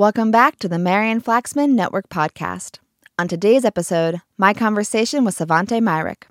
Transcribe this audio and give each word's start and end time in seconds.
Welcome 0.00 0.30
back 0.30 0.58
to 0.60 0.66
the 0.66 0.78
Marian 0.78 1.20
Flaxman 1.20 1.72
Network 1.72 2.08
podcast. 2.08 2.78
On 3.18 3.28
today's 3.28 3.66
episode, 3.66 4.22
my 4.38 4.54
conversation 4.54 5.26
with 5.26 5.36
Svante 5.36 5.78
Myrick. 5.78 6.26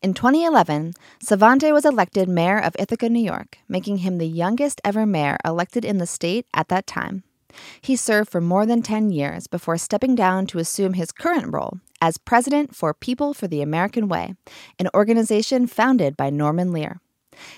In 0.00 0.14
2011, 0.14 0.94
Svante 1.22 1.70
was 1.74 1.84
elected 1.84 2.26
mayor 2.26 2.58
of 2.58 2.74
Ithaca, 2.78 3.10
New 3.10 3.22
York, 3.22 3.58
making 3.68 3.98
him 3.98 4.16
the 4.16 4.26
youngest 4.26 4.80
ever 4.82 5.04
mayor 5.04 5.36
elected 5.44 5.84
in 5.84 5.98
the 5.98 6.06
state 6.06 6.46
at 6.54 6.68
that 6.68 6.86
time. 6.86 7.22
He 7.82 7.96
served 7.96 8.30
for 8.30 8.40
more 8.40 8.64
than 8.64 8.80
10 8.80 9.10
years 9.10 9.46
before 9.46 9.76
stepping 9.76 10.14
down 10.14 10.46
to 10.46 10.58
assume 10.58 10.94
his 10.94 11.12
current 11.12 11.52
role 11.52 11.80
as 12.00 12.16
president 12.16 12.74
for 12.74 12.94
People 12.94 13.34
for 13.34 13.46
the 13.46 13.60
American 13.60 14.08
Way, 14.08 14.36
an 14.78 14.88
organization 14.94 15.66
founded 15.66 16.16
by 16.16 16.30
Norman 16.30 16.72
Lear. 16.72 16.98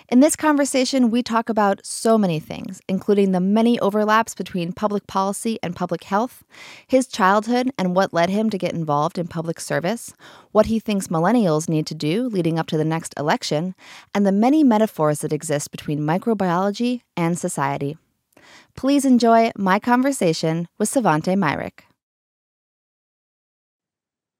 In 0.09 0.21
this 0.21 0.37
conversation, 0.37 1.11
we 1.11 1.23
talk 1.23 1.49
about 1.49 1.85
so 1.85 2.17
many 2.17 2.39
things, 2.39 2.81
including 2.89 3.33
the 3.33 3.41
many 3.41 3.79
overlaps 3.81 4.35
between 4.35 4.73
public 4.73 5.07
policy 5.07 5.59
and 5.63 5.75
public 5.75 6.05
health, 6.05 6.45
his 6.87 7.07
childhood 7.07 7.71
and 7.79 7.95
what 7.95 8.13
led 8.13 8.31
him 8.31 8.51
to 8.51 8.59
get 8.59 8.73
involved 8.73 9.19
in 9.19 9.27
public 9.27 9.59
service, 9.59 10.15
what 10.53 10.67
he 10.67 10.79
thinks 10.79 11.09
millennials 11.09 11.69
need 11.69 11.87
to 11.87 11.95
do 11.95 12.29
leading 12.29 12.59
up 12.59 12.67
to 12.69 12.77
the 12.77 12.85
next 12.85 13.15
election, 13.17 13.75
and 14.15 14.27
the 14.27 14.33
many 14.33 14.63
metaphors 14.63 15.21
that 15.21 15.33
exist 15.33 15.71
between 15.71 16.01
microbiology 16.01 17.01
and 17.17 17.39
society. 17.39 17.97
Please 18.77 19.05
enjoy 19.05 19.51
my 19.57 19.79
conversation 19.79 20.69
with 20.79 20.91
Svante 20.91 21.37
Myrick. 21.37 21.85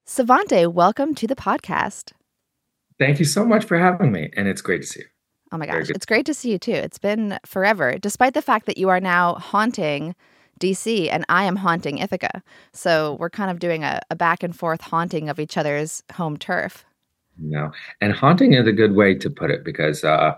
Svante, 0.07 0.71
welcome 0.71 1.15
to 1.15 1.25
the 1.25 1.35
podcast. 1.35 2.11
Thank 2.99 3.19
you 3.19 3.25
so 3.25 3.43
much 3.43 3.65
for 3.65 3.77
having 3.77 4.11
me, 4.11 4.29
and 4.37 4.47
it's 4.47 4.61
great 4.61 4.83
to 4.83 4.87
see 4.87 4.99
you. 5.01 5.05
Oh 5.55 5.57
my 5.57 5.67
gosh, 5.67 5.89
it's 5.89 6.05
great 6.05 6.25
to 6.25 6.33
see 6.33 6.51
you 6.51 6.59
too. 6.59 6.73
It's 6.73 6.97
been 6.97 7.39
forever, 7.45 7.97
despite 7.97 8.33
the 8.33 8.41
fact 8.41 8.65
that 8.65 8.77
you 8.77 8.89
are 8.89 8.99
now 8.99 9.35
haunting 9.35 10.13
DC 10.59 11.07
and 11.09 11.23
I 11.29 11.45
am 11.45 11.55
haunting 11.55 11.99
Ithaca. 11.99 12.43
So 12.73 13.15
we're 13.21 13.29
kind 13.29 13.49
of 13.49 13.59
doing 13.59 13.85
a, 13.85 14.01
a 14.11 14.17
back 14.17 14.43
and 14.43 14.53
forth 14.53 14.81
haunting 14.81 15.29
of 15.29 15.39
each 15.39 15.55
other's 15.55 16.03
home 16.15 16.35
turf. 16.35 16.83
No, 17.37 17.71
and 18.01 18.11
haunting 18.11 18.51
is 18.51 18.67
a 18.67 18.73
good 18.73 18.95
way 18.95 19.15
to 19.15 19.29
put 19.29 19.49
it 19.49 19.63
because 19.63 20.03
uh, 20.03 20.35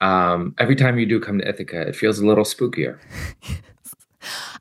um, 0.00 0.56
every 0.58 0.74
time 0.74 0.98
you 0.98 1.06
do 1.06 1.20
come 1.20 1.38
to 1.38 1.48
Ithaca, 1.48 1.82
it 1.82 1.94
feels 1.94 2.18
a 2.18 2.26
little 2.26 2.42
spookier. 2.42 2.98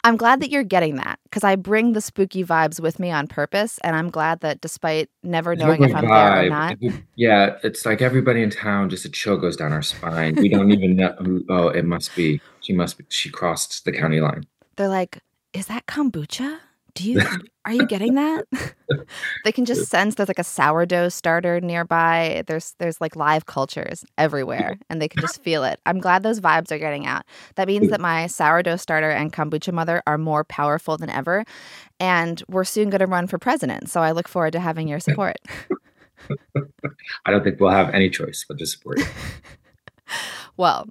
I'm 0.04 0.18
glad 0.18 0.42
that 0.42 0.50
you're 0.50 0.64
getting 0.64 0.96
that 0.96 1.20
because 1.24 1.44
I 1.44 1.56
bring 1.56 1.94
the 1.94 2.02
spooky 2.02 2.44
vibes 2.44 2.80
with 2.80 3.00
me 3.00 3.12
on 3.12 3.28
purpose, 3.28 3.80
and 3.84 3.96
I'm 3.96 4.10
glad 4.10 4.42
that 4.42 4.62
despite 4.62 5.10
never 5.24 5.56
knowing 5.56 5.84
if 5.84 5.96
I'm 5.96 6.06
vibe. 6.06 6.10
there 6.10 6.46
or 6.46 6.50
not. 6.50 7.02
Yeah, 7.16 7.58
it's 7.64 7.86
like 7.86 8.02
everybody 8.02 8.42
in 8.42 8.50
town, 8.50 8.90
just 8.90 9.06
a 9.06 9.10
chill 9.10 9.38
goes 9.38 9.56
down 9.56 9.74
our 9.74 9.82
spine. 9.82 10.36
We 10.36 10.50
don't 10.50 10.72
even 10.72 10.96
know. 10.96 11.16
Oh, 11.50 11.70
it 11.70 11.86
must 11.86 12.16
be. 12.16 12.42
She 12.62 12.74
must 12.74 12.98
be. 12.98 13.06
She 13.10 13.30
crossed 13.30 13.86
the 13.86 13.92
county 13.92 14.20
line. 14.20 14.46
They're 14.76 14.88
like, 14.88 15.20
"Is 15.54 15.68
that 15.68 15.86
kombucha?" 15.88 16.60
Do 16.98 17.12
you 17.12 17.22
are 17.66 17.74
you 17.74 17.86
getting 17.86 18.16
that? 18.16 18.46
they 19.44 19.52
can 19.52 19.66
just 19.66 19.90
sense 19.90 20.16
there's 20.16 20.28
like 20.28 20.40
a 20.40 20.44
sourdough 20.44 21.10
starter 21.10 21.62
nearby. 21.62 22.44
There's 22.48 22.74
there's 22.80 23.00
like 23.00 23.16
live 23.16 23.46
cultures 23.46 24.04
everywhere 24.18 24.80
and 24.90 25.00
they 25.02 25.08
can 25.08 25.22
just 25.22 25.42
feel 25.44 25.64
it. 25.64 25.80
I'm 25.86 26.00
glad 26.00 26.24
those 26.24 26.42
vibes 26.42 26.72
are 26.72 26.80
getting 26.80 27.06
out. 27.06 27.24
That 27.56 27.68
means 27.68 27.90
that 27.90 28.02
my 28.02 28.26
sourdough 28.28 28.78
starter 28.78 29.12
and 29.12 29.32
kombucha 29.32 29.72
mother 29.72 30.02
are 30.08 30.18
more 30.18 30.44
powerful 30.44 30.98
than 30.98 31.12
ever 31.12 31.46
and 32.00 32.42
we're 32.48 32.64
soon 32.64 32.90
going 32.90 33.00
to 33.00 33.08
run 33.08 33.28
for 33.28 33.38
president. 33.38 33.90
So 33.90 34.02
I 34.02 34.12
look 34.12 34.28
forward 34.28 34.54
to 34.54 34.60
having 34.60 34.88
your 34.88 35.00
support. 35.00 35.38
I 37.26 37.32
don't 37.32 37.44
think 37.44 37.60
we'll 37.60 37.70
have 37.70 37.94
any 37.94 38.10
choice 38.10 38.44
but 38.48 38.58
to 38.58 38.66
support 38.66 39.00
you. 39.00 39.06
well, 40.58 40.88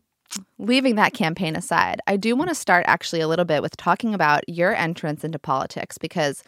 leaving 0.58 0.94
that 0.96 1.12
campaign 1.12 1.56
aside, 1.56 2.00
I 2.06 2.16
do 2.16 2.34
want 2.36 2.48
to 2.48 2.54
start 2.54 2.84
actually 2.88 3.20
a 3.20 3.28
little 3.28 3.44
bit 3.44 3.62
with 3.62 3.76
talking 3.76 4.14
about 4.14 4.48
your 4.48 4.74
entrance 4.74 5.24
into 5.24 5.38
politics 5.38 5.98
because 5.98 6.42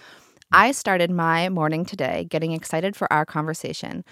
I 0.51 0.73
started 0.73 1.11
my 1.11 1.49
morning 1.49 1.85
today 1.85 2.27
getting 2.31 2.53
excited 2.53 2.97
for 2.97 3.13
our 3.13 3.27
conversation, 3.27 4.05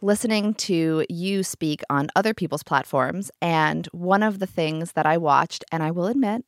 listening 0.00 0.54
to 0.54 1.06
you 1.08 1.42
speak 1.42 1.82
on 1.88 2.08
other 2.16 2.34
people's 2.34 2.64
platforms. 2.64 3.30
And 3.40 3.86
one 3.92 4.22
of 4.22 4.40
the 4.40 4.46
things 4.46 4.92
that 4.92 5.06
I 5.06 5.16
watched, 5.16 5.64
and 5.70 5.82
I 5.82 5.92
will 5.92 6.06
admit, 6.06 6.44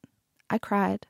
I 0.50 0.58
cried, 0.58 1.06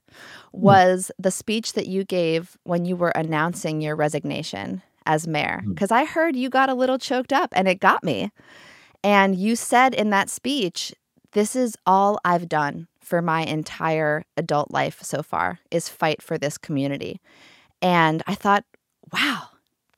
hmm. 0.53 0.61
was 0.61 1.11
the 1.19 1.31
speech 1.31 1.73
that 1.73 1.87
you 1.87 2.05
gave 2.05 2.57
when 2.65 2.84
you 2.84 2.97
were 2.97 3.11
announcing 3.11 3.81
your 3.81 3.97
resignation 3.97 4.83
as 5.07 5.27
mayor. 5.27 5.62
Because 5.67 5.91
hmm. 5.91 5.97
I 5.97 6.05
heard 6.05 6.37
you 6.37 6.51
got 6.51 6.69
a 6.69 6.75
little 6.75 6.99
choked 6.99 7.33
up 7.33 7.51
and 7.55 7.67
it 7.67 7.81
got 7.81 8.05
me. 8.05 8.31
And 9.03 9.37
you 9.37 9.57
said 9.57 9.95
in 9.95 10.11
that 10.11 10.28
speech 10.28 10.93
this 11.33 11.55
is 11.55 11.77
all 11.87 12.19
I've 12.25 12.49
done 12.49 12.89
for 13.00 13.22
my 13.22 13.43
entire 13.43 14.25
adult 14.37 14.71
life 14.71 15.03
so 15.03 15.22
far 15.22 15.61
is 15.71 15.89
fight 15.89 16.22
for 16.22 16.39
this 16.39 16.59
community. 16.59 17.21
And 17.81 18.22
I 18.27 18.34
thought, 18.34 18.65
wow, 19.12 19.49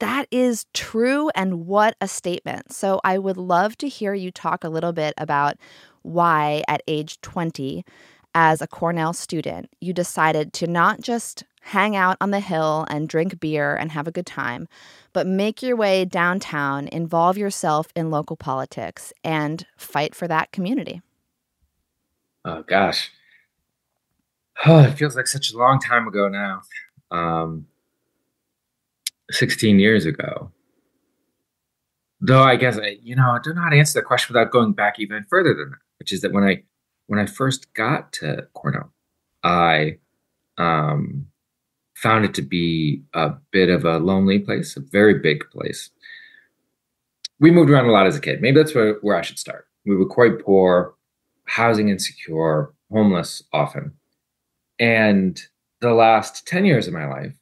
that 0.01 0.27
is 0.31 0.67
true 0.75 1.31
and 1.35 1.67
what 1.67 1.97
a 2.01 2.09
statement. 2.09 2.73
So 2.73 3.01
I 3.05 3.19
would 3.19 3.37
love 3.37 3.77
to 3.79 3.89
hear 3.89 4.15
you 4.15 4.31
talk 4.31 4.65
a 4.65 4.69
little 4.69 4.93
bit 4.93 5.15
about 5.19 5.57
why 6.03 6.63
at 6.69 6.83
age 6.89 7.21
20 7.21 7.85
as 8.35 8.63
a 8.63 8.67
Cornell 8.67 9.13
student 9.13 9.69
you 9.81 9.93
decided 9.93 10.53
to 10.55 10.67
not 10.67 11.01
just 11.01 11.45
hang 11.63 11.95
out 11.95 12.17
on 12.21 12.31
the 12.31 12.41
hill 12.41 12.87
and 12.89 13.09
drink 13.09 13.39
beer 13.39 13.77
and 13.77 13.93
have 13.93 14.09
a 14.09 14.13
good 14.13 14.25
time, 14.27 14.67
but 15.13 15.27
make 15.27 15.63
your 15.63 15.77
way 15.77 16.05
downtown, 16.05 16.89
involve 16.89 17.37
yourself 17.37 17.89
in 17.95 18.11
local 18.11 18.37
politics 18.37 19.13
and 19.23 19.67
fight 19.77 20.15
for 20.15 20.27
that 20.27 20.53
community. 20.53 21.03
Oh 22.45 22.63
gosh. 22.63 23.11
Oh, 24.67 24.81
it 24.85 24.93
feels 24.93 25.17
like 25.17 25.27
such 25.27 25.53
a 25.53 25.59
long 25.59 25.79
time 25.81 26.07
ago 26.07 26.29
now. 26.29 26.63
Um, 27.11 27.67
16 29.31 29.79
years 29.79 30.07
ago. 30.07 30.51
Though 32.21 32.43
I 32.43 32.57
guess 32.57 32.79
I, 32.79 32.99
you 33.03 33.17
know, 33.17 33.31
I 33.31 33.39
do 33.43 33.55
not 33.55 33.73
answer 33.73 33.99
the 33.99 34.05
question 34.05 34.35
without 34.35 34.51
going 34.51 34.73
back 34.73 34.99
even 34.99 35.25
further 35.31 35.55
than 35.55 35.71
that, 35.71 35.79
which 35.99 36.13
is 36.13 36.21
that 36.21 36.33
when 36.33 36.45
I 36.45 36.63
when 37.07 37.19
I 37.19 37.27
first 37.27 37.73
got 37.75 38.13
to 38.15 38.47
Cornell, 38.53 38.93
I 39.43 39.99
um, 40.59 41.27
found 41.97 42.25
it 42.25 42.35
to 42.35 42.43
be 42.43 43.03
a 43.15 43.31
bit 43.51 43.71
of 43.71 43.85
a 43.85 43.99
lonely 43.99 44.39
place, 44.39 44.77
a 44.77 44.81
very 44.81 45.19
big 45.19 45.49
place. 45.51 45.91
We 47.41 47.51
moved 47.51 47.71
around 47.71 47.87
a 47.87 47.93
lot 47.93 48.07
as 48.07 48.17
a 48.17 48.21
kid. 48.21 48.43
Maybe 48.43 48.61
that's 48.61 48.75
where, 48.75 48.95
where 49.01 49.17
I 49.17 49.23
should 49.23 49.39
start. 49.39 49.67
We 49.87 49.97
were 49.97 50.07
quite 50.07 50.45
poor 50.45 50.95
housing 51.51 51.89
insecure, 51.89 52.73
homeless 52.93 53.43
often. 53.53 53.93
And 54.79 55.41
the 55.81 55.93
last 55.93 56.47
10 56.47 56.65
years 56.65 56.87
of 56.87 56.95
my 56.95 57.07
life, 57.07 57.35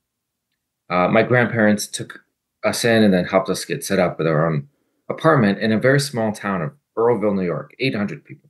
uh, 0.89 1.09
my 1.09 1.23
grandparents 1.23 1.87
took 1.87 2.21
us 2.65 2.85
in 2.85 3.03
and 3.03 3.13
then 3.13 3.27
helped 3.27 3.51
us 3.51 3.67
get 3.67 3.85
set 3.85 3.99
up 3.99 4.17
with 4.17 4.27
our 4.27 4.51
own 4.51 4.69
apartment 5.11 5.59
in 5.59 5.73
a 5.73 5.79
very 5.79 6.01
small 6.01 6.33
town 6.33 6.63
of 6.63 6.73
Earlville, 6.97 7.37
New 7.37 7.43
York, 7.43 7.75
800 7.79 8.25
people. 8.25 8.49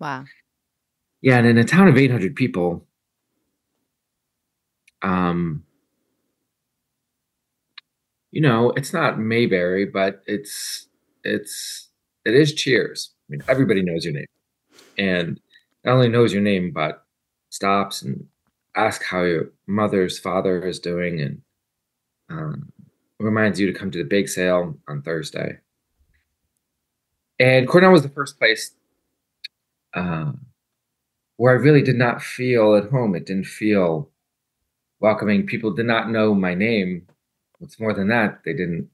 Wow. 0.00 0.24
Yeah, 1.20 1.36
and 1.36 1.46
in 1.46 1.58
a 1.58 1.64
town 1.64 1.88
of 1.88 1.98
800 1.98 2.34
people, 2.34 2.86
um, 5.02 5.64
you 8.30 8.40
know, 8.40 8.70
it's 8.70 8.92
not 8.92 9.18
Mayberry, 9.18 9.84
but 9.84 10.22
it's 10.26 10.88
it's 11.22 11.90
it 12.24 12.34
is 12.34 12.52
Cheers. 12.52 13.10
I 13.28 13.32
mean, 13.32 13.42
everybody 13.48 13.82
knows 13.82 14.04
your 14.04 14.14
name 14.14 14.26
and 14.98 15.40
not 15.84 15.94
only 15.94 16.08
knows 16.08 16.32
your 16.32 16.42
name 16.42 16.70
but 16.70 17.04
stops 17.50 18.02
and 18.02 18.26
asks 18.74 19.06
how 19.06 19.22
your 19.22 19.50
mother's 19.66 20.18
father 20.18 20.66
is 20.66 20.78
doing 20.78 21.20
and 21.20 21.42
um, 22.30 22.72
reminds 23.20 23.60
you 23.60 23.66
to 23.66 23.78
come 23.78 23.90
to 23.90 23.98
the 23.98 24.08
big 24.08 24.28
sale 24.28 24.76
on 24.88 25.02
Thursday. 25.02 25.58
And 27.38 27.68
Cornell 27.68 27.92
was 27.92 28.02
the 28.02 28.08
first 28.08 28.38
place 28.38 28.72
uh, 29.94 30.32
where 31.36 31.52
I 31.52 31.60
really 31.60 31.82
did 31.82 31.96
not 31.96 32.22
feel 32.22 32.74
at 32.74 32.90
home. 32.90 33.14
It 33.14 33.26
didn't 33.26 33.46
feel 33.46 34.10
welcoming. 35.00 35.46
People 35.46 35.72
did 35.72 35.86
not 35.86 36.10
know 36.10 36.34
my 36.34 36.54
name. 36.54 37.06
What's 37.58 37.80
more 37.80 37.92
than 37.92 38.08
that, 38.08 38.40
they 38.44 38.52
didn't 38.52 38.88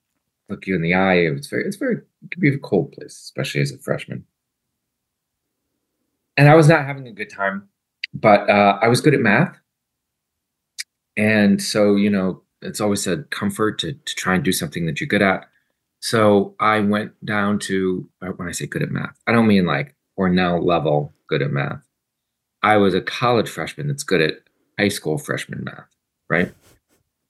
look 0.49 0.67
you 0.67 0.75
in 0.75 0.83
the 0.83 0.95
eye. 0.95 1.27
It 1.27 1.31
was 1.31 1.47
very, 1.47 1.65
it's 1.65 1.77
very, 1.77 1.97
it 1.97 2.31
could 2.31 2.41
be 2.41 2.49
a 2.49 2.59
cold 2.59 2.93
place, 2.93 3.13
especially 3.13 3.61
as 3.61 3.73
a 3.73 3.79
freshman 3.79 4.25
and 6.37 6.49
I 6.49 6.55
was 6.55 6.69
not 6.69 6.85
having 6.85 7.07
a 7.07 7.13
good 7.13 7.31
time, 7.31 7.69
but 8.15 8.49
uh, 8.49 8.79
I 8.81 8.89
was 8.89 9.01
good 9.01 9.15
at 9.15 9.21
math. 9.21 9.57
And 11.17 11.63
so, 11.63 11.97
you 11.97 12.11
know, 12.11 12.43
it's 12.63 12.81
always 12.81 13.07
a 13.07 13.19
comfort 13.25 13.79
to, 13.81 13.93
to 13.93 14.15
try 14.15 14.35
and 14.35 14.45
do 14.45 14.53
something 14.53 14.87
that 14.87 15.01
you're 15.01 15.09
good 15.09 15.23
at. 15.23 15.49
So 16.01 16.55
I 16.61 16.81
went 16.81 17.13
down 17.25 17.59
to, 17.61 18.09
uh, 18.23 18.29
when 18.29 18.49
I 18.49 18.53
say 18.53 18.67
good 18.67 18.83
at 18.83 18.91
math, 18.91 19.19
I 19.27 19.33
don't 19.33 19.47
mean 19.47 19.67
like 19.67 19.95
Cornell 20.17 20.65
level 20.65 21.13
good 21.29 21.43
at 21.43 21.51
math. 21.51 21.87
I 22.63 22.77
was 22.77 22.95
a 22.95 23.01
college 23.01 23.49
freshman 23.49 23.89
that's 23.89 24.03
good 24.03 24.21
at 24.21 24.35
high 24.79 24.89
school 24.89 25.19
freshman 25.19 25.65
math, 25.65 25.89
right? 26.29 26.53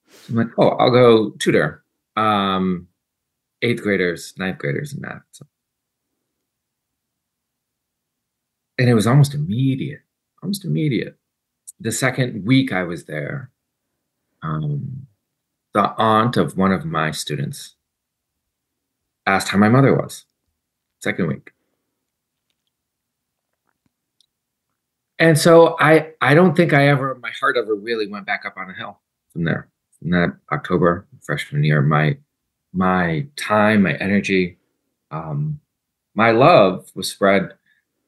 So 0.09 0.29
I'm 0.29 0.35
like, 0.35 0.47
oh, 0.57 0.69
I'll 0.69 0.91
go 0.91 1.31
tutor 1.31 1.83
um, 2.15 2.87
eighth 3.61 3.81
graders, 3.81 4.33
ninth 4.37 4.57
graders 4.57 4.93
in 4.93 5.01
math. 5.01 5.23
So 5.31 5.45
and 8.81 8.89
it 8.89 8.95
was 8.95 9.05
almost 9.05 9.35
immediate, 9.35 10.01
almost 10.41 10.65
immediate. 10.65 11.15
the 11.79 11.91
second 11.91 12.45
week 12.45 12.71
I 12.71 12.83
was 12.83 13.05
there, 13.05 13.51
um, 14.43 15.07
the 15.73 15.93
aunt 15.97 16.35
of 16.37 16.57
one 16.57 16.71
of 16.71 16.83
my 16.85 17.11
students 17.11 17.75
asked 19.25 19.49
how 19.49 19.57
my 19.57 19.69
mother 19.69 19.95
was. 19.95 20.25
Second 20.99 21.27
week. 21.27 21.51
And 25.19 25.37
so 25.37 25.75
I 25.79 26.13
I 26.21 26.33
don't 26.33 26.55
think 26.55 26.73
I 26.73 26.87
ever 26.87 27.15
my 27.15 27.31
heart 27.39 27.57
ever 27.57 27.75
really 27.75 28.07
went 28.07 28.25
back 28.25 28.43
up 28.45 28.57
on 28.57 28.69
a 28.69 28.73
hill 28.73 28.99
from 29.31 29.43
there. 29.43 29.69
From 29.99 30.09
that 30.11 30.37
October 30.51 31.07
freshman 31.21 31.63
year, 31.63 31.81
my 31.81 32.17
my 32.73 33.27
time, 33.35 33.83
my 33.83 33.93
energy, 33.93 34.57
um, 35.11 35.59
my 36.15 36.31
love 36.31 36.89
was 36.95 37.09
spread 37.09 37.53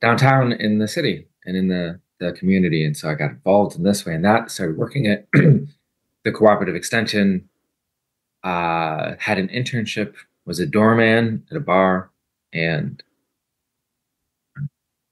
downtown 0.03 0.51
in 0.51 0.79
the 0.79 0.87
city 0.87 1.25
and 1.45 1.55
in 1.55 1.69
the 1.69 1.99
the 2.19 2.33
community. 2.33 2.85
And 2.85 2.95
so 2.95 3.09
I 3.09 3.15
got 3.15 3.31
involved 3.31 3.75
in 3.75 3.83
this 3.83 4.05
way 4.05 4.13
and 4.13 4.25
that. 4.25 4.51
Started 4.51 4.77
working 4.77 5.07
at 5.07 5.27
the 5.33 6.31
cooperative 6.31 6.75
extension. 6.75 7.49
Uh, 8.43 9.15
had 9.17 9.39
an 9.39 9.47
internship. 9.47 10.15
Was 10.45 10.59
a 10.59 10.65
doorman 10.65 11.45
at 11.49 11.55
a 11.55 11.61
bar, 11.61 12.11
and 12.51 13.01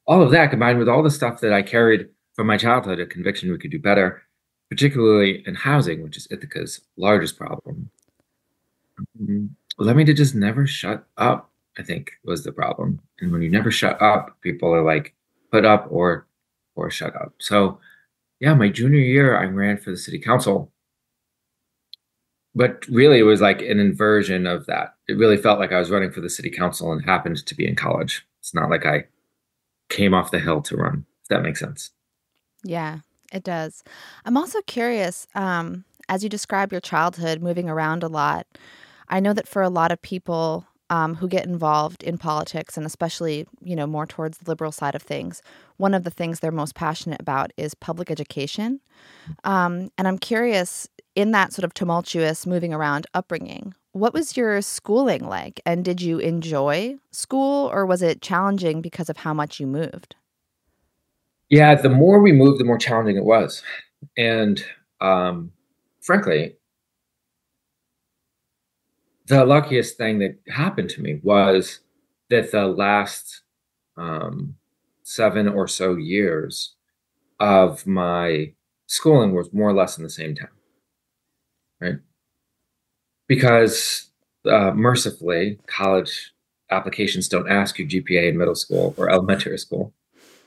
all 0.06 0.22
of 0.22 0.32
that 0.32 0.50
combined 0.50 0.78
with 0.78 0.90
all 0.90 1.02
the 1.02 1.10
stuff 1.10 1.40
that 1.40 1.54
I 1.54 1.62
carried 1.62 2.10
from 2.34 2.48
my 2.48 2.58
childhood, 2.58 3.00
a 3.00 3.06
conviction 3.06 3.50
we 3.50 3.58
could 3.58 3.72
do 3.72 3.80
better, 3.80 4.24
particularly 4.70 5.42
in 5.48 5.56
housing, 5.56 6.04
which 6.04 6.18
is 6.18 6.28
Ithaca's 6.30 6.82
largest 6.98 7.38
problem. 7.38 7.90
Mm-hmm. 9.22 9.46
Led 9.78 9.96
me 9.96 10.04
to 10.04 10.14
just 10.14 10.36
never 10.36 10.68
shut 10.68 11.08
up. 11.16 11.51
I 11.78 11.84
think 11.84 12.12
was 12.24 12.44
the 12.44 12.52
problem. 12.52 13.00
And 13.20 13.32
when 13.32 13.42
you 13.42 13.50
never 13.50 13.72
shut 13.72 14.02
up, 14.02 14.38
people 14.42 14.74
are 14.74 14.84
like, 14.84 15.16
put 15.52 15.66
up 15.66 15.88
or 15.90 16.28
or 16.76 16.90
shut 16.90 17.16
up. 17.16 17.34
So 17.40 17.80
yeah, 18.40 18.54
my 18.54 18.70
junior 18.70 19.00
year, 19.00 19.38
I 19.38 19.46
ran 19.46 19.78
for 19.78 19.92
the 19.92 19.98
city 19.98 20.18
council. 20.18 20.72
But 22.54 22.86
really, 22.88 23.20
it 23.20 23.24
was 23.24 23.40
like 23.40 23.62
an 23.62 23.80
inversion 23.80 24.46
of 24.46 24.66
that. 24.66 24.96
It 25.08 25.18
really 25.18 25.38
felt 25.38 25.60
like 25.60 25.72
I 25.72 25.80
was 25.80 25.92
running 25.92 26.12
for 26.12 26.22
the 26.22 26.30
city 26.30 26.50
council 26.50 26.92
and 26.92 27.06
happened 27.06 27.46
to 27.46 27.56
be 27.56 27.68
in 27.68 27.76
college. 27.76 28.26
It's 28.40 28.54
not 28.54 28.70
like 28.70 28.86
I 28.86 29.06
came 29.90 30.14
off 30.14 30.32
the 30.32 30.40
hill 30.40 30.62
to 30.64 30.76
run, 30.76 31.06
if 31.22 31.28
that 31.30 31.44
makes 31.44 31.60
sense. 31.60 31.92
Yeah, 32.64 33.00
it 33.32 33.44
does. 33.44 33.84
I'm 34.26 34.38
also 34.38 34.62
curious, 34.64 35.28
um, 35.36 35.86
as 36.10 36.24
you 36.24 36.30
describe 36.30 36.72
your 36.72 36.82
childhood 36.82 37.42
moving 37.42 37.70
around 37.70 38.04
a 38.04 38.10
lot, 38.10 38.48
I 39.08 39.20
know 39.20 39.34
that 39.34 39.48
for 39.48 39.62
a 39.62 39.70
lot 39.70 39.92
of 39.92 40.02
people, 40.02 40.66
um, 40.92 41.16
who 41.16 41.28
get 41.28 41.46
involved 41.46 42.04
in 42.04 42.18
politics 42.18 42.78
and 42.78 42.86
especially 42.86 43.48
you 43.64 43.76
know 43.76 43.88
more 43.88 44.06
towards 44.06 44.38
the 44.38 44.52
liberal 44.52 44.72
side 44.72 44.94
of 44.94 45.02
things 45.02 45.42
one 45.78 45.96
of 45.96 46.04
the 46.04 46.12
things 46.12 46.40
they're 46.40 46.52
most 46.52 46.76
passionate 46.76 47.20
about 47.20 47.52
is 47.58 47.74
public 47.74 48.12
education. 48.12 48.80
Um, 49.44 49.90
and 49.98 50.08
i'm 50.08 50.20
curious 50.20 50.88
in 51.16 51.32
that 51.32 51.54
sort 51.54 51.64
of 51.64 51.74
tumultuous 51.74 52.46
moving 52.46 52.74
around 52.74 53.08
upbringing 53.16 53.74
what 53.94 54.14
was 54.14 54.38
your 54.38 54.62
schooling 54.62 55.28
like? 55.28 55.60
And 55.66 55.84
did 55.84 56.02
you 56.02 56.20
enjoy 56.20 56.96
school 57.12 57.70
or 57.74 57.86
was 57.86 58.02
it 58.02 58.22
challenging 58.22 58.82
because 58.82 59.10
of 59.10 59.18
how 59.18 59.34
much 59.34 59.60
you 59.60 59.68
moved? 59.68 60.16
Yeah 61.50 61.76
the 61.76 61.90
more 61.90 62.22
we 62.22 62.32
moved 62.32 62.60
the 62.60 62.66
more 62.66 62.78
challenging 62.78 63.18
it 63.18 63.26
was. 63.26 63.64
And 64.18 64.64
um, 65.02 65.52
frankly 66.02 66.56
the 69.32 69.46
luckiest 69.46 69.96
thing 69.96 70.20
that 70.20 70.38
happened 70.50 70.90
to 70.90 71.02
me 71.02 71.22
was 71.24 71.80
that 72.30 72.52
the 72.52 72.68
last 72.68 73.44
um, 73.96 74.56
seven 75.04 75.48
or 75.48 75.70
so 75.70 75.96
years 75.96 76.76
of 77.40 77.88
my 77.88 78.52
schooling 78.88 79.34
was 79.34 79.54
more 79.54 79.70
or 79.70 79.74
less 79.74 79.98
in 79.98 80.04
the 80.04 80.10
same 80.10 80.36
town, 80.36 80.50
right? 81.80 81.96
Because 83.30 84.12
uh, 84.46 84.72
mercifully, 84.72 85.60
college 85.66 86.34
applications 86.70 87.30
don't 87.30 87.50
ask 87.50 87.80
you 87.80 87.88
GPA 87.88 88.28
in 88.28 88.38
middle 88.38 88.56
school 88.56 88.94
or 88.98 89.10
elementary 89.10 89.58
school. 89.58 89.94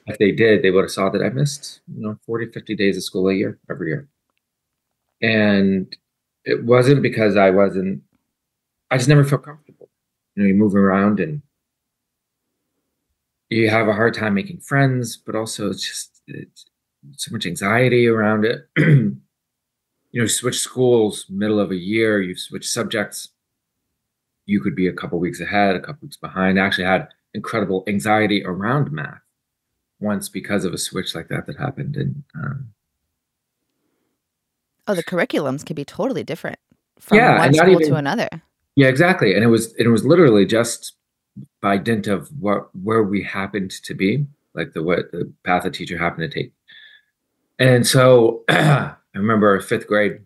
If 0.07 0.19
they 0.19 0.31
did, 0.31 0.63
they 0.63 0.71
would 0.71 0.85
have 0.85 0.91
saw 0.91 1.09
that 1.09 1.23
I 1.23 1.31
missed, 1.31 1.81
you 1.91 2.03
know, 2.03 2.19
40, 2.27 2.53
50 2.53 2.77
days 2.77 2.99
of 2.99 3.03
school 3.03 3.31
a 3.31 3.35
year 3.35 3.59
every 3.71 3.89
year. 3.89 4.09
And 5.23 5.97
it 6.45 6.65
wasn't 6.65 7.01
because 7.01 7.39
I 7.39 7.49
wasn't 7.49 8.03
I 8.91 8.97
just 8.97 9.09
never 9.09 9.25
felt 9.25 9.45
comfortable. 9.45 9.89
You 10.35 10.43
know, 10.43 10.49
you 10.49 10.55
move 10.55 10.75
around 10.75 11.21
and 11.21 11.43
you 13.51 13.71
have 13.71 13.89
a 13.89 13.93
hard 13.93 14.15
time 14.15 14.35
making 14.35 14.61
friends, 14.61 15.17
but 15.17 15.35
also 15.35 15.71
it's 15.71 15.87
just 15.87 16.23
it's 16.27 16.67
so 17.17 17.33
much 17.33 17.47
anxiety 17.47 18.07
around 18.07 18.45
it. 18.45 18.69
you 18.77 19.21
know, 20.13 20.27
switch 20.27 20.59
schools 20.59 21.27
middle 21.29 21.61
of 21.61 21.71
a 21.71 21.77
year, 21.77 22.21
you've 22.23 22.39
switched 22.39 22.71
subjects. 22.71 23.31
You 24.47 24.61
could 24.61 24.77
be 24.77 24.87
a 24.87 24.93
couple 24.93 25.19
weeks 25.19 25.41
ahead, 25.41 25.77
a 25.77 25.81
couple 25.81 26.01
weeks 26.03 26.17
behind. 26.17 26.61
I 26.61 26.67
actually 26.67 26.85
had 26.85 27.09
incredible 27.33 27.85
anxiety 27.87 28.45
around 28.45 28.93
math 28.93 29.21
once 30.01 30.29
because 30.29 30.65
of 30.65 30.73
a 30.73 30.79
switch 30.79 31.15
like 31.15 31.29
that 31.29 31.47
that 31.47 31.57
happened. 31.57 31.97
And 31.97 32.23
um, 32.35 32.71
oh, 34.87 34.95
the 34.95 35.03
curriculums 35.03 35.65
can 35.65 35.75
be 35.75 35.85
totally 35.85 36.23
different 36.23 36.59
from 36.99 37.19
yeah, 37.19 37.39
one 37.39 37.55
school 37.55 37.81
even, 37.81 37.89
to 37.89 37.95
another. 37.97 38.29
Yeah, 38.77 38.89
exactly. 38.89 39.35
And 39.35 39.45
it 39.45 39.49
was 39.49 39.75
it 39.75 39.89
was 39.89 40.05
literally 40.05 40.47
just 40.47 40.95
by 41.63 41.79
dint 41.79 42.07
of 42.09 42.29
what 42.41 42.75
where 42.77 43.03
we 43.03 43.23
happened 43.23 43.73
to 43.85 43.95
be, 43.95 44.27
like 44.55 44.73
the 44.75 44.83
what 44.83 45.13
the 45.13 45.33
path 45.45 45.65
a 45.65 45.71
teacher 45.71 45.99
happened 45.99 46.31
to 46.31 46.41
take. 46.41 46.53
And 47.59 47.87
so 47.87 48.45
I 48.49 48.95
remember 49.15 49.61
fifth 49.61 49.87
grade. 49.87 50.21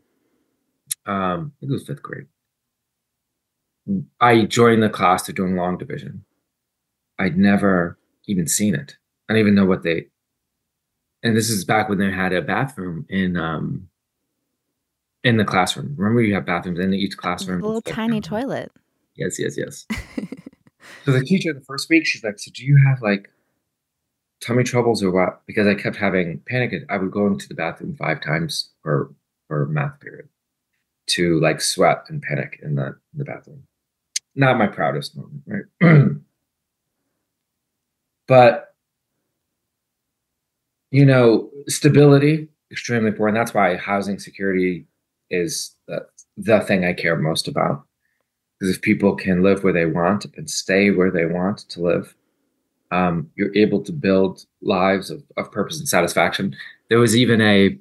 Um, 1.07 1.53
I 1.57 1.61
think 1.61 1.71
it 1.71 1.73
was 1.73 1.87
fifth 1.87 2.03
grade. 2.03 2.27
I 4.21 4.45
joined 4.45 4.83
the 4.83 4.89
class 4.91 5.23
to 5.25 5.33
doing 5.33 5.57
long 5.57 5.79
division. 5.79 6.25
I'd 7.19 7.39
never 7.39 7.99
even 8.27 8.49
seen 8.49 8.75
it. 8.75 8.97
I 9.29 9.35
don't 9.35 9.41
even 9.41 9.57
know 9.57 9.67
what 9.67 9.83
they. 9.85 10.09
And 11.23 11.37
this 11.37 11.51
is 11.51 11.65
back 11.65 11.89
when 11.89 11.99
they 11.99 12.11
had 12.11 12.33
a 12.33 12.43
bathroom 12.43 13.05
in 13.09 13.37
um, 13.37 13.88
in 15.29 15.37
the 15.37 15.45
classroom. 15.45 15.95
Remember, 15.99 16.23
you 16.23 16.33
have 16.35 16.47
bathrooms 16.47 16.79
in 16.79 16.95
each 16.95 17.19
classroom. 17.19 17.63
A 17.63 17.67
little 17.67 17.83
tiny 17.83 18.19
toilet. 18.23 18.73
Yes, 19.15 19.39
yes, 19.39 19.59
yes. 19.59 19.87
so 21.05 21.13
the 21.13 21.23
teacher, 21.23 21.53
the 21.53 21.61
first 21.61 21.91
week, 21.91 22.07
she's 22.07 22.25
like, 22.25 22.39
"So 22.39 22.51
do 22.55 22.65
you 22.65 22.79
have 22.87 23.03
like 23.03 23.31
tummy 24.41 24.65
troubles 24.65 25.03
or 25.03 25.11
what?" 25.11 25.43
Because 25.47 25.67
I 25.67 25.75
kept 25.75 25.97
having 25.97 26.41
panic. 26.49 26.73
I 26.89 26.97
would 26.97 27.11
go 27.11 27.27
into 27.27 27.47
the 27.47 27.55
bathroom 27.55 27.95
five 27.95 28.23
times 28.23 28.71
per 28.83 29.11
per 29.51 29.67
math 29.67 30.01
period 30.01 30.31
to 31.09 31.39
like 31.41 31.61
sweat 31.61 32.05
and 32.09 32.23
panic 32.23 32.59
in 32.63 32.77
the 32.77 32.87
in 32.87 33.19
the 33.19 33.25
bathroom. 33.25 33.65
Not 34.35 34.57
my 34.57 34.67
proudest 34.67 35.15
moment, 35.15 35.43
right? 35.47 36.07
but 38.27 38.75
you 40.91 41.05
know, 41.05 41.51
stability 41.67 42.49
extremely 42.71 43.09
important. 43.09 43.37
That's 43.37 43.53
why 43.53 43.77
housing 43.77 44.19
security 44.19 44.87
is 45.31 45.77
the, 45.87 46.07
the 46.37 46.61
thing 46.61 46.85
I 46.85 46.93
care 46.93 47.17
most 47.17 47.49
about. 47.49 47.85
Because 48.59 48.75
if 48.75 48.83
people 48.83 49.15
can 49.15 49.43
live 49.43 49.63
where 49.63 49.73
they 49.73 49.87
want 49.87 50.27
and 50.37 50.51
stay 50.51 50.91
where 50.91 51.11
they 51.11 51.27
want 51.27 51.59
to 51.71 51.81
live, 51.81 52.15
um, 52.91 53.31
you're 53.37 53.55
able 53.57 53.83
to 53.83 53.93
build 53.93 54.47
lives 54.63 55.11
of, 55.11 55.23
of 55.37 55.53
purpose 55.53 55.79
and 55.79 55.89
satisfaction. 55.89 56.57
There 56.89 56.99
was 56.99 57.17
even 57.17 57.41
a 57.41 57.79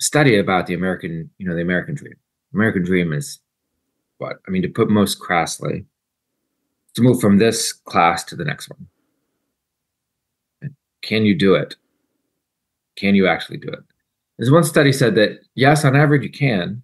study 0.00 0.38
about 0.38 0.66
the 0.66 0.74
American, 0.74 1.30
you 1.38 1.46
know, 1.46 1.54
the 1.54 1.62
American 1.62 1.94
dream. 1.94 2.14
American 2.54 2.82
dream 2.82 3.12
is 3.12 3.38
what? 4.18 4.38
I 4.46 4.50
mean, 4.50 4.62
to 4.62 4.68
put 4.68 4.90
most 4.90 5.20
crassly, 5.20 5.84
to 6.94 7.02
move 7.02 7.20
from 7.20 7.38
this 7.38 7.72
class 7.72 8.24
to 8.24 8.36
the 8.36 8.44
next 8.44 8.70
one. 8.70 8.86
Can 11.02 11.24
you 11.24 11.36
do 11.36 11.54
it? 11.54 11.76
Can 12.96 13.14
you 13.14 13.26
actually 13.26 13.58
do 13.58 13.68
it? 13.68 13.80
There's 14.42 14.50
one 14.50 14.64
study 14.64 14.90
said 14.90 15.14
that 15.14 15.38
yes, 15.54 15.84
on 15.84 15.94
average 15.94 16.24
you 16.24 16.28
can, 16.28 16.82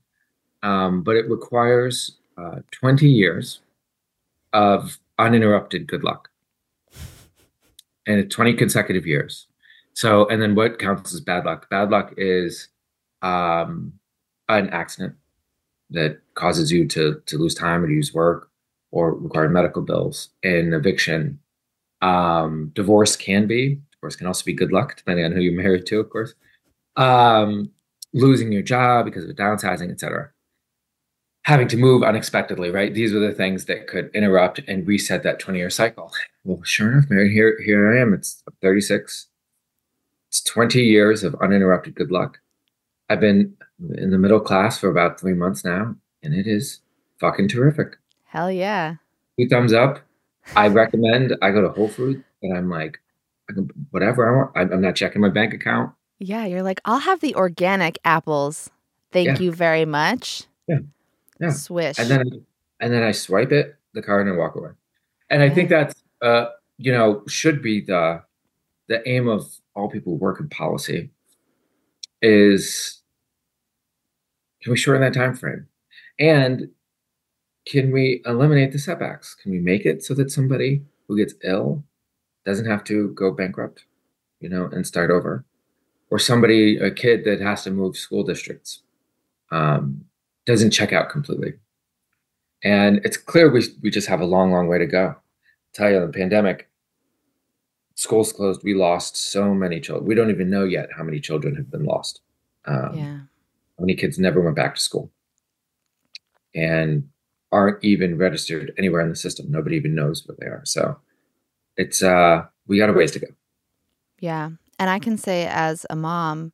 um, 0.62 1.02
but 1.02 1.16
it 1.16 1.28
requires 1.28 2.18
uh, 2.36 2.60
20 2.70 3.08
years 3.08 3.58
of 4.52 4.96
uninterrupted 5.18 5.88
good 5.88 6.04
luck 6.04 6.30
and 8.06 8.30
20 8.30 8.54
consecutive 8.54 9.08
years. 9.08 9.48
So, 9.92 10.28
and 10.28 10.40
then 10.40 10.54
what 10.54 10.78
counts 10.78 11.12
as 11.12 11.20
bad 11.20 11.46
luck? 11.46 11.68
Bad 11.68 11.90
luck 11.90 12.14
is 12.16 12.68
um, 13.22 13.92
an 14.48 14.70
accident 14.70 15.16
that 15.90 16.20
causes 16.34 16.70
you 16.70 16.86
to 16.86 17.20
to 17.26 17.38
lose 17.38 17.56
time 17.56 17.82
or 17.82 17.88
to 17.88 17.92
use 17.92 18.14
work 18.14 18.52
or 18.92 19.14
require 19.14 19.48
medical 19.48 19.82
bills. 19.82 20.28
In 20.44 20.72
eviction, 20.72 21.40
um, 22.02 22.70
divorce 22.76 23.16
can 23.16 23.48
be. 23.48 23.80
Divorce 23.94 24.14
can 24.14 24.28
also 24.28 24.44
be 24.44 24.52
good 24.52 24.70
luck, 24.70 24.96
depending 24.96 25.24
on 25.24 25.32
who 25.32 25.40
you're 25.40 25.60
married 25.60 25.86
to, 25.86 25.98
of 25.98 26.08
course 26.08 26.34
um, 26.99 27.71
losing 28.12 28.52
your 28.52 28.62
job 28.62 29.07
because 29.07 29.25
of 29.25 29.35
downsizing, 29.37 29.90
etc. 29.90 30.31
Having 31.43 31.69
to 31.69 31.76
move 31.78 32.02
unexpectedly, 32.02 32.71
right? 32.71 32.93
These 32.93 33.14
are 33.14 33.21
the 33.21 33.33
things 33.33 33.64
that 33.67 33.87
could 33.87 34.11
interrupt 34.12 34.61
and 34.69 34.87
reset 34.87 35.23
that 35.23 35.38
20 35.38 35.59
year 35.59 35.71
cycle. 35.71 36.12
Well, 36.45 36.62
sure 36.62 36.93
enough, 36.93 37.11
Mary, 37.11 37.31
here, 37.31 37.61
here 37.62 37.95
I 37.95 38.00
am. 38.00 38.14
It's 38.14 38.43
36. 38.62 39.26
It's 40.28 40.40
20 40.40 40.83
years 40.83 41.23
of 41.23 41.35
uninterrupted 41.43 41.95
good 41.95 42.11
luck. 42.11 42.38
I've 43.11 43.21
been 43.21 43.55
in 43.97 44.12
the 44.12 44.17
middle 44.17 44.40
class 44.40 44.78
for 44.78 44.88
about 44.88 45.21
three 45.21 45.35
months 45.35 45.62
now, 45.62 45.95
and 46.23 46.33
it 46.33 46.47
is 46.47 46.81
fucking 47.21 47.49
terrific. 47.49 47.99
Hell 48.25 48.50
yeah. 48.50 48.95
Two 49.38 49.47
thumbs 49.47 49.75
up. 49.75 50.00
I 50.57 50.69
recommend 50.69 51.37
I 51.43 51.50
go 51.50 51.61
to 51.61 51.69
Whole 51.69 51.88
Foods 51.88 52.23
and 52.43 52.57
I'm 52.57 52.71
like, 52.71 52.99
whatever 53.90 54.26
I 54.26 54.37
want. 54.37 54.73
I'm 54.73 54.81
not 54.81 54.97
checking 54.97 55.21
my 55.21 55.28
bank 55.28 55.52
account. 55.52 55.93
Yeah, 56.18 56.46
you're 56.46 56.62
like, 56.62 56.80
I'll 56.84 56.98
have 56.98 57.20
the 57.20 57.34
organic 57.37 57.98
apples. 58.04 58.70
Thank 59.12 59.26
Yeah. 59.26 59.38
you 59.38 59.52
very 59.52 59.84
much. 59.84 60.44
Yeah. 60.66 60.78
Yeah. 61.40 61.50
Swish. 61.50 61.98
and 61.98 62.08
then 62.10 62.44
and 62.80 62.92
then 62.92 63.02
I 63.02 63.12
swipe 63.12 63.52
it, 63.52 63.76
the 63.94 64.02
card, 64.02 64.26
and 64.28 64.37
walk 64.38 64.54
away. 64.56 64.70
And 65.30 65.42
I 65.42 65.50
think 65.50 65.68
that's 65.68 65.94
uh, 66.22 66.46
you 66.78 66.92
know, 66.92 67.22
should 67.28 67.62
be 67.62 67.80
the 67.80 68.22
the 68.88 69.06
aim 69.08 69.28
of 69.28 69.46
all 69.75 69.88
people 69.88 70.12
who 70.12 70.18
work 70.18 70.40
in 70.40 70.48
policy 70.48 71.10
is 72.22 73.02
can 74.62 74.72
we 74.72 74.76
shorten 74.76 75.02
that 75.02 75.14
time 75.14 75.34
frame? 75.34 75.66
And 76.18 76.70
can 77.66 77.92
we 77.92 78.22
eliminate 78.26 78.72
the 78.72 78.78
setbacks? 78.78 79.34
Can 79.34 79.52
we 79.52 79.58
make 79.60 79.87
it 79.87 80.02
so 80.02 80.14
that 80.14 80.30
somebody 80.32 80.82
who 81.06 81.16
gets 81.16 81.34
ill 81.44 81.84
doesn't 82.44 82.66
have 82.66 82.82
to 82.84 83.10
go 83.10 83.30
bankrupt, 83.30 83.84
you 84.40 84.48
know, 84.48 84.66
and 84.72 84.87
start 84.87 85.10
over? 85.10 85.44
Or 86.10 86.18
somebody, 86.18 86.78
a 86.78 86.90
kid 86.90 87.24
that 87.24 87.40
has 87.40 87.64
to 87.64 87.70
move 87.70 87.96
school 87.96 88.24
districts, 88.24 88.80
um, 89.50 90.04
doesn't 90.46 90.70
check 90.70 90.92
out 90.92 91.10
completely. 91.10 91.54
And 92.64 93.00
it's 93.04 93.16
clear 93.16 93.50
we, 93.50 93.64
we 93.82 93.90
just 93.90 94.08
have 94.08 94.20
a 94.20 94.24
long, 94.24 94.50
long 94.50 94.68
way 94.68 94.78
to 94.78 94.86
go. 94.86 95.16
tell 95.74 95.90
you, 95.90 96.00
the 96.00 96.08
pandemic, 96.12 96.68
schools 97.94 98.32
closed, 98.32 98.62
we 98.64 98.74
lost 98.74 99.16
so 99.16 99.52
many 99.52 99.80
children. 99.80 100.06
We 100.06 100.14
don't 100.14 100.30
even 100.30 100.50
know 100.50 100.64
yet 100.64 100.88
how 100.96 101.04
many 101.04 101.20
children 101.20 101.54
have 101.56 101.70
been 101.70 101.84
lost. 101.84 102.20
Um, 102.64 102.94
yeah. 102.94 103.16
how 103.78 103.80
many 103.80 103.94
kids 103.94 104.18
never 104.18 104.40
went 104.40 104.56
back 104.56 104.74
to 104.74 104.80
school 104.80 105.10
and 106.54 107.08
aren't 107.52 107.82
even 107.82 108.18
registered 108.18 108.72
anywhere 108.76 109.00
in 109.00 109.08
the 109.08 109.16
system. 109.16 109.46
Nobody 109.50 109.76
even 109.76 109.94
knows 109.94 110.26
where 110.26 110.36
they 110.38 110.46
are. 110.46 110.62
So 110.64 110.98
it's 111.76 112.02
uh 112.02 112.44
we 112.66 112.78
got 112.78 112.90
a 112.90 112.92
ways 112.92 113.12
to 113.12 113.20
go. 113.20 113.28
Yeah. 114.20 114.50
And 114.78 114.88
I 114.90 114.99
can 114.99 115.16
say, 115.18 115.47
as 115.47 115.85
a 115.90 115.97
mom 115.97 116.52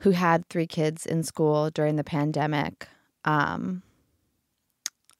who 0.00 0.10
had 0.10 0.48
three 0.48 0.66
kids 0.66 1.06
in 1.06 1.22
school 1.22 1.70
during 1.70 1.96
the 1.96 2.04
pandemic, 2.04 2.88
um, 3.24 3.82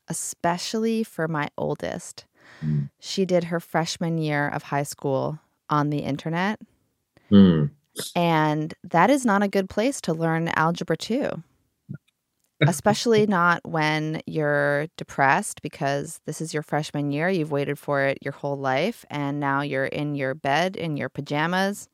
especially 0.09 1.05
for 1.05 1.29
my 1.29 1.49
oldest, 1.57 2.25
Mm. 2.65 2.89
she 2.99 3.25
did 3.25 3.45
her 3.45 3.61
freshman 3.61 4.19
year 4.19 4.49
of 4.49 4.65
high 4.65 4.83
school 4.83 5.39
on 5.69 5.91
the 5.91 5.99
internet. 5.99 6.59
Hmm. 7.29 7.67
And 8.17 8.75
that 8.83 9.11
is 9.11 9.27
not 9.27 9.43
a 9.43 9.49
good 9.49 9.69
place 9.69 10.01
to 10.03 10.15
learn 10.15 10.49
Algebra 10.49 10.97
2, 10.97 11.43
especially 12.67 13.27
not 13.27 13.61
when 13.65 14.21
you're 14.27 14.87
depressed 14.97 15.63
because 15.63 16.21
this 16.27 16.41
is 16.41 16.53
your 16.53 16.63
freshman 16.63 17.13
year. 17.13 17.29
You've 17.29 17.53
waited 17.53 17.79
for 17.79 18.03
it 18.03 18.19
your 18.23 18.33
whole 18.33 18.57
life, 18.59 19.05
and 19.11 19.39
now 19.39 19.61
you're 19.61 19.87
in 19.87 20.15
your 20.15 20.35
bed 20.35 20.77
in 20.77 20.97
your 20.97 21.09
pajamas. 21.09 21.89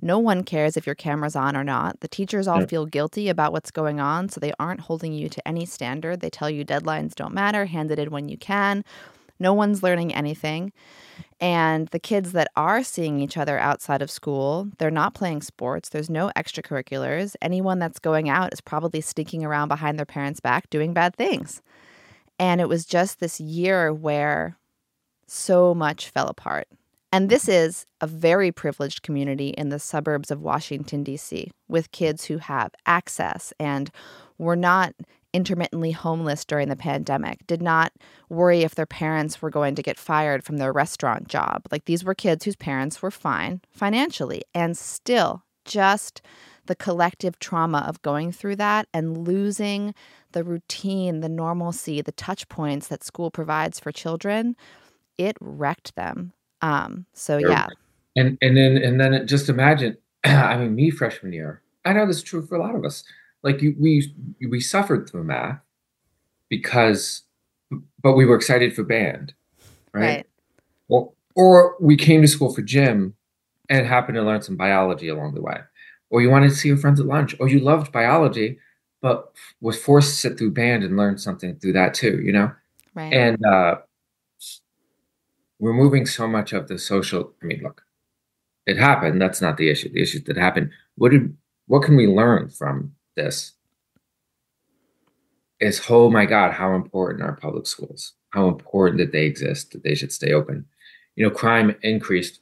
No 0.00 0.18
one 0.18 0.42
cares 0.44 0.76
if 0.76 0.86
your 0.86 0.94
camera's 0.94 1.36
on 1.36 1.56
or 1.56 1.64
not. 1.64 2.00
The 2.00 2.08
teachers 2.08 2.48
all 2.48 2.66
feel 2.66 2.86
guilty 2.86 3.28
about 3.28 3.52
what's 3.52 3.70
going 3.70 4.00
on, 4.00 4.28
so 4.28 4.40
they 4.40 4.52
aren't 4.58 4.80
holding 4.80 5.12
you 5.12 5.28
to 5.28 5.46
any 5.48 5.66
standard. 5.66 6.20
They 6.20 6.30
tell 6.30 6.48
you 6.48 6.64
deadlines 6.64 7.14
don't 7.14 7.34
matter, 7.34 7.66
hand 7.66 7.90
it 7.90 7.98
in 7.98 8.10
when 8.10 8.28
you 8.28 8.38
can. 8.38 8.84
No 9.40 9.54
one's 9.54 9.82
learning 9.82 10.14
anything. 10.14 10.72
And 11.40 11.88
the 11.88 11.98
kids 11.98 12.32
that 12.32 12.48
are 12.54 12.84
seeing 12.84 13.18
each 13.18 13.36
other 13.38 13.58
outside 13.58 14.02
of 14.02 14.10
school, 14.10 14.68
they're 14.78 14.90
not 14.90 15.14
playing 15.14 15.40
sports. 15.40 15.88
There's 15.88 16.10
no 16.10 16.30
extracurriculars. 16.36 17.34
Anyone 17.40 17.78
that's 17.78 17.98
going 17.98 18.28
out 18.28 18.52
is 18.52 18.60
probably 18.60 19.00
sneaking 19.00 19.44
around 19.44 19.68
behind 19.68 19.98
their 19.98 20.06
parents' 20.06 20.40
back 20.40 20.68
doing 20.68 20.92
bad 20.92 21.16
things. 21.16 21.62
And 22.38 22.60
it 22.60 22.68
was 22.68 22.84
just 22.84 23.20
this 23.20 23.40
year 23.40 23.92
where 23.92 24.58
so 25.26 25.74
much 25.74 26.10
fell 26.10 26.28
apart. 26.28 26.68
And 27.12 27.28
this 27.28 27.48
is 27.48 27.86
a 28.00 28.06
very 28.06 28.52
privileged 28.52 29.02
community 29.02 29.48
in 29.50 29.70
the 29.70 29.78
suburbs 29.78 30.30
of 30.30 30.42
Washington, 30.42 31.02
D.C., 31.02 31.50
with 31.68 31.90
kids 31.90 32.26
who 32.26 32.38
have 32.38 32.72
access 32.86 33.52
and 33.58 33.90
were 34.38 34.56
not 34.56 34.94
intermittently 35.32 35.92
homeless 35.92 36.44
during 36.44 36.68
the 36.68 36.76
pandemic, 36.76 37.46
did 37.46 37.62
not 37.62 37.92
worry 38.28 38.62
if 38.62 38.74
their 38.74 38.86
parents 38.86 39.40
were 39.40 39.50
going 39.50 39.74
to 39.74 39.82
get 39.82 39.98
fired 39.98 40.44
from 40.44 40.56
their 40.56 40.72
restaurant 40.72 41.28
job. 41.28 41.66
Like 41.70 41.84
these 41.84 42.04
were 42.04 42.14
kids 42.14 42.44
whose 42.44 42.56
parents 42.56 43.00
were 43.02 43.10
fine 43.10 43.60
financially, 43.70 44.42
and 44.54 44.76
still 44.76 45.44
just 45.64 46.22
the 46.66 46.74
collective 46.76 47.38
trauma 47.38 47.84
of 47.88 48.02
going 48.02 48.32
through 48.32 48.56
that 48.56 48.86
and 48.94 49.26
losing 49.26 49.94
the 50.32 50.44
routine, 50.44 51.20
the 51.20 51.28
normalcy, 51.28 52.00
the 52.00 52.12
touch 52.12 52.48
points 52.48 52.88
that 52.88 53.02
school 53.02 53.30
provides 53.30 53.80
for 53.80 53.90
children, 53.90 54.56
it 55.18 55.36
wrecked 55.40 55.94
them. 55.96 56.32
Um, 56.62 57.06
so 57.12 57.38
yeah, 57.38 57.66
And 58.16 58.38
and 58.40 58.56
then 58.56 58.76
and 58.76 59.00
then 59.00 59.14
it, 59.14 59.26
just 59.26 59.48
imagine, 59.48 59.96
I 60.24 60.56
mean, 60.56 60.74
me 60.74 60.90
freshman 60.90 61.32
year. 61.32 61.62
I 61.84 61.92
know 61.92 62.06
this 62.06 62.18
is 62.18 62.22
true 62.22 62.44
for 62.44 62.56
a 62.56 62.60
lot 62.60 62.74
of 62.74 62.84
us. 62.84 63.02
Like 63.42 63.62
you, 63.62 63.74
we 63.78 64.12
we 64.48 64.60
suffered 64.60 65.08
through 65.08 65.24
math 65.24 65.60
because, 66.48 67.22
but 68.02 68.12
we 68.12 68.26
were 68.26 68.36
excited 68.36 68.74
for 68.74 68.84
band, 68.84 69.32
right? 69.92 70.02
right. 70.02 70.26
Or 70.88 71.12
or 71.34 71.76
we 71.80 71.96
came 71.96 72.22
to 72.22 72.28
school 72.28 72.54
for 72.54 72.62
gym 72.62 73.14
and 73.68 73.86
happened 73.86 74.16
to 74.16 74.22
learn 74.22 74.42
some 74.42 74.56
biology 74.56 75.08
along 75.08 75.34
the 75.34 75.40
way. 75.40 75.58
Or 76.10 76.20
you 76.20 76.28
wanted 76.28 76.50
to 76.50 76.56
see 76.56 76.68
your 76.68 76.76
friends 76.76 77.00
at 77.00 77.06
lunch, 77.06 77.36
or 77.38 77.48
you 77.48 77.60
loved 77.60 77.92
biology, 77.92 78.58
but 79.00 79.32
was 79.60 79.80
forced 79.80 80.10
to 80.10 80.16
sit 80.16 80.38
through 80.38 80.50
band 80.50 80.82
and 80.82 80.96
learn 80.96 81.18
something 81.18 81.56
through 81.56 81.74
that 81.74 81.94
too, 81.94 82.20
you 82.22 82.32
know? 82.32 82.52
Right. 82.94 83.12
And 83.12 83.44
uh, 83.46 83.76
removing 85.60 86.06
so 86.06 86.26
much 86.26 86.52
of 86.52 86.66
the 86.66 86.78
social, 86.78 87.32
I 87.42 87.46
mean, 87.46 87.62
look, 87.62 87.82
it 88.66 88.76
happened. 88.76 89.22
That's 89.22 89.40
not 89.40 89.56
the 89.56 89.70
issue. 89.70 89.92
The 89.92 90.02
issue 90.02 90.20
that 90.24 90.36
happened. 90.36 90.70
What 90.96 91.12
did 91.12 91.34
what 91.66 91.84
can 91.84 91.96
we 91.96 92.08
learn 92.08 92.48
from 92.48 92.92
this? 93.20 93.52
Is 95.60 95.80
oh 95.90 96.10
my 96.10 96.24
God, 96.24 96.52
how 96.52 96.74
important 96.74 97.22
are 97.22 97.36
public 97.36 97.66
schools? 97.66 98.14
How 98.30 98.48
important 98.48 98.98
that 98.98 99.12
they 99.12 99.26
exist, 99.26 99.72
that 99.72 99.82
they 99.82 99.94
should 99.94 100.12
stay 100.12 100.32
open. 100.32 100.64
You 101.16 101.24
know, 101.26 101.30
crime 101.30 101.76
increased. 101.82 102.40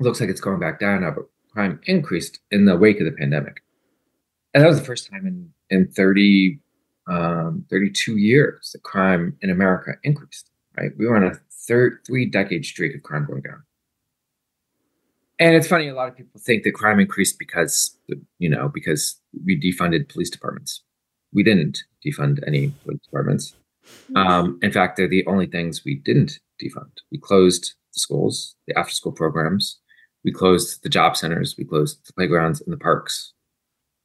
Looks 0.00 0.20
like 0.20 0.28
it's 0.28 0.40
going 0.40 0.60
back 0.60 0.80
down 0.80 1.02
now, 1.02 1.12
but 1.12 1.26
crime 1.50 1.80
increased 1.84 2.40
in 2.50 2.64
the 2.64 2.76
wake 2.76 3.00
of 3.00 3.06
the 3.06 3.12
pandemic. 3.12 3.62
And 4.52 4.62
that 4.62 4.68
was 4.68 4.78
the 4.78 4.84
first 4.84 5.10
time 5.10 5.26
in, 5.26 5.50
in 5.70 5.88
30, 5.88 6.58
um, 7.08 7.64
32 7.70 8.16
years 8.16 8.70
that 8.72 8.82
crime 8.82 9.36
in 9.40 9.50
America 9.50 9.92
increased, 10.02 10.50
right? 10.76 10.90
We 10.98 11.06
were 11.06 11.16
on 11.16 11.24
a 11.24 11.40
third, 11.66 12.00
three 12.06 12.26
decade 12.26 12.64
streak 12.64 12.94
of 12.94 13.02
crime 13.02 13.26
going 13.26 13.42
down. 13.42 13.62
And 15.38 15.54
it's 15.56 15.66
funny, 15.66 15.88
a 15.88 15.94
lot 15.94 16.08
of 16.08 16.16
people 16.16 16.40
think 16.40 16.62
that 16.62 16.74
crime 16.74 17.00
increased 17.00 17.38
because, 17.38 17.96
you 18.38 18.48
know, 18.48 18.68
because 18.68 19.20
we 19.44 19.58
defunded 19.58 20.08
police 20.08 20.30
departments. 20.30 20.82
We 21.32 21.42
didn't 21.42 21.82
defund 22.06 22.46
any 22.46 22.72
police 22.84 23.00
departments. 23.04 23.54
Um, 24.14 24.58
in 24.62 24.70
fact, 24.70 24.96
they're 24.96 25.08
the 25.08 25.26
only 25.26 25.46
things 25.46 25.84
we 25.84 25.96
didn't 25.96 26.38
defund. 26.62 26.90
We 27.10 27.18
closed 27.18 27.74
the 27.92 28.00
schools, 28.00 28.54
the 28.66 28.78
after 28.78 28.94
school 28.94 29.12
programs, 29.12 29.80
we 30.24 30.32
closed 30.32 30.82
the 30.82 30.88
job 30.88 31.16
centers, 31.16 31.56
we 31.58 31.64
closed 31.64 32.06
the 32.06 32.12
playgrounds 32.12 32.60
and 32.60 32.72
the 32.72 32.78
parks, 32.78 33.32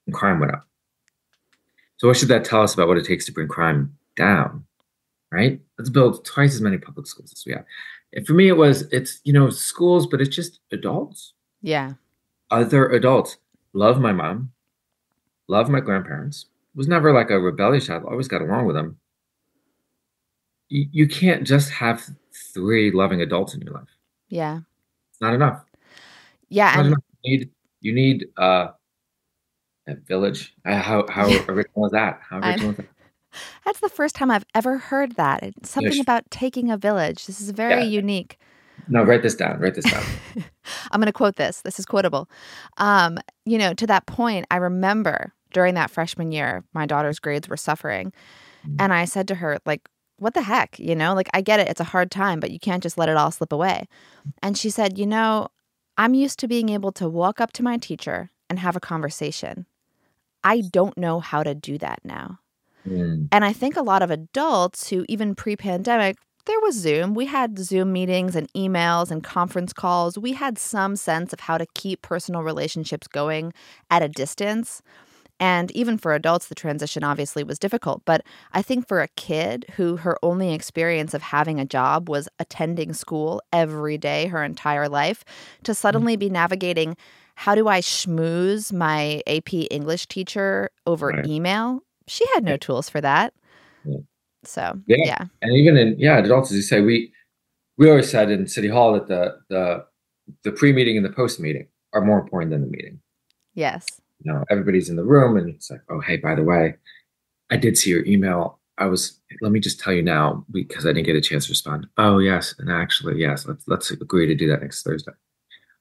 and 0.06 0.14
crime 0.14 0.40
went 0.40 0.54
up. 0.54 0.66
So, 1.98 2.08
what 2.08 2.18
should 2.18 2.28
that 2.30 2.46
tell 2.46 2.62
us 2.62 2.74
about 2.74 2.88
what 2.88 2.98
it 2.98 3.06
takes 3.06 3.26
to 3.26 3.32
bring 3.32 3.48
crime 3.48 3.96
down? 4.16 4.66
Right? 5.32 5.62
Let's 5.78 5.90
build 5.90 6.26
twice 6.26 6.56
as 6.56 6.62
many 6.62 6.78
public 6.78 7.06
schools 7.08 7.32
as 7.32 7.44
we 7.46 7.54
have. 7.54 7.66
And 8.14 8.26
for 8.26 8.34
me, 8.34 8.48
it 8.48 8.58
was 8.58 8.84
it's 8.92 9.20
you 9.24 9.34
know 9.34 9.50
schools, 9.50 10.08
but 10.08 10.22
it's 10.22 10.36
just 10.36 10.60
adults, 10.72 11.34
yeah. 11.62 11.94
other 12.50 12.90
adults. 12.90 13.38
Love 13.74 14.00
my 14.00 14.12
mom, 14.12 14.52
love 15.48 15.70
my 15.70 15.80
grandparents. 15.80 16.48
Was 16.76 16.88
never 16.88 17.14
like 17.14 17.30
a 17.30 17.40
rebellious 17.40 17.88
child. 17.88 18.04
Always 18.06 18.28
got 18.28 18.42
along 18.42 18.66
with 18.66 18.76
them. 18.76 18.98
You, 20.70 20.88
you 20.92 21.08
can't 21.08 21.46
just 21.46 21.72
have 21.72 22.08
three 22.54 22.92
loving 22.92 23.22
adults 23.22 23.54
in 23.54 23.62
your 23.62 23.74
life. 23.74 23.90
Yeah. 24.30 24.60
It's 25.12 25.22
not 25.22 25.34
enough. 25.34 25.64
Yeah. 26.50 26.68
Not 26.68 26.78
And 26.78 26.88
enough. 26.88 27.04
You 27.24 27.38
need 27.38 27.50
you 27.82 27.94
need 27.94 28.28
uh, 28.38 28.70
a 29.88 29.96
village. 29.96 30.54
Uh, 30.66 30.78
how 30.78 31.06
how 31.10 31.26
original 31.50 31.86
is 31.86 31.92
that? 31.92 32.20
How 32.28 32.40
I 32.40 32.52
original 32.52 32.72
is 32.72 32.78
that? 32.78 32.86
That's 33.66 33.80
the 33.80 33.90
first 33.90 34.16
time 34.16 34.32
I've 34.32 34.46
ever 34.56 34.78
heard 34.78 35.16
that. 35.16 35.44
It's 35.44 35.70
something 35.70 35.94
Yes. 35.94 36.02
about 36.02 36.30
taking 36.32 36.70
a 36.72 36.78
village. 36.78 37.26
This 37.26 37.40
is 37.42 37.52
very 37.52 37.84
Yeah. 37.84 37.90
unique. 38.02 38.38
No, 38.88 39.04
write 39.04 39.22
this 39.22 39.36
down. 39.36 39.60
Write 39.60 39.76
this 39.76 39.90
down. 39.90 40.04
I'm 40.92 41.00
going 41.00 41.06
to 41.08 41.14
quote 41.14 41.36
this. 41.36 41.62
This 41.62 41.80
is 41.80 41.86
quotable. 41.86 42.30
Um, 42.78 43.20
you 43.46 43.58
know, 43.58 43.74
to 43.74 43.86
that 43.88 44.06
point, 44.08 44.46
I 44.50 44.56
remember 44.58 45.34
during 45.54 45.76
that 45.76 45.92
freshman 45.92 46.32
year, 46.32 46.64
my 46.74 46.86
daughter's 46.86 47.20
grades 47.20 47.48
were 47.50 47.58
suffering. 47.58 48.14
Mm. 48.68 48.76
And 48.80 48.94
I 48.94 49.06
said 49.06 49.28
to 49.28 49.36
her, 49.36 49.58
like, 49.66 49.88
what 50.18 50.34
the 50.34 50.42
heck? 50.42 50.80
You 50.80 50.96
know, 50.96 51.14
like, 51.14 51.30
I 51.34 51.42
get 51.42 51.60
it. 51.60 51.68
It's 51.68 51.80
a 51.80 51.86
hard 51.86 52.10
time, 52.12 52.40
but 52.40 52.52
you 52.52 52.60
can't 52.60 52.84
just 52.84 52.98
let 52.98 53.10
it 53.10 53.18
all 53.18 53.32
slip 53.32 53.52
away. 53.52 53.88
And 54.42 54.58
she 54.58 54.70
said, 54.70 54.98
you 54.98 55.06
know, 55.06 55.50
I'm 55.98 56.14
used 56.14 56.40
to 56.40 56.48
being 56.48 56.70
able 56.70 56.92
to 56.94 57.08
walk 57.10 57.40
up 57.42 57.52
to 57.54 57.64
my 57.64 57.78
teacher 57.78 58.32
and 58.50 58.60
have 58.60 58.76
a 58.76 58.80
conversation. 58.82 59.66
I 60.44 60.62
don't 60.62 60.98
know 60.98 61.20
how 61.20 61.44
to 61.44 61.54
do 61.54 61.78
that 61.80 62.00
now. 62.04 62.40
Mm. 62.88 63.28
And 63.32 63.46
I 63.46 63.54
think 63.54 63.76
a 63.76 63.82
lot 63.82 64.02
of 64.02 64.12
adults 64.12 64.90
who, 64.90 65.06
even 65.10 65.36
pre 65.36 65.56
pandemic, 65.56 66.18
there 66.46 66.60
was 66.62 66.76
Zoom. 66.76 67.14
We 67.14 67.26
had 67.26 67.60
Zoom 67.60 67.92
meetings 67.94 68.36
and 68.36 68.52
emails 68.54 69.12
and 69.12 69.24
conference 69.24 69.74
calls. 69.74 70.18
We 70.18 70.34
had 70.34 70.58
some 70.58 70.96
sense 70.96 71.34
of 71.34 71.42
how 71.42 71.58
to 71.58 71.66
keep 71.76 72.02
personal 72.02 72.42
relationships 72.44 73.08
going 73.08 73.54
at 73.92 74.02
a 74.02 74.10
distance. 74.10 74.82
And 75.40 75.72
even 75.72 75.98
for 75.98 76.14
adults, 76.14 76.48
the 76.48 76.56
transition 76.56 77.04
obviously 77.04 77.44
was 77.44 77.60
difficult. 77.60 78.02
But 78.04 78.26
I 78.54 78.62
think 78.62 78.88
for 78.88 79.02
a 79.02 79.08
kid 79.10 79.66
who 79.76 79.98
her 79.98 80.18
only 80.22 80.54
experience 80.54 81.14
of 81.14 81.22
having 81.22 81.60
a 81.60 81.66
job 81.66 82.10
was 82.10 82.28
attending 82.40 82.94
school 82.94 83.42
every 83.54 83.98
day 83.98 84.28
her 84.28 84.44
entire 84.44 84.90
life, 84.90 85.24
to 85.64 85.74
suddenly 85.74 86.18
be 86.18 86.30
navigating 86.30 86.98
how 87.36 87.56
do 87.56 87.70
I 87.70 87.80
schmooze 87.80 88.74
my 88.74 89.22
AP 89.28 89.54
English 89.72 90.08
teacher 90.08 90.72
over 90.86 91.08
Right. 91.08 91.26
email? 91.26 91.84
She 92.10 92.26
had 92.34 92.44
no 92.44 92.58
tools 92.58 92.90
for 92.90 93.02
that. 93.02 93.34
So, 94.44 94.80
Yeah. 94.88 94.98
yeah. 95.04 95.26
And 95.42 95.54
even 95.54 95.78
in 95.78 96.00
yeah, 96.00 96.18
adults, 96.18 96.50
as 96.52 96.58
you 96.58 96.64
say, 96.64 96.82
we 96.82 97.12
we 97.78 97.90
always 97.90 98.10
said 98.10 98.32
in 98.32 98.48
City 98.48 98.68
Hall 98.68 98.94
that 98.94 99.08
the 99.08 99.38
the 99.50 99.86
the 100.44 100.52
pre 100.52 100.72
meeting 100.74 100.98
and 100.98 101.06
the 101.06 101.12
post 101.12 101.40
meeting 101.40 101.68
are 101.94 102.02
more 102.02 102.20
important 102.20 102.52
than 102.52 102.62
the 102.62 102.68
meeting. 102.68 103.00
Yes. 103.54 103.86
You 104.24 104.32
know, 104.32 104.44
everybody's 104.50 104.90
in 104.90 104.96
the 104.96 105.04
room, 105.04 105.38
and 105.38 105.50
it's 105.50 105.70
like, 105.72 105.82
oh, 105.90 106.00
hey, 106.02 106.18
by 106.18 106.36
the 106.36 106.44
way, 106.44 106.76
I 107.50 107.58
did 107.58 107.78
see 107.78 107.90
your 107.90 108.06
email. 108.06 108.60
I 108.78 108.86
was 108.86 109.20
let 109.42 109.52
me 109.52 109.60
just 109.60 109.80
tell 109.80 109.94
you 109.94 110.02
now 110.02 110.46
because 110.52 110.86
I 110.86 110.94
didn't 110.94 111.06
get 111.06 111.16
a 111.16 111.22
chance 111.22 111.46
to 111.48 111.52
respond. 111.52 111.88
Oh 111.98 112.20
yes, 112.20 112.56
and 112.60 112.72
actually 112.72 113.20
yes, 113.20 113.46
let's 113.46 113.68
let's 113.68 113.92
agree 113.92 114.26
to 114.28 114.36
do 114.36 114.48
that 114.48 114.62
next 114.62 114.84
Thursday. 114.84 115.12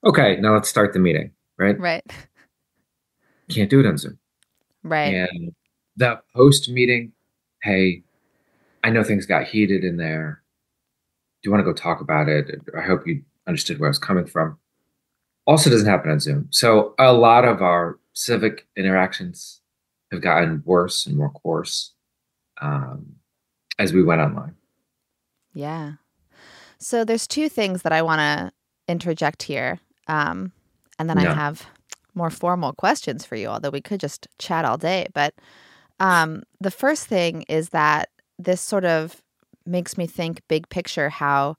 Okay, 0.03 0.37
now 0.37 0.53
let's 0.53 0.69
start 0.69 0.93
the 0.93 0.99
meeting. 0.99 1.31
Right? 1.57 1.79
Right. 1.79 2.03
Can't 3.49 3.69
do 3.69 3.79
it 3.79 3.85
on 3.85 3.97
Zoom. 3.97 4.17
Right. 4.83 5.13
And 5.15 5.53
that 5.97 6.23
post 6.35 6.69
meeting, 6.69 7.11
hey, 7.63 8.03
I 8.83 8.89
know 8.89 9.03
things 9.03 9.25
got 9.25 9.47
heated 9.47 9.83
in 9.83 9.97
there. 9.97 10.41
Do 11.41 11.47
you 11.47 11.51
want 11.51 11.61
to 11.61 11.71
go 11.71 11.73
talk 11.73 12.01
about 12.01 12.29
it? 12.29 12.61
I 12.77 12.81
hope 12.81 13.07
you 13.07 13.23
understood 13.47 13.79
where 13.79 13.87
I 13.87 13.91
was 13.91 13.99
coming 13.99 14.25
from. 14.25 14.57
Also 15.45 15.69
doesn't 15.69 15.87
happen 15.87 16.11
on 16.11 16.19
Zoom. 16.19 16.47
So 16.51 16.93
a 16.99 17.13
lot 17.13 17.45
of 17.45 17.61
our 17.61 17.97
civic 18.13 18.67
interactions 18.75 19.61
have 20.11 20.21
gotten 20.21 20.61
worse 20.65 21.05
and 21.05 21.17
more 21.17 21.31
coarse 21.31 21.93
um, 22.61 23.15
as 23.77 23.93
we 23.93 24.03
went 24.03 24.21
online. 24.21 24.55
Yeah. 25.53 25.93
So 26.77 27.03
there's 27.03 27.27
two 27.27 27.49
things 27.49 27.81
that 27.81 27.91
I 27.91 28.01
want 28.01 28.19
to 28.19 28.51
interject 28.87 29.43
here. 29.43 29.79
Um, 30.07 30.51
and 30.97 31.09
then 31.09 31.17
I 31.17 31.33
have 31.33 31.65
more 32.13 32.29
formal 32.29 32.73
questions 32.73 33.25
for 33.25 33.35
you, 33.35 33.47
although 33.47 33.69
we 33.69 33.81
could 33.81 33.99
just 33.99 34.27
chat 34.37 34.65
all 34.65 34.77
day. 34.77 35.07
But 35.13 35.33
um, 35.99 36.43
the 36.59 36.71
first 36.71 37.07
thing 37.07 37.43
is 37.43 37.69
that 37.69 38.09
this 38.37 38.61
sort 38.61 38.85
of 38.85 39.21
makes 39.65 39.97
me 39.97 40.07
think 40.07 40.41
big 40.47 40.67
picture 40.69 41.09
how, 41.09 41.57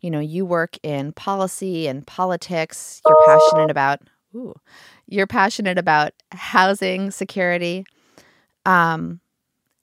you 0.00 0.10
know, 0.10 0.20
you 0.20 0.44
work 0.44 0.76
in 0.82 1.12
policy 1.12 1.86
and 1.86 2.06
politics. 2.06 3.00
You're 3.06 3.26
passionate 3.26 3.70
about, 3.70 4.00
ooh, 4.34 4.54
you're 5.06 5.26
passionate 5.26 5.78
about 5.78 6.12
housing 6.32 7.10
security. 7.10 7.84
Um, 8.66 9.20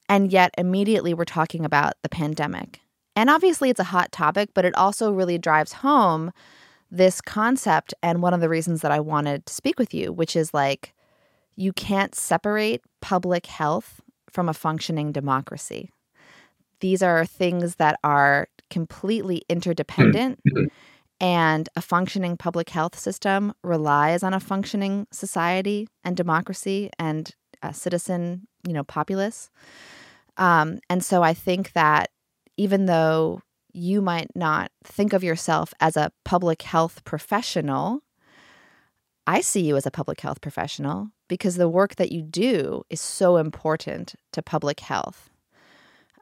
and 0.07 0.31
yet 0.31 0.53
immediately 0.57 1.13
we're 1.13 1.25
talking 1.25 1.65
about 1.65 1.93
the 2.03 2.09
pandemic. 2.09 2.79
And 3.15 3.29
obviously 3.29 3.69
it's 3.69 3.79
a 3.79 3.85
hot 3.85 4.11
topic, 4.11 4.49
but 4.53 4.65
it 4.65 4.75
also 4.75 5.11
really 5.11 5.37
drives 5.37 5.73
home 5.73 6.31
this 6.91 7.21
concept 7.21 7.93
and 8.03 8.21
one 8.21 8.33
of 8.33 8.41
the 8.41 8.49
reasons 8.49 8.81
that 8.81 8.91
I 8.91 8.99
wanted 8.99 9.45
to 9.45 9.53
speak 9.53 9.79
with 9.79 9.93
you, 9.93 10.13
which 10.13 10.35
is 10.35 10.53
like 10.53 10.93
you 11.55 11.73
can't 11.73 12.15
separate 12.15 12.81
public 13.01 13.45
health 13.45 14.01
from 14.29 14.49
a 14.49 14.53
functioning 14.53 15.11
democracy. 15.11 15.91
These 16.81 17.01
are 17.01 17.25
things 17.25 17.75
that 17.75 17.99
are 18.03 18.47
completely 18.69 19.43
interdependent 19.49 20.41
and 21.21 21.69
a 21.75 21.81
functioning 21.81 22.35
public 22.35 22.69
health 22.69 22.97
system 22.97 23.53
relies 23.63 24.23
on 24.23 24.33
a 24.33 24.39
functioning 24.39 25.07
society 25.11 25.87
and 26.03 26.17
democracy 26.17 26.89
and 26.99 27.31
a 27.61 27.73
citizen, 27.73 28.47
you 28.67 28.73
know, 28.73 28.83
populace. 28.83 29.49
Um, 30.37 30.79
and 30.89 31.03
so 31.03 31.23
I 31.23 31.33
think 31.33 31.71
that 31.73 32.09
even 32.57 32.85
though 32.85 33.41
you 33.73 34.01
might 34.01 34.29
not 34.35 34.71
think 34.83 35.13
of 35.13 35.23
yourself 35.23 35.73
as 35.79 35.97
a 35.97 36.11
public 36.23 36.61
health 36.61 37.03
professional, 37.05 38.01
I 39.27 39.41
see 39.41 39.61
you 39.61 39.75
as 39.75 39.85
a 39.85 39.91
public 39.91 40.21
health 40.21 40.41
professional 40.41 41.09
because 41.27 41.55
the 41.55 41.69
work 41.69 41.95
that 41.95 42.11
you 42.11 42.21
do 42.21 42.83
is 42.89 43.01
so 43.01 43.37
important 43.37 44.15
to 44.33 44.41
public 44.41 44.79
health. 44.81 45.29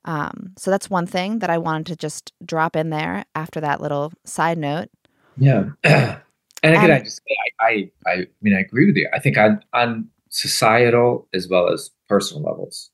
Um, 0.05 0.53
so 0.57 0.71
that's 0.71 0.89
one 0.89 1.05
thing 1.05 1.39
that 1.39 1.49
I 1.49 1.57
wanted 1.57 1.87
to 1.87 1.95
just 1.95 2.33
drop 2.45 2.75
in 2.75 2.89
there 2.89 3.25
after 3.35 3.59
that 3.61 3.81
little 3.81 4.11
side 4.25 4.57
note. 4.57 4.89
Yeah. 5.37 5.69
and 5.83 6.19
again, 6.63 6.91
I 6.91 6.95
And- 6.95 7.05
just 7.05 7.21
I, 7.59 7.65
I 7.65 7.91
I 8.11 8.27
mean 8.41 8.55
I 8.55 8.59
agree 8.61 8.85
with 8.85 8.95
you. 8.95 9.09
I 9.13 9.19
think 9.19 9.37
on 9.37 9.61
on 9.73 10.09
societal 10.29 11.27
as 11.33 11.47
well 11.47 11.71
as 11.71 11.91
personal 12.07 12.43
levels, 12.43 12.89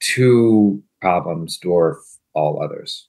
two 0.00 0.82
problems 1.00 1.58
dwarf 1.62 1.96
all 2.34 2.62
others. 2.62 3.08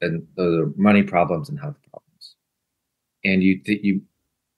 And 0.00 0.26
those 0.36 0.60
are 0.60 0.72
money 0.76 1.02
problems 1.02 1.48
and 1.48 1.58
health 1.58 1.76
problems. 1.90 2.34
And 3.24 3.42
you 3.42 3.58
th- 3.62 3.80
you 3.82 4.02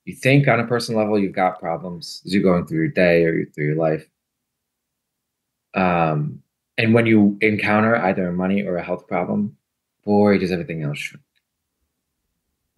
you 0.06 0.14
think 0.14 0.46
on 0.46 0.60
a 0.60 0.66
personal 0.66 1.00
level 1.00 1.18
you've 1.18 1.32
got 1.32 1.60
problems 1.60 2.22
as 2.24 2.32
you're 2.32 2.42
going 2.42 2.66
through 2.66 2.78
your 2.78 2.88
day 2.88 3.24
or 3.24 3.44
through 3.46 3.66
your 3.66 3.76
life. 3.76 4.08
Um, 5.74 6.42
and 6.78 6.94
when 6.94 7.06
you 7.06 7.36
encounter 7.40 7.96
either 7.96 8.28
a 8.28 8.32
money 8.32 8.62
or 8.62 8.76
a 8.76 8.82
health 8.82 9.06
problem, 9.08 9.56
boy, 10.04 10.38
does 10.38 10.52
everything 10.52 10.82
else 10.82 10.98
shrink. 10.98 11.24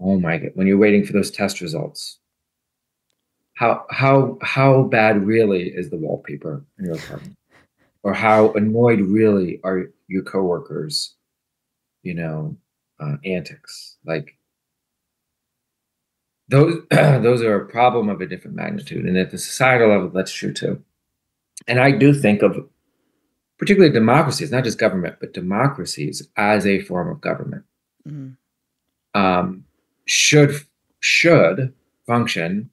Oh 0.00 0.18
my 0.18 0.38
god! 0.38 0.52
When 0.54 0.66
you're 0.66 0.78
waiting 0.78 1.04
for 1.04 1.12
those 1.12 1.30
test 1.30 1.60
results, 1.60 2.18
how 3.54 3.84
how 3.90 4.38
how 4.42 4.84
bad 4.84 5.26
really 5.26 5.68
is 5.68 5.90
the 5.90 5.96
wallpaper 5.96 6.64
in 6.78 6.86
your 6.86 6.94
apartment, 6.94 7.36
or 8.04 8.14
how 8.14 8.52
annoyed 8.52 9.00
really 9.00 9.60
are 9.64 9.90
your 10.06 10.22
coworkers? 10.22 11.14
You 12.04 12.14
know, 12.14 12.56
uh, 13.00 13.16
antics 13.24 13.96
like 14.06 14.37
those. 16.48 16.82
those 16.90 17.42
are 17.42 17.56
a 17.56 17.66
problem 17.66 18.08
of 18.08 18.20
a 18.20 18.26
different 18.26 18.56
magnitude, 18.56 19.04
and 19.04 19.16
at 19.16 19.30
the 19.30 19.38
societal 19.38 19.88
level, 19.88 20.08
that's 20.08 20.32
true 20.32 20.52
too. 20.52 20.82
And 21.66 21.80
I 21.80 21.90
do 21.90 22.14
think 22.14 22.42
of 22.42 22.68
particularly 23.58 23.92
democracies, 23.92 24.50
not 24.52 24.64
just 24.64 24.78
government, 24.78 25.16
but 25.20 25.32
democracies 25.34 26.28
as 26.36 26.64
a 26.66 26.80
form 26.80 27.08
of 27.08 27.20
government 27.20 27.64
Mhm. 28.08 28.36
um, 29.14 29.64
should 30.06 30.52
should 31.00 31.72
function 32.06 32.70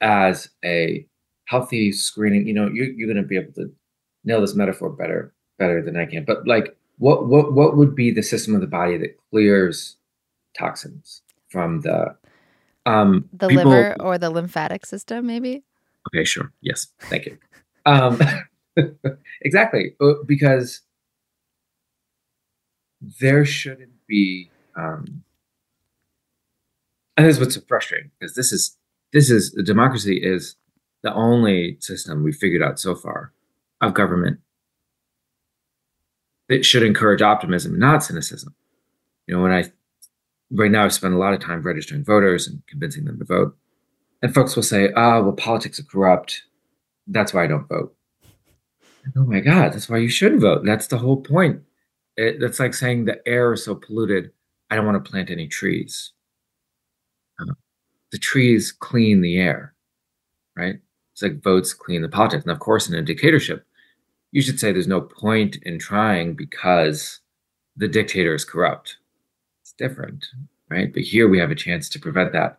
as 0.00 0.50
a 0.64 1.06
healthy 1.46 1.92
screening. 1.92 2.46
You 2.46 2.54
know, 2.54 2.68
you, 2.68 2.84
you're 2.96 3.12
going 3.12 3.22
to 3.22 3.28
be 3.28 3.36
able 3.36 3.52
to 3.54 3.72
nail 4.24 4.40
this 4.40 4.54
metaphor 4.54 4.90
better 4.90 5.32
better 5.58 5.82
than 5.82 5.96
I 5.96 6.06
can. 6.06 6.24
But 6.24 6.46
like, 6.46 6.76
what 6.98 7.26
what 7.26 7.52
what 7.52 7.76
would 7.76 7.94
be 7.94 8.10
the 8.10 8.22
system 8.22 8.54
of 8.54 8.60
the 8.60 8.66
body 8.66 8.96
that 8.98 9.16
clears 9.30 9.96
toxins 10.56 11.22
from 11.48 11.80
the 11.80 12.14
um, 12.88 13.28
The 13.32 13.48
people- 13.48 13.70
liver 13.70 13.96
or 14.00 14.18
the 14.18 14.30
lymphatic 14.30 14.86
system, 14.86 15.26
maybe? 15.26 15.62
Okay, 16.08 16.24
sure. 16.24 16.52
Yes, 16.62 16.88
thank 17.02 17.26
you. 17.26 17.38
Um, 17.84 18.18
exactly, 19.42 19.94
uh, 20.00 20.14
because 20.26 20.80
there 23.20 23.44
shouldn't 23.44 24.06
be. 24.06 24.50
Um, 24.76 25.22
and 27.16 27.26
this 27.26 27.36
is 27.36 27.40
what's 27.40 27.54
so 27.56 27.60
frustrating 27.66 28.10
because 28.18 28.34
this 28.36 28.52
is 28.52 28.76
this 29.12 29.30
is 29.30 29.50
democracy 29.64 30.16
is 30.22 30.54
the 31.02 31.12
only 31.12 31.76
system 31.80 32.22
we 32.22 32.32
figured 32.32 32.62
out 32.62 32.78
so 32.78 32.94
far 32.94 33.32
of 33.80 33.92
government 33.94 34.40
that 36.48 36.64
should 36.64 36.82
encourage 36.82 37.20
optimism, 37.22 37.78
not 37.78 38.02
cynicism. 38.04 38.54
You 39.26 39.36
know, 39.36 39.42
when 39.42 39.52
I 39.52 39.64
right 40.50 40.70
now 40.70 40.84
I 40.84 40.88
spend 40.88 41.14
a 41.14 41.18
lot 41.18 41.34
of 41.34 41.40
time 41.40 41.62
registering 41.62 42.04
voters 42.04 42.46
and 42.46 42.62
convincing 42.66 43.04
them 43.04 43.18
to 43.18 43.24
vote. 43.24 43.56
And 44.22 44.34
folks 44.34 44.56
will 44.56 44.62
say, 44.62 44.92
ah, 44.96 45.20
well, 45.20 45.32
politics 45.32 45.78
are 45.78 45.84
corrupt. 45.84 46.42
That's 47.06 47.32
why 47.32 47.44
I 47.44 47.46
don't 47.46 47.68
vote. 47.68 47.94
Oh 49.16 49.24
my 49.24 49.40
God, 49.40 49.72
that's 49.72 49.88
why 49.88 49.98
you 49.98 50.08
should 50.08 50.40
vote. 50.40 50.64
That's 50.64 50.88
the 50.88 50.98
whole 50.98 51.18
point. 51.18 51.62
It, 52.16 52.40
that's 52.40 52.60
like 52.60 52.74
saying 52.74 53.04
the 53.04 53.26
air 53.26 53.52
is 53.52 53.64
so 53.64 53.74
polluted, 53.74 54.32
I 54.70 54.76
don't 54.76 54.86
want 54.86 55.02
to 55.02 55.10
plant 55.10 55.30
any 55.30 55.46
trees. 55.46 56.12
Uh, 57.40 57.54
the 58.10 58.18
trees 58.18 58.72
clean 58.72 59.20
the 59.20 59.38
air, 59.38 59.74
right? 60.56 60.78
It's 61.12 61.22
like 61.22 61.42
votes 61.42 61.72
clean 61.72 62.02
the 62.02 62.08
politics. 62.08 62.44
And 62.44 62.52
of 62.52 62.58
course, 62.58 62.88
in 62.88 62.94
a 62.94 63.02
dictatorship, 63.02 63.64
you 64.32 64.42
should 64.42 64.60
say 64.60 64.72
there's 64.72 64.86
no 64.86 65.00
point 65.00 65.56
in 65.62 65.78
trying 65.78 66.34
because 66.34 67.20
the 67.76 67.88
dictator 67.88 68.34
is 68.34 68.44
corrupt. 68.44 68.97
Different, 69.78 70.26
right? 70.68 70.92
But 70.92 71.02
here 71.02 71.28
we 71.28 71.38
have 71.38 71.50
a 71.50 71.54
chance 71.54 71.88
to 71.90 71.98
prevent 71.98 72.32
that 72.32 72.58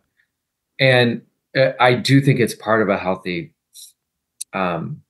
and 0.80 1.20
uh, 1.54 1.72
I 1.78 1.94
do 1.94 2.20
think 2.20 2.40
it's 2.40 2.54
part 2.54 2.82
of 2.82 2.88
a 2.88 2.98
healthy 2.98 3.52
um, 4.52 5.02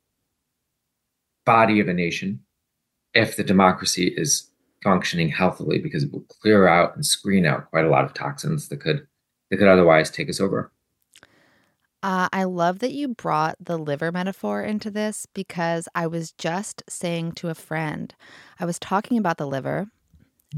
body 1.46 1.80
of 1.80 1.88
a 1.88 1.94
nation 1.94 2.40
if 3.14 3.36
the 3.36 3.44
democracy 3.44 4.08
is 4.08 4.50
functioning 4.82 5.28
healthily 5.28 5.78
because 5.78 6.04
it 6.04 6.12
will 6.12 6.24
clear 6.42 6.66
out 6.66 6.94
and 6.96 7.06
screen 7.06 7.46
out 7.46 7.70
quite 7.70 7.84
a 7.84 7.88
lot 7.88 8.04
of 8.04 8.14
toxins 8.14 8.68
that 8.68 8.80
could 8.80 9.06
that 9.50 9.56
could 9.56 9.68
otherwise 9.68 10.10
take 10.10 10.28
us 10.28 10.40
over. 10.40 10.72
Uh, 12.02 12.28
I 12.32 12.44
love 12.44 12.78
that 12.78 12.92
you 12.92 13.08
brought 13.08 13.56
the 13.60 13.76
liver 13.76 14.10
metaphor 14.10 14.62
into 14.62 14.90
this 14.90 15.26
because 15.34 15.86
I 15.94 16.06
was 16.06 16.32
just 16.32 16.82
saying 16.88 17.32
to 17.32 17.48
a 17.48 17.54
friend, 17.54 18.14
I 18.58 18.64
was 18.64 18.78
talking 18.78 19.18
about 19.18 19.36
the 19.36 19.46
liver, 19.46 19.88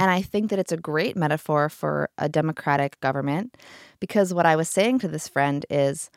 and 0.01 0.11
I 0.11 0.23
think 0.23 0.51
that 0.51 0.59
it's 0.59 0.73
a 0.73 0.77
great 0.77 1.17
metaphor 1.17 1.69
for 1.69 2.09
a 2.19 2.29
democratic 2.29 2.99
government 3.01 3.57
because 4.01 4.33
what 4.33 4.47
I 4.47 4.57
was 4.57 4.69
saying 4.69 5.01
to 5.01 5.09
this 5.09 5.29
friend 5.29 5.67
is 5.69 6.11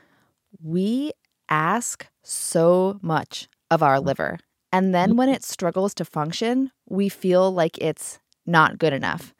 we 0.61 1.11
ask 1.49 2.07
so 2.23 2.99
much 3.01 3.47
of 3.69 3.83
our 3.83 3.99
liver. 3.99 4.37
And 4.71 4.93
then 4.93 5.15
when 5.15 5.29
it 5.29 5.43
struggles 5.43 5.93
to 5.95 6.05
function, 6.05 6.71
we 6.87 7.09
feel 7.09 7.51
like 7.51 7.77
it's 7.79 8.19
not 8.45 8.77
good 8.77 8.93
enough 8.93 9.33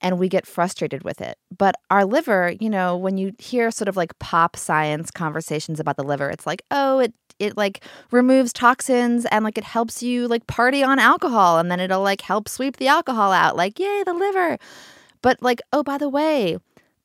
and 0.00 0.18
we 0.18 0.28
get 0.28 0.46
frustrated 0.46 1.04
with 1.04 1.20
it. 1.20 1.38
But 1.56 1.76
our 1.90 2.04
liver, 2.04 2.54
you 2.60 2.68
know, 2.68 2.96
when 2.96 3.16
you 3.16 3.32
hear 3.38 3.70
sort 3.70 3.88
of 3.88 3.96
like 3.96 4.18
pop 4.18 4.56
science 4.56 5.10
conversations 5.10 5.78
about 5.78 5.96
the 5.96 6.02
liver, 6.02 6.28
it's 6.28 6.46
like, 6.46 6.62
oh, 6.70 6.98
it 6.98 7.14
it 7.42 7.56
like 7.56 7.84
removes 8.10 8.52
toxins 8.52 9.26
and 9.26 9.44
like 9.44 9.58
it 9.58 9.64
helps 9.64 10.02
you 10.02 10.28
like 10.28 10.46
party 10.46 10.82
on 10.82 10.98
alcohol 10.98 11.58
and 11.58 11.70
then 11.70 11.80
it'll 11.80 12.02
like 12.02 12.20
help 12.20 12.48
sweep 12.48 12.76
the 12.76 12.88
alcohol 12.88 13.32
out. 13.32 13.56
Like, 13.56 13.78
yay, 13.78 14.02
the 14.04 14.14
liver. 14.14 14.58
But 15.22 15.42
like, 15.42 15.60
oh, 15.72 15.82
by 15.82 15.98
the 15.98 16.08
way, 16.08 16.56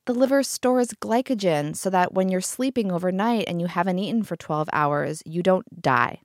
the 0.05 0.13
liver 0.13 0.43
stores 0.43 0.89
glycogen 1.01 1.75
so 1.75 1.89
that 1.89 2.13
when 2.13 2.29
you're 2.29 2.41
sleeping 2.41 2.91
overnight 2.91 3.45
and 3.47 3.59
you 3.59 3.67
haven't 3.67 3.99
eaten 3.99 4.23
for 4.23 4.35
12 4.35 4.69
hours, 4.71 5.21
you 5.25 5.43
don't 5.43 5.81
die. 5.81 6.21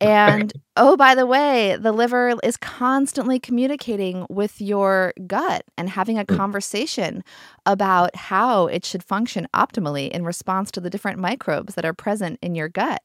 And 0.00 0.52
oh, 0.76 0.96
by 0.96 1.14
the 1.16 1.26
way, 1.26 1.76
the 1.78 1.90
liver 1.90 2.34
is 2.44 2.56
constantly 2.56 3.40
communicating 3.40 4.26
with 4.30 4.60
your 4.60 5.12
gut 5.26 5.64
and 5.76 5.90
having 5.90 6.18
a 6.18 6.24
mm. 6.24 6.36
conversation 6.36 7.24
about 7.66 8.14
how 8.14 8.68
it 8.68 8.84
should 8.84 9.02
function 9.02 9.48
optimally 9.54 10.08
in 10.08 10.24
response 10.24 10.70
to 10.72 10.80
the 10.80 10.90
different 10.90 11.18
microbes 11.18 11.74
that 11.74 11.84
are 11.84 11.94
present 11.94 12.38
in 12.42 12.54
your 12.54 12.68
gut. 12.68 13.02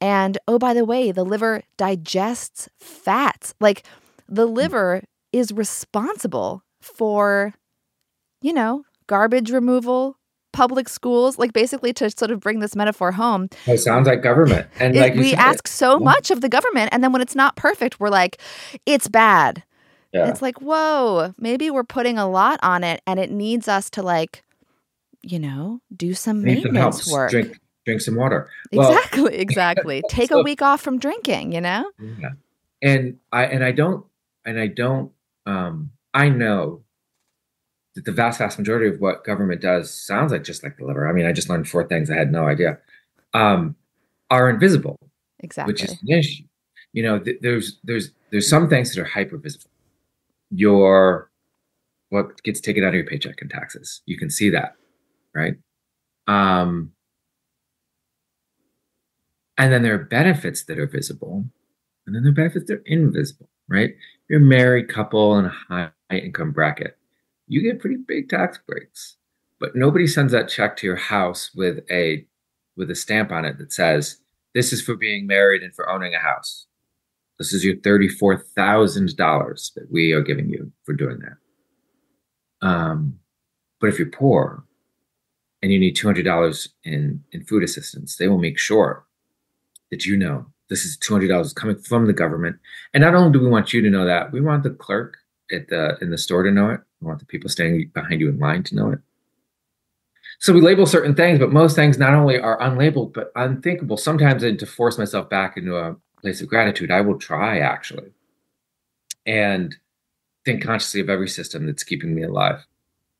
And 0.00 0.38
oh, 0.48 0.58
by 0.58 0.72
the 0.72 0.86
way, 0.86 1.12
the 1.12 1.24
liver 1.24 1.62
digests 1.76 2.68
fats. 2.78 3.54
Like 3.60 3.84
the 4.26 4.48
mm. 4.48 4.56
liver 4.56 5.02
is 5.32 5.52
responsible 5.52 6.62
for, 6.80 7.52
you 8.40 8.54
know, 8.54 8.84
garbage 9.06 9.50
removal, 9.50 10.16
public 10.52 10.88
schools, 10.88 11.38
like 11.38 11.52
basically 11.52 11.92
to 11.94 12.10
sort 12.10 12.30
of 12.30 12.40
bring 12.40 12.60
this 12.60 12.76
metaphor 12.76 13.12
home. 13.12 13.48
It 13.66 13.78
sounds 13.78 14.06
like 14.06 14.22
government. 14.22 14.66
And 14.78 14.94
like 14.94 15.14
we 15.14 15.34
ask 15.34 15.66
so 15.66 15.98
yeah. 15.98 16.04
much 16.04 16.30
of 16.30 16.40
the 16.40 16.48
government, 16.48 16.90
and 16.92 17.02
then 17.02 17.12
when 17.12 17.22
it's 17.22 17.34
not 17.34 17.56
perfect, 17.56 18.00
we're 18.00 18.10
like, 18.10 18.40
it's 18.86 19.08
bad. 19.08 19.64
Yeah. 20.12 20.28
It's 20.28 20.42
like, 20.42 20.60
whoa, 20.60 21.34
maybe 21.38 21.70
we're 21.70 21.84
putting 21.84 22.18
a 22.18 22.28
lot 22.28 22.60
on 22.62 22.84
it, 22.84 23.00
and 23.06 23.18
it 23.18 23.30
needs 23.30 23.66
us 23.66 23.88
to 23.90 24.02
like, 24.02 24.44
you 25.22 25.38
know, 25.38 25.80
do 25.96 26.14
some 26.14 26.42
maintenance 26.42 27.04
some 27.04 27.12
work. 27.14 27.30
Drink, 27.30 27.58
drink 27.86 28.00
some 28.00 28.16
water. 28.16 28.50
Exactly, 28.70 29.22
well, 29.22 29.32
exactly. 29.32 30.02
Take 30.10 30.28
so, 30.28 30.40
a 30.40 30.42
week 30.42 30.62
off 30.62 30.80
from 30.80 30.98
drinking. 30.98 31.52
You 31.52 31.62
know. 31.62 31.90
Yeah. 31.98 32.30
And 32.82 33.18
I 33.32 33.44
and 33.46 33.64
I 33.64 33.72
don't 33.72 34.04
and 34.44 34.60
I 34.60 34.66
don't. 34.66 35.12
Um, 35.46 35.90
I 36.14 36.28
know 36.28 36.82
the 37.94 38.12
vast, 38.12 38.38
vast 38.38 38.58
majority 38.58 38.88
of 38.88 39.00
what 39.00 39.24
government 39.24 39.60
does 39.60 39.92
sounds 39.92 40.32
like 40.32 40.44
just 40.44 40.62
like 40.62 40.78
the 40.78 40.84
liver. 40.84 41.08
I 41.08 41.12
mean, 41.12 41.26
I 41.26 41.32
just 41.32 41.48
learned 41.48 41.68
four 41.68 41.86
things 41.86 42.10
I 42.10 42.16
had 42.16 42.32
no 42.32 42.46
idea. 42.46 42.78
Um, 43.34 43.76
are 44.30 44.48
invisible, 44.48 44.98
exactly, 45.40 45.72
which 45.72 45.84
is 45.84 45.92
an 45.92 46.08
issue. 46.08 46.44
You 46.94 47.02
know, 47.02 47.18
th- 47.18 47.38
there's 47.42 47.78
there's 47.84 48.10
there's 48.30 48.48
some 48.48 48.68
things 48.68 48.94
that 48.94 49.00
are 49.00 49.06
hyper 49.06 49.36
visible. 49.36 49.70
Your 50.50 51.30
what 52.08 52.42
gets 52.42 52.60
taken 52.60 52.82
out 52.84 52.88
of 52.88 52.94
your 52.94 53.06
paycheck 53.06 53.40
in 53.40 53.48
taxes, 53.48 54.02
you 54.06 54.18
can 54.18 54.30
see 54.30 54.50
that, 54.50 54.74
right? 55.34 55.54
Um, 56.26 56.92
and 59.58 59.72
then 59.72 59.82
there 59.82 59.94
are 59.94 60.04
benefits 60.04 60.64
that 60.64 60.78
are 60.78 60.86
visible, 60.86 61.44
and 62.06 62.14
then 62.14 62.22
there 62.22 62.32
are 62.32 62.34
benefits 62.34 62.66
that 62.68 62.78
are 62.78 62.82
invisible, 62.86 63.48
right? 63.68 63.94
You're 64.28 64.40
a 64.40 64.42
married 64.42 64.88
couple 64.88 65.38
in 65.38 65.46
a 65.46 65.54
high 65.68 65.90
income 66.10 66.52
bracket 66.52 66.96
you 67.52 67.60
get 67.60 67.80
pretty 67.80 67.96
big 67.96 68.30
tax 68.30 68.58
breaks. 68.66 69.16
But 69.60 69.76
nobody 69.76 70.06
sends 70.06 70.32
that 70.32 70.48
check 70.48 70.76
to 70.78 70.86
your 70.86 70.96
house 70.96 71.50
with 71.54 71.80
a 71.90 72.26
with 72.76 72.90
a 72.90 72.94
stamp 72.94 73.30
on 73.30 73.44
it 73.44 73.58
that 73.58 73.72
says 73.72 74.16
this 74.54 74.72
is 74.72 74.82
for 74.82 74.96
being 74.96 75.26
married 75.26 75.62
and 75.62 75.74
for 75.74 75.88
owning 75.88 76.14
a 76.14 76.18
house. 76.18 76.66
This 77.38 77.52
is 77.52 77.64
your 77.64 77.76
thirty-four 77.76 78.38
thousand 78.38 79.16
dollars 79.16 79.72
that 79.76 79.92
we 79.92 80.12
are 80.12 80.22
giving 80.22 80.48
you 80.48 80.72
for 80.84 80.94
doing 80.94 81.18
that. 81.18 82.66
Um, 82.66 83.18
but 83.80 83.88
if 83.88 83.98
you're 83.98 84.08
poor 84.08 84.64
and 85.62 85.70
you 85.70 85.78
need 85.78 85.94
two 85.94 86.08
hundred 86.08 86.24
dollars 86.24 86.70
in 86.84 87.22
in 87.32 87.44
food 87.44 87.62
assistance, 87.62 88.16
they 88.16 88.28
will 88.28 88.38
make 88.38 88.58
sure 88.58 89.04
that 89.90 90.06
you 90.06 90.16
know 90.16 90.46
this 90.70 90.84
is 90.86 90.96
two 90.96 91.12
hundred 91.12 91.28
dollars 91.28 91.52
coming 91.52 91.78
from 91.78 92.06
the 92.06 92.14
government. 92.14 92.56
And 92.94 93.02
not 93.02 93.14
only 93.14 93.30
do 93.30 93.44
we 93.44 93.50
want 93.50 93.74
you 93.74 93.82
to 93.82 93.90
know 93.90 94.06
that, 94.06 94.32
we 94.32 94.40
want 94.40 94.62
the 94.62 94.70
clerk 94.70 95.18
at 95.52 95.68
the 95.68 95.98
in 96.00 96.10
the 96.10 96.18
store 96.18 96.42
to 96.42 96.50
know 96.50 96.70
it. 96.70 96.80
We 97.02 97.08
want 97.08 97.18
the 97.18 97.26
people 97.26 97.50
standing 97.50 97.90
behind 97.92 98.20
you 98.20 98.28
in 98.28 98.38
line 98.38 98.62
to 98.64 98.76
know 98.76 98.92
it. 98.92 99.00
So 100.38 100.52
we 100.52 100.60
label 100.60 100.86
certain 100.86 101.14
things, 101.14 101.38
but 101.38 101.52
most 101.52 101.76
things 101.76 101.98
not 101.98 102.14
only 102.14 102.38
are 102.38 102.58
unlabeled 102.58 103.12
but 103.12 103.32
unthinkable. 103.36 103.96
Sometimes 103.96 104.42
to 104.42 104.66
force 104.66 104.98
myself 104.98 105.28
back 105.28 105.56
into 105.56 105.76
a 105.76 105.96
place 106.20 106.40
of 106.40 106.48
gratitude, 106.48 106.90
I 106.90 107.00
will 107.00 107.18
try 107.18 107.58
actually, 107.58 108.12
and 109.26 109.76
think 110.44 110.64
consciously 110.64 111.00
of 111.00 111.10
every 111.10 111.28
system 111.28 111.66
that's 111.66 111.84
keeping 111.84 112.14
me 112.14 112.22
alive 112.22 112.66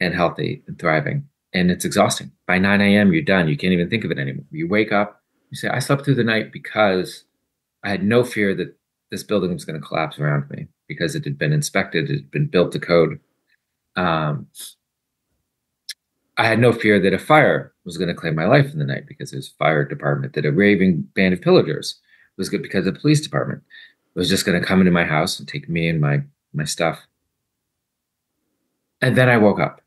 and 0.00 0.14
healthy 0.14 0.62
and 0.66 0.78
thriving. 0.78 1.28
And 1.52 1.70
it's 1.70 1.84
exhausting. 1.84 2.32
By 2.46 2.58
9 2.58 2.80
a.m., 2.80 3.12
you're 3.12 3.22
done. 3.22 3.46
You 3.46 3.56
can't 3.56 3.72
even 3.72 3.90
think 3.90 4.04
of 4.04 4.10
it 4.10 4.18
anymore. 4.18 4.46
You 4.50 4.68
wake 4.68 4.90
up, 4.90 5.22
you 5.50 5.56
say, 5.56 5.68
I 5.68 5.80
slept 5.80 6.04
through 6.04 6.14
the 6.14 6.24
night 6.24 6.50
because 6.52 7.24
I 7.84 7.90
had 7.90 8.02
no 8.02 8.24
fear 8.24 8.54
that 8.54 8.74
this 9.10 9.22
building 9.22 9.52
was 9.52 9.64
going 9.64 9.80
to 9.80 9.86
collapse 9.86 10.18
around 10.18 10.48
me 10.50 10.68
because 10.88 11.14
it 11.14 11.24
had 11.24 11.38
been 11.38 11.52
inspected, 11.52 12.10
it 12.10 12.14
had 12.14 12.30
been 12.30 12.46
built 12.46 12.72
to 12.72 12.78
code. 12.78 13.20
Um, 13.96 14.46
I 16.36 16.46
had 16.46 16.58
no 16.58 16.72
fear 16.72 16.98
that 16.98 17.12
a 17.12 17.18
fire 17.18 17.72
was 17.84 17.98
going 17.98 18.08
to 18.08 18.14
claim 18.14 18.34
my 18.34 18.46
life 18.46 18.72
in 18.72 18.78
the 18.78 18.84
night 18.84 19.06
because 19.06 19.30
there's 19.30 19.48
fire 19.48 19.84
department, 19.84 20.32
that 20.34 20.46
a 20.46 20.52
raving 20.52 21.02
band 21.14 21.34
of 21.34 21.42
pillagers 21.42 21.96
was 22.36 22.48
good 22.48 22.62
because 22.62 22.84
the 22.84 22.92
police 22.92 23.20
department 23.20 23.62
was 24.14 24.28
just 24.28 24.46
going 24.46 24.58
to 24.58 24.66
come 24.66 24.80
into 24.80 24.90
my 24.90 25.04
house 25.04 25.38
and 25.38 25.48
take 25.48 25.68
me 25.68 25.88
and 25.88 26.00
my 26.00 26.22
my 26.54 26.64
stuff. 26.64 27.06
And 29.00 29.16
then 29.16 29.28
I 29.28 29.36
woke 29.36 29.60
up. 29.60 29.80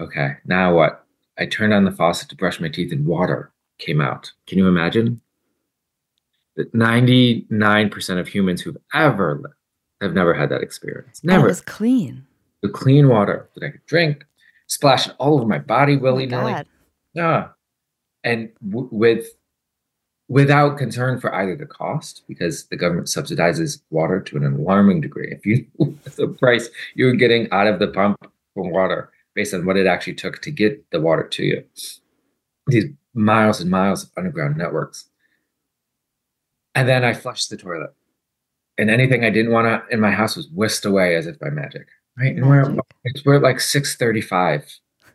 Okay, 0.00 0.36
now 0.44 0.74
what? 0.74 1.04
I 1.38 1.46
turned 1.46 1.72
on 1.72 1.84
the 1.84 1.90
faucet 1.90 2.28
to 2.30 2.36
brush 2.36 2.60
my 2.60 2.68
teeth 2.68 2.92
and 2.92 3.06
water 3.06 3.52
came 3.78 4.00
out. 4.00 4.32
Can 4.46 4.58
you 4.58 4.68
imagine? 4.68 5.20
That 6.56 6.72
99% 6.72 8.20
of 8.20 8.28
humans 8.28 8.62
who've 8.62 8.76
ever 8.92 9.40
lived 9.42 9.54
I've 10.00 10.14
never 10.14 10.34
had 10.34 10.50
that 10.50 10.62
experience. 10.62 11.22
Never. 11.24 11.46
it 11.46 11.48
was 11.48 11.60
clean. 11.60 12.26
The 12.64 12.70
clean 12.70 13.08
water 13.08 13.48
that 13.54 13.64
I 13.64 13.70
could 13.70 13.84
drink, 13.84 14.24
splashing 14.66 15.12
all 15.18 15.34
over 15.34 15.46
my 15.46 15.58
body 15.58 15.96
willy 15.96 16.24
nilly. 16.24 16.52
Oh 16.54 16.62
yeah, 17.12 17.48
and 18.24 18.50
w- 18.66 18.88
with 18.90 19.26
without 20.28 20.78
concern 20.78 21.20
for 21.20 21.34
either 21.34 21.54
the 21.54 21.66
cost, 21.66 22.22
because 22.26 22.64
the 22.68 22.76
government 22.76 23.08
subsidizes 23.08 23.82
water 23.90 24.18
to 24.20 24.38
an 24.38 24.44
alarming 24.46 25.02
degree. 25.02 25.30
If 25.30 25.44
you 25.44 25.66
the 26.16 26.28
price 26.40 26.70
you're 26.94 27.14
getting 27.14 27.50
out 27.52 27.66
of 27.66 27.78
the 27.78 27.88
pump 27.88 28.16
for 28.54 28.70
water 28.70 29.10
based 29.34 29.52
on 29.52 29.66
what 29.66 29.76
it 29.76 29.86
actually 29.86 30.14
took 30.14 30.40
to 30.40 30.50
get 30.50 30.90
the 30.90 31.00
water 31.00 31.28
to 31.28 31.44
you, 31.44 31.64
these 32.68 32.86
miles 33.12 33.60
and 33.60 33.70
miles 33.70 34.04
of 34.04 34.10
underground 34.16 34.56
networks. 34.56 35.10
And 36.74 36.88
then 36.88 37.04
I 37.04 37.12
flushed 37.12 37.50
the 37.50 37.56
toilet 37.56 37.94
and 38.78 38.90
anything 38.90 39.24
I 39.24 39.30
didn't 39.30 39.52
want 39.52 39.66
to 39.66 39.94
in 39.94 40.00
my 40.00 40.10
house 40.10 40.36
was 40.36 40.48
whisked 40.48 40.84
away 40.84 41.16
as 41.16 41.26
if 41.26 41.38
by 41.38 41.50
magic. 41.50 41.86
Right, 42.16 42.36
and 42.36 42.48
we're 42.48 42.76
we're 43.24 43.36
at 43.36 43.42
like 43.42 43.60
six 43.60 43.96
thirty 43.96 44.20
five 44.20 44.64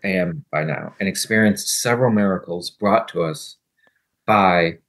a.m. 0.03 0.45
by 0.51 0.63
now, 0.63 0.93
and 0.99 1.07
experienced 1.07 1.81
several 1.81 2.11
miracles 2.11 2.69
brought 2.69 3.07
to 3.09 3.23
us 3.23 3.57
by 4.25 4.79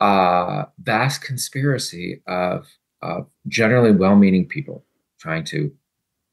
a 0.00 0.66
vast 0.80 1.22
conspiracy 1.22 2.22
of 2.26 2.66
of 3.02 3.28
generally 3.48 3.92
well-meaning 3.92 4.46
people 4.46 4.84
trying 5.18 5.44
to 5.44 5.72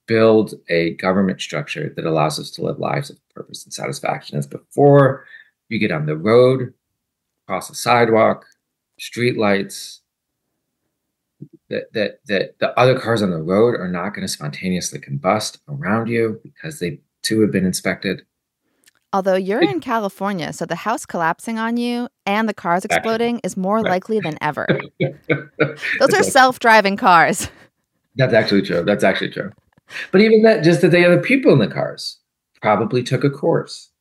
build 0.07 0.53
a 0.69 0.95
government 0.95 1.39
structure 1.39 1.93
that 1.95 2.05
allows 2.05 2.39
us 2.39 2.51
to 2.51 2.61
live 2.61 2.79
lives 2.79 3.09
of 3.09 3.17
purpose 3.33 3.63
and 3.63 3.73
satisfaction. 3.73 4.37
As 4.37 4.47
before 4.47 5.25
you 5.69 5.79
get 5.79 5.91
on 5.91 6.05
the 6.05 6.17
road, 6.17 6.73
cross 7.47 7.69
the 7.69 7.75
sidewalk, 7.75 8.45
street 8.99 9.37
lights, 9.37 10.01
that 11.73 11.93
that 11.93 12.19
that 12.27 12.59
the 12.59 12.79
other 12.79 12.97
cars 12.97 13.21
on 13.21 13.31
the 13.31 13.41
road 13.41 13.75
are 13.75 13.87
not 13.87 14.09
going 14.09 14.21
to 14.21 14.27
spontaneously 14.27 14.99
combust 14.99 15.57
around 15.67 16.07
you 16.07 16.39
because 16.43 16.79
they 16.79 16.99
too 17.23 17.41
have 17.41 17.51
been 17.51 17.65
inspected. 17.65 18.23
Although 19.11 19.35
you're 19.35 19.61
in 19.61 19.79
California, 19.79 20.53
so 20.53 20.65
the 20.65 20.75
house 20.75 21.05
collapsing 21.05 21.59
on 21.59 21.77
you 21.77 22.07
and 22.25 22.49
the 22.49 22.53
cars 22.53 22.83
exploding 22.83 23.39
is 23.43 23.55
more 23.55 23.81
likely 23.81 24.19
than 24.19 24.37
ever. 24.41 24.67
Those 25.99 26.13
are 26.13 26.23
self 26.23 26.59
driving 26.59 26.97
cars. 26.97 27.49
That's 28.15 28.33
actually 28.33 28.63
true. 28.63 28.83
That's 28.83 29.03
actually 29.03 29.29
true. 29.29 29.51
But 30.11 30.21
even 30.21 30.41
that, 30.43 30.63
just 30.63 30.81
that 30.81 30.89
the 30.89 31.05
other 31.05 31.19
people 31.19 31.53
in 31.53 31.59
the 31.59 31.67
cars 31.67 32.19
probably 32.61 33.03
took 33.03 33.23
a 33.23 33.29
course 33.29 33.91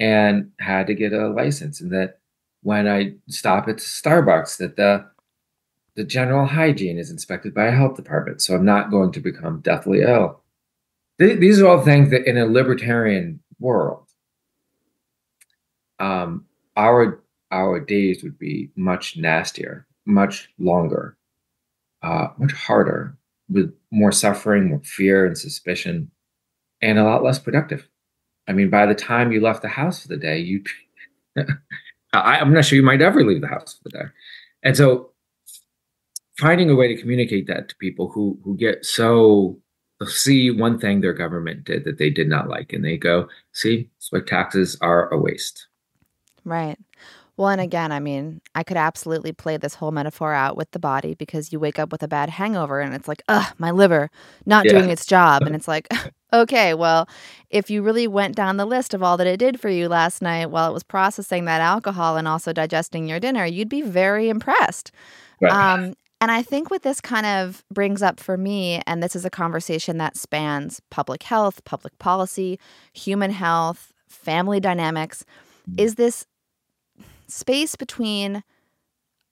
and 0.00 0.50
had 0.58 0.88
to 0.88 0.94
get 0.94 1.12
a 1.12 1.28
license, 1.28 1.80
and 1.80 1.92
that 1.92 2.18
when 2.62 2.88
I 2.88 3.12
stop 3.28 3.68
at 3.68 3.76
Starbucks, 3.76 4.58
that 4.58 4.74
the 4.76 5.06
the 5.96 6.04
general 6.04 6.46
hygiene 6.46 6.98
is 6.98 7.10
inspected 7.10 7.54
by 7.54 7.66
a 7.66 7.72
health 7.72 7.96
department, 7.96 8.42
so 8.42 8.54
I'm 8.54 8.64
not 8.64 8.90
going 8.90 9.12
to 9.12 9.20
become 9.20 9.60
deathly 9.60 10.02
ill. 10.02 10.42
Th- 11.18 11.38
these 11.38 11.60
are 11.60 11.66
all 11.66 11.80
things 11.80 12.10
that 12.10 12.28
in 12.28 12.36
a 12.36 12.46
libertarian 12.46 13.40
world, 13.58 14.06
um, 15.98 16.44
our 16.76 17.22
our 17.50 17.80
days 17.80 18.22
would 18.22 18.38
be 18.38 18.70
much 18.76 19.16
nastier, 19.16 19.86
much 20.04 20.50
longer, 20.58 21.16
uh, 22.02 22.28
much 22.36 22.52
harder, 22.52 23.16
with 23.48 23.72
more 23.90 24.12
suffering, 24.12 24.68
more 24.68 24.82
fear 24.84 25.24
and 25.24 25.38
suspicion, 25.38 26.10
and 26.82 26.98
a 26.98 27.04
lot 27.04 27.24
less 27.24 27.38
productive. 27.38 27.88
I 28.46 28.52
mean, 28.52 28.68
by 28.68 28.84
the 28.84 28.94
time 28.94 29.32
you 29.32 29.40
left 29.40 29.62
the 29.62 29.68
house 29.68 30.02
for 30.02 30.08
the 30.08 30.16
day, 30.18 30.38
you 30.38 30.62
I, 32.12 32.38
I'm 32.38 32.52
not 32.52 32.66
sure 32.66 32.76
you 32.76 32.82
might 32.82 33.00
ever 33.00 33.24
leave 33.24 33.40
the 33.40 33.48
house 33.48 33.78
for 33.78 33.88
the 33.88 33.98
day. 33.98 34.04
And 34.62 34.76
so 34.76 35.12
finding 36.38 36.70
a 36.70 36.74
way 36.74 36.88
to 36.88 37.00
communicate 37.00 37.46
that 37.48 37.68
to 37.68 37.76
people 37.76 38.08
who 38.10 38.38
who 38.44 38.56
get 38.56 38.84
so 38.84 39.58
see 40.06 40.50
one 40.50 40.78
thing 40.78 41.00
their 41.00 41.14
government 41.14 41.64
did 41.64 41.84
that 41.84 41.98
they 41.98 42.10
did 42.10 42.28
not 42.28 42.48
like 42.48 42.72
and 42.72 42.84
they 42.84 42.96
go, 42.98 43.28
see, 43.52 43.88
so 43.98 44.20
taxes 44.20 44.76
are 44.82 45.08
a 45.12 45.18
waste. 45.18 45.68
Right. 46.44 46.78
Well, 47.36 47.48
and 47.48 47.60
again, 47.60 47.92
I 47.92 48.00
mean, 48.00 48.40
I 48.54 48.62
could 48.62 48.78
absolutely 48.78 49.32
play 49.32 49.58
this 49.58 49.74
whole 49.74 49.90
metaphor 49.92 50.32
out 50.32 50.56
with 50.56 50.70
the 50.70 50.78
body 50.78 51.14
because 51.14 51.52
you 51.52 51.60
wake 51.60 51.78
up 51.78 51.92
with 51.92 52.02
a 52.02 52.08
bad 52.08 52.30
hangover 52.30 52.80
and 52.80 52.94
it's 52.94 53.08
like, 53.08 53.22
ugh, 53.28 53.54
my 53.58 53.70
liver 53.70 54.10
not 54.46 54.66
Yeah. 54.66 54.72
doing 54.72 54.90
its 54.90 55.04
job. 55.06 55.46
And 55.46 55.54
it's 55.56 55.68
like, 55.68 55.88
okay, 56.32 56.74
well, 56.74 57.08
if 57.50 57.68
you 57.70 57.82
really 57.82 58.06
went 58.08 58.36
down 58.36 58.56
the 58.56 58.64
list 58.66 58.94
of 58.94 59.02
all 59.02 59.16
that 59.18 59.26
it 59.26 59.38
did 59.38 59.60
for 59.60 59.68
you 59.68 59.88
last 59.88 60.22
night 60.22 60.50
while 60.50 60.70
it 60.70 60.74
was 60.74 60.82
processing 60.82 61.44
that 61.44 61.60
alcohol 61.60 62.16
and 62.16 62.26
also 62.28 62.52
digesting 62.52 63.06
your 63.08 63.20
dinner, 63.20 63.44
you'd 63.44 63.68
be 63.68 63.82
very 63.82 64.28
impressed. 64.30 64.92
Right. 65.40 65.52
Um, 65.52 65.94
and 66.20 66.30
I 66.30 66.42
think 66.42 66.70
what 66.70 66.82
this 66.82 67.00
kind 67.00 67.26
of 67.26 67.64
brings 67.72 68.02
up 68.02 68.18
for 68.20 68.36
me, 68.36 68.80
and 68.86 69.02
this 69.02 69.14
is 69.16 69.24
a 69.24 69.30
conversation 69.30 69.98
that 69.98 70.16
spans 70.16 70.80
public 70.90 71.22
health, 71.24 71.64
public 71.64 71.98
policy, 71.98 72.58
human 72.92 73.30
health, 73.30 73.92
family 74.08 74.60
dynamics, 74.60 75.24
Mm. 75.68 75.80
is 75.80 75.94
this 75.96 76.26
space 77.26 77.74
between 77.76 78.44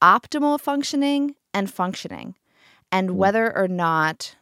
optimal 0.03 0.61
functioning 0.61 1.37
and 1.55 1.73
functioning, 1.73 2.35
and 2.91 3.11
Mm. 3.11 3.15
whether 3.15 3.57
or 3.57 3.69
not 3.69 4.37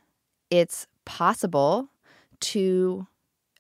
it's 0.51 0.87
possible 1.05 1.89
to 2.41 3.07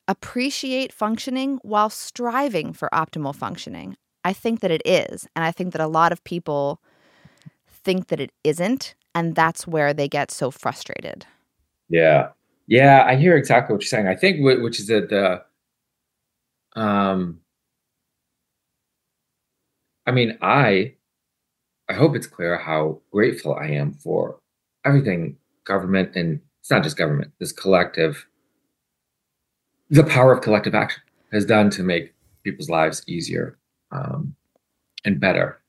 appreciate 0.08 0.92
functioning 0.92 1.58
while 1.62 1.90
striving 1.90 2.72
for 2.72 2.88
optimal 2.92 3.34
functioning. 3.34 3.96
I 4.24 4.32
think 4.32 4.60
that 4.60 4.70
it 4.70 4.82
is. 4.84 5.26
And 5.36 5.44
I 5.44 5.52
think 5.52 5.72
that 5.72 5.80
a 5.80 5.86
lot 5.86 6.10
of 6.12 6.24
people 6.24 6.80
think 7.84 8.08
that 8.08 8.20
it 8.20 8.32
isn't. 8.44 8.94
And 9.14 9.34
that's 9.34 9.66
where 9.66 9.92
they 9.92 10.08
get 10.08 10.30
so 10.30 10.50
frustrated. 10.50 11.26
Yeah, 11.88 12.28
yeah, 12.66 13.04
I 13.06 13.16
hear 13.16 13.36
exactly 13.36 13.74
what 13.74 13.82
you're 13.82 13.88
saying. 13.88 14.08
I 14.08 14.14
think 14.14 14.38
wh- 14.38 14.62
which 14.62 14.80
is 14.80 14.86
that 14.86 15.10
the, 15.10 15.42
um, 16.80 17.40
I 20.06 20.10
mean, 20.12 20.38
I, 20.40 20.94
I 21.88 21.92
hope 21.94 22.16
it's 22.16 22.26
clear 22.26 22.56
how 22.56 23.00
grateful 23.12 23.54
I 23.54 23.66
am 23.68 23.92
for 23.92 24.38
everything 24.84 25.36
government 25.64 26.16
and 26.16 26.40
it's 26.60 26.70
not 26.70 26.82
just 26.82 26.96
government, 26.96 27.32
this 27.38 27.52
collective, 27.52 28.26
the 29.90 30.04
power 30.04 30.32
of 30.32 30.42
collective 30.42 30.74
action 30.74 31.02
has 31.32 31.44
done 31.44 31.70
to 31.70 31.82
make 31.82 32.14
people's 32.44 32.70
lives 32.70 33.02
easier 33.06 33.58
um, 33.90 34.34
and 35.04 35.20
better. 35.20 35.61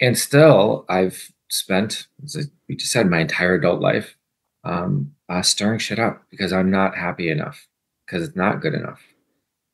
And 0.00 0.16
still, 0.16 0.86
I've 0.88 1.30
spent, 1.48 2.06
as 2.24 2.50
we 2.68 2.76
just 2.76 2.92
said, 2.92 3.10
my 3.10 3.20
entire 3.20 3.54
adult 3.54 3.80
life 3.80 4.16
um, 4.64 5.12
uh, 5.28 5.42
stirring 5.42 5.78
shit 5.78 5.98
up 5.98 6.22
because 6.30 6.52
I'm 6.52 6.70
not 6.70 6.96
happy 6.96 7.30
enough 7.30 7.66
because 8.06 8.26
it's 8.26 8.36
not 8.36 8.60
good 8.60 8.74
enough. 8.74 9.00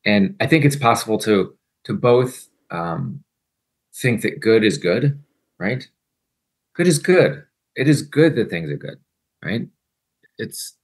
And 0.05 0.35
I 0.39 0.47
think 0.47 0.65
it's 0.65 0.75
possible 0.75 1.17
to 1.19 1.55
to 1.85 1.93
both 1.93 2.49
um, 2.71 3.23
think 3.95 4.21
that 4.21 4.39
good 4.39 4.63
is 4.63 4.77
good, 4.77 5.21
right? 5.57 5.87
Good 6.75 6.87
is 6.87 6.99
good. 6.99 7.43
It 7.75 7.87
is 7.87 8.01
good 8.01 8.35
that 8.35 8.49
things 8.49 8.69
are 8.69 8.77
good, 8.77 8.99
right? 9.43 9.67
It's 10.37 10.77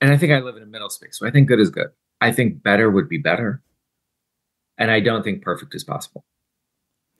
and 0.00 0.12
I 0.12 0.16
think 0.16 0.32
I 0.32 0.40
live 0.40 0.56
in 0.56 0.62
a 0.62 0.66
middle 0.66 0.90
space. 0.90 1.18
So 1.18 1.26
I 1.26 1.30
think 1.30 1.48
good 1.48 1.60
is 1.60 1.70
good. 1.70 1.88
I 2.20 2.32
think 2.32 2.62
better 2.62 2.90
would 2.90 3.08
be 3.08 3.18
better. 3.18 3.62
And 4.78 4.90
I 4.90 5.00
don't 5.00 5.22
think 5.22 5.42
perfect 5.42 5.74
is 5.74 5.84
possible. 5.84 6.24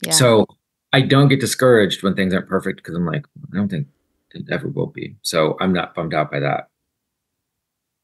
Yeah. 0.03 0.13
So 0.13 0.47
I 0.93 1.01
don't 1.03 1.29
get 1.29 1.41
discouraged 1.41 2.03
when 2.03 2.15
things 2.15 2.33
aren't 2.33 2.49
perfect 2.49 2.79
because 2.79 2.95
I'm 2.95 3.07
like, 3.07 3.27
I 3.53 3.57
don't 3.57 3.69
think 3.69 3.89
it 4.31 4.45
ever 4.51 4.69
will 4.69 4.87
be. 4.87 5.17
So 5.23 5.57
I'm 5.61 5.73
not 5.73 5.95
bummed 5.95 6.15
out 6.15 6.31
by 6.31 6.41
that. 6.41 6.69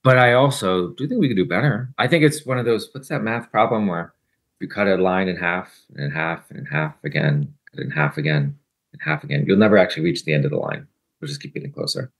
But 0.02 0.18
I 0.18 0.34
also 0.34 0.88
do 0.88 1.08
think 1.08 1.20
we 1.20 1.28
could 1.28 1.36
do 1.36 1.46
better. 1.46 1.88
I 1.96 2.08
think 2.08 2.24
it's 2.24 2.44
one 2.44 2.58
of 2.58 2.66
those, 2.66 2.90
what's 2.92 3.08
that 3.08 3.22
math 3.22 3.50
problem 3.50 3.86
where 3.86 4.12
you 4.60 4.68
cut 4.68 4.86
a 4.86 4.96
line 4.96 5.28
in 5.28 5.36
half 5.36 5.72
and 5.94 6.04
in 6.04 6.10
half 6.10 6.50
and 6.50 6.58
in 6.58 6.66
half 6.66 6.94
again, 7.04 7.54
cut 7.70 7.80
it 7.80 7.84
in 7.84 7.90
half 7.90 8.18
again, 8.18 8.58
and 8.92 9.02
half 9.02 9.24
again. 9.24 9.44
You'll 9.46 9.56
never 9.56 9.78
actually 9.78 10.04
reach 10.04 10.24
the 10.24 10.34
end 10.34 10.44
of 10.44 10.50
the 10.50 10.58
line. 10.58 10.86
We'll 11.20 11.28
just 11.28 11.40
keep 11.40 11.54
getting 11.54 11.72
closer. 11.72 12.12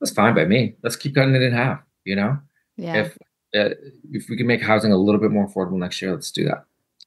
That's 0.00 0.12
fine 0.12 0.34
by 0.34 0.44
me. 0.44 0.74
Let's 0.82 0.96
keep 0.96 1.14
cutting 1.14 1.34
it 1.34 1.42
in 1.42 1.52
half, 1.52 1.80
you 2.04 2.16
know? 2.16 2.38
yeah. 2.76 2.94
If 2.94 3.18
uh, 3.52 3.74
if 4.12 4.28
we 4.28 4.36
can 4.36 4.46
make 4.46 4.62
housing 4.62 4.92
a 4.92 4.96
little 4.96 5.20
bit 5.20 5.32
more 5.32 5.48
affordable 5.48 5.78
next 5.78 6.00
year, 6.00 6.12
let's 6.12 6.30
do 6.30 6.44
that. 6.44 6.64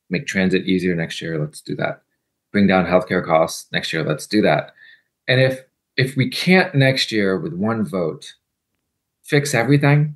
Make 0.09 0.27
transit 0.27 0.65
easier 0.65 0.95
next 0.95 1.21
year, 1.21 1.39
let's 1.39 1.61
do 1.61 1.75
that. 1.77 2.01
Bring 2.51 2.67
down 2.67 2.85
healthcare 2.85 3.25
costs 3.25 3.71
next 3.71 3.91
year, 3.93 4.03
let's 4.03 4.27
do 4.27 4.41
that. 4.41 4.73
And 5.27 5.41
if 5.41 5.61
if 5.95 6.15
we 6.15 6.29
can't 6.29 6.73
next 6.73 7.11
year 7.11 7.39
with 7.39 7.53
one 7.53 7.85
vote 7.85 8.33
fix 9.23 9.53
everything, 9.53 10.15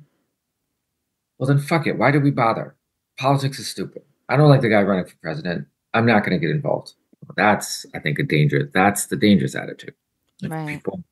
well 1.38 1.48
then 1.48 1.58
fuck 1.58 1.86
it. 1.86 1.98
Why 1.98 2.10
do 2.10 2.20
we 2.20 2.30
bother? 2.30 2.74
Politics 3.18 3.58
is 3.58 3.68
stupid. 3.68 4.02
I 4.28 4.36
don't 4.36 4.50
like 4.50 4.60
the 4.60 4.68
guy 4.68 4.82
running 4.82 5.06
for 5.06 5.16
president. 5.22 5.66
I'm 5.94 6.06
not 6.06 6.24
going 6.24 6.38
to 6.38 6.46
get 6.46 6.54
involved. 6.54 6.92
That's 7.36 7.86
I 7.94 7.98
think 7.98 8.18
a 8.18 8.22
danger. 8.22 8.70
That's 8.72 9.06
the 9.06 9.16
dangerous 9.16 9.54
attitude. 9.54 9.94
If 10.42 10.50
Right. 10.50 10.68
People 10.68 11.02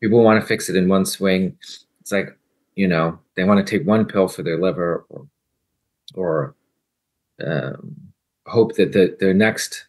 people 0.00 0.22
want 0.22 0.40
to 0.40 0.46
fix 0.46 0.68
it 0.68 0.76
in 0.76 0.88
one 0.88 1.04
swing. 1.04 1.56
It's 2.00 2.12
like 2.12 2.36
you 2.74 2.88
know 2.88 3.18
they 3.36 3.44
want 3.44 3.64
to 3.64 3.78
take 3.78 3.86
one 3.86 4.04
pill 4.06 4.28
for 4.28 4.42
their 4.42 4.58
liver 4.58 5.04
or 5.08 5.26
or 6.14 6.54
um, 7.44 8.09
hope 8.50 8.74
that 8.76 8.92
the, 8.92 9.16
their 9.20 9.34
next 9.34 9.86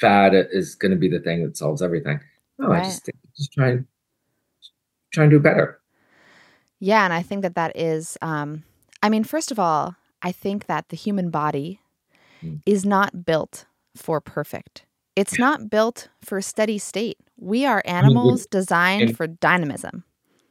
fad 0.00 0.34
is 0.34 0.74
going 0.74 0.90
to 0.92 0.98
be 0.98 1.08
the 1.08 1.20
thing 1.20 1.42
that 1.44 1.56
solves 1.56 1.82
everything. 1.82 2.20
No, 2.58 2.72
I 2.72 2.84
just 2.84 3.08
just 3.36 3.52
try 3.52 3.68
and 3.70 3.86
try 5.12 5.24
and 5.24 5.30
do 5.30 5.38
better. 5.40 5.80
Yeah, 6.80 7.04
and 7.04 7.12
I 7.12 7.22
think 7.22 7.42
that 7.42 7.54
that 7.54 7.76
is, 7.76 8.18
um, 8.20 8.64
I 9.02 9.08
mean, 9.08 9.24
first 9.24 9.50
of 9.50 9.58
all, 9.58 9.94
I 10.22 10.32
think 10.32 10.66
that 10.66 10.88
the 10.88 10.96
human 10.96 11.30
body 11.30 11.80
Mm. 12.42 12.60
is 12.66 12.84
not 12.84 13.24
built 13.24 13.64
for 13.96 14.20
perfect. 14.20 14.84
It's 15.16 15.38
not 15.38 15.70
built 15.70 16.08
for 16.22 16.42
steady 16.42 16.76
state. 16.76 17.16
We 17.38 17.64
are 17.64 17.82
animals 17.86 18.46
designed 18.46 19.08
and- 19.08 19.16
for 19.16 19.26
dynamism. 19.26 20.04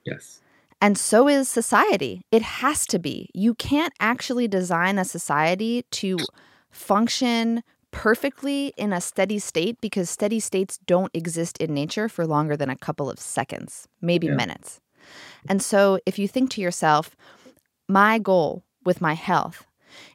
Yes. 0.04 0.41
And 0.82 0.98
so 0.98 1.28
is 1.28 1.48
society. 1.48 2.24
It 2.32 2.41
has 2.41 2.88
to 2.88 2.98
be. 2.98 3.30
You 3.36 3.54
can't 3.54 3.93
actually 4.00 4.48
design 4.48 4.98
a 4.98 5.06
society 5.06 5.84
to 5.91 6.17
function 6.75 7.63
perfectly 7.91 8.73
in 8.77 8.91
a 8.91 8.99
steady 8.99 9.39
state 9.39 9.79
because 9.79 10.09
steady 10.09 10.39
states 10.39 10.77
don't 10.85 11.09
exist 11.15 11.57
in 11.59 11.73
nature 11.73 12.09
for 12.09 12.27
longer 12.27 12.57
than 12.57 12.69
a 12.69 12.75
couple 12.75 13.09
of 13.09 13.19
seconds, 13.19 13.88
maybe 14.01 14.27
Yeah. 14.27 14.35
minutes. 14.35 14.81
And 15.47 15.61
so 15.61 15.99
if 16.05 16.19
you 16.19 16.27
think 16.27 16.49
to 16.51 16.61
yourself, 16.61 17.15
my 17.88 18.19
goal 18.19 18.63
with 18.83 18.99
my 18.99 19.13
health 19.13 19.65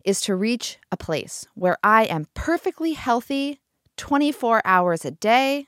is 0.05 0.21
to 0.23 0.35
reach 0.37 0.79
a 0.93 0.97
place 0.97 1.47
where 1.55 1.79
I 1.83 2.05
am 2.05 2.27
perfectly 2.35 2.93
healthy 2.93 3.61
24 3.97 4.61
hours 4.65 5.05
a 5.05 5.11
day, 5.11 5.67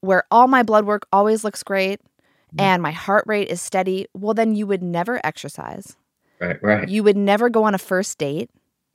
where 0.00 0.24
all 0.30 0.48
my 0.48 0.62
blood 0.62 0.86
work 0.86 1.06
always 1.12 1.44
looks 1.44 1.62
great 1.62 2.00
Yeah. 2.52 2.72
and 2.74 2.82
my 2.82 2.92
heart 2.92 3.24
rate 3.26 3.48
is 3.48 3.60
steady, 3.60 4.06
well, 4.14 4.32
then 4.32 4.54
you 4.54 4.66
would 4.66 4.82
never 4.82 5.20
exercise. 5.24 5.96
Right. 6.40 6.62
Right. 6.62 6.88
You 6.88 7.02
would 7.02 7.16
never 7.16 7.50
go 7.50 7.64
on 7.64 7.74
a 7.74 7.78
first 7.78 8.16
date. 8.18 8.50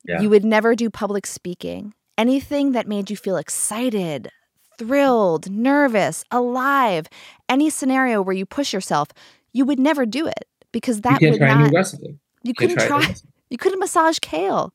Yeah. 0.05 0.21
You 0.21 0.29
would 0.29 0.45
never 0.45 0.75
do 0.75 0.89
public 0.89 1.25
speaking. 1.25 1.93
Anything 2.17 2.73
that 2.73 2.87
made 2.87 3.09
you 3.09 3.17
feel 3.17 3.37
excited, 3.37 4.29
thrilled, 4.77 5.49
nervous, 5.49 6.23
alive, 6.31 7.07
any 7.49 7.69
scenario 7.69 8.21
where 8.21 8.35
you 8.35 8.45
push 8.45 8.73
yourself, 8.73 9.09
you 9.53 9.65
would 9.65 9.79
never 9.79 10.05
do 10.05 10.27
it 10.27 10.45
because 10.71 10.97
you 10.97 11.01
that 11.03 11.21
would 11.21 11.39
not 11.39 11.71
new 11.71 11.75
recipe. 11.75 12.17
You 12.43 12.53
Can't 12.53 12.71
couldn't 12.71 12.87
try 12.87 13.03
try. 13.05 13.15
You 13.49 13.57
couldn't 13.57 13.79
massage 13.79 14.19
kale. 14.19 14.73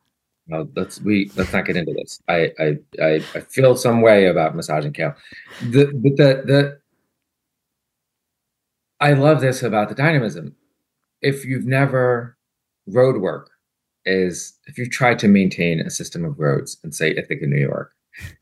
No, 0.48 0.68
let's 0.76 1.00
we 1.00 1.30
let's 1.34 1.52
not 1.52 1.64
get 1.64 1.76
into 1.76 1.92
this. 1.92 2.20
I 2.28 2.52
I 2.58 2.78
I, 3.02 3.14
I 3.34 3.40
feel 3.40 3.74
some 3.74 4.00
way 4.00 4.26
about 4.26 4.54
massaging 4.54 4.92
kale. 4.92 5.14
The 5.60 5.86
but 5.86 6.16
the 6.16 6.42
the 6.46 6.78
I 9.00 9.12
love 9.12 9.40
this 9.40 9.62
about 9.62 9.88
the 9.88 9.94
dynamism. 9.94 10.54
If 11.20 11.44
you've 11.44 11.66
never 11.66 12.36
road 12.86 13.20
work 13.20 13.50
is 14.06 14.54
if 14.66 14.78
you've 14.78 14.90
tried 14.90 15.18
to 15.20 15.28
maintain 15.28 15.80
a 15.80 15.90
system 15.90 16.24
of 16.24 16.38
roads 16.38 16.78
in 16.84 16.92
say 16.92 17.10
Ithaca, 17.10 17.46
New 17.46 17.60
York, 17.60 17.92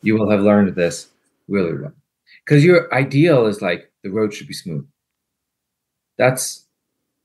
you 0.02 0.14
will 0.14 0.30
have 0.30 0.40
learned 0.40 0.74
this 0.76 1.08
really 1.48 1.76
well. 1.76 1.92
Because 2.44 2.64
your 2.64 2.92
ideal 2.94 3.46
is 3.46 3.62
like 3.62 3.90
the 4.02 4.10
road 4.10 4.32
should 4.32 4.46
be 4.46 4.54
smooth. 4.54 4.86
That's 6.18 6.66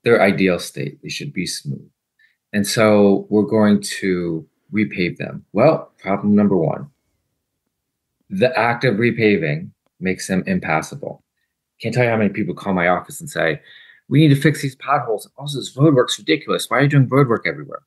their 0.04 0.22
ideal 0.22 0.60
state. 0.60 1.00
They 1.04 1.10
should 1.10 1.34
be 1.34 1.46
smooth. 1.46 1.88
And 2.54 2.66
so 2.66 3.28
we're 3.30 3.44
going 3.44 3.82
to 3.82 4.48
repave 4.74 5.18
them. 5.18 5.46
Well, 5.54 5.92
problem 6.00 6.36
number 6.36 6.58
one 6.58 6.90
the 8.30 8.58
act 8.58 8.84
of 8.84 8.96
repaving 8.96 9.72
makes 10.00 10.28
them 10.28 10.44
impassable. 10.46 11.24
Can't 11.82 11.94
tell 11.94 12.04
you 12.04 12.12
how 12.12 12.18
many 12.18 12.30
people 12.30 12.54
call 12.54 12.74
my 12.74 12.88
office 12.88 13.20
and 13.20 13.30
say, 13.30 13.62
We 14.08 14.20
need 14.20 14.34
to 14.34 14.42
fix 14.42 14.62
these 14.62 14.76
potholes. 14.76 15.30
Also, 15.38 15.60
this 15.60 15.76
road 15.76 15.96
work's 15.96 16.20
ridiculous. 16.20 16.70
Why 16.70 16.78
are 16.78 16.82
you 16.84 16.88
doing 16.90 17.08
road 17.08 17.28
work 17.28 17.46
everywhere? 17.48 17.82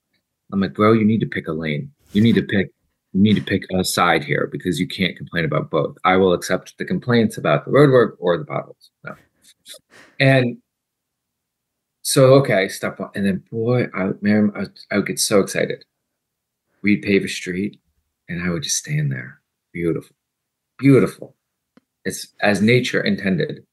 I'm 0.52 0.60
like, 0.60 0.74
bro, 0.74 0.92
you 0.92 1.04
need 1.04 1.20
to 1.20 1.26
pick 1.26 1.48
a 1.48 1.52
lane. 1.52 1.90
You 2.12 2.22
need 2.22 2.34
to 2.34 2.42
pick 2.42 2.68
you 3.12 3.20
need 3.20 3.36
to 3.36 3.42
pick 3.42 3.64
a 3.74 3.84
side 3.84 4.24
here 4.24 4.48
because 4.50 4.80
you 4.80 4.86
can't 4.86 5.16
complain 5.16 5.44
about 5.44 5.70
both. 5.70 5.98
I 6.04 6.16
will 6.16 6.32
accept 6.32 6.78
the 6.78 6.84
complaints 6.84 7.36
about 7.36 7.64
the 7.64 7.70
road 7.70 7.90
work 7.90 8.16
or 8.18 8.38
the 8.38 8.44
potholes. 8.44 8.90
No. 9.04 9.14
And 10.18 10.58
so 12.02 12.34
okay, 12.34 12.68
step 12.68 13.00
on, 13.00 13.10
and 13.14 13.26
then 13.26 13.44
boy, 13.50 13.88
I 13.94 14.10
man, 14.20 14.52
I, 14.56 14.64
I 14.90 14.98
would 14.98 15.06
get 15.06 15.18
so 15.18 15.40
excited. 15.40 15.84
We'd 16.82 17.02
pave 17.02 17.24
a 17.24 17.28
street, 17.28 17.80
and 18.28 18.42
I 18.42 18.50
would 18.50 18.62
just 18.62 18.78
stand 18.78 19.12
there, 19.12 19.40
beautiful, 19.72 20.16
beautiful. 20.78 21.36
It's 22.04 22.28
as 22.40 22.60
nature 22.60 23.00
intended. 23.00 23.64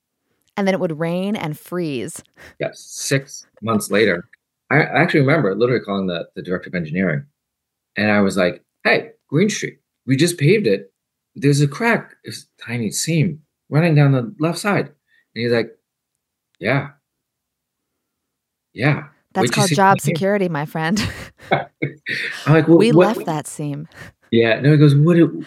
And 0.55 0.67
then 0.67 0.75
it 0.75 0.79
would 0.79 0.99
rain 0.99 1.35
and 1.35 1.57
freeze. 1.57 2.21
Yes. 2.59 2.81
Six 2.81 3.47
months 3.61 3.89
later, 3.89 4.28
I 4.71 4.81
actually 4.83 5.21
remember 5.21 5.55
literally 5.55 5.83
calling 5.83 6.07
the 6.07 6.29
the 6.35 6.41
director 6.41 6.69
of 6.69 6.75
engineering, 6.75 7.25
and 7.95 8.11
I 8.11 8.21
was 8.21 8.37
like, 8.37 8.63
"Hey, 8.83 9.11
Green 9.27 9.49
Street, 9.49 9.79
we 10.05 10.15
just 10.15 10.37
paved 10.37 10.67
it. 10.67 10.93
There's 11.35 11.61
a 11.61 11.67
crack, 11.67 12.15
it's 12.23 12.45
a 12.59 12.63
tiny 12.65 12.91
seam 12.91 13.41
running 13.69 13.95
down 13.95 14.11
the 14.11 14.33
left 14.39 14.59
side." 14.59 14.87
And 14.87 15.43
he's 15.43 15.51
like, 15.51 15.75
"Yeah, 16.59 16.89
yeah." 18.73 19.07
That's 19.33 19.51
called 19.51 19.69
job 19.69 20.01
security, 20.01 20.49
my 20.49 20.65
friend. 20.65 20.99
I'm 21.51 21.67
like, 22.47 22.67
well, 22.67 22.79
we 22.79 22.91
what- 22.91 23.15
left 23.15 23.25
that 23.27 23.45
seam. 23.47 23.87
Yeah. 24.31 24.59
No, 24.59 24.71
he 24.71 24.77
goes, 24.77 24.95
what, 24.95 25.15
do- 25.15 25.45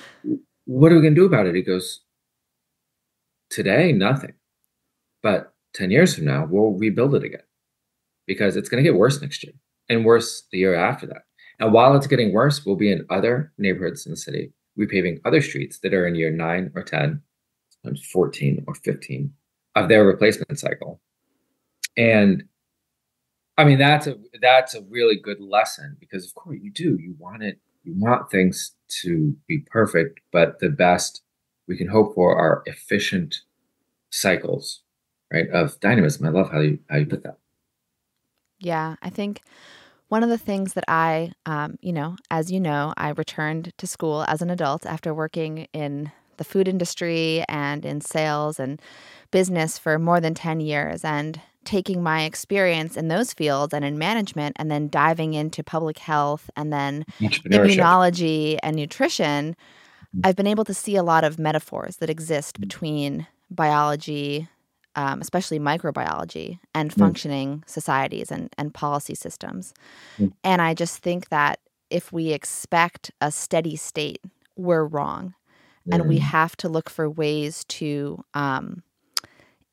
what 0.66 0.92
are 0.92 0.94
we 0.96 1.02
going 1.02 1.14
to 1.16 1.20
do 1.20 1.26
about 1.26 1.46
it? 1.46 1.54
He 1.56 1.62
goes, 1.62 2.00
today, 3.50 3.90
nothing. 3.92 4.34
But 5.22 5.52
10 5.74 5.90
years 5.90 6.14
from 6.14 6.26
now, 6.26 6.46
we'll 6.48 6.72
rebuild 6.78 7.14
it 7.16 7.24
again 7.24 7.42
because 8.32 8.56
it's 8.56 8.70
going 8.70 8.82
to 8.82 8.88
get 8.90 8.98
worse 8.98 9.20
next 9.20 9.44
year 9.44 9.52
and 9.90 10.06
worse 10.06 10.44
the 10.50 10.58
year 10.58 10.74
after 10.74 11.06
that. 11.06 11.22
And 11.60 11.70
while 11.72 11.94
it's 11.94 12.06
getting 12.06 12.32
worse, 12.32 12.64
we'll 12.64 12.76
be 12.76 12.90
in 12.90 13.04
other 13.10 13.52
neighborhoods 13.58 14.06
in 14.06 14.12
the 14.12 14.16
city, 14.16 14.52
repaving 14.78 15.20
other 15.26 15.42
streets 15.42 15.78
that 15.80 15.92
are 15.92 16.06
in 16.06 16.14
year 16.14 16.30
nine 16.30 16.72
or 16.74 16.82
10, 16.82 17.20
sometimes 17.68 18.06
14 18.06 18.64
or 18.66 18.74
15 18.74 19.30
of 19.74 19.88
their 19.88 20.06
replacement 20.06 20.58
cycle. 20.58 21.00
And 21.98 22.44
I 23.58 23.64
mean, 23.64 23.78
that's 23.78 24.06
a 24.06 24.16
that's 24.40 24.74
a 24.74 24.80
really 24.88 25.16
good 25.16 25.40
lesson 25.40 25.98
because 26.00 26.26
of 26.26 26.34
course 26.34 26.58
you 26.62 26.72
do. 26.72 26.96
You 26.98 27.14
want 27.18 27.42
it, 27.42 27.58
you 27.84 27.92
want 27.96 28.30
things 28.30 28.74
to 29.02 29.36
be 29.46 29.58
perfect, 29.70 30.20
but 30.32 30.58
the 30.60 30.70
best 30.70 31.22
we 31.68 31.76
can 31.76 31.88
hope 31.88 32.14
for 32.14 32.34
are 32.34 32.62
efficient 32.64 33.36
cycles, 34.10 34.82
right? 35.30 35.50
Of 35.50 35.78
dynamism. 35.80 36.26
I 36.26 36.30
love 36.30 36.50
how 36.50 36.60
you 36.60 36.78
how 36.88 36.96
you 36.96 37.06
put 37.06 37.24
that. 37.24 37.36
Yeah, 38.62 38.96
I 39.02 39.10
think 39.10 39.42
one 40.08 40.22
of 40.22 40.28
the 40.28 40.38
things 40.38 40.74
that 40.74 40.84
I, 40.88 41.32
um, 41.46 41.78
you 41.80 41.92
know, 41.92 42.16
as 42.30 42.50
you 42.50 42.60
know, 42.60 42.94
I 42.96 43.10
returned 43.10 43.72
to 43.78 43.86
school 43.86 44.24
as 44.28 44.42
an 44.42 44.50
adult 44.50 44.86
after 44.86 45.12
working 45.12 45.68
in 45.72 46.12
the 46.36 46.44
food 46.44 46.68
industry 46.68 47.44
and 47.48 47.84
in 47.84 48.00
sales 48.00 48.60
and 48.60 48.80
business 49.30 49.78
for 49.78 49.98
more 49.98 50.20
than 50.20 50.34
10 50.34 50.60
years 50.60 51.04
and 51.04 51.40
taking 51.64 52.02
my 52.02 52.24
experience 52.24 52.96
in 52.96 53.08
those 53.08 53.32
fields 53.32 53.72
and 53.72 53.84
in 53.84 53.98
management 53.98 54.56
and 54.58 54.70
then 54.70 54.88
diving 54.88 55.34
into 55.34 55.62
public 55.62 55.98
health 55.98 56.50
and 56.56 56.72
then 56.72 57.04
immunology 57.20 58.58
and 58.62 58.76
nutrition, 58.76 59.56
I've 60.24 60.36
been 60.36 60.46
able 60.46 60.64
to 60.64 60.74
see 60.74 60.96
a 60.96 61.02
lot 61.02 61.24
of 61.24 61.38
metaphors 61.38 61.96
that 61.96 62.10
exist 62.10 62.60
between 62.60 63.26
biology, 63.50 64.48
um, 64.96 65.20
especially 65.20 65.58
microbiology, 65.58 66.58
and 66.74 66.90
Mm. 66.90 66.98
functioning 66.98 67.64
societies 67.66 68.30
and, 68.30 68.48
and 68.58 68.74
policy 68.74 69.14
systems. 69.14 69.72
Mm. 70.18 70.32
And 70.44 70.62
I 70.62 70.74
just 70.74 70.98
think 70.98 71.28
that 71.30 71.60
if 71.90 72.12
we 72.12 72.32
expect 72.32 73.10
a 73.20 73.30
steady 73.30 73.76
state, 73.76 74.20
we're 74.56 74.84
wrong. 74.84 75.34
And 75.90 76.08
we 76.08 76.18
Mm. 76.18 76.22
have 76.22 76.56
to 76.58 76.68
look 76.68 76.88
for 76.88 77.10
ways 77.10 77.64
to 77.68 78.24
um, 78.34 78.82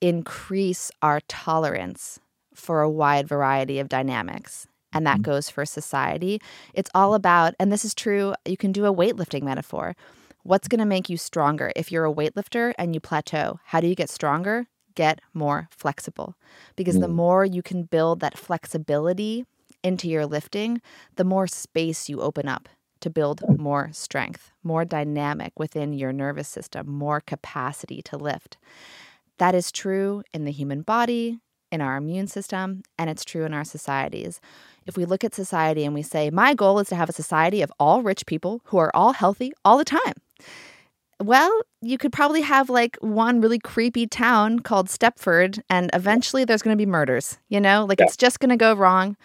increase 0.01 0.91
our 1.01 1.19
tolerance 1.27 2.19
for 2.53 2.81
a 2.81 2.89
wide 2.89 3.27
variety 3.27 3.79
of 3.79 3.89
dynamics. 3.89 4.67
And 4.91 5.05
that 5.05 5.19
Mhm. 5.19 5.23
goes 5.23 5.49
for 5.49 5.65
society. 5.65 6.41
It's 6.73 6.89
all 6.95 7.13
about, 7.13 7.53
and 7.59 7.71
this 7.71 7.85
is 7.85 7.93
true, 7.93 8.33
you 8.45 8.57
can 8.57 8.71
do 8.71 8.85
a 8.85 8.93
weightlifting 8.93 9.43
metaphor. 9.43 9.95
What's 10.43 10.67
going 10.67 10.79
to 10.79 10.85
make 10.85 11.09
you 11.09 11.17
stronger? 11.17 11.71
If 11.75 11.91
you're 11.91 12.05
a 12.05 12.13
weightlifter 12.13 12.73
and 12.79 12.95
you 12.95 12.99
plateau, 12.99 13.59
how 13.65 13.81
do 13.81 13.87
you 13.87 13.93
get 13.95 14.09
stronger? 14.09 14.67
Get 14.99 15.21
more 15.33 15.69
flexible. 15.71 16.35
Because 16.75 16.99
the 16.99 17.07
Mm. 17.07 17.21
more 17.23 17.45
you 17.45 17.61
can 17.61 17.83
build 17.83 18.19
that 18.19 18.37
flexibility 18.37 19.45
into 19.81 20.09
your 20.09 20.25
lifting, 20.25 20.81
the 21.15 21.23
more 21.23 21.47
space 21.47 22.09
you 22.09 22.19
open 22.19 22.49
up 22.49 22.67
to 22.99 23.09
build 23.09 23.37
more 23.57 23.85
strength, 23.93 24.51
more 24.61 24.83
dynamic 24.83 25.53
within 25.57 25.93
your 25.93 26.11
nervous 26.11 26.49
system, 26.49 26.83
more 26.91 27.21
capacity 27.21 28.01
to 28.09 28.17
lift. 28.17 28.57
That 29.37 29.55
is 29.55 29.71
true 29.71 30.23
in 30.33 30.43
the 30.43 30.51
human 30.51 30.81
body, 30.81 31.39
in 31.71 31.79
our 31.79 31.95
immune 31.95 32.27
system, 32.27 32.83
and 32.97 33.09
it's 33.09 33.23
true 33.23 33.45
in 33.45 33.53
our 33.53 33.63
societies. 33.63 34.41
If 34.85 34.97
we 34.97 35.05
look 35.05 35.23
at 35.23 35.33
society 35.33 35.85
and 35.85 35.93
we 35.93 36.03
say, 36.03 36.29
my 36.29 36.53
goal 36.53 36.79
is 36.79 36.89
to 36.89 36.95
have 36.95 37.09
a 37.09 37.13
society 37.23 37.61
of 37.61 37.71
all 37.79 38.01
rich 38.01 38.25
people 38.25 38.59
who 38.65 38.77
are 38.79 38.91
all 38.93 39.13
healthy 39.13 39.53
all 39.63 39.77
the 39.77 39.85
time. 39.85 40.15
Well, 41.21 41.51
you 41.81 41.97
could 41.97 42.13
probably 42.13 42.41
have 42.41 42.69
like 42.69 42.97
one 43.01 43.41
really 43.41 43.59
creepy 43.59 44.07
town 44.07 44.59
called 44.59 44.87
Stepford, 44.87 45.59
and 45.69 45.89
eventually 45.93 46.45
there's 46.45 46.61
going 46.61 46.73
to 46.73 46.81
be 46.81 46.89
murders, 46.89 47.37
you 47.49 47.59
know? 47.59 47.85
Like 47.85 47.99
Yeah. 47.99 48.05
it's 48.05 48.17
just 48.17 48.39
going 48.39 48.49
to 48.51 48.57
go 48.57 48.73
wrong. 48.73 49.17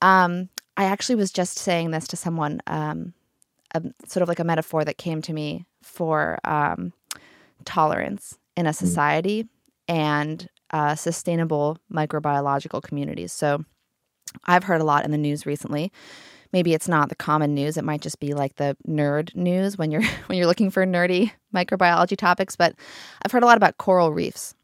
Um, 0.00 0.48
I 0.76 0.84
actually 0.84 1.16
was 1.16 1.32
just 1.32 1.58
saying 1.58 1.90
this 1.90 2.06
to 2.08 2.16
someone, 2.16 2.60
um, 2.66 3.14
a, 3.74 3.82
sort 4.06 4.22
of 4.22 4.28
like 4.28 4.38
a 4.38 4.44
metaphor 4.44 4.84
that 4.84 4.98
came 4.98 5.20
to 5.22 5.32
me 5.32 5.66
for 5.82 6.38
um, 6.44 6.92
tolerance 7.64 8.38
in 8.56 8.66
a 8.66 8.72
society 8.72 9.48
and 9.88 10.48
uh, 10.70 10.94
sustainable 10.94 11.78
microbiological 11.92 12.82
communities. 12.82 13.32
So 13.32 13.64
I've 14.44 14.64
heard 14.64 14.80
a 14.80 14.84
lot 14.84 15.04
in 15.04 15.10
the 15.10 15.18
news 15.18 15.44
recently. 15.44 15.92
Maybe 16.52 16.74
it's 16.74 16.88
not 16.88 17.08
the 17.08 17.14
common 17.14 17.54
news. 17.54 17.76
It 17.76 17.84
might 17.84 18.02
just 18.02 18.20
be 18.20 18.34
like 18.34 18.56
the 18.56 18.76
nerd 18.86 19.34
news 19.34 19.78
when 19.78 19.90
you're 19.90 20.02
when 20.26 20.38
you're 20.38 20.46
looking 20.46 20.70
for 20.70 20.84
nerdy 20.86 21.32
microbiology 21.54 22.16
topics. 22.16 22.56
But 22.56 22.74
I've 23.24 23.32
heard 23.32 23.42
a 23.42 23.46
lot 23.46 23.56
about 23.56 23.78
coral 23.78 24.12
reefs, 24.12 24.54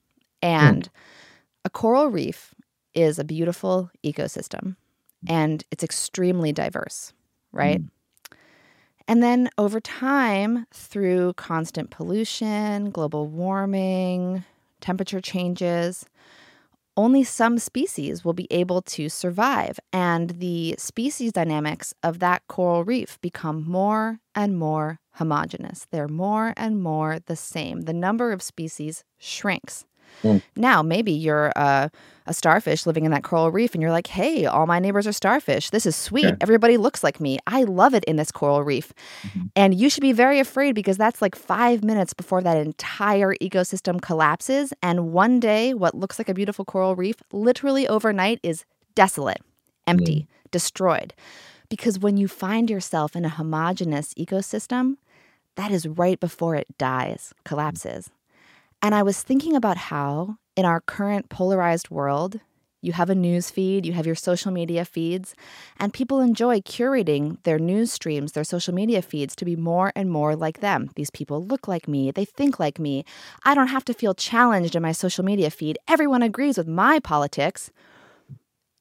hmm. 0.42 0.48
and 0.48 0.90
a 1.64 1.70
coral 1.70 2.08
reef 2.08 2.54
is 2.94 3.18
a 3.18 3.24
beautiful 3.24 3.90
ecosystem, 4.04 4.76
and 5.26 5.64
it's 5.70 5.84
extremely 5.84 6.52
diverse, 6.52 7.12
right? 7.52 7.80
Hmm. 7.80 7.86
And 9.08 9.22
then 9.22 9.48
over 9.56 9.80
time, 9.80 10.66
through 10.70 11.32
constant 11.32 11.88
pollution, 11.88 12.90
global 12.90 13.26
warming, 13.26 14.44
temperature 14.82 15.22
changes, 15.22 16.04
only 16.98 17.22
some 17.22 17.58
species 17.58 18.24
will 18.24 18.32
be 18.32 18.48
able 18.50 18.82
to 18.82 19.08
survive. 19.08 19.78
And 19.92 20.30
the 20.30 20.74
species 20.78 21.32
dynamics 21.32 21.94
of 22.02 22.18
that 22.18 22.42
coral 22.48 22.82
reef 22.84 23.20
become 23.20 23.64
more 23.64 24.18
and 24.34 24.58
more 24.58 24.98
homogeneous. 25.12 25.86
They're 25.92 26.08
more 26.08 26.52
and 26.56 26.82
more 26.82 27.20
the 27.24 27.36
same. 27.36 27.82
The 27.82 27.92
number 27.92 28.32
of 28.32 28.42
species 28.42 29.04
shrinks. 29.16 29.86
Mm. 30.22 30.42
Now, 30.56 30.82
maybe 30.82 31.12
you're 31.12 31.52
a, 31.56 31.90
a 32.26 32.34
starfish 32.34 32.86
living 32.86 33.04
in 33.04 33.10
that 33.12 33.22
coral 33.22 33.50
reef 33.50 33.74
and 33.74 33.82
you're 33.82 33.92
like, 33.92 34.06
hey, 34.06 34.46
all 34.46 34.66
my 34.66 34.78
neighbors 34.78 35.06
are 35.06 35.12
starfish. 35.12 35.70
This 35.70 35.86
is 35.86 35.96
sweet. 35.96 36.24
Yeah. 36.24 36.36
Everybody 36.40 36.76
looks 36.76 37.02
like 37.02 37.20
me. 37.20 37.38
I 37.46 37.64
love 37.64 37.94
it 37.94 38.04
in 38.04 38.16
this 38.16 38.30
coral 38.30 38.62
reef. 38.62 38.92
Mhm. 39.22 39.50
And 39.56 39.74
you 39.74 39.88
should 39.88 40.02
be 40.02 40.12
very 40.12 40.38
afraid 40.38 40.74
because 40.74 40.96
that's 40.96 41.22
like 41.22 41.34
five 41.34 41.82
minutes 41.82 42.12
before 42.12 42.42
that 42.42 42.56
entire 42.56 43.34
ecosystem 43.36 44.00
collapses. 44.00 44.72
And 44.82 45.12
one 45.12 45.40
day, 45.40 45.74
what 45.74 45.94
looks 45.94 46.18
like 46.18 46.28
a 46.28 46.34
beautiful 46.34 46.64
coral 46.64 46.96
reef, 46.96 47.16
literally 47.32 47.88
overnight, 47.88 48.40
is 48.42 48.64
desolate 48.94 49.40
empty, 49.86 50.26
mm. 50.28 50.50
destroyed. 50.50 51.14
Because 51.68 51.98
when 51.98 52.16
you 52.16 52.28
find 52.28 52.70
yourself 52.70 53.14
in 53.14 53.24
a 53.24 53.28
homogenous 53.28 54.14
ecosystem, 54.14 54.96
that 55.56 55.70
is 55.70 55.86
right 55.86 56.18
before 56.20 56.54
it 56.54 56.66
dies, 56.78 57.34
collapses. 57.44 58.10
And 58.80 58.94
I 58.94 59.02
was 59.02 59.22
thinking 59.22 59.56
about 59.56 59.76
how, 59.76 60.36
in 60.56 60.64
our 60.64 60.80
current 60.80 61.28
polarized 61.28 61.90
world, 61.90 62.40
you 62.80 62.92
have 62.92 63.10
a 63.10 63.14
news 63.14 63.50
feed, 63.50 63.84
you 63.84 63.92
have 63.92 64.06
your 64.06 64.14
social 64.14 64.52
media 64.52 64.84
feeds, 64.84 65.34
and 65.80 65.92
people 65.92 66.20
enjoy 66.20 66.60
curating 66.60 67.42
their 67.42 67.58
news 67.58 67.90
streams, 67.90 68.32
their 68.32 68.44
social 68.44 68.72
media 68.72 69.02
feeds 69.02 69.34
to 69.34 69.44
be 69.44 69.56
more 69.56 69.92
and 69.96 70.10
more 70.10 70.36
like 70.36 70.60
them. 70.60 70.90
These 70.94 71.10
people 71.10 71.44
look 71.44 71.66
like 71.66 71.88
me, 71.88 72.12
they 72.12 72.24
think 72.24 72.60
like 72.60 72.78
me. 72.78 73.04
I 73.44 73.56
don't 73.56 73.66
have 73.66 73.84
to 73.86 73.94
feel 73.94 74.14
challenged 74.14 74.76
in 74.76 74.82
my 74.82 74.92
social 74.92 75.24
media 75.24 75.50
feed. 75.50 75.78
Everyone 75.88 76.22
agrees 76.22 76.56
with 76.56 76.68
my 76.68 77.00
politics. 77.00 77.72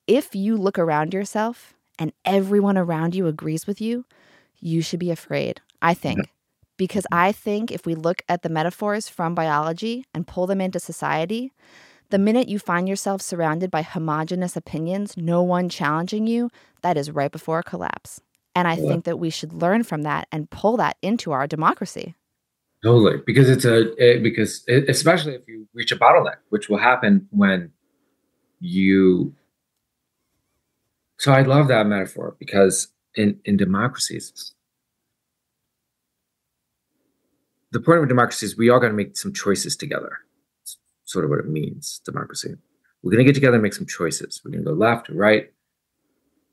If 0.05 0.35
you 0.35 0.57
look 0.57 0.77
around 0.77 1.11
yourself 1.11 1.73
and 1.97 2.13
everyone 2.23 2.77
around 2.77 3.15
you 3.15 3.25
agrees 3.25 3.65
with 3.65 3.81
you, 3.81 4.05
you 4.59 4.81
should 4.83 4.99
be 4.99 5.09
afraid, 5.09 5.59
I 5.81 5.95
think. 5.95 6.29
Because 6.77 7.07
I 7.11 7.31
think 7.31 7.71
if 7.71 7.85
we 7.85 7.95
look 7.95 8.21
at 8.29 8.43
the 8.43 8.49
metaphors 8.49 9.09
from 9.09 9.33
biology 9.33 10.05
and 10.13 10.27
pull 10.27 10.45
them 10.47 10.61
into 10.61 10.79
society, 10.79 11.51
the 12.09 12.19
minute 12.19 12.47
you 12.47 12.59
find 12.59 12.87
yourself 12.87 13.21
surrounded 13.21 13.69
by 13.69 13.81
homogenous 13.81 14.55
opinions, 14.55 15.17
no 15.17 15.41
one 15.41 15.69
challenging 15.69 16.27
you, 16.27 16.49
that 16.81 16.97
is 16.97 17.11
right 17.11 17.31
before 17.31 17.59
a 17.59 17.63
collapse. 17.63 18.21
And 18.55 18.67
I 18.67 18.75
yeah. 18.75 18.87
think 18.87 19.05
that 19.05 19.19
we 19.19 19.29
should 19.29 19.53
learn 19.53 19.83
from 19.83 20.03
that 20.03 20.27
and 20.31 20.49
pull 20.49 20.77
that 20.77 20.97
into 21.01 21.31
our 21.31 21.47
democracy. 21.47 22.15
Totally, 22.83 23.17
because 23.25 23.49
it's 23.49 23.65
a 23.65 23.91
it, 23.97 24.23
because 24.23 24.63
it, 24.67 24.87
especially 24.87 25.33
if 25.33 25.47
you 25.47 25.67
reach 25.73 25.91
a 25.91 25.95
bottleneck, 25.95 26.37
which 26.49 26.69
will 26.69 26.77
happen 26.77 27.27
when 27.31 27.71
you. 28.59 29.33
So 31.17 31.33
I 31.33 31.41
love 31.41 31.67
that 31.69 31.87
metaphor 31.87 32.35
because 32.39 32.89
in 33.15 33.39
in 33.45 33.57
democracies, 33.57 34.53
the 37.77 37.83
point 37.83 37.99
of 37.99 38.07
democracy 38.07 38.43
is 38.43 38.57
we 38.57 38.71
all 38.71 38.79
got 38.79 38.87
to 38.87 38.93
make 38.93 39.15
some 39.15 39.31
choices 39.31 39.75
together 39.75 40.17
It's 40.63 40.77
sort 41.03 41.23
of 41.23 41.29
what 41.29 41.37
it 41.37 41.47
means, 41.47 42.01
democracy. 42.03 42.55
We're 43.03 43.11
going 43.11 43.23
to 43.23 43.29
get 43.29 43.35
together 43.35 43.53
and 43.53 43.61
make 43.61 43.75
some 43.75 43.85
choices. 43.85 44.41
We're 44.43 44.49
going 44.49 44.63
to 44.63 44.71
go 44.71 44.75
left 44.75 45.11
or 45.11 45.13
right. 45.13 45.51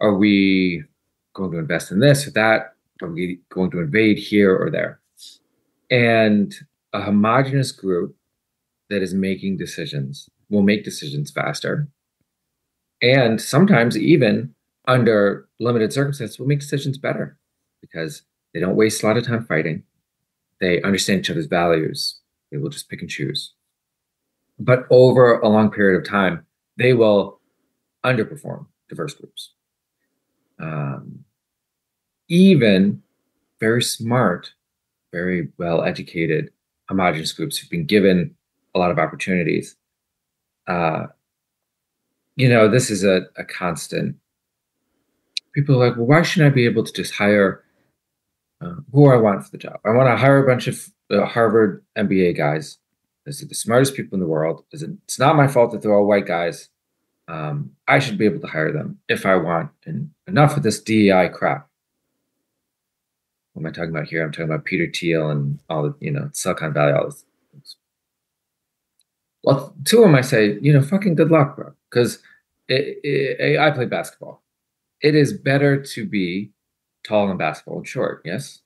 Are 0.02 0.14
we 0.14 0.84
going 1.34 1.52
to 1.52 1.58
invest 1.58 1.90
in 1.90 2.00
this 2.00 2.26
or 2.26 2.32
that? 2.32 2.74
Are 3.00 3.08
we 3.08 3.40
going 3.48 3.70
to 3.70 3.80
invade 3.80 4.18
here 4.18 4.54
or 4.54 4.70
there? 4.70 5.00
And 5.90 6.54
a 6.92 7.00
homogenous 7.00 7.72
group 7.72 8.14
that 8.90 9.00
is 9.00 9.14
making 9.14 9.56
decisions 9.56 10.28
will 10.50 10.62
make 10.62 10.84
decisions 10.84 11.30
faster. 11.30 11.88
And 13.00 13.40
sometimes, 13.40 13.96
even 13.96 14.54
under 14.86 15.48
limited 15.58 15.90
circumstances, 15.94 16.38
will 16.38 16.46
make 16.46 16.60
decisions 16.60 16.98
better 16.98 17.38
because 17.80 18.22
they 18.52 18.60
don't 18.60 18.76
waste 18.76 19.02
a 19.02 19.06
lot 19.06 19.16
of 19.16 19.26
time 19.26 19.46
fighting. 19.46 19.84
They 20.64 20.80
understand 20.82 21.20
each 21.20 21.30
other's 21.30 21.46
values. 21.46 22.20
They 22.50 22.56
will 22.56 22.70
just 22.70 22.88
pick 22.88 23.02
and 23.02 23.10
choose 23.10 23.52
but 24.58 24.86
over 24.90 25.38
a 25.40 25.48
long 25.48 25.70
period 25.70 25.98
of 25.98 26.08
time, 26.08 26.46
they 26.76 26.92
will 26.92 27.40
underperform 28.04 28.66
diverse 28.88 29.14
groups. 29.14 29.52
Um, 30.58 31.24
even 32.28 33.02
very 33.60 33.82
smart, 33.82 34.52
very 35.12 35.48
well 35.58 35.82
educated, 35.82 36.50
homogenous 36.88 37.32
groups 37.32 37.56
who've 37.56 37.70
been 37.70 37.86
given 37.86 38.34
a 38.74 38.78
lot 38.78 38.90
of 38.90 38.98
opportunities. 38.98 39.76
Uh, 40.66 41.06
you 42.36 42.48
know, 42.48 42.68
this 42.68 42.90
is 42.90 43.04
a, 43.04 43.22
a 43.36 43.44
constant. 43.44 44.16
People 45.52 45.76
are 45.76 45.88
like, 45.88 45.96
well, 45.96 46.06
why 46.06 46.22
shouldn't 46.22 46.52
I 46.52 46.54
be 46.54 46.64
able 46.64 46.84
to 46.84 46.92
just 46.92 47.14
hire 47.14 47.63
who 48.92 49.10
I 49.10 49.16
want 49.16 49.44
for 49.44 49.50
the 49.50 49.58
job? 49.58 49.80
I 49.84 49.90
want 49.90 50.08
to 50.08 50.16
hire 50.16 50.42
a 50.42 50.46
bunch 50.46 50.66
of 50.68 50.88
uh, 51.10 51.26
Harvard 51.26 51.84
MBA 51.96 52.36
guys 52.36 52.78
these 53.24 53.42
are 53.42 53.46
the 53.46 53.54
smartest 53.54 53.94
people 53.94 54.14
in 54.14 54.20
the 54.20 54.26
world. 54.26 54.64
It's 54.70 55.18
not 55.18 55.36
my 55.36 55.48
fault 55.48 55.72
that 55.72 55.82
they're 55.82 55.94
all 55.94 56.06
white 56.06 56.26
guys. 56.26 56.68
Um, 57.26 57.72
I 57.88 57.98
should 57.98 58.18
be 58.18 58.26
able 58.26 58.40
to 58.40 58.46
hire 58.46 58.70
them 58.70 58.98
if 59.08 59.24
I 59.24 59.36
want. 59.36 59.70
And 59.86 60.10
enough 60.26 60.56
of 60.56 60.62
this 60.62 60.80
DEI 60.80 61.30
crap. 61.32 61.68
What 63.52 63.62
am 63.62 63.66
I 63.66 63.70
talking 63.70 63.90
about 63.90 64.08
here? 64.08 64.22
I'm 64.22 64.32
talking 64.32 64.46
about 64.46 64.64
Peter 64.64 64.90
Thiel 64.92 65.30
and 65.30 65.58
all 65.70 65.84
the, 65.84 65.94
you 66.00 66.10
know, 66.10 66.28
Silicon 66.32 66.74
Valley, 66.74 66.92
all 66.92 67.06
this. 67.06 67.24
Well, 69.42 69.74
to 69.84 70.00
them, 70.00 70.14
I 70.14 70.22
say, 70.22 70.58
you 70.60 70.72
know, 70.72 70.82
fucking 70.82 71.14
good 71.14 71.30
luck, 71.30 71.56
bro. 71.56 71.72
Because 71.90 72.18
I 72.68 73.70
play 73.74 73.86
basketball. 73.86 74.42
It 75.00 75.14
is 75.14 75.32
better 75.32 75.80
to 75.82 76.06
be 76.06 76.50
tall 77.04 77.30
in 77.30 77.36
basketball 77.36 77.78
and 77.78 77.88
short, 77.88 78.22
yes? 78.24 78.60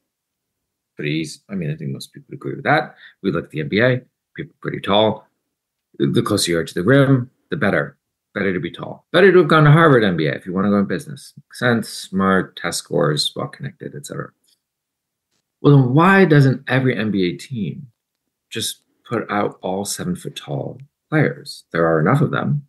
Pretty 0.97 1.13
easy. 1.13 1.41
I 1.49 1.55
mean, 1.55 1.71
I 1.71 1.77
think 1.77 1.91
most 1.91 2.13
people 2.13 2.35
agree 2.35 2.55
with 2.55 2.65
that. 2.65 2.97
We 3.23 3.31
look 3.31 3.45
at 3.45 3.51
the 3.51 3.65
NBA 3.65 4.05
people 4.39 4.55
pretty 4.61 4.81
tall. 4.81 5.27
The 5.99 6.23
closer 6.23 6.53
you 6.53 6.59
are 6.59 6.65
to 6.65 6.75
the 6.75 6.85
rim, 6.85 7.31
the 7.51 7.57
better. 7.57 7.97
Better 8.35 8.53
to 8.53 8.61
be 8.61 8.71
tall. 8.71 9.05
Better 9.11 9.33
to 9.33 9.39
have 9.39 9.49
gone 9.49 9.65
to 9.65 9.73
Harvard 9.73 10.05
MBA 10.05 10.37
if 10.37 10.47
you 10.47 10.53
want 10.53 10.67
to 10.67 10.71
go 10.71 10.79
in 10.79 10.85
business. 10.85 11.35
Makes 11.37 11.59
sense, 11.59 11.89
smart, 11.89 12.57
test 12.57 12.79
scores, 12.79 13.33
well 13.35 13.49
connected, 13.49 13.95
etc. 13.97 14.31
Well, 15.61 15.77
then 15.77 15.95
why 15.95 16.25
doesn't 16.25 16.63
every 16.69 16.95
NBA 16.95 17.41
team 17.41 17.89
just 18.49 18.83
put 19.09 19.29
out 19.31 19.59
all 19.61 19.85
seven 19.85 20.15
foot 20.15 20.37
tall 20.37 20.79
players? 21.11 21.65
There 21.73 21.87
are 21.87 21.99
enough 21.99 22.21
of 22.21 22.31
them. 22.31 22.67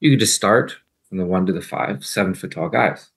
You 0.00 0.10
could 0.10 0.20
just 0.20 0.34
start 0.36 0.76
from 1.08 1.18
the 1.18 1.26
one 1.26 1.44
to 1.46 1.52
the 1.52 1.60
five, 1.60 2.06
seven 2.06 2.34
foot 2.34 2.52
tall 2.52 2.70
guys. 2.70 3.10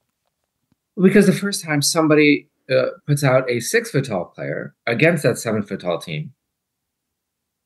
Because 1.02 1.28
the 1.28 1.34
first 1.34 1.64
time 1.64 1.82
somebody 1.82 2.50
uh, 2.70 2.88
puts 3.06 3.24
out 3.24 3.50
a 3.50 3.60
six 3.60 3.92
foot 3.92 4.06
tall 4.06 4.26
player 4.26 4.76
against 4.88 5.24
that 5.24 5.38
seven 5.38 5.64
foot 5.64 5.82
tall 5.82 6.00
team, 6.00 6.34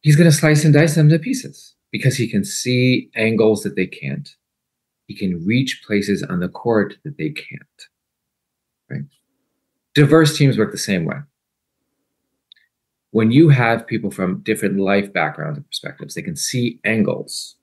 he's 0.01 0.15
going 0.15 0.29
to 0.29 0.35
slice 0.35 0.65
and 0.65 0.73
dice 0.73 0.95
them 0.95 1.09
to 1.09 1.19
pieces 1.19 1.75
because 1.91 2.17
he 2.17 2.27
can 2.27 2.43
see 2.43 3.09
angles 3.15 3.63
that 3.63 3.75
they 3.75 3.87
can't. 3.87 4.29
He 5.07 5.15
can 5.15 5.45
reach 5.45 5.81
places 5.85 6.23
on 6.23 6.39
the 6.39 6.49
court 6.49 6.95
that 7.03 7.17
they 7.17 7.29
can't. 7.29 7.87
Right? 8.89 9.03
Diverse 9.93 10.37
teams 10.37 10.57
work 10.57 10.71
the 10.71 10.77
same 10.77 11.05
way. 11.05 11.17
When 13.11 13.31
you 13.31 13.49
have 13.49 13.87
people 13.87 14.09
from 14.09 14.41
different 14.41 14.79
life 14.79 15.11
backgrounds 15.11 15.57
and 15.57 15.67
perspectives, 15.67 16.15
they 16.15 16.21
can 16.21 16.37
see 16.37 16.79
angles 16.85 17.57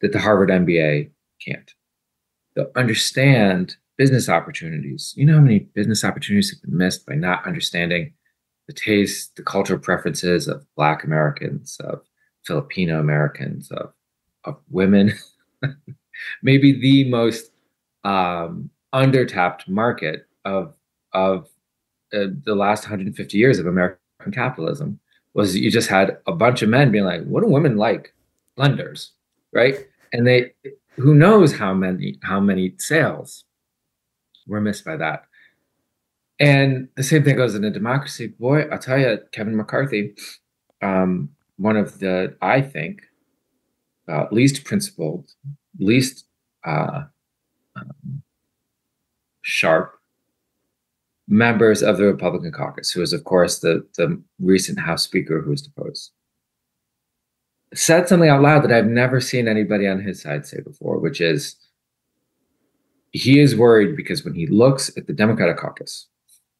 that 0.00 0.12
the 0.12 0.18
Harvard 0.18 0.50
MBA 0.50 1.10
can't. 1.44 1.72
They'll 2.54 2.72
understand 2.74 3.76
business 3.96 4.28
opportunities. 4.28 5.14
You 5.16 5.26
know 5.26 5.34
how 5.34 5.40
many 5.40 5.60
business 5.60 6.04
opportunities 6.04 6.50
have 6.50 6.62
been 6.62 6.76
missed 6.76 7.06
by 7.06 7.14
not 7.14 7.46
understanding 7.46 8.12
the 8.66 8.72
taste, 8.72 9.36
the 9.36 9.42
cultural 9.42 9.78
preferences 9.78 10.48
of 10.48 10.66
Black 10.76 11.04
Americans, 11.04 11.76
of 11.80 12.02
Filipino 12.44 12.98
Americans, 12.98 13.70
of 13.70 13.92
of 14.44 14.56
women. 14.70 15.12
Maybe 16.42 16.72
the 16.72 17.08
most 17.10 17.50
um, 18.04 18.70
undertapped 18.94 19.68
market 19.68 20.26
of 20.44 20.74
of 21.12 21.48
uh, 22.12 22.26
the 22.44 22.54
last 22.54 22.84
150 22.84 23.38
years 23.38 23.58
of 23.58 23.66
American 23.66 23.98
capitalism 24.32 25.00
was 25.34 25.56
you 25.56 25.70
just 25.70 25.88
had 25.88 26.18
a 26.26 26.32
bunch 26.32 26.62
of 26.62 26.68
men 26.68 26.92
being 26.92 27.04
like, 27.04 27.24
"What 27.24 27.42
do 27.42 27.48
women 27.48 27.76
like? 27.76 28.14
Lenders, 28.56 29.12
right?" 29.52 29.86
And 30.12 30.26
they, 30.26 30.52
who 30.96 31.14
knows 31.14 31.52
how 31.56 31.74
many 31.74 32.18
how 32.22 32.40
many 32.40 32.74
sales 32.78 33.44
were 34.46 34.60
missed 34.60 34.84
by 34.84 34.96
that. 34.96 35.24
And 36.40 36.88
the 36.96 37.02
same 37.02 37.22
thing 37.22 37.36
goes 37.36 37.54
in 37.54 37.64
a 37.64 37.70
democracy. 37.70 38.28
Boy, 38.28 38.62
I'll 38.70 38.78
tell 38.78 38.98
you, 38.98 39.18
Kevin 39.32 39.56
McCarthy, 39.56 40.14
um, 40.82 41.30
one 41.56 41.76
of 41.76 42.00
the, 42.00 42.36
I 42.42 42.60
think, 42.60 43.02
uh, 44.08 44.26
least 44.30 44.64
principled, 44.64 45.30
least 45.78 46.26
uh, 46.64 47.04
um, 47.76 48.22
sharp 49.42 49.98
members 51.28 51.82
of 51.82 51.96
the 51.96 52.04
Republican 52.04 52.52
caucus, 52.52 52.90
who 52.90 53.00
is, 53.00 53.12
of 53.12 53.24
course, 53.24 53.60
the, 53.60 53.86
the 53.96 54.20
recent 54.38 54.78
House 54.80 55.04
Speaker 55.04 55.40
who 55.40 55.50
was 55.50 55.62
deposed, 55.62 56.10
said 57.72 58.08
something 58.08 58.28
out 58.28 58.42
loud 58.42 58.62
that 58.64 58.72
I've 58.72 58.86
never 58.86 59.20
seen 59.20 59.48
anybody 59.48 59.86
on 59.86 60.00
his 60.00 60.20
side 60.20 60.46
say 60.46 60.60
before, 60.60 60.98
which 60.98 61.20
is 61.20 61.56
he 63.14 63.38
is 63.38 63.54
worried 63.54 63.96
because 63.96 64.24
when 64.24 64.34
he 64.34 64.48
looks 64.48 64.90
at 64.98 65.06
the 65.06 65.12
Democratic 65.12 65.56
caucus, 65.56 66.08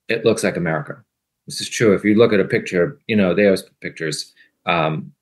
it 0.09 0.25
looks 0.25 0.45
like 0.45 0.57
America. 0.57 1.05
This 1.47 1.61
is 1.61 1.69
true. 1.69 1.95
If 1.95 2.05
you 2.05 2.15
look 2.15 2.33
at 2.33 2.39
a 2.39 2.45
picture, 2.45 3.01
you 3.09 3.17
know, 3.17 3.35
they 3.35 3.45
always 3.45 3.63
put 3.63 3.81
pictures 3.81 4.33
um, 4.65 5.13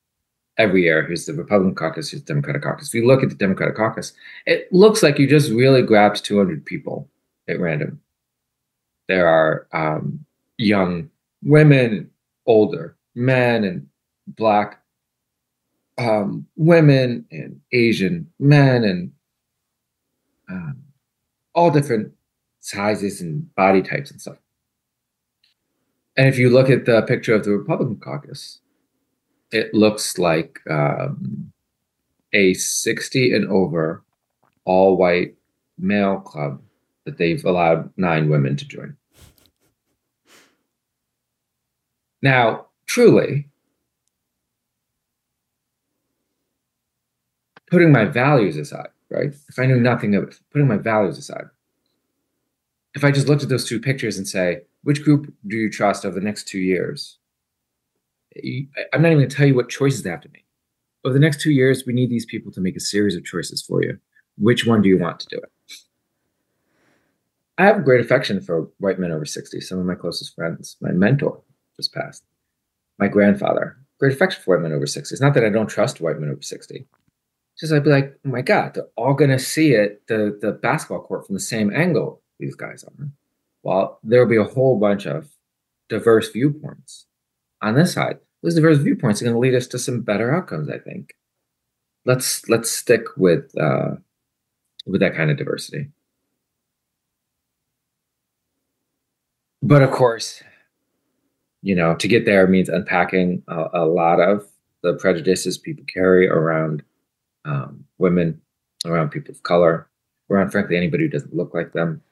every 0.59 0.83
year. 0.83 1.07
Here's 1.07 1.25
the 1.25 1.33
Republican 1.33 1.75
caucus, 1.75 2.11
here's 2.11 2.23
the 2.23 2.27
Democratic 2.27 2.63
caucus. 2.63 2.89
If 2.89 2.95
you 2.95 3.07
look 3.07 3.23
at 3.23 3.31
the 3.31 3.35
Democratic 3.35 3.77
caucus, 3.77 4.13
it 4.45 4.71
looks 4.73 5.03
like 5.03 5.19
you 5.19 5.27
just 5.27 5.51
really 5.51 5.81
grabbed 5.81 6.23
200 6.23 6.67
people 6.67 7.09
at 7.49 7.59
random. 7.59 7.99
There 9.09 9.27
are 9.27 9.67
um, 9.73 10.25
young 10.59 11.09
women, 11.43 12.11
older 12.45 12.95
men, 13.15 13.65
and 13.65 13.87
black 14.27 14.83
um, 15.97 16.47
women, 16.57 17.25
and 17.31 17.59
Asian 17.73 18.31
men, 18.39 18.85
and 18.85 19.13
um, 20.51 20.82
all 21.55 21.71
different 21.71 22.13
sizes 22.61 23.21
and 23.21 23.55
body 23.55 23.83
types 23.83 24.11
and 24.11 24.21
stuff. 24.21 24.39
And 26.17 26.29
if 26.29 26.39
you 26.39 26.51
look 26.51 26.71
at 26.71 26.85
the 26.85 27.03
picture 27.03 27.35
of 27.35 27.45
the 27.45 27.53
Republican 27.53 27.97
caucus, 27.97 28.61
it 29.51 29.73
looks 29.75 30.19
like 30.19 30.61
um, 30.71 31.53
a 32.33 32.55
60 32.55 33.35
and 33.35 33.49
over 33.49 34.03
all 34.65 34.97
white 34.97 35.35
male 35.79 36.21
club 36.21 36.63
that 37.05 37.19
they've 37.19 37.45
allowed 37.45 37.91
nine 37.97 38.29
women 38.29 38.57
to 38.57 38.67
join. 38.67 38.97
Now, 42.23 42.67
truly, 42.87 43.49
putting 47.71 47.91
my 47.91 48.05
values 48.05 48.57
aside, 48.57 48.91
right? 49.13 49.35
If 49.49 49.59
I 49.59 49.67
knew 49.67 49.81
nothing 49.81 50.15
of 50.15 50.25
it, 50.25 50.35
putting 50.51 50.69
my 50.69 50.79
values 50.79 51.19
aside, 51.19 51.45
if 52.95 53.05
I 53.05 53.11
just 53.11 53.29
looked 53.29 53.43
at 53.43 53.49
those 53.49 53.69
two 53.69 53.81
pictures 53.81 54.19
and 54.19 54.27
say, 54.27 54.63
which 54.83 55.05
group 55.05 55.33
do 55.47 55.57
you 55.57 55.71
trust 55.71 56.05
over 56.05 56.19
the 56.19 56.25
next 56.25 56.49
two 56.49 56.59
years? 56.59 57.19
I'm 58.37 59.03
not 59.03 59.09
even 59.09 59.19
going 59.19 59.29
to 59.29 59.37
tell 59.37 59.47
you 59.47 59.55
what 59.55 59.69
choices 59.69 60.03
they 60.03 60.11
have 60.11 60.23
to 60.23 60.31
make. 60.33 60.47
Over 61.05 61.15
the 61.15 61.21
next 61.21 61.41
two 61.41 61.51
years, 61.51 61.85
we 61.87 61.93
need 61.93 62.11
these 62.11 62.27
people 62.27 62.53
to 62.53 62.61
make 62.61 62.77
a 62.77 62.81
series 62.81 63.17
of 63.17 63.25
choices 63.25 63.63
for 63.63 63.83
you. 63.83 63.99
Which 64.39 64.67
one 64.67 64.83
do 64.83 64.89
you 64.89 64.99
want 64.99 65.21
to 65.21 65.27
do 65.29 65.37
it? 65.37 65.53
I 67.59 67.67
have 67.67 67.85
great 67.85 68.01
affection 68.01 68.41
for 68.41 68.71
white 68.79 68.99
men 68.99 69.13
over 69.13 69.27
60. 69.27 69.61
Some 69.61 69.79
of 69.79 69.87
my 69.87 69.95
closest 69.95 70.35
friends, 70.35 70.77
my 70.81 70.91
mentor 70.91 71.43
just 71.77 71.93
passed, 71.93 72.25
my 72.99 73.09
grandfather, 73.09 73.77
great 73.99 74.13
affection 74.15 74.43
for 74.43 74.57
white 74.57 74.63
men 74.63 74.73
over 74.73 74.87
60. 74.87 75.13
It's 75.13 75.21
not 75.21 75.35
that 75.35 75.45
I 75.45 75.51
don't 75.51 75.69
trust 75.69 76.01
white 76.01 76.19
men 76.19 76.31
over 76.31 76.43
60. 76.43 76.87
Just 77.59 77.73
I'd 77.73 77.85
be 77.85 77.91
like, 77.91 78.19
oh 78.25 78.31
my 78.31 78.43
God, 78.43 78.75
they're 78.75 78.89
all 78.97 79.15
to 79.17 79.39
see 79.39 79.73
it, 79.73 80.07
the, 80.09 80.39
the 80.41 80.53
basketball 80.53 81.03
court 81.03 81.27
from 81.27 81.35
the 81.35 81.41
same 81.41 81.73
angle 81.75 82.23
these 82.39 82.55
guys 82.55 82.85
are. 82.85 83.09
Well, 83.63 84.01
there'll 84.03 84.29
be 84.29 84.37
a 84.37 84.45
whole 84.45 84.79
bunch 84.79 85.07
of 85.07 85.29
diverse 85.89 86.31
viewpoints 86.31 87.07
on 87.61 87.75
this 87.75 87.93
side. 87.93 88.19
Those 88.43 88.57
diverse 88.57 88.79
viewpoints 88.79 89.23
are 89.23 89.25
going 89.25 89.35
to 89.35 89.41
lead 89.41 89.55
us 89.55 89.69
to 89.69 89.79
some 89.79 90.01
better 90.01 90.35
outcomes, 90.35 90.69
I 90.69 90.79
think. 90.79 91.15
Let's 92.05 92.49
let's 92.49 92.71
stick 92.71 93.03
with 93.17 93.57
uh, 93.57 93.97
with 94.87 95.01
that 95.01 95.15
kind 95.15 95.31
of 95.31 95.37
diversity. 95.37 95.91
But 99.63 99.83
of 99.83 99.93
course, 99.93 100.43
you 101.63 101.77
know, 101.77 101.95
to 101.95 102.09
get 102.09 102.25
there 102.25 102.49
means 102.49 102.69
unpacking 102.69 103.45
a, 103.47 103.69
a 103.75 103.87
lot 103.87 104.19
of 104.19 104.45
the 104.83 104.95
prejudices 104.95 105.57
people 105.57 105.85
carry 105.85 106.29
around 106.29 106.83
um, 107.45 107.85
women, 107.99 108.41
around 108.85 109.11
people 109.11 109.33
of 109.33 109.43
color, 109.43 109.89
around 110.31 110.51
frankly 110.51 110.77
anybody 110.77 111.05
who 111.05 111.11
doesn't 111.11 111.35
look 111.35 111.55
like 111.55 111.73
them. 111.73 112.03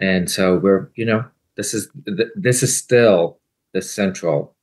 And 0.00 0.30
so 0.30 0.58
we're, 0.58 0.90
you 0.94 1.04
know, 1.04 1.24
this 1.56 1.72
is 1.72 1.88
this 2.34 2.62
is 2.62 2.76
still 2.76 3.38
the 3.72 3.82
central, 3.82 4.54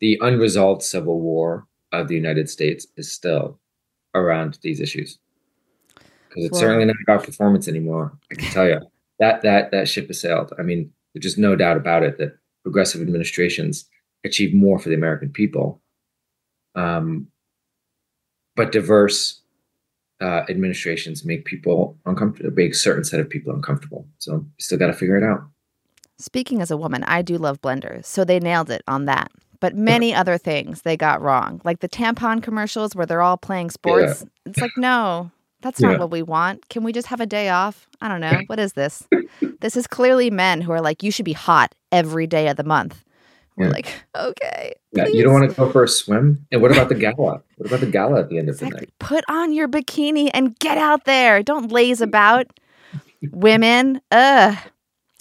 the 0.00 0.18
unresolved 0.20 0.82
civil 0.82 1.20
war 1.20 1.66
of 1.92 2.08
the 2.08 2.14
United 2.14 2.48
States 2.48 2.86
is 2.96 3.10
still 3.10 3.58
around 4.14 4.58
these 4.62 4.80
issues 4.80 5.18
because 6.34 6.44
it's 6.46 6.52
well, 6.52 6.60
certainly 6.60 6.84
not 6.84 6.96
about 7.06 7.24
performance 7.24 7.68
anymore. 7.68 8.12
I 8.30 8.34
can 8.34 8.50
tell 8.50 8.66
you 8.66 8.80
that 9.20 9.42
that 9.42 9.70
that 9.70 9.88
ship 9.88 10.08
has 10.08 10.20
sailed. 10.20 10.52
I 10.58 10.62
mean, 10.62 10.92
there's 11.12 11.22
just 11.22 11.38
no 11.38 11.54
doubt 11.56 11.76
about 11.76 12.02
it 12.02 12.18
that 12.18 12.36
progressive 12.62 13.00
administrations 13.00 13.86
achieve 14.24 14.54
more 14.54 14.78
for 14.78 14.88
the 14.88 14.94
American 14.94 15.30
people. 15.30 15.80
Um, 16.74 17.28
but 18.56 18.72
diverse 18.72 19.40
uh, 20.20 20.42
administrations 20.48 21.24
make 21.24 21.44
people 21.44 21.96
uncomfortable, 22.06 22.50
make 22.54 22.74
certain 22.74 23.04
set 23.04 23.20
of 23.20 23.28
people 23.28 23.54
uncomfortable. 23.54 24.06
So 24.18 24.34
you 24.34 24.46
still 24.60 24.78
got 24.78 24.86
to 24.88 24.92
figure 24.92 25.16
it 25.16 25.24
out. 25.24 25.44
Speaking 26.18 26.60
as 26.60 26.70
a 26.70 26.76
woman, 26.76 27.02
I 27.04 27.22
do 27.22 27.36
love 27.36 27.60
blenders, 27.60 28.04
so 28.04 28.24
they 28.24 28.38
nailed 28.38 28.70
it 28.70 28.82
on 28.86 29.06
that. 29.06 29.32
But 29.60 29.74
many 29.74 30.14
other 30.14 30.38
things 30.38 30.82
they 30.82 30.96
got 30.96 31.22
wrong, 31.22 31.60
like 31.64 31.80
the 31.80 31.88
tampon 31.88 32.42
commercials 32.42 32.94
where 32.94 33.06
they're 33.06 33.22
all 33.22 33.36
playing 33.36 33.70
sports. 33.70 34.22
Yeah. 34.22 34.50
It's 34.50 34.60
like, 34.60 34.76
no, 34.76 35.30
that's 35.62 35.80
not 35.80 35.92
yeah. 35.92 35.98
what 35.98 36.10
we 36.10 36.22
want. 36.22 36.68
Can 36.68 36.84
we 36.84 36.92
just 36.92 37.08
have 37.08 37.20
a 37.20 37.26
day 37.26 37.48
off? 37.48 37.88
I 38.00 38.08
don't 38.08 38.20
know. 38.20 38.40
What 38.46 38.60
is 38.60 38.74
this? 38.74 39.08
this 39.60 39.76
is 39.76 39.86
clearly 39.86 40.30
men 40.30 40.60
who 40.60 40.72
are 40.72 40.82
like, 40.82 41.02
you 41.02 41.10
should 41.10 41.24
be 41.24 41.32
hot 41.32 41.74
every 41.90 42.26
day 42.26 42.48
of 42.48 42.56
the 42.56 42.64
month. 42.64 43.02
We're 43.56 43.66
yeah. 43.66 43.72
like, 43.72 43.94
okay. 44.16 44.74
Yeah, 44.92 45.06
you 45.06 45.22
don't 45.22 45.32
want 45.32 45.48
to 45.48 45.56
go 45.56 45.70
for 45.70 45.84
a 45.84 45.88
swim? 45.88 46.44
And 46.50 46.60
what 46.60 46.72
about 46.72 46.88
the 46.88 46.96
gala? 46.96 47.42
What 47.56 47.66
about 47.66 47.80
the 47.80 47.86
gala 47.86 48.20
at 48.20 48.28
the 48.28 48.38
end 48.38 48.48
exactly. 48.48 48.66
of 48.66 48.80
the 48.80 48.86
night? 48.86 48.92
Put 48.98 49.24
on 49.28 49.52
your 49.52 49.68
bikini 49.68 50.30
and 50.34 50.58
get 50.58 50.76
out 50.78 51.04
there. 51.04 51.42
Don't 51.42 51.70
laze 51.70 52.00
about. 52.00 52.46
Women, 53.30 54.00
ugh. 54.10 54.56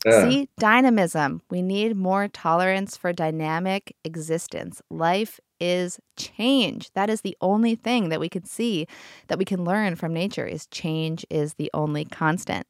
Uh. 0.06 0.30
See, 0.30 0.50
dynamism. 0.58 1.42
We 1.50 1.62
need 1.62 1.96
more 1.96 2.28
tolerance 2.28 2.98
for 2.98 3.14
dynamic 3.14 3.96
existence. 4.04 4.82
Life 4.90 5.40
is 5.60 6.00
change. 6.18 6.92
That 6.94 7.10
is 7.10 7.22
the 7.22 7.38
only 7.40 7.76
thing 7.76 8.10
that 8.10 8.20
we 8.20 8.28
can 8.28 8.44
see 8.44 8.86
that 9.28 9.38
we 9.38 9.46
can 9.46 9.64
learn 9.64 9.96
from 9.96 10.14
nature 10.14 10.46
is 10.46 10.66
change 10.68 11.26
is 11.30 11.54
the 11.54 11.72
only 11.74 12.04
constant. 12.04 12.68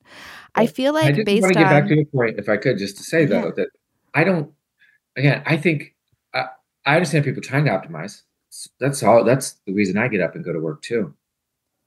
I 0.53 0.68
feel 0.68 0.93
like 0.93 1.05
I 1.05 1.11
just 1.14 1.26
based 1.26 1.41
want 1.41 1.53
to 1.53 1.59
get 1.59 1.68
on, 1.68 1.82
back 1.82 1.88
to 1.88 1.95
your 1.95 2.05
point, 2.05 2.38
if 2.38 2.49
I 2.49 2.57
could, 2.57 2.78
just 2.78 2.97
to 2.97 3.03
say 3.03 3.26
though 3.26 3.45
yeah. 3.45 3.51
that 3.55 3.70
I 4.14 4.24
don't. 4.24 4.51
Again, 5.16 5.43
I 5.45 5.57
think 5.57 5.95
I, 6.34 6.47
understand 6.86 7.26
people 7.26 7.41
trying 7.41 7.66
to 7.66 7.72
optimize. 7.72 8.24
That's 8.80 9.03
all. 9.03 9.24
That's 9.24 9.53
the 9.66 9.74
reason 9.74 9.97
I 9.97 10.07
get 10.07 10.22
up 10.22 10.36
and 10.36 10.43
go 10.43 10.53
to 10.53 10.59
work 10.59 10.82
too. 10.82 11.14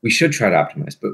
We 0.03 0.11
should 0.11 0.33
try 0.33 0.51
to 0.51 0.57
optimize, 0.57 0.97
but 1.01 1.13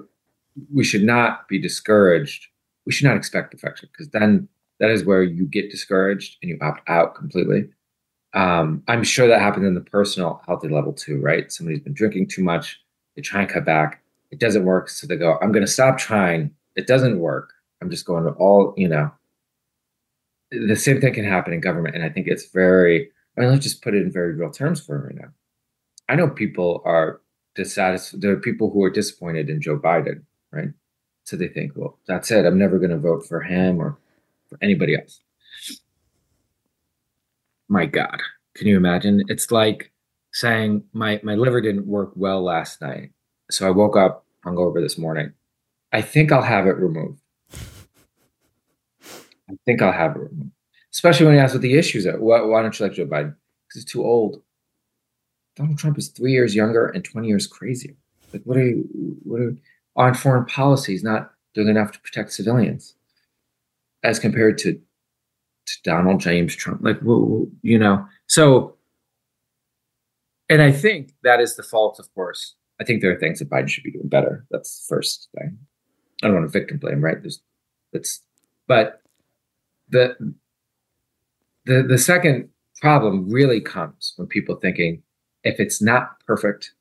we 0.72 0.84
should 0.84 1.02
not 1.02 1.48
be 1.48 1.58
discouraged. 1.58 2.46
We 2.84 2.92
should 2.92 3.06
not 3.06 3.16
expect 3.16 3.50
perfection 3.50 3.88
because 3.92 4.10
then 4.10 4.48
that 4.80 4.90
is 4.90 5.04
where 5.04 5.22
you 5.22 5.46
get 5.46 5.70
discouraged 5.70 6.36
and 6.42 6.50
you 6.50 6.58
opt 6.60 6.88
out 6.88 7.14
completely 7.14 7.68
um, 8.34 8.82
I'm 8.88 9.04
sure 9.04 9.28
that 9.28 9.40
happens 9.40 9.66
in 9.66 9.74
the 9.74 9.80
personal 9.80 10.40
healthy 10.46 10.68
level 10.68 10.92
too, 10.92 11.20
right? 11.20 11.52
Somebody's 11.52 11.80
been 11.80 11.92
drinking 11.92 12.28
too 12.28 12.42
much, 12.42 12.80
they 13.14 13.22
try 13.22 13.42
and 13.42 13.50
cut 13.50 13.64
back, 13.64 14.02
it 14.30 14.40
doesn't 14.40 14.64
work, 14.64 14.88
so 14.88 15.06
they 15.06 15.16
go, 15.16 15.38
"I'm 15.42 15.52
going 15.52 15.64
to 15.64 15.70
stop 15.70 15.98
trying." 15.98 16.50
It 16.74 16.86
doesn't 16.86 17.18
work. 17.18 17.52
I'm 17.82 17.90
just 17.90 18.06
going 18.06 18.24
to 18.24 18.30
all, 18.30 18.72
you 18.78 18.88
know. 18.88 19.10
The 20.53 20.76
same 20.76 21.00
thing 21.00 21.14
can 21.14 21.24
happen 21.24 21.53
in 21.53 21.61
government, 21.61 21.94
and 21.94 22.05
I 22.05 22.09
think 22.09 22.26
it's 22.28 22.50
very. 22.50 23.11
I 23.36 23.40
mean, 23.40 23.50
let's 23.50 23.64
just 23.64 23.82
put 23.82 23.94
it 23.94 24.03
in 24.03 24.12
very 24.12 24.34
real 24.34 24.50
terms 24.50 24.84
for 24.84 25.07
right 25.07 25.14
now. 25.14 25.28
I 26.09 26.16
know 26.16 26.28
people 26.28 26.82
are 26.84 27.20
dissatisfied. 27.55 28.20
There 28.20 28.32
are 28.32 28.40
people 28.40 28.70
who 28.70 28.84
are 28.84 28.90
disappointed 28.90 29.48
in 29.48 29.62
Joe 29.62 29.78
Biden, 29.78 30.22
right? 30.50 30.68
So 31.24 31.36
they 31.36 31.48
think, 31.48 31.72
well, 31.74 31.98
that's 32.07 32.30
it. 32.30 32.44
I'm 32.44 32.59
never 32.59 32.78
going 32.78 32.90
to 32.90 32.98
vote 32.98 33.26
for 33.26 33.40
him 33.40 33.80
or 33.80 33.96
for 34.50 34.59
anybody 34.61 34.96
else 34.96 35.20
my 37.72 37.86
God, 37.86 38.20
can 38.55 38.66
you 38.66 38.76
imagine? 38.76 39.24
It's 39.28 39.50
like 39.50 39.90
saying 40.32 40.84
my 40.92 41.18
my 41.22 41.34
liver 41.34 41.61
didn't 41.61 41.86
work 41.86 42.12
well 42.14 42.42
last 42.42 42.82
night, 42.82 43.12
so 43.50 43.66
I 43.66 43.70
woke 43.70 43.96
up 43.96 44.26
hungover 44.44 44.80
this 44.80 44.98
morning. 44.98 45.32
I 45.92 46.03
think 46.03 46.30
I'll 46.30 46.42
have 46.42 46.66
it 46.66 46.76
removed. 46.76 47.21
I 49.53 49.57
think 49.66 49.82
I'll 49.82 49.92
have 49.92 50.16
it 50.16 50.30
especially 50.92 51.26
when 51.26 51.34
he 51.34 51.40
asks 51.40 51.55
what 51.55 51.62
the 51.62 51.78
issues 51.78 52.07
are. 52.07 52.20
Why, 52.20 52.42
why 52.42 52.62
don't 52.62 52.78
you 52.78 52.84
like 52.84 52.94
Joe 52.94 53.07
Biden? 53.07 53.34
Because 53.66 53.82
he's 53.82 53.84
too 53.84 54.05
old. 54.05 54.42
Donald 55.57 55.78
Trump 55.78 55.98
is 55.98 56.09
three 56.09 56.32
years 56.32 56.55
younger 56.55 56.88
and 56.88 57.05
twenty 57.05 57.28
years 57.28 57.46
crazier. 57.46 57.94
Like, 58.32 58.42
what 58.44 58.57
are 58.57 58.66
you? 58.66 58.88
What 59.24 59.40
are 59.40 59.57
on 59.96 60.14
foreign 60.14 60.46
policy? 60.46 60.92
He's 60.92 61.05
not 61.05 61.32
doing 61.55 61.68
enough 61.68 61.92
to 61.92 62.00
protect 62.00 62.32
civilians, 62.32 62.94
as 64.03 64.18
compared 64.18 64.57
to 64.59 64.80
to 65.66 65.74
Donald 65.84 66.20
James 66.20 66.57
Trump. 66.57 66.80
Like, 66.82 67.00
you 67.03 67.78
know, 67.78 68.07
so, 68.26 68.76
and 70.48 70.62
I 70.62 70.72
think 70.72 71.12
that 71.22 71.40
is 71.40 71.57
the 71.57 71.62
fault, 71.62 71.98
of 71.98 72.12
course. 72.14 72.55
I 72.80 72.84
think 72.84 73.00
there 73.00 73.12
are 73.12 73.20
things 73.20 73.38
that 73.38 73.50
Biden 73.50 73.68
should 73.68 73.84
be 73.84 73.92
doing 73.92 74.09
better. 74.09 74.44
That's 74.50 74.80
the 74.80 74.94
first 74.94 75.28
thing. 75.38 75.59
I 76.22 76.26
don't 76.26 76.34
want 76.34 76.50
to 76.50 76.59
victim 76.59 76.78
blame, 76.78 77.05
right? 77.05 77.20
There's, 77.20 77.40
that's, 77.92 78.22
but 78.66 79.01
the, 79.93 80.34
the, 81.66 81.84
the 81.84 81.99
second 81.99 82.49
problem 82.80 83.30
really 83.30 83.61
comes 83.61 84.14
when 84.16 84.26
people 84.26 84.57
thinking, 84.57 85.03
if 85.45 85.61
it's 85.61 85.80
not 85.80 86.18
perfect, 86.26 86.72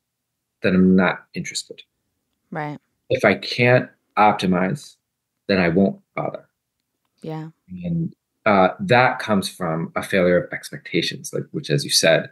then 0.62 0.74
I'm 0.74 0.96
not 0.96 1.24
interested. 1.34 1.82
Right. 2.50 2.78
If 3.10 3.24
I 3.24 3.34
can't 3.34 3.88
optimize, 4.18 4.96
then 5.46 5.58
I 5.58 5.68
won't 5.68 6.00
bother. 6.14 6.48
Yeah. 7.22 7.50
And 7.84 8.14
uh, 8.46 8.70
that 8.80 9.18
comes 9.18 9.48
from 9.48 9.92
a 9.94 10.02
failure 10.02 10.42
of 10.42 10.52
expectations, 10.52 11.32
like 11.32 11.44
which, 11.52 11.70
as 11.70 11.84
you 11.84 11.90
said, 11.90 12.30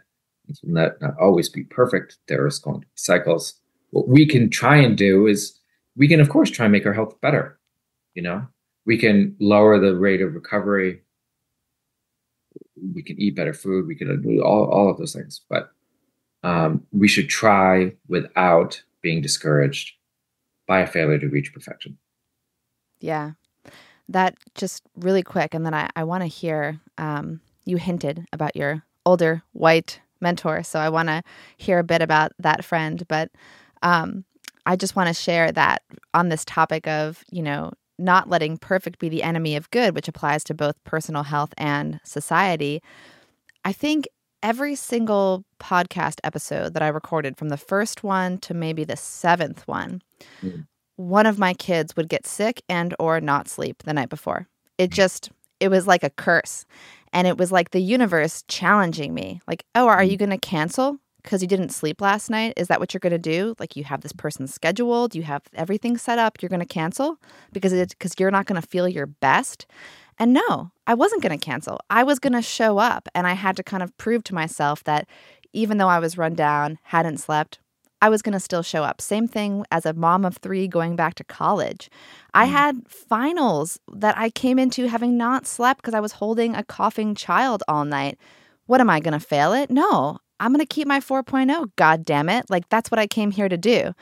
will 0.63 0.73
not, 0.73 1.01
not 1.01 1.17
always 1.19 1.47
be 1.47 1.63
perfect. 1.63 2.17
There 2.27 2.45
is 2.47 2.59
going 2.59 2.81
to 2.81 2.87
be 2.87 2.91
cycles. 2.95 3.55
What 3.91 4.07
we 4.07 4.25
can 4.25 4.49
try 4.49 4.77
and 4.77 4.97
do 4.97 5.27
is 5.27 5.57
we 5.95 6.07
can, 6.07 6.19
of 6.19 6.29
course, 6.29 6.49
try 6.49 6.65
and 6.65 6.71
make 6.71 6.85
our 6.85 6.93
health 6.93 7.19
better. 7.21 7.57
You 8.15 8.23
know, 8.23 8.47
we 8.85 8.97
can 8.97 9.35
lower 9.39 9.79
the 9.79 9.95
rate 9.95 10.21
of 10.21 10.33
recovery. 10.33 11.01
We 12.93 13.03
can 13.03 13.19
eat 13.19 13.35
better 13.35 13.53
food. 13.53 13.87
We 13.87 13.95
can 13.95 14.21
do 14.21 14.43
all, 14.43 14.65
all 14.65 14.89
of 14.89 14.97
those 14.97 15.13
things, 15.13 15.41
but 15.49 15.71
um, 16.43 16.83
we 16.91 17.07
should 17.07 17.29
try 17.29 17.93
without 18.07 18.81
being 19.01 19.21
discouraged 19.21 19.93
by 20.67 20.79
a 20.81 20.87
failure 20.87 21.19
to 21.19 21.27
reach 21.27 21.53
perfection. 21.53 21.97
Yeah. 22.99 23.31
That 24.09 24.35
just 24.55 24.83
really 24.95 25.23
quick. 25.23 25.53
And 25.53 25.65
then 25.65 25.73
I, 25.73 25.89
I 25.95 26.03
want 26.03 26.21
to 26.21 26.27
hear 26.27 26.79
um, 26.97 27.41
you 27.65 27.77
hinted 27.77 28.25
about 28.33 28.55
your 28.55 28.83
older 29.05 29.43
white 29.53 30.01
mentor. 30.19 30.63
So 30.63 30.79
I 30.79 30.89
want 30.89 31.09
to 31.09 31.23
hear 31.57 31.79
a 31.79 31.83
bit 31.83 32.01
about 32.01 32.31
that 32.39 32.63
friend. 32.65 33.03
But 33.07 33.31
um, 33.81 34.25
I 34.65 34.75
just 34.75 34.95
want 34.95 35.07
to 35.07 35.13
share 35.13 35.51
that 35.51 35.81
on 36.13 36.29
this 36.29 36.45
topic 36.45 36.87
of, 36.87 37.23
you 37.31 37.41
know, 37.41 37.71
not 38.01 38.29
letting 38.29 38.57
perfect 38.57 38.99
be 38.99 39.09
the 39.09 39.23
enemy 39.23 39.55
of 39.55 39.69
good, 39.71 39.95
which 39.95 40.07
applies 40.07 40.43
to 40.45 40.53
both 40.53 40.83
personal 40.83 41.23
health 41.23 41.53
and 41.57 41.99
society. 42.03 42.81
I 43.63 43.71
think 43.71 44.07
every 44.43 44.75
single 44.75 45.45
podcast 45.59 46.19
episode 46.23 46.73
that 46.73 46.83
I 46.83 46.87
recorded, 46.87 47.37
from 47.37 47.49
the 47.49 47.57
first 47.57 48.03
one 48.03 48.39
to 48.39 48.53
maybe 48.53 48.83
the 48.83 48.97
seventh 48.97 49.67
one, 49.67 50.01
mm. 50.41 50.65
one 50.95 51.25
of 51.25 51.39
my 51.39 51.53
kids 51.53 51.95
would 51.95 52.09
get 52.09 52.25
sick 52.25 52.61
and 52.67 52.95
or 52.99 53.21
not 53.21 53.47
sleep 53.47 53.83
the 53.83 53.93
night 53.93 54.09
before. 54.09 54.47
It 54.77 54.89
mm. 54.89 54.93
just 54.93 55.29
it 55.59 55.69
was 55.69 55.85
like 55.85 56.03
a 56.03 56.09
curse. 56.09 56.65
And 57.13 57.27
it 57.27 57.37
was 57.37 57.51
like 57.51 57.71
the 57.71 57.81
universe 57.81 58.43
challenging 58.47 59.13
me. 59.13 59.41
Like, 59.45 59.65
"Oh, 59.75 59.87
are 59.87 60.03
you 60.03 60.15
mm. 60.15 60.19
going 60.19 60.29
to 60.31 60.37
cancel 60.37 60.97
because 61.23 61.41
you 61.41 61.47
didn't 61.47 61.69
sleep 61.69 62.01
last 62.01 62.29
night? 62.29 62.53
Is 62.57 62.67
that 62.67 62.79
what 62.79 62.93
you're 62.93 62.99
going 62.99 63.11
to 63.11 63.17
do? 63.17 63.55
Like 63.59 63.75
you 63.75 63.83
have 63.83 64.01
this 64.01 64.13
person 64.13 64.47
scheduled, 64.47 65.15
you 65.15 65.23
have 65.23 65.43
everything 65.53 65.97
set 65.97 66.19
up, 66.19 66.41
you're 66.41 66.49
going 66.49 66.59
to 66.59 66.65
cancel 66.65 67.17
because 67.51 67.73
it 67.73 67.89
because 67.89 68.13
you're 68.19 68.31
not 68.31 68.45
going 68.45 68.61
to 68.61 68.67
feel 68.67 68.87
your 68.87 69.07
best?" 69.07 69.65
And 70.17 70.33
no, 70.33 70.71
I 70.85 70.93
wasn't 70.93 71.23
going 71.23 71.37
to 71.37 71.43
cancel. 71.43 71.79
I 71.89 72.03
was 72.03 72.19
going 72.19 72.33
to 72.33 72.43
show 72.43 72.77
up. 72.77 73.09
And 73.15 73.25
I 73.25 73.33
had 73.33 73.55
to 73.57 73.63
kind 73.63 73.81
of 73.81 73.95
prove 73.97 74.23
to 74.25 74.35
myself 74.35 74.83
that 74.83 75.07
even 75.51 75.79
though 75.79 75.87
I 75.87 75.97
was 75.97 76.17
run 76.17 76.35
down, 76.35 76.77
hadn't 76.83 77.17
slept, 77.17 77.59
I 78.03 78.09
was 78.09 78.21
going 78.21 78.33
to 78.33 78.39
still 78.39 78.63
show 78.63 78.83
up. 78.83 78.99
Same 78.99 79.27
thing 79.27 79.65
as 79.71 79.85
a 79.85 79.93
mom 79.93 80.25
of 80.25 80.37
three 80.37 80.67
going 80.67 80.95
back 80.95 81.15
to 81.15 81.23
college. 81.23 81.89
I 82.33 82.47
mm. 82.47 82.51
had 82.51 82.87
finals 82.87 83.79
that 83.91 84.17
I 84.17 84.29
came 84.29 84.57
into 84.57 84.87
having 84.87 85.17
not 85.17 85.45
slept 85.45 85.81
because 85.81 85.93
I 85.93 85.99
was 85.99 86.13
holding 86.13 86.55
a 86.55 86.63
coughing 86.63 87.13
child 87.13 87.63
all 87.67 87.85
night. 87.85 88.17
What 88.65 88.81
am 88.81 88.89
I 88.89 88.99
going 88.99 89.13
to 89.13 89.19
fail 89.19 89.53
it? 89.53 89.69
No, 89.69 90.19
I'm 90.41 90.51
going 90.51 90.59
to 90.59 90.65
keep 90.65 90.87
my 90.87 90.99
4.0. 90.99 91.71
God 91.75 92.03
damn 92.03 92.27
it. 92.27 92.49
Like, 92.49 92.67
that's 92.69 92.91
what 92.91 92.99
I 92.99 93.07
came 93.07 93.31
here 93.31 93.47
to 93.47 93.57
do. 93.57 93.93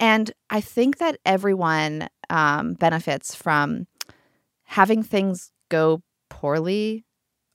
And 0.00 0.32
I 0.50 0.60
think 0.60 0.98
that 0.98 1.18
everyone 1.24 2.08
um, 2.30 2.74
benefits 2.74 3.34
from 3.34 3.86
having 4.64 5.02
things 5.02 5.52
go 5.68 6.02
poorly 6.30 7.04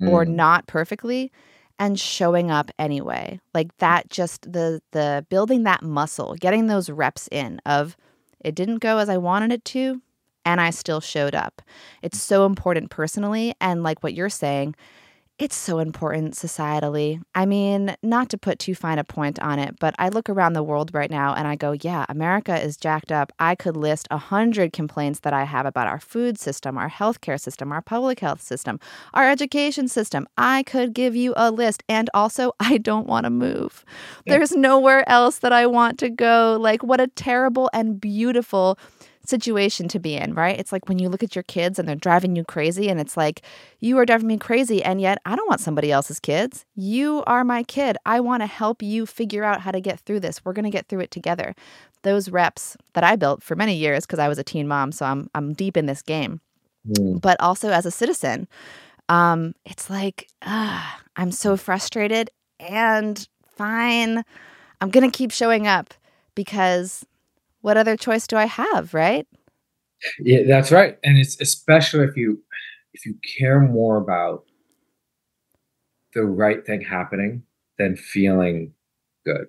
mm. 0.01 0.09
or 0.09 0.25
not 0.25 0.67
perfectly 0.67 1.31
and 1.77 1.99
showing 1.99 2.51
up 2.51 2.71
anyway 2.77 3.39
like 3.53 3.75
that 3.77 4.09
just 4.09 4.51
the 4.51 4.81
the 4.91 5.25
building 5.29 5.63
that 5.63 5.81
muscle 5.81 6.35
getting 6.39 6.67
those 6.67 6.89
reps 6.89 7.27
in 7.31 7.59
of 7.65 7.95
it 8.41 8.55
didn't 8.55 8.77
go 8.77 8.97
as 8.97 9.09
i 9.09 9.17
wanted 9.17 9.51
it 9.51 9.63
to 9.65 10.01
and 10.45 10.61
i 10.61 10.69
still 10.69 11.01
showed 11.01 11.35
up 11.35 11.61
it's 12.01 12.19
so 12.19 12.45
important 12.45 12.89
personally 12.89 13.53
and 13.61 13.83
like 13.83 14.03
what 14.03 14.13
you're 14.13 14.29
saying 14.29 14.75
it's 15.39 15.55
so 15.55 15.79
important 15.79 16.33
societally. 16.33 17.21
I 17.33 17.45
mean, 17.45 17.95
not 18.03 18.27
to 18.29 18.37
put 18.37 18.59
too 18.59 18.75
fine 18.75 18.99
a 18.99 19.05
point 19.05 19.39
on 19.39 19.57
it, 19.57 19.79
but 19.79 19.95
I 19.97 20.09
look 20.09 20.29
around 20.29 20.51
the 20.51 20.61
world 20.63 20.93
right 20.93 21.09
now 21.09 21.33
and 21.33 21.47
I 21.47 21.55
go, 21.55 21.71
yeah, 21.71 22.05
America 22.09 22.61
is 22.61 22.75
jacked 22.75 23.09
up. 23.09 23.31
I 23.39 23.55
could 23.55 23.77
list 23.77 24.09
a 24.11 24.17
hundred 24.17 24.73
complaints 24.73 25.21
that 25.21 25.31
I 25.31 25.45
have 25.45 25.65
about 25.65 25.87
our 25.87 25.99
food 25.99 26.37
system, 26.37 26.77
our 26.77 26.89
healthcare 26.89 27.39
system, 27.39 27.71
our 27.71 27.81
public 27.81 28.19
health 28.19 28.41
system, 28.41 28.81
our 29.13 29.29
education 29.29 29.87
system. 29.87 30.27
I 30.37 30.63
could 30.63 30.93
give 30.93 31.15
you 31.15 31.33
a 31.37 31.51
list. 31.51 31.83
And 31.87 32.09
also, 32.13 32.51
I 32.59 32.77
don't 32.77 33.07
want 33.07 33.23
to 33.23 33.29
move. 33.29 33.85
There's 34.25 34.51
nowhere 34.51 35.07
else 35.09 35.39
that 35.39 35.53
I 35.53 35.67
want 35.67 35.99
to 35.99 36.09
go. 36.09 36.57
Like, 36.59 36.83
what 36.83 36.99
a 36.99 37.07
terrible 37.07 37.69
and 37.73 37.99
beautiful 37.99 38.77
situation 39.29 39.87
to 39.87 39.99
be 39.99 40.15
in, 40.15 40.33
right? 40.33 40.59
It's 40.59 40.71
like 40.71 40.89
when 40.89 40.99
you 40.99 41.07
look 41.07 41.23
at 41.23 41.35
your 41.35 41.43
kids 41.43 41.79
and 41.79 41.87
they're 41.87 41.95
driving 41.95 42.35
you 42.35 42.43
crazy, 42.43 42.89
and 42.89 42.99
it's 42.99 43.15
like, 43.15 43.41
you 43.79 43.97
are 43.97 44.05
driving 44.05 44.27
me 44.27 44.37
crazy. 44.37 44.83
And 44.83 44.99
yet, 44.99 45.19
I 45.25 45.35
don't 45.35 45.47
want 45.47 45.61
somebody 45.61 45.91
else's 45.91 46.19
kids. 46.19 46.65
You 46.75 47.23
are 47.27 47.43
my 47.43 47.63
kid. 47.63 47.97
I 48.05 48.19
want 48.19 48.41
to 48.41 48.47
help 48.47 48.81
you 48.81 49.05
figure 49.05 49.43
out 49.43 49.61
how 49.61 49.71
to 49.71 49.79
get 49.79 49.99
through 49.99 50.21
this. 50.21 50.43
We're 50.43 50.53
going 50.53 50.65
to 50.65 50.71
get 50.71 50.87
through 50.87 51.01
it 51.01 51.11
together. 51.11 51.55
Those 52.01 52.29
reps 52.29 52.75
that 52.93 53.03
I 53.03 53.15
built 53.15 53.43
for 53.43 53.55
many 53.55 53.75
years 53.75 54.05
because 54.05 54.19
I 54.19 54.27
was 54.27 54.37
a 54.37 54.43
teen 54.43 54.67
mom, 54.67 54.91
so 54.91 55.05
I'm, 55.05 55.29
I'm 55.35 55.53
deep 55.53 55.77
in 55.77 55.85
this 55.85 56.01
game. 56.01 56.41
Mm. 56.87 57.21
But 57.21 57.39
also 57.39 57.69
as 57.69 57.85
a 57.85 57.91
citizen, 57.91 58.47
um, 59.09 59.53
it's 59.65 59.89
like, 59.89 60.27
uh, 60.41 60.83
I'm 61.15 61.31
so 61.31 61.57
frustrated 61.57 62.29
and 62.59 63.27
fine. 63.55 64.23
I'm 64.81 64.89
going 64.89 65.09
to 65.09 65.17
keep 65.17 65.31
showing 65.31 65.67
up 65.67 65.93
because 66.35 67.05
what 67.61 67.77
other 67.77 67.95
choice 67.95 68.27
do 68.27 68.37
I 68.37 68.45
have, 68.45 68.93
right? 68.93 69.27
Yeah, 70.19 70.43
that's 70.47 70.71
right. 70.71 70.97
And 71.03 71.17
it's 71.17 71.39
especially 71.41 72.05
if 72.05 72.15
you 72.15 72.41
if 72.93 73.05
you 73.05 73.15
care 73.37 73.59
more 73.59 73.97
about 73.97 74.45
the 76.13 76.23
right 76.23 76.65
thing 76.65 76.81
happening 76.81 77.43
than 77.77 77.95
feeling 77.95 78.73
good. 79.25 79.47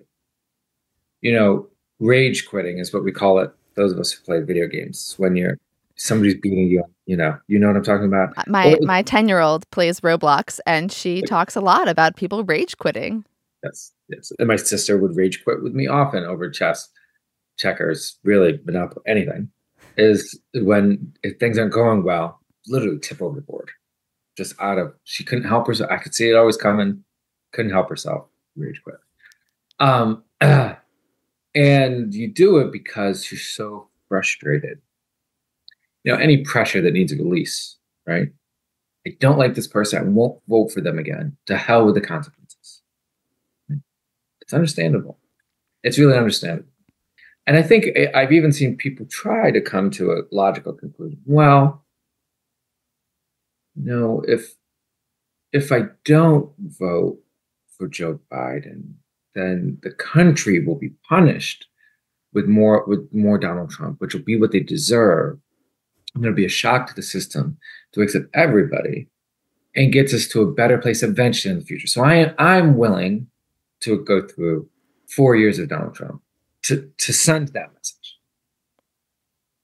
You 1.21 1.33
know, 1.33 1.67
rage 1.99 2.47
quitting 2.47 2.79
is 2.79 2.93
what 2.93 3.03
we 3.03 3.11
call 3.11 3.39
it. 3.39 3.51
Those 3.75 3.93
of 3.93 3.99
us 3.99 4.11
who 4.11 4.23
play 4.23 4.41
video 4.41 4.67
games 4.67 5.15
when 5.17 5.35
you're 5.35 5.57
somebody's 5.95 6.35
beating 6.35 6.67
you, 6.67 6.83
you 7.05 7.15
know, 7.15 7.37
you 7.47 7.59
know 7.59 7.67
what 7.67 7.77
I'm 7.77 7.83
talking 7.83 8.07
about. 8.07 8.37
Uh, 8.37 8.43
my 8.47 8.77
my 8.81 9.03
10-year-old 9.03 9.69
plays 9.71 10.01
Roblox 10.01 10.59
and 10.65 10.91
she 10.91 11.21
talks 11.21 11.55
a 11.55 11.61
lot 11.61 11.87
about 11.87 12.15
people 12.15 12.43
rage 12.43 12.77
quitting. 12.77 13.23
Yes, 13.63 13.93
yes. 14.09 14.31
And 14.39 14.47
my 14.47 14.55
sister 14.55 14.97
would 14.97 15.15
rage 15.15 15.43
quit 15.43 15.63
with 15.63 15.73
me 15.73 15.87
often 15.87 16.23
over 16.25 16.49
chess 16.49 16.89
checkers, 17.61 18.17
really 18.23 18.59
Monopoly, 18.65 19.03
anything, 19.07 19.49
is 19.97 20.39
when 20.55 21.13
if 21.23 21.37
things 21.39 21.57
aren't 21.57 21.73
going 21.73 22.03
well, 22.03 22.39
literally 22.67 22.99
tip 22.99 23.21
over 23.21 23.35
the 23.35 23.41
board. 23.41 23.69
Just 24.37 24.59
out 24.59 24.77
of 24.77 24.93
she 25.03 25.23
couldn't 25.23 25.47
help 25.47 25.67
herself. 25.67 25.91
I 25.91 25.97
could 25.97 26.15
see 26.15 26.29
it 26.29 26.35
always 26.35 26.57
coming, 26.57 27.03
couldn't 27.53 27.71
help 27.71 27.89
herself, 27.89 28.25
rage 28.55 28.81
quit. 28.83 28.97
Um 29.79 30.23
and 31.55 32.13
you 32.13 32.27
do 32.27 32.57
it 32.57 32.71
because 32.71 33.31
you're 33.31 33.39
so 33.39 33.87
frustrated. 34.07 34.81
You 36.03 36.13
know, 36.13 36.19
any 36.19 36.37
pressure 36.37 36.81
that 36.81 36.93
needs 36.93 37.11
a 37.11 37.17
release, 37.17 37.77
right? 38.07 38.29
I 39.05 39.15
don't 39.19 39.37
like 39.37 39.55
this 39.55 39.67
person. 39.67 39.99
I 39.99 40.03
won't 40.03 40.41
vote 40.47 40.71
for 40.71 40.81
them 40.81 40.97
again. 40.97 41.37
To 41.47 41.57
hell 41.57 41.85
with 41.85 41.95
the 41.95 42.01
consequences. 42.01 42.81
It's 44.41 44.53
understandable. 44.53 45.17
It's 45.83 45.97
really 45.97 46.17
understandable. 46.17 46.70
And 47.51 47.57
I 47.57 47.63
think 47.63 47.87
I've 48.15 48.31
even 48.31 48.53
seen 48.53 48.77
people 48.77 49.05
try 49.07 49.51
to 49.51 49.59
come 49.59 49.91
to 49.91 50.13
a 50.13 50.21
logical 50.31 50.71
conclusion. 50.71 51.19
Well, 51.25 51.83
no, 53.75 54.23
if 54.25 54.55
if 55.51 55.69
I 55.69 55.87
don't 56.05 56.49
vote 56.57 57.19
for 57.77 57.89
Joe 57.89 58.21
Biden, 58.31 58.93
then 59.35 59.79
the 59.83 59.91
country 59.91 60.65
will 60.65 60.77
be 60.77 60.93
punished 61.09 61.67
with 62.31 62.45
more 62.45 62.85
with 62.87 63.09
more 63.11 63.37
Donald 63.37 63.69
Trump, 63.69 63.99
which 63.99 64.13
will 64.13 64.23
be 64.23 64.39
what 64.39 64.53
they 64.53 64.61
deserve. 64.61 65.37
And 66.15 66.23
it'll 66.23 66.33
be 66.33 66.45
a 66.45 66.57
shock 66.63 66.87
to 66.87 66.95
the 66.95 67.01
system 67.01 67.57
to 67.91 68.01
accept 68.01 68.27
everybody 68.33 69.09
and 69.75 69.91
gets 69.91 70.13
us 70.13 70.25
to 70.29 70.41
a 70.41 70.53
better 70.53 70.77
place 70.77 71.03
eventually 71.03 71.51
in 71.51 71.59
the 71.59 71.65
future. 71.65 71.87
So 71.87 72.01
I 72.05 72.33
I'm 72.37 72.77
willing 72.77 73.27
to 73.81 74.01
go 74.05 74.25
through 74.25 74.69
four 75.09 75.35
years 75.35 75.59
of 75.59 75.67
Donald 75.67 75.95
Trump 75.95 76.21
to, 76.63 76.91
to 76.97 77.13
send 77.13 77.49
that 77.49 77.73
message 77.73 78.17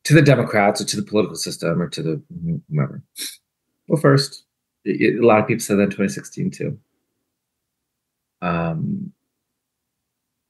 to 0.03 0.13
the 0.13 0.21
Democrats 0.21 0.81
or 0.81 0.85
to 0.85 0.95
the 0.95 1.03
political 1.03 1.35
system 1.35 1.81
or 1.81 1.89
to 1.89 2.01
the 2.01 2.21
whomever. 2.69 3.03
Well, 3.87 3.99
first, 3.99 4.45
it, 4.85 5.21
a 5.21 5.25
lot 5.25 5.39
of 5.39 5.47
people 5.47 5.59
said 5.59 5.77
that 5.77 5.83
in 5.83 5.89
2016 5.89 6.51
too. 6.51 6.79
Um, 8.41 9.11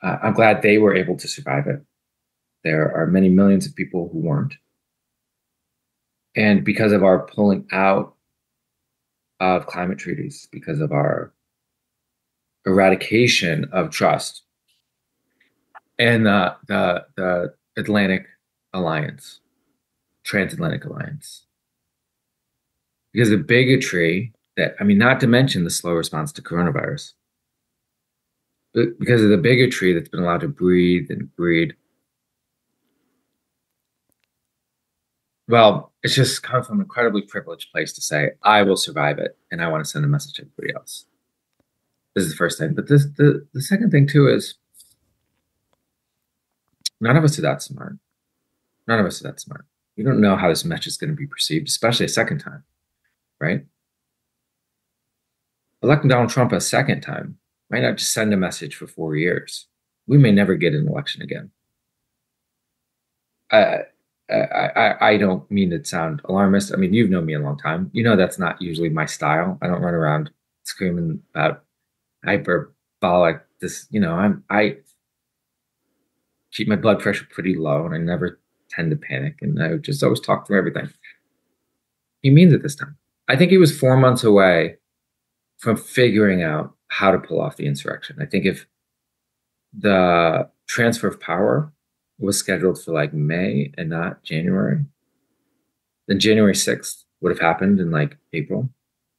uh, 0.02 0.18
I'm 0.22 0.34
glad 0.34 0.62
they 0.62 0.78
were 0.78 0.96
able 0.96 1.18
to 1.18 1.28
survive 1.28 1.68
it. 1.68 1.82
There 2.64 2.96
are 2.96 3.08
many 3.08 3.30
millions 3.30 3.66
of 3.66 3.76
people 3.76 4.10
who 4.12 4.20
weren't. 4.20 4.54
And 6.36 6.64
because 6.64 6.92
of 6.92 7.04
our 7.04 7.26
pulling 7.26 7.68
out 7.72 8.14
of 9.40 9.66
climate 9.66 9.98
treaties, 9.98 10.48
because 10.52 10.82
of 10.82 10.92
our 10.92 11.34
eradication 12.66 13.66
of 13.72 13.90
trust, 13.90 14.44
and 16.00 16.26
the 16.26 16.56
the 16.68 17.06
the 17.16 17.54
Atlantic 17.78 18.28
Alliance, 18.74 19.40
Transatlantic 20.24 20.86
Alliance. 20.86 21.46
Because 23.14 23.30
the 23.30 23.38
bigotry 23.38 24.34
that 24.58 24.76
I 24.80 24.84
mean, 24.84 24.98
not 24.98 25.20
to 25.22 25.28
mention 25.28 25.64
the 25.64 25.70
slow 25.70 25.94
response 25.94 26.32
to 26.34 26.42
coronavirus, 26.42 27.14
but 28.74 29.00
because 29.00 29.24
of 29.24 29.30
the 29.30 29.38
bigotry 29.38 29.94
that's 29.94 30.10
been 30.10 30.22
allowed 30.22 30.42
to 30.42 30.48
breathe 30.48 31.10
and 31.10 31.34
breed. 31.36 31.76
Well, 35.48 35.94
it's 36.04 36.14
just 36.14 36.44
come 36.44 36.62
from 36.62 36.78
an 36.78 36.82
incredibly 36.82 37.22
privileged 37.22 37.72
place 37.72 37.94
to 37.94 38.02
say, 38.02 38.32
I 38.44 38.64
will 38.64 38.76
survive 38.76 39.18
it 39.18 39.38
and 39.50 39.62
I 39.62 39.70
want 39.70 39.84
to 39.84 39.90
send 39.90 40.04
a 40.04 40.08
message 40.08 40.34
to 40.34 40.42
everybody 40.42 40.76
else. 40.76 41.06
This 42.16 42.26
is 42.26 42.32
the 42.32 42.36
first 42.36 42.60
thing. 42.60 42.74
But 42.74 42.90
this 42.90 43.06
the, 43.18 43.48
the 43.54 43.62
second 43.62 43.92
thing 43.92 44.08
too 44.08 44.28
is 44.28 44.56
None 47.00 47.16
of 47.16 47.24
us 47.24 47.38
are 47.38 47.44
that 47.44 47.62
smart. 47.62 47.98
None 48.88 49.00
of 49.00 49.06
us 49.06 49.22
are 49.22 49.26
that 49.26 49.40
smart. 49.40 49.66
We 49.98 50.04
don't 50.04 50.22
know 50.22 50.36
how 50.36 50.50
this 50.50 50.66
message 50.66 50.88
is 50.88 50.98
going 50.98 51.10
to 51.10 51.16
be 51.16 51.28
perceived, 51.28 51.68
especially 51.68 52.06
a 52.06 52.10
second 52.10 52.40
time, 52.40 52.64
right? 53.40 53.66
Electing 55.82 56.10
Donald 56.10 56.30
Trump 56.30 56.52
a 56.52 56.62
second 56.62 57.02
time 57.02 57.38
might 57.70 57.82
not 57.82 57.98
just 57.98 58.14
send 58.14 58.34
a 58.34 58.38
message 58.38 58.76
for 58.76 58.88
four 58.88 59.16
years. 59.16 59.68
We 60.08 60.18
may 60.18 60.32
never 60.32 60.56
get 60.56 60.74
an 60.74 60.88
election 60.88 61.22
again. 61.22 61.52
I, 63.52 63.82
I, 64.30 64.96
I 65.00 65.18
don't 65.18 65.50
mean 65.50 65.70
to 65.72 65.84
sound 65.84 66.22
alarmist. 66.26 66.74
I 66.74 66.78
mean, 66.78 66.94
you've 66.94 67.10
known 67.10 67.26
me 67.26 67.34
a 67.34 67.40
long 67.40 67.58
time. 67.58 67.90
You 67.94 68.04
know 68.04 68.16
that's 68.16 68.40
not 68.40 68.62
usually 68.62 68.90
my 68.90 69.06
style. 69.06 69.58
I 69.62 69.68
don't 69.68 69.82
run 69.82 69.94
around 69.94 70.30
screaming 70.64 71.22
about 71.34 71.64
hyperbolic. 72.26 73.42
This, 73.62 73.88
you 73.90 74.00
know, 74.00 74.14
I'm 74.14 74.44
I 74.50 74.78
keep 76.58 76.68
my 76.68 76.76
blood 76.76 77.00
pressure 77.00 77.28
pretty 77.30 77.56
low, 77.56 77.86
and 77.86 77.94
I 77.94 78.00
never 78.00 78.40
tend 78.70 78.90
to 78.90 78.98
panic, 78.98 79.38
and 79.42 79.62
I 79.62 79.78
just 79.78 80.04
always 80.04 80.20
talk 80.20 80.48
through 80.48 80.58
everything. 80.58 80.90
He 82.24 82.32
means 82.32 82.52
it 82.52 82.64
this 82.64 82.76
time. 82.76 82.98
I 83.28 83.36
think 83.36 83.52
he 83.52 83.60
was 83.60 83.78
four 83.78 83.96
months 83.96 84.24
away 84.24 84.78
from 85.60 85.78
figuring 85.78 86.42
out 86.42 86.74
how 86.88 87.12
to 87.12 87.20
pull 87.20 87.40
off 87.40 87.58
the 87.58 87.68
insurrection. 87.68 88.18
I 88.20 88.26
think 88.26 88.46
if 88.46 88.66
the 89.78 90.50
transfer 90.68 91.08
of 91.08 91.20
power 91.20 91.72
was 92.20 92.38
scheduled 92.38 92.84
for 92.84 92.92
like 92.92 93.14
May 93.14 93.72
and 93.78 93.90
not 93.90 94.24
January, 94.24 94.84
then 96.08 96.20
January 96.20 96.54
6th 96.54 97.04
would 97.22 97.32
have 97.32 97.40
happened 97.40 97.80
in 97.80 97.92
like 97.92 98.18
April 98.34 98.70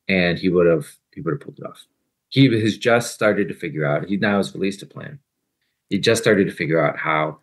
and 0.08 0.38
he 0.38 0.48
would 0.48 0.66
have 0.66 0.86
he 1.14 1.20
would 1.20 1.32
have 1.32 1.40
pulled 1.40 1.58
it 1.58 1.66
off. 1.66 1.84
He 2.30 2.46
has 2.60 2.76
just 2.76 3.14
started 3.14 3.48
to 3.48 3.54
figure 3.54 3.84
out, 3.84 4.06
he 4.06 4.16
now 4.16 4.38
has 4.38 4.54
released 4.54 4.82
a 4.82 4.86
plan. 4.86 5.18
He 5.90 5.98
just 5.98 6.22
started 6.22 6.46
to 6.46 6.54
figure 6.54 6.84
out 6.84 6.98
how 6.98 7.38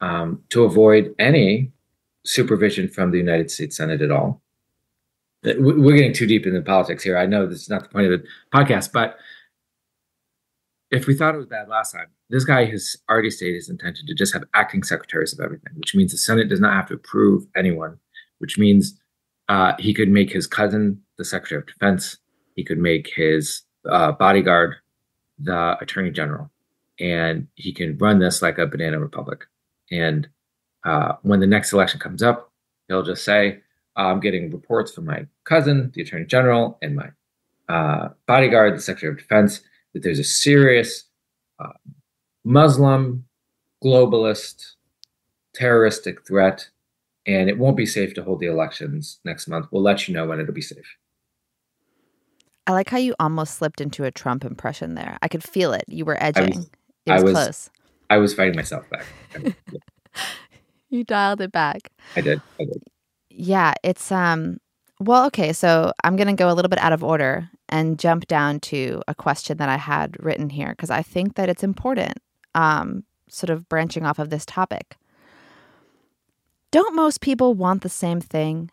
um, 0.00 0.42
to 0.50 0.64
avoid 0.64 1.14
any 1.18 1.72
supervision 2.24 2.88
from 2.88 3.10
the 3.10 3.18
United 3.18 3.50
States 3.50 3.76
Senate 3.76 4.02
at 4.02 4.10
all. 4.10 4.42
Uh, 5.46 5.54
we're 5.58 5.96
getting 5.96 6.12
too 6.12 6.26
deep 6.26 6.46
into 6.46 6.60
politics 6.62 7.02
here. 7.02 7.16
I 7.16 7.26
know 7.26 7.46
this 7.46 7.62
is 7.62 7.70
not 7.70 7.82
the 7.82 7.88
point 7.88 8.10
of 8.10 8.20
the 8.20 8.28
podcast, 8.52 8.92
but 8.92 9.18
if 10.90 11.06
we 11.06 11.14
thought 11.14 11.34
it 11.34 11.38
was 11.38 11.46
bad 11.46 11.68
last 11.68 11.92
time, 11.92 12.06
this 12.30 12.44
guy 12.44 12.64
has 12.64 12.96
already 13.10 13.30
stated 13.30 13.56
his 13.56 13.68
intention 13.68 14.06
to 14.06 14.14
just 14.14 14.32
have 14.32 14.44
acting 14.54 14.82
secretaries 14.82 15.32
of 15.32 15.44
everything, 15.44 15.72
which 15.76 15.94
means 15.94 16.12
the 16.12 16.18
Senate 16.18 16.48
does 16.48 16.60
not 16.60 16.74
have 16.74 16.86
to 16.88 16.94
approve 16.94 17.46
anyone, 17.56 17.98
which 18.38 18.58
means 18.58 18.98
uh, 19.48 19.74
he 19.78 19.92
could 19.92 20.08
make 20.08 20.32
his 20.32 20.46
cousin 20.46 21.00
the 21.18 21.24
Secretary 21.24 21.60
of 21.60 21.66
Defense. 21.66 22.18
He 22.56 22.64
could 22.64 22.78
make 22.78 23.12
his 23.14 23.62
uh, 23.88 24.12
bodyguard 24.12 24.76
the 25.38 25.76
Attorney 25.80 26.10
General, 26.10 26.50
and 27.00 27.48
he 27.54 27.72
can 27.72 27.96
run 27.98 28.18
this 28.18 28.42
like 28.42 28.58
a 28.58 28.66
banana 28.66 28.98
republic. 28.98 29.44
And 29.90 30.28
uh, 30.84 31.14
when 31.22 31.40
the 31.40 31.46
next 31.46 31.72
election 31.72 32.00
comes 32.00 32.22
up, 32.22 32.52
he'll 32.88 33.02
just 33.02 33.24
say, 33.24 33.60
"I'm 33.96 34.20
getting 34.20 34.50
reports 34.50 34.92
from 34.92 35.06
my 35.06 35.26
cousin, 35.44 35.92
the 35.94 36.02
Attorney 36.02 36.26
General, 36.26 36.78
and 36.82 36.96
my 36.96 37.10
uh, 37.68 38.10
bodyguard, 38.26 38.76
the 38.76 38.82
Secretary 38.82 39.12
of 39.12 39.18
Defense." 39.18 39.62
that 39.94 40.02
there's 40.02 40.18
a 40.18 40.24
serious 40.24 41.04
uh, 41.58 41.72
Muslim, 42.44 43.24
globalist, 43.82 44.72
terroristic 45.54 46.26
threat, 46.26 46.68
and 47.26 47.48
it 47.48 47.58
won't 47.58 47.76
be 47.76 47.86
safe 47.86 48.12
to 48.14 48.22
hold 48.22 48.40
the 48.40 48.46
elections 48.46 49.20
next 49.24 49.48
month. 49.48 49.66
We'll 49.70 49.82
let 49.82 50.06
you 50.06 50.14
know 50.14 50.26
when 50.26 50.40
it'll 50.40 50.52
be 50.52 50.60
safe. 50.60 50.96
I 52.66 52.72
like 52.72 52.90
how 52.90 52.98
you 52.98 53.14
almost 53.20 53.54
slipped 53.54 53.80
into 53.80 54.04
a 54.04 54.10
Trump 54.10 54.44
impression 54.44 54.94
there. 54.94 55.18
I 55.22 55.28
could 55.28 55.44
feel 55.44 55.72
it. 55.72 55.84
You 55.86 56.04
were 56.04 56.22
edging. 56.22 56.56
Was, 56.56 56.70
was, 57.12 57.24
was, 57.24 57.32
close. 57.32 57.70
I 58.10 58.16
was 58.16 58.34
fighting 58.34 58.56
myself 58.56 58.84
back. 58.90 59.06
you 60.90 61.04
dialed 61.04 61.40
it 61.40 61.52
back. 61.52 61.90
I 62.16 62.20
did. 62.20 62.40
I 62.58 62.64
did. 62.64 62.82
Yeah, 63.30 63.74
it's 63.82 64.10
um 64.10 64.58
well, 65.00 65.26
okay, 65.26 65.52
so 65.52 65.92
I'm 66.04 66.16
going 66.16 66.28
to 66.28 66.40
go 66.40 66.50
a 66.50 66.54
little 66.54 66.68
bit 66.68 66.78
out 66.78 66.92
of 66.92 67.02
order 67.02 67.50
and 67.68 67.98
jump 67.98 68.26
down 68.26 68.60
to 68.60 69.02
a 69.08 69.14
question 69.14 69.56
that 69.56 69.68
I 69.68 69.76
had 69.76 70.16
written 70.22 70.50
here 70.50 70.70
because 70.70 70.90
I 70.90 71.02
think 71.02 71.34
that 71.34 71.48
it's 71.48 71.64
important, 71.64 72.18
um, 72.54 73.02
sort 73.28 73.50
of 73.50 73.68
branching 73.68 74.06
off 74.06 74.20
of 74.20 74.30
this 74.30 74.46
topic. 74.46 74.96
Don't 76.70 76.94
most 76.94 77.20
people 77.20 77.54
want 77.54 77.82
the 77.82 77.88
same 77.88 78.20
thing? 78.20 78.70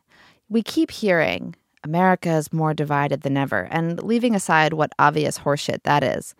We 0.48 0.62
keep 0.62 0.92
hearing 0.92 1.56
America 1.84 2.30
is 2.30 2.54
more 2.54 2.74
divided 2.74 3.22
than 3.22 3.38
ever, 3.38 3.68
and 3.72 4.02
leaving 4.04 4.36
aside 4.36 4.74
what 4.74 4.92
obvious 5.00 5.40
horseshit 5.40 5.84
that 5.84 6.04
is, 6.04 6.36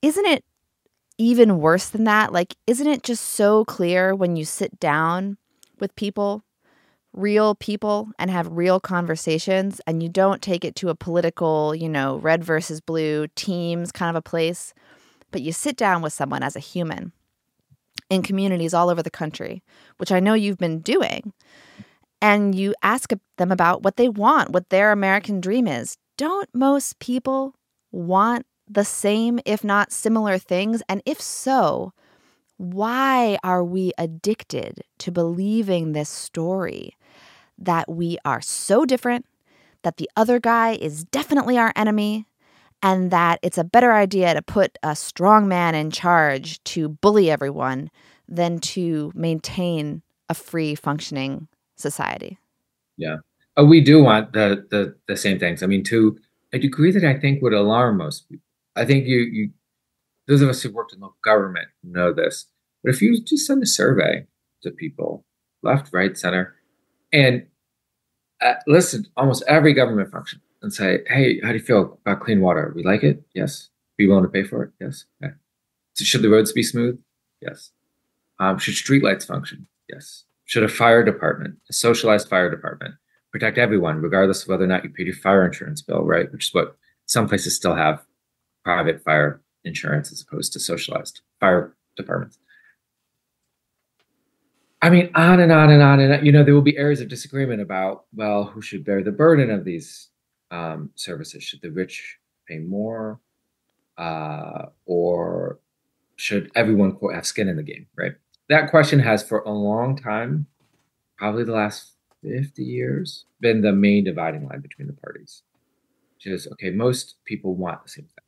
isn't 0.00 0.26
it 0.26 0.44
even 1.18 1.58
worse 1.58 1.88
than 1.88 2.04
that? 2.04 2.32
Like, 2.32 2.56
isn't 2.66 2.86
it 2.86 3.02
just 3.02 3.24
so 3.24 3.64
clear 3.64 4.14
when 4.14 4.36
you 4.36 4.44
sit 4.44 4.80
down 4.80 5.36
with 5.78 5.94
people 5.96 6.44
real 7.12 7.54
people 7.54 8.10
and 8.18 8.30
have 8.30 8.50
real 8.50 8.78
conversations 8.78 9.80
and 9.86 10.02
you 10.02 10.08
don't 10.08 10.42
take 10.42 10.64
it 10.64 10.76
to 10.76 10.88
a 10.88 10.94
political, 10.94 11.74
you 11.74 11.88
know, 11.88 12.16
red 12.18 12.44
versus 12.44 12.80
blue 12.80 13.26
teams 13.34 13.92
kind 13.92 14.10
of 14.10 14.16
a 14.16 14.22
place, 14.22 14.72
but 15.30 15.42
you 15.42 15.52
sit 15.52 15.76
down 15.76 16.02
with 16.02 16.12
someone 16.12 16.42
as 16.42 16.56
a 16.56 16.60
human 16.60 17.12
in 18.10 18.22
communities 18.22 18.72
all 18.72 18.88
over 18.88 19.02
the 19.02 19.10
country, 19.10 19.62
which 19.98 20.12
I 20.12 20.20
know 20.20 20.34
you've 20.34 20.58
been 20.58 20.80
doing, 20.80 21.32
and 22.22 22.54
you 22.54 22.74
ask 22.82 23.12
them 23.36 23.52
about 23.52 23.82
what 23.82 23.96
they 23.96 24.08
want, 24.08 24.50
what 24.50 24.70
their 24.70 24.92
American 24.92 25.40
dream 25.40 25.66
is. 25.66 25.98
Don't 26.16 26.48
most 26.54 26.98
people 27.00 27.54
want 27.92 28.46
the 28.68 28.84
same, 28.84 29.40
if 29.44 29.64
not 29.64 29.92
similar 29.92 30.38
things? 30.38 30.82
And 30.88 31.02
if 31.06 31.20
so, 31.20 31.92
why 32.56 33.38
are 33.42 33.64
we 33.64 33.92
addicted 33.98 34.82
to 34.98 35.12
believing 35.12 35.92
this 35.92 36.08
story 36.08 36.96
that 37.56 37.90
we 37.90 38.18
are 38.24 38.40
so 38.40 38.84
different, 38.84 39.26
that 39.82 39.96
the 39.96 40.10
other 40.16 40.38
guy 40.38 40.72
is 40.72 41.04
definitely 41.04 41.56
our 41.56 41.72
enemy, 41.76 42.26
and 42.82 43.10
that 43.10 43.40
it's 43.42 43.58
a 43.58 43.64
better 43.64 43.92
idea 43.92 44.34
to 44.34 44.42
put 44.42 44.78
a 44.82 44.94
strong 44.94 45.48
man 45.48 45.74
in 45.74 45.90
charge 45.90 46.62
to 46.64 46.88
bully 46.88 47.30
everyone 47.30 47.90
than 48.28 48.58
to 48.60 49.10
maintain 49.14 50.02
a 50.28 50.34
free 50.34 50.74
functioning 50.74 51.48
society? 51.76 52.38
Yeah. 52.96 53.16
Oh, 53.56 53.64
we 53.64 53.80
do 53.80 54.02
want 54.02 54.32
the 54.32 54.66
the 54.70 54.94
the 55.08 55.16
same 55.16 55.38
things. 55.38 55.62
I 55.62 55.66
mean, 55.66 55.82
to 55.84 56.18
a 56.52 56.58
degree 56.58 56.92
that 56.92 57.04
I 57.04 57.18
think 57.18 57.42
would 57.42 57.52
alarm 57.54 57.98
most 57.98 58.28
people. 58.28 58.44
I 58.78 58.84
think 58.84 59.06
you 59.06 59.18
you 59.18 59.50
those 60.26 60.42
of 60.42 60.48
us 60.48 60.62
who 60.62 60.70
worked 60.70 60.92
in 60.92 61.00
local 61.00 61.16
government 61.24 61.68
know 61.82 62.12
this. 62.12 62.46
But 62.84 62.94
if 62.94 63.02
you 63.02 63.20
just 63.22 63.46
send 63.46 63.62
a 63.62 63.66
survey 63.66 64.26
to 64.62 64.70
people, 64.70 65.24
left, 65.62 65.92
right, 65.92 66.16
center, 66.16 66.54
and 67.12 67.46
uh, 68.40 68.54
listen 68.66 69.06
almost 69.16 69.42
every 69.48 69.72
government 69.72 70.12
function 70.12 70.40
and 70.62 70.72
say, 70.72 71.00
hey, 71.08 71.40
how 71.40 71.48
do 71.48 71.54
you 71.54 71.64
feel 71.64 71.98
about 72.04 72.20
clean 72.20 72.40
water? 72.40 72.72
We 72.76 72.82
like 72.84 73.02
it? 73.02 73.22
Yes. 73.34 73.70
Be 73.96 74.06
willing 74.06 74.24
to 74.24 74.28
pay 74.28 74.44
for 74.44 74.64
it? 74.64 74.70
Yes. 74.80 75.06
Okay. 75.24 75.32
So 75.94 76.04
should 76.04 76.22
the 76.22 76.28
roads 76.28 76.52
be 76.52 76.62
smooth? 76.62 77.00
Yes. 77.40 77.72
Um, 78.38 78.58
should 78.58 78.74
streetlights 78.74 79.26
function? 79.26 79.66
Yes. 79.88 80.24
Should 80.44 80.62
a 80.62 80.68
fire 80.68 81.02
department, 81.02 81.56
a 81.68 81.72
socialized 81.72 82.28
fire 82.28 82.50
department, 82.50 82.94
protect 83.32 83.58
everyone, 83.58 84.00
regardless 84.00 84.42
of 84.42 84.48
whether 84.48 84.64
or 84.64 84.68
not 84.68 84.84
you 84.84 84.90
paid 84.90 85.06
your 85.06 85.16
fire 85.16 85.44
insurance 85.44 85.82
bill, 85.82 86.04
right? 86.04 86.30
Which 86.32 86.48
is 86.48 86.54
what 86.54 86.76
some 87.06 87.28
places 87.28 87.56
still 87.56 87.74
have 87.74 88.04
private 88.68 89.02
fire 89.02 89.40
insurance 89.64 90.12
as 90.12 90.20
opposed 90.20 90.52
to 90.52 90.60
socialized 90.60 91.22
fire 91.40 91.74
departments. 91.96 92.38
I 94.82 94.90
mean, 94.90 95.10
on 95.14 95.40
and 95.40 95.50
on 95.50 95.70
and 95.70 95.82
on 95.82 96.00
and 96.00 96.12
on. 96.12 96.24
You 96.26 96.32
know, 96.32 96.44
there 96.44 96.52
will 96.52 96.70
be 96.72 96.76
areas 96.76 97.00
of 97.00 97.08
disagreement 97.08 97.62
about 97.62 98.04
well, 98.14 98.44
who 98.44 98.60
should 98.60 98.84
bear 98.84 99.02
the 99.02 99.10
burden 99.24 99.50
of 99.50 99.64
these 99.64 100.08
um, 100.50 100.90
services? 100.96 101.42
Should 101.42 101.62
the 101.62 101.70
rich 101.70 102.18
pay 102.46 102.58
more, 102.58 103.20
uh, 103.96 104.66
or 104.84 105.60
should 106.16 106.52
everyone 106.54 106.92
quote 106.92 107.14
have 107.14 107.26
skin 107.26 107.48
in 107.48 107.56
the 107.56 107.62
game? 107.62 107.86
Right. 107.96 108.12
That 108.50 108.70
question 108.70 108.98
has 108.98 109.22
for 109.22 109.38
a 109.40 109.50
long 109.50 109.96
time, 109.96 110.46
probably 111.16 111.44
the 111.44 111.52
last 111.62 111.94
fifty 112.22 112.64
years, 112.64 113.24
been 113.40 113.62
the 113.62 113.72
main 113.72 114.04
dividing 114.04 114.46
line 114.46 114.60
between 114.60 114.88
the 114.88 115.00
parties. 115.04 115.42
Which 116.16 116.26
is 116.26 116.46
okay. 116.52 116.70
Most 116.70 117.16
people 117.24 117.54
want 117.54 117.82
the 117.82 117.88
same 117.88 118.04
thing. 118.04 118.27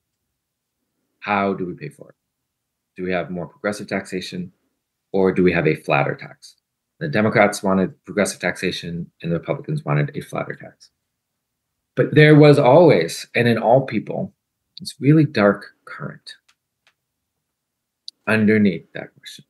How 1.20 1.54
do 1.54 1.66
we 1.66 1.74
pay 1.74 1.88
for 1.88 2.10
it? 2.10 2.16
Do 2.96 3.04
we 3.04 3.12
have 3.12 3.30
more 3.30 3.46
progressive 3.46 3.86
taxation? 3.86 4.52
or 5.12 5.32
do 5.32 5.42
we 5.42 5.52
have 5.52 5.66
a 5.66 5.76
flatter 5.76 6.14
tax? 6.14 6.56
The 6.98 7.08
Democrats 7.08 7.62
wanted 7.62 8.04
progressive 8.04 8.40
taxation 8.40 9.10
and 9.22 9.32
the 9.32 9.38
Republicans 9.38 9.84
wanted 9.84 10.16
a 10.16 10.20
flatter 10.20 10.54
tax. 10.54 10.90
But 11.96 12.14
there 12.14 12.34
was 12.34 12.58
always, 12.58 13.26
and 13.34 13.48
in 13.48 13.58
all 13.58 13.86
people, 13.86 14.32
this 14.78 14.94
really 15.00 15.24
dark 15.24 15.66
current 15.84 16.34
underneath 18.26 18.86
that 18.92 19.14
question. 19.16 19.44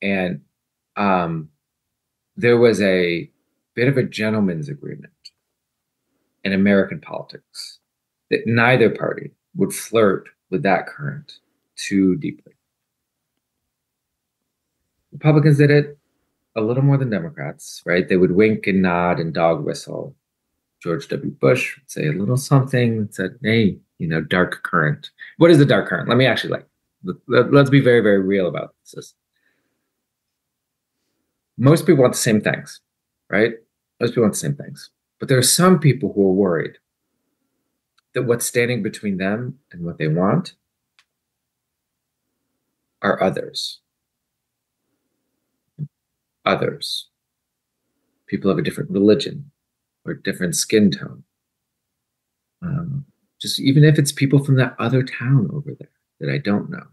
And 0.00 0.40
um, 0.96 1.50
there 2.36 2.56
was 2.56 2.80
a 2.80 3.30
bit 3.74 3.88
of 3.88 3.96
a 3.96 4.02
gentleman's 4.02 4.68
agreement 4.68 5.12
in 6.44 6.52
American 6.52 7.00
politics 7.00 7.80
that 8.30 8.46
neither 8.46 8.90
party 8.90 9.32
would 9.56 9.72
flirt 9.72 10.28
with 10.50 10.62
that 10.62 10.86
current 10.86 11.40
too 11.76 12.16
deeply. 12.16 12.52
Republicans 15.12 15.58
did 15.58 15.70
it. 15.70 15.98
a 16.56 16.60
little 16.60 16.82
more 16.82 16.96
than 16.96 17.10
Democrats, 17.10 17.82
right? 17.84 18.08
They 18.08 18.16
would 18.16 18.32
wink 18.32 18.66
and 18.66 18.80
nod 18.80 19.20
and 19.20 19.34
dog 19.34 19.64
whistle. 19.64 20.16
George 20.82 21.06
W. 21.08 21.30
Bush 21.30 21.76
would 21.76 21.90
say 21.90 22.06
a 22.06 22.12
little 22.12 22.36
something 22.36 23.00
that 23.00 23.14
said, 23.14 23.38
hey, 23.42 23.78
you 23.98 24.08
know, 24.08 24.20
dark 24.20 24.62
current. 24.62 25.10
What 25.36 25.50
is 25.50 25.58
the 25.58 25.66
dark 25.66 25.88
current? 25.88 26.08
Let 26.08 26.16
me 26.18 26.26
actually 26.26 26.50
like, 26.50 26.66
let, 27.28 27.52
us 27.54 27.70
be 27.70 27.80
very, 27.80 28.00
very 28.00 28.20
real 28.20 28.46
about 28.46 28.74
this. 28.94 29.14
Most 31.58 31.86
people 31.86 32.02
want 32.02 32.14
the 32.14 32.18
same 32.18 32.40
things, 32.40 32.80
right? 33.30 33.54
Most 34.00 34.10
people 34.10 34.24
want 34.24 34.34
the 34.34 34.40
same 34.40 34.54
things. 34.56 34.90
But 35.18 35.28
there 35.28 35.38
are 35.38 35.42
some 35.42 35.78
people 35.78 36.12
who 36.12 36.28
are 36.28 36.32
worried 36.32 36.78
that 38.16 38.22
what's 38.22 38.46
standing 38.46 38.82
between 38.82 39.18
them 39.18 39.58
and 39.70 39.84
what 39.84 39.98
they 39.98 40.08
want 40.08 40.54
are 43.02 43.22
others. 43.22 43.80
Others. 46.46 47.08
People 48.26 48.50
of 48.50 48.56
a 48.56 48.62
different 48.62 48.90
religion 48.90 49.50
or 50.06 50.14
different 50.14 50.56
skin 50.56 50.90
tone. 50.90 51.24
Um, 52.62 53.04
just 53.38 53.60
even 53.60 53.84
if 53.84 53.98
it's 53.98 54.12
people 54.12 54.42
from 54.42 54.56
that 54.56 54.76
other 54.78 55.02
town 55.02 55.50
over 55.52 55.74
there 55.78 55.90
that 56.18 56.32
I 56.32 56.38
don't 56.38 56.70
know, 56.70 56.86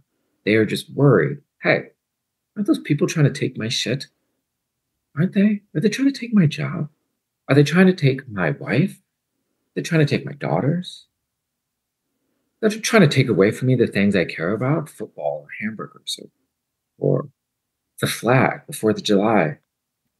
they 0.43 0.55
are 0.55 0.65
just 0.65 0.93
worried. 0.93 1.37
Hey, 1.61 1.91
aren't 2.57 2.67
those 2.67 2.79
people 2.79 3.07
trying 3.07 3.31
to 3.31 3.39
take 3.39 3.57
my 3.57 3.69
shit? 3.69 4.07
Aren't 5.17 5.31
they? 5.31 5.61
Are 5.73 5.79
they 5.79 5.87
trying 5.87 6.11
to 6.11 6.19
take 6.19 6.33
my 6.33 6.47
job? 6.47 6.89
Are 7.47 7.55
they 7.55 7.63
trying 7.63 7.87
to 7.87 7.93
take 7.93 8.27
my 8.27 8.49
wife? 8.49 8.99
They're 9.73 9.85
trying 9.85 10.05
to 10.05 10.17
take 10.17 10.25
my 10.25 10.33
daughters. 10.33 11.07
They're 12.63 12.79
trying 12.79 13.01
to 13.01 13.13
take 13.13 13.27
away 13.27 13.51
from 13.51 13.67
me 13.67 13.75
the 13.75 13.87
things 13.87 14.15
I 14.15 14.23
care 14.23 14.53
about 14.53 14.89
football 14.89 15.45
or 15.45 15.47
hamburgers 15.59 16.17
or, 16.21 16.29
or 16.97 17.29
the 17.99 18.07
flag, 18.07 18.61
the 18.67 18.73
4th 18.73 18.99
of 18.99 19.03
July. 19.03 19.57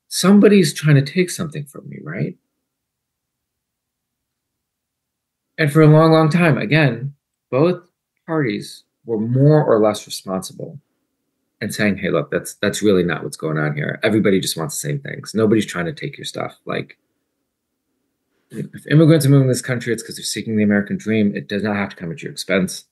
Somebody's 0.10 0.74
trying 0.74 0.96
to 0.96 1.02
take 1.02 1.30
something 1.30 1.64
from 1.64 1.88
me, 1.88 2.00
right? 2.04 2.36
And 5.58 5.72
for 5.72 5.82
a 5.82 5.88
long, 5.88 6.12
long 6.12 6.30
time, 6.30 6.58
again, 6.58 7.14
both 7.50 7.90
parties 8.28 8.84
were 9.06 9.20
more 9.20 9.64
or 9.64 9.80
less 9.80 10.06
responsible 10.06 10.82
and 11.62 11.74
saying, 11.74 12.00
"Hey, 12.00 12.10
look, 12.10 12.30
that's 12.30 12.56
that's 12.56 12.82
really 12.82 13.04
not 13.04 13.24
what's 13.24 13.38
going 13.38 13.58
on 13.58 13.74
here. 13.74 14.02
Everybody 14.04 14.42
just 14.42 14.58
wants 14.58 14.82
the 14.82 14.90
same 14.90 15.00
things. 15.00 15.34
Nobody's 15.34 15.66
trying 15.66 15.86
to 15.86 15.94
take 15.94 16.18
your 16.18 16.26
stuff. 16.26 16.58
Like, 16.66 16.98
if 18.54 18.88
immigrants 18.88 19.26
are 19.26 19.30
moving 19.30 19.48
this 19.48 19.62
country, 19.62 19.94
it's 19.94 20.04
because 20.04 20.18
they're 20.18 20.24
seeking 20.24 20.56
the 20.56 20.64
American 20.64 20.98
dream. 20.98 21.36
It 21.36 21.48
does 21.48 21.64
not 21.64 21.76
have 21.76 21.90
to 21.90 21.96
come 21.96 22.12
at 22.12 22.22
your 22.22 22.32
expense. 22.32 22.86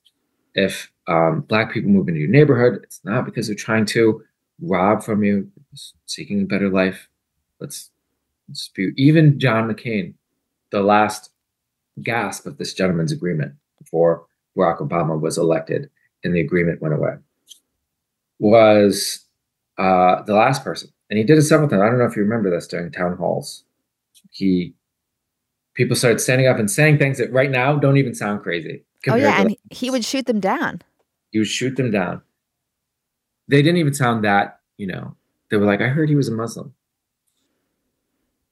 If 0.53 0.91
um, 1.07 1.41
black 1.41 1.72
people 1.72 1.89
move 1.89 2.07
into 2.07 2.20
your 2.20 2.30
neighborhood, 2.30 2.82
it's 2.84 3.01
not 3.03 3.26
because 3.26 3.47
they're 3.47 3.55
trying 3.55 3.86
to 3.88 4.24
rob 4.62 5.03
from 5.03 5.24
you, 5.24 5.49
seeking 6.05 6.41
a 6.41 6.45
better 6.45 6.70
life. 6.70 7.07
Let's 7.59 7.89
dispute. 8.49 8.93
Even 8.97 9.39
John 9.39 9.72
McCain, 9.72 10.14
the 10.72 10.82
last 10.82 11.32
gasp 12.01 12.45
of 12.45 12.57
this 12.57 12.74
gentleman's 12.74 13.12
agreement 13.12 13.53
before 13.80 14.26
Barack 14.57 14.80
Obama 14.80 15.20
was 15.20 15.38
elected 15.38 15.89
and 16.24 16.36
the 16.36 16.41
agreement 16.41 16.82
went 16.82 16.93
away 16.93 17.16
was 18.39 19.26
uh, 19.78 20.24
the 20.24 20.34
last 20.34 20.64
person. 20.64 20.89
And 21.09 21.18
he 21.18 21.24
did 21.24 21.38
it 21.38 21.43
several 21.43 21.70
times. 21.70 21.82
I 21.82 21.86
don't 21.88 21.99
know 21.99 22.05
if 22.05 22.16
you 22.16 22.24
remember 22.24 22.49
this 22.49 22.68
during 22.68 22.91
town 22.91 23.18
halls. 23.18 23.64
He 24.32 24.74
people 25.74 25.95
started 25.95 26.19
standing 26.19 26.47
up 26.47 26.57
and 26.57 26.69
saying 26.69 26.97
things 26.97 27.17
that 27.17 27.32
right 27.32 27.49
now 27.49 27.78
don't 27.78 27.97
even 27.97 28.13
sound 28.13 28.43
crazy. 28.43 28.84
Oh 29.09 29.15
yeah, 29.15 29.41
and 29.41 29.55
he 29.72 29.89
would 29.89 30.05
shoot 30.05 30.26
them 30.26 30.39
down. 30.39 30.82
He 31.32 31.39
would 31.39 31.47
shoot 31.47 31.76
them 31.76 31.91
down. 31.91 32.22
They 33.47 33.61
didn't 33.61 33.78
even 33.78 33.93
sound 33.93 34.24
that, 34.24 34.59
you 34.78 34.88
know. 34.88 35.15
They 35.49 35.57
were 35.57 35.65
like, 35.65 35.82
I 35.82 35.88
heard 35.88 36.09
he 36.09 36.15
was 36.15 36.30
a 36.30 36.34
Muslim. 36.34 36.74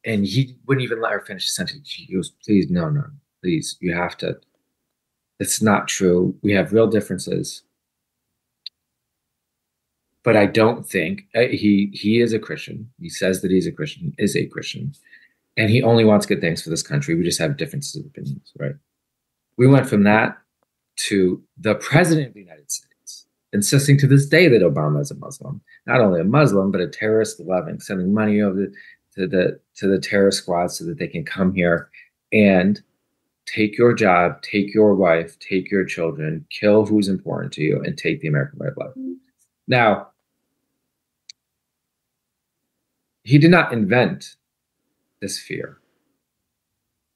And 0.06 0.26
he 0.26 0.56
wouldn't 0.66 0.84
even 0.84 1.02
let 1.02 1.12
her 1.12 1.22
finish 1.22 1.46
the 1.46 1.52
sentence. 1.52 1.92
He 1.92 2.14
goes, 2.14 2.32
please, 2.44 2.70
no, 2.70 2.90
no, 2.90 3.06
please, 3.42 3.78
you 3.80 3.94
have 3.94 4.18
to. 4.18 4.40
It's 5.40 5.62
not 5.62 5.88
true. 5.88 6.36
We 6.42 6.52
have 6.54 6.74
real 6.74 6.88
differences. 6.88 7.64
But 10.24 10.36
I 10.36 10.48
don't 10.48 10.86
think 10.86 11.24
uh, 11.34 11.48
he 11.48 11.92
he 11.94 12.20
is 12.20 12.34
a 12.34 12.40
Christian. 12.40 12.92
He 13.00 13.10
says 13.10 13.42
that 13.42 13.52
he's 13.52 13.68
a 13.68 13.72
Christian, 13.72 14.14
is 14.18 14.36
a 14.36 14.46
Christian, 14.46 14.94
and 15.58 15.70
he 15.70 15.84
only 15.84 16.06
wants 16.06 16.26
good 16.26 16.42
things 16.42 16.62
for 16.62 16.70
this 16.70 16.84
country. 16.84 17.16
We 17.16 17.24
just 17.24 17.40
have 17.40 17.58
differences 17.58 17.98
of 17.98 18.06
opinions, 18.06 18.52
right? 18.58 18.76
We 19.58 19.68
went 19.68 19.88
from 19.88 20.04
that 20.04 20.38
to 21.08 21.42
the 21.58 21.76
president 21.76 22.30
of 22.30 22.34
the 22.34 22.42
United 22.42 22.72
States 22.72 23.26
insisting 23.54 23.98
to 23.98 24.08
this 24.08 24.26
day 24.26 24.48
that 24.48 24.62
Obama 24.62 25.02
is 25.02 25.12
a 25.12 25.16
Muslim, 25.16 25.62
not 25.86 26.02
only 26.02 26.22
a 26.22 26.26
Muslim 26.26 26.72
but 26.72 26.82
a 26.82 26.88
terrorist 26.88 27.40
loving, 27.40 27.80
sending 27.80 28.14
money 28.14 28.42
over 28.42 28.68
to 29.16 29.28
the 29.28 29.60
to 29.76 29.88
the 29.88 30.00
terrorist 30.00 30.40
squad 30.40 30.68
so 30.68 30.86
that 30.86 30.98
they 30.98 31.08
can 31.08 31.26
come 31.26 31.54
here 31.54 31.90
and 32.32 32.82
take 33.46 33.78
your 33.78 33.94
job, 33.94 34.42
take 34.42 34.74
your 34.74 34.94
wife, 34.94 35.38
take 35.40 35.72
your 35.72 35.84
children, 35.84 36.46
kill 36.50 36.86
who's 36.86 37.08
important 37.08 37.52
to 37.54 37.64
you, 37.64 37.82
and 37.84 37.98
take 37.98 38.22
the 38.22 38.28
American 38.28 38.60
way 38.60 38.68
of 38.68 38.78
life. 38.78 38.92
Now, 39.68 40.10
he 43.24 43.38
did 43.38 43.52
not 43.52 43.74
invent 43.74 44.36
this 45.22 45.40
fear, 45.40 45.78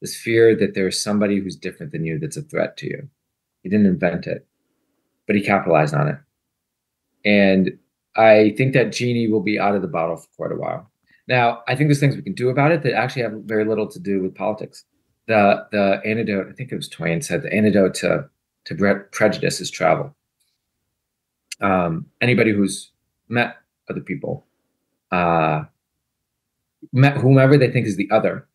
this 0.01 0.15
fear 0.15 0.55
that 0.55 0.73
there's 0.73 1.01
somebody 1.01 1.39
who's 1.39 1.55
different 1.55 1.91
than 1.91 2.05
you 2.05 2.19
that's 2.19 2.37
a 2.37 2.41
threat 2.41 2.77
to 2.77 2.87
you. 2.87 3.09
He 3.61 3.69
didn't 3.69 3.85
invent 3.85 4.27
it, 4.27 4.45
but 5.27 5.35
he 5.35 5.41
capitalized 5.41 5.93
on 5.93 6.07
it. 6.09 6.17
And 7.25 7.77
I 8.15 8.53
think 8.57 8.73
that 8.73 8.91
genie 8.91 9.27
will 9.27 9.41
be 9.41 9.59
out 9.59 9.75
of 9.75 9.81
the 9.81 9.87
bottle 9.87 10.17
for 10.17 10.27
quite 10.35 10.51
a 10.51 10.59
while. 10.59 10.89
Now, 11.27 11.63
I 11.67 11.75
think 11.75 11.87
there's 11.87 11.99
things 11.99 12.15
we 12.15 12.21
can 12.21 12.33
do 12.33 12.49
about 12.49 12.71
it 12.71 12.83
that 12.83 12.93
actually 12.93 13.21
have 13.21 13.33
very 13.45 13.63
little 13.63 13.87
to 13.87 13.99
do 13.99 14.21
with 14.21 14.35
politics 14.35 14.83
the 15.27 15.67
the 15.71 16.01
antidote. 16.05 16.47
I 16.49 16.53
think 16.53 16.71
it 16.71 16.75
was 16.75 16.87
Twain 16.87 17.21
said 17.21 17.43
the 17.43 17.53
antidote 17.53 17.93
to 17.95 18.29
to 18.65 19.05
prejudice 19.11 19.59
is 19.61 19.69
travel. 19.69 20.15
Um, 21.61 22.07
anybody 22.21 22.51
who's 22.51 22.91
met 23.29 23.57
other 23.89 24.01
people, 24.01 24.45
uh, 25.11 25.63
met 26.91 27.17
whomever 27.17 27.57
they 27.57 27.71
think 27.71 27.87
is 27.87 27.97
the 27.97 28.09
other, 28.11 28.47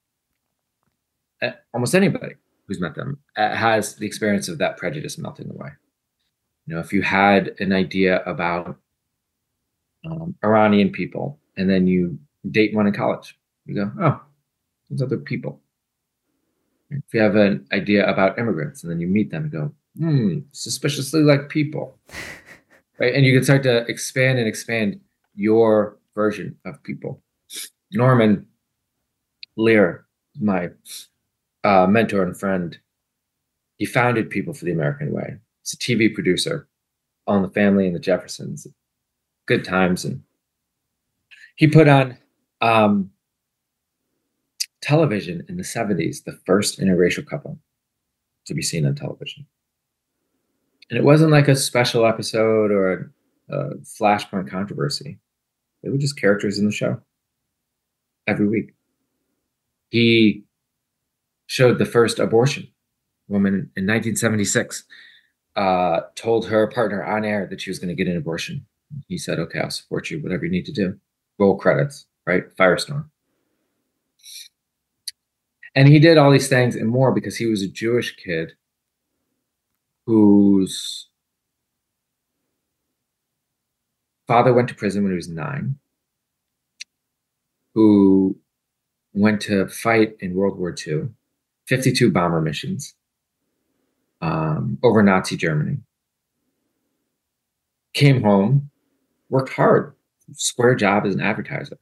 uh, 1.42 1.52
almost 1.72 1.94
anybody 1.94 2.34
who's 2.66 2.80
met 2.80 2.94
them 2.94 3.18
uh, 3.36 3.54
has 3.54 3.96
the 3.96 4.06
experience 4.06 4.48
of 4.48 4.58
that 4.58 4.76
prejudice 4.76 5.18
melting 5.18 5.50
away. 5.50 5.70
You 6.66 6.74
know, 6.74 6.80
if 6.80 6.92
you 6.92 7.02
had 7.02 7.54
an 7.60 7.72
idea 7.72 8.22
about 8.24 8.76
um, 10.04 10.34
Iranian 10.44 10.90
people 10.90 11.38
and 11.56 11.70
then 11.70 11.86
you 11.86 12.18
date 12.50 12.74
one 12.74 12.86
in 12.86 12.92
college, 12.92 13.38
you 13.64 13.74
go, 13.74 13.90
oh, 14.00 14.20
those 14.90 15.02
other 15.02 15.16
people 15.16 15.60
if 16.90 17.14
you 17.14 17.20
have 17.20 17.36
an 17.36 17.66
idea 17.72 18.08
about 18.08 18.38
immigrants 18.38 18.82
and 18.82 18.90
then 18.90 19.00
you 19.00 19.06
meet 19.06 19.30
them 19.30 19.44
and 19.44 19.52
go, 19.52 19.72
hmm, 19.98 20.38
suspiciously 20.52 21.22
like 21.22 21.48
people, 21.48 21.98
right? 22.98 23.14
And 23.14 23.24
you 23.24 23.34
can 23.34 23.44
start 23.44 23.62
to 23.64 23.86
expand 23.86 24.38
and 24.38 24.48
expand 24.48 25.00
your 25.34 25.98
version 26.14 26.56
of 26.64 26.82
people. 26.82 27.22
Norman 27.93 28.47
Lear, 29.57 30.07
my 30.41 30.70
uh, 31.64 31.86
mentor 31.86 32.22
and 32.22 32.39
friend, 32.39 32.78
he 33.76 33.86
founded 33.86 34.30
People 34.30 34.55
for 34.55 34.64
the 34.64 34.72
American 34.72 35.12
Way. 35.12 35.39
He's 35.62 35.74
a 35.74 35.76
TV 35.76 36.12
producer 36.12 36.68
on 37.26 37.43
the 37.43 37.51
family 37.51 37.86
and 37.86 37.95
the 37.95 38.01
Jeffersons. 38.01 38.66
Good 39.47 39.64
times. 39.64 40.05
And 40.05 40.22
he 41.57 41.66
put 41.66 41.89
on 41.89 42.16
um, 42.61 43.11
television 44.80 45.45
in 45.49 45.57
the 45.57 45.62
70s, 45.62 46.24
the 46.24 46.39
first 46.47 46.80
interracial 46.80 47.26
couple 47.26 47.59
to 48.47 48.55
be 48.55 48.62
seen 48.62 48.86
on 48.86 48.95
television. 48.95 49.47
And 50.91 50.99
it 50.99 51.05
wasn't 51.05 51.32
like 51.32 51.49
a 51.49 51.57
special 51.57 52.07
episode 52.07 52.70
or 52.70 53.12
a, 53.51 53.55
a 53.55 53.74
flashpoint 53.78 54.51
controversy. 54.51 55.18
They 55.82 55.91
were 55.91 55.99
just 55.99 56.18
characters 56.18 56.59
in 56.59 56.66
the 56.66 56.72
show 56.72 57.01
every 58.28 58.46
week. 58.46 58.74
He 59.88 60.44
showed 61.46 61.78
the 61.78 61.86
first 61.86 62.18
abortion 62.18 62.68
woman 63.28 63.70
in 63.76 63.86
1976 63.86 64.84
uh, 65.56 66.00
told 66.14 66.46
her 66.46 66.66
partner 66.68 67.04
on 67.04 67.24
air 67.24 67.46
that 67.50 67.60
she 67.60 67.70
was 67.70 67.78
going 67.78 67.88
to 67.88 67.94
get 67.94 68.10
an 68.10 68.16
abortion. 68.16 68.64
He 69.06 69.18
said, 69.18 69.38
"Okay, 69.38 69.58
I'll 69.58 69.70
support 69.70 70.10
you. 70.10 70.22
Whatever 70.22 70.44
you 70.44 70.50
need 70.50 70.66
to 70.66 70.72
do." 70.72 70.98
Roll 71.38 71.58
credits, 71.58 72.06
right? 72.26 72.44
Firestorm. 72.56 73.10
And 75.74 75.88
he 75.88 75.98
did 75.98 76.18
all 76.18 76.30
these 76.30 76.48
things 76.48 76.74
and 76.74 76.88
more 76.88 77.12
because 77.12 77.36
he 77.36 77.46
was 77.46 77.62
a 77.62 77.68
Jewish 77.68 78.16
kid 78.16 78.52
whose 80.06 81.08
father 84.26 84.52
went 84.52 84.68
to 84.68 84.74
prison 84.74 85.02
when 85.02 85.12
he 85.12 85.16
was 85.16 85.28
nine, 85.28 85.78
who 87.78 88.36
went 89.12 89.40
to 89.40 89.68
fight 89.68 90.16
in 90.18 90.34
World 90.34 90.58
War 90.58 90.74
II, 90.74 91.10
52 91.68 92.10
bomber 92.10 92.40
missions 92.40 92.96
um, 94.20 94.78
over 94.82 95.00
Nazi 95.00 95.36
Germany. 95.36 95.76
Came 97.94 98.20
home, 98.20 98.68
worked 99.28 99.52
hard, 99.52 99.94
square 100.32 100.74
job 100.74 101.06
as 101.06 101.14
an 101.14 101.20
advertiser, 101.20 101.78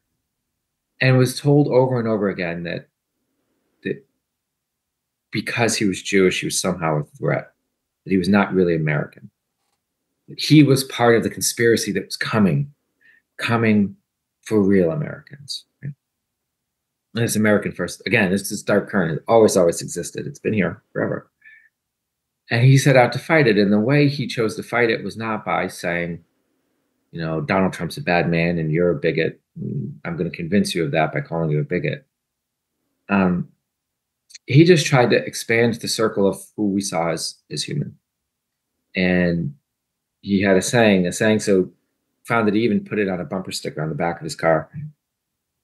and 1.00 1.16
was 1.16 1.40
told 1.40 1.68
over 1.68 1.98
and 1.98 2.06
over 2.06 2.28
again 2.28 2.64
that 2.64 2.88
that 3.82 4.06
because 5.30 5.76
he 5.76 5.86
was 5.86 6.02
Jewish, 6.02 6.40
he 6.40 6.46
was 6.46 6.60
somehow 6.60 6.98
a 7.00 7.04
threat, 7.16 7.52
that 8.04 8.10
he 8.10 8.18
was 8.18 8.28
not 8.28 8.52
really 8.52 8.76
American. 8.76 9.30
That 10.28 10.38
he 10.38 10.62
was 10.62 10.84
part 10.84 11.16
of 11.16 11.22
the 11.22 11.30
conspiracy 11.30 11.90
that 11.92 12.04
was 12.04 12.18
coming, 12.18 12.74
coming 13.38 13.96
for 14.46 14.62
real 14.62 14.90
Americans. 14.90 15.64
Right? 15.82 15.92
And 17.14 17.24
it's 17.24 17.36
American 17.36 17.72
first. 17.72 18.02
Again, 18.06 18.30
this 18.30 18.50
is 18.50 18.62
dark 18.62 18.90
current. 18.90 19.18
It 19.18 19.24
always, 19.28 19.56
always 19.56 19.82
existed. 19.82 20.26
It's 20.26 20.38
been 20.38 20.52
here 20.52 20.82
forever. 20.92 21.30
And 22.50 22.64
he 22.64 22.78
set 22.78 22.96
out 22.96 23.12
to 23.12 23.18
fight 23.18 23.46
it. 23.48 23.58
And 23.58 23.72
the 23.72 23.80
way 23.80 24.08
he 24.08 24.26
chose 24.26 24.54
to 24.56 24.62
fight 24.62 24.90
it 24.90 25.02
was 25.02 25.16
not 25.16 25.44
by 25.44 25.66
saying, 25.66 26.22
you 27.10 27.20
know, 27.20 27.40
Donald 27.40 27.72
Trump's 27.72 27.96
a 27.96 28.02
bad 28.02 28.28
man 28.28 28.58
and 28.58 28.70
you're 28.70 28.90
a 28.90 29.00
bigot. 29.00 29.40
I'm 30.04 30.16
going 30.16 30.30
to 30.30 30.36
convince 30.36 30.74
you 30.74 30.84
of 30.84 30.90
that 30.92 31.12
by 31.12 31.22
calling 31.22 31.50
you 31.50 31.60
a 31.60 31.64
bigot. 31.64 32.06
Um, 33.08 33.48
he 34.46 34.64
just 34.64 34.86
tried 34.86 35.10
to 35.10 35.24
expand 35.24 35.74
the 35.74 35.88
circle 35.88 36.28
of 36.28 36.40
who 36.56 36.68
we 36.68 36.80
saw 36.80 37.10
as, 37.10 37.36
as 37.50 37.64
human. 37.64 37.96
And 38.94 39.54
he 40.20 40.42
had 40.42 40.56
a 40.56 40.62
saying, 40.62 41.06
a 41.06 41.12
saying 41.12 41.40
so 41.40 41.70
found 42.26 42.46
that 42.46 42.54
he 42.54 42.62
even 42.62 42.84
put 42.84 42.98
it 42.98 43.08
on 43.08 43.20
a 43.20 43.24
bumper 43.24 43.52
sticker 43.52 43.82
on 43.82 43.88
the 43.88 43.94
back 43.94 44.16
of 44.16 44.24
his 44.24 44.34
car. 44.34 44.70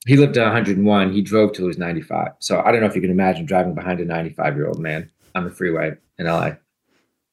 He 0.07 0.17
lived 0.17 0.35
to 0.35 0.43
101. 0.43 1.13
He 1.13 1.23
drove 1.23 1.53
till 1.53 1.65
he 1.65 1.69
was 1.69 1.79
95. 1.79 2.33
So 2.39 2.61
I 2.61 2.73
don't 2.73 2.81
know 2.81 2.87
if 2.87 2.95
you 2.95 3.01
can 3.01 3.11
imagine 3.11 3.47
driving 3.47 3.75
behind 3.75 4.01
a 4.01 4.05
95 4.05 4.57
year 4.57 4.69
old 4.69 4.79
man 4.79 5.11
on 5.35 5.45
the 5.45 5.51
freeway 5.51 5.95
in 6.19 6.27
LA. 6.27 6.53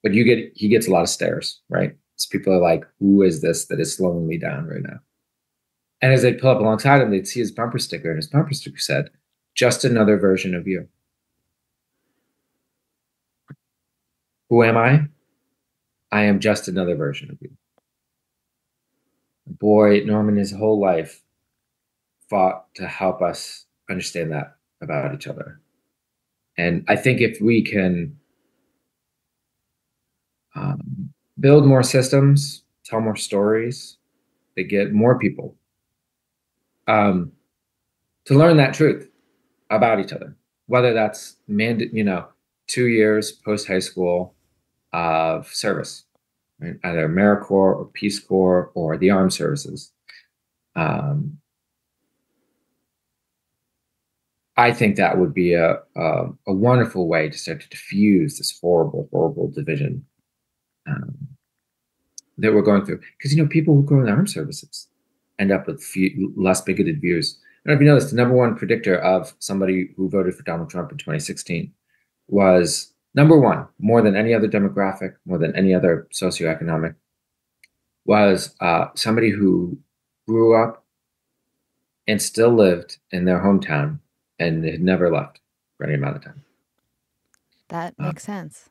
But 0.04 0.14
you 0.14 0.24
get 0.24 0.52
he 0.56 0.68
gets 0.68 0.88
a 0.88 0.92
lot 0.92 1.02
of 1.02 1.10
stares, 1.10 1.62
right? 1.70 1.96
So 2.16 2.30
people 2.32 2.54
are 2.54 2.62
like, 2.62 2.86
"Who 3.00 3.22
is 3.24 3.42
this 3.42 3.66
that 3.66 3.80
is 3.80 3.96
slowing 3.96 4.28
me 4.28 4.38
down 4.38 4.68
right 4.68 4.82
now?" 4.82 5.00
And 6.02 6.14
as 6.14 6.22
they'd 6.22 6.40
pull 6.40 6.52
up 6.52 6.60
alongside 6.60 7.02
him, 7.02 7.12
they'd 7.12 7.28
see 7.28 7.40
his 7.40 7.52
bumper 7.52 7.80
sticker, 7.80 8.10
and 8.10 8.18
his 8.18 8.28
bumper 8.28 8.54
sticker 8.54 8.78
said, 8.78 9.10
"Just 9.56 9.84
another 9.84 10.18
version 10.18 10.56
of 10.56 10.68
you." 10.68 10.88
Who 14.50 14.64
am 14.64 14.78
I? 14.78 15.08
I 16.12 16.24
am 16.24 16.40
just 16.40 16.68
another 16.68 16.96
version 16.96 17.30
of 17.30 17.38
you. 17.42 17.52
Boy, 19.50 20.04
Norman, 20.06 20.38
his 20.38 20.52
whole 20.52 20.80
life 20.80 21.22
fought 22.30 22.74
to 22.76 22.88
help 22.88 23.22
us 23.22 23.66
understand 23.90 24.32
that 24.32 24.56
about 24.82 25.14
each 25.14 25.28
other. 25.28 25.60
And 26.58 26.86
I 26.88 26.96
think 26.96 27.22
if 27.22 27.42
we 27.42 27.64
can 27.64 28.18
um, 30.56 31.12
build 31.40 31.66
more 31.66 31.84
systems, 31.84 32.64
tell 32.84 33.02
more 33.02 33.16
stories, 33.16 33.98
they 34.56 34.64
get 34.64 34.94
more 34.94 35.18
people 35.18 35.56
um, 36.88 37.32
to 38.26 38.38
learn 38.38 38.58
that 38.58 38.74
truth 38.74 39.10
about 39.70 40.00
each 40.00 40.12
other, 40.12 40.36
whether 40.68 40.94
that's 40.94 41.38
mand- 41.48 41.90
you 41.94 42.04
know 42.04 42.28
two 42.68 42.88
years 42.88 43.32
post 43.32 43.68
high 43.68 43.80
school 43.80 44.36
of 44.92 45.48
service, 45.48 46.06
right? 46.60 46.76
either 46.84 47.08
AmeriCorps 47.08 47.52
or 47.52 47.90
Peace 47.94 48.20
Corps 48.20 48.72
or 48.76 48.98
the 48.98 49.10
armed 49.10 49.34
services. 49.34 49.92
Um, 50.76 51.40
I 54.58 54.74
think 54.74 54.98
that 54.98 55.18
would 55.18 55.34
be 55.34 55.54
a, 55.54 55.78
a, 55.96 56.26
a 56.48 56.54
wonderful 56.54 57.08
way 57.08 57.30
to 57.30 57.38
start 57.38 57.62
to 57.62 57.70
diffuse 57.70 58.38
this 58.38 58.60
horrible, 58.62 59.08
horrible 59.12 59.50
division 59.50 60.06
um, 60.86 61.30
that 62.38 62.54
we're 62.54 62.62
going 62.62 62.86
through. 62.86 63.00
Because 63.18 63.34
you 63.34 63.42
know, 63.42 63.48
people 63.48 63.74
who 63.74 63.84
go 63.84 64.00
in 64.00 64.06
the 64.06 64.12
armed 64.12 64.30
services 64.30 64.90
end 65.40 65.54
up 65.54 65.66
with 65.66 65.82
few, 65.82 66.34
less 66.36 66.60
bigoted 66.60 67.00
views. 67.00 67.40
I 67.66 67.70
don't 67.70 67.80
know 67.80 67.82
if 67.82 67.88
you 67.88 67.96
this. 67.96 68.12
The 68.12 68.18
number 68.18 68.36
one 68.36 68.56
predictor 68.56 69.00
of 69.00 69.34
somebody 69.40 69.92
who 69.96 70.10
voted 70.10 70.36
for 70.36 70.44
Donald 70.44 70.70
Trump 70.70 70.92
in 70.92 70.98
2016 70.98 71.72
was 72.28 72.94
number 73.14 73.40
one, 73.40 73.68
more 73.80 74.02
than 74.02 74.16
any 74.16 74.34
other 74.34 74.48
demographic, 74.48 75.16
more 75.26 75.38
than 75.38 75.56
any 75.56 75.74
other 75.74 76.08
socioeconomic, 76.14 76.96
was 78.06 78.56
uh, 78.60 78.88
somebody 78.96 79.30
who 79.30 79.78
grew 80.28 80.62
up 80.62 80.86
and 82.08 82.22
still 82.22 82.54
lived 82.54 82.98
in 83.12 83.26
their 83.26 83.40
hometown 83.40 84.00
and 84.40 84.64
had 84.64 84.82
never 84.82 85.12
left 85.12 85.40
for 85.78 85.86
any 85.86 85.96
amount 85.96 86.18
of 86.18 86.24
time. 86.24 86.44
That 87.70 87.94
uh, 88.00 88.08
makes 88.08 88.24
sense. 88.24 88.70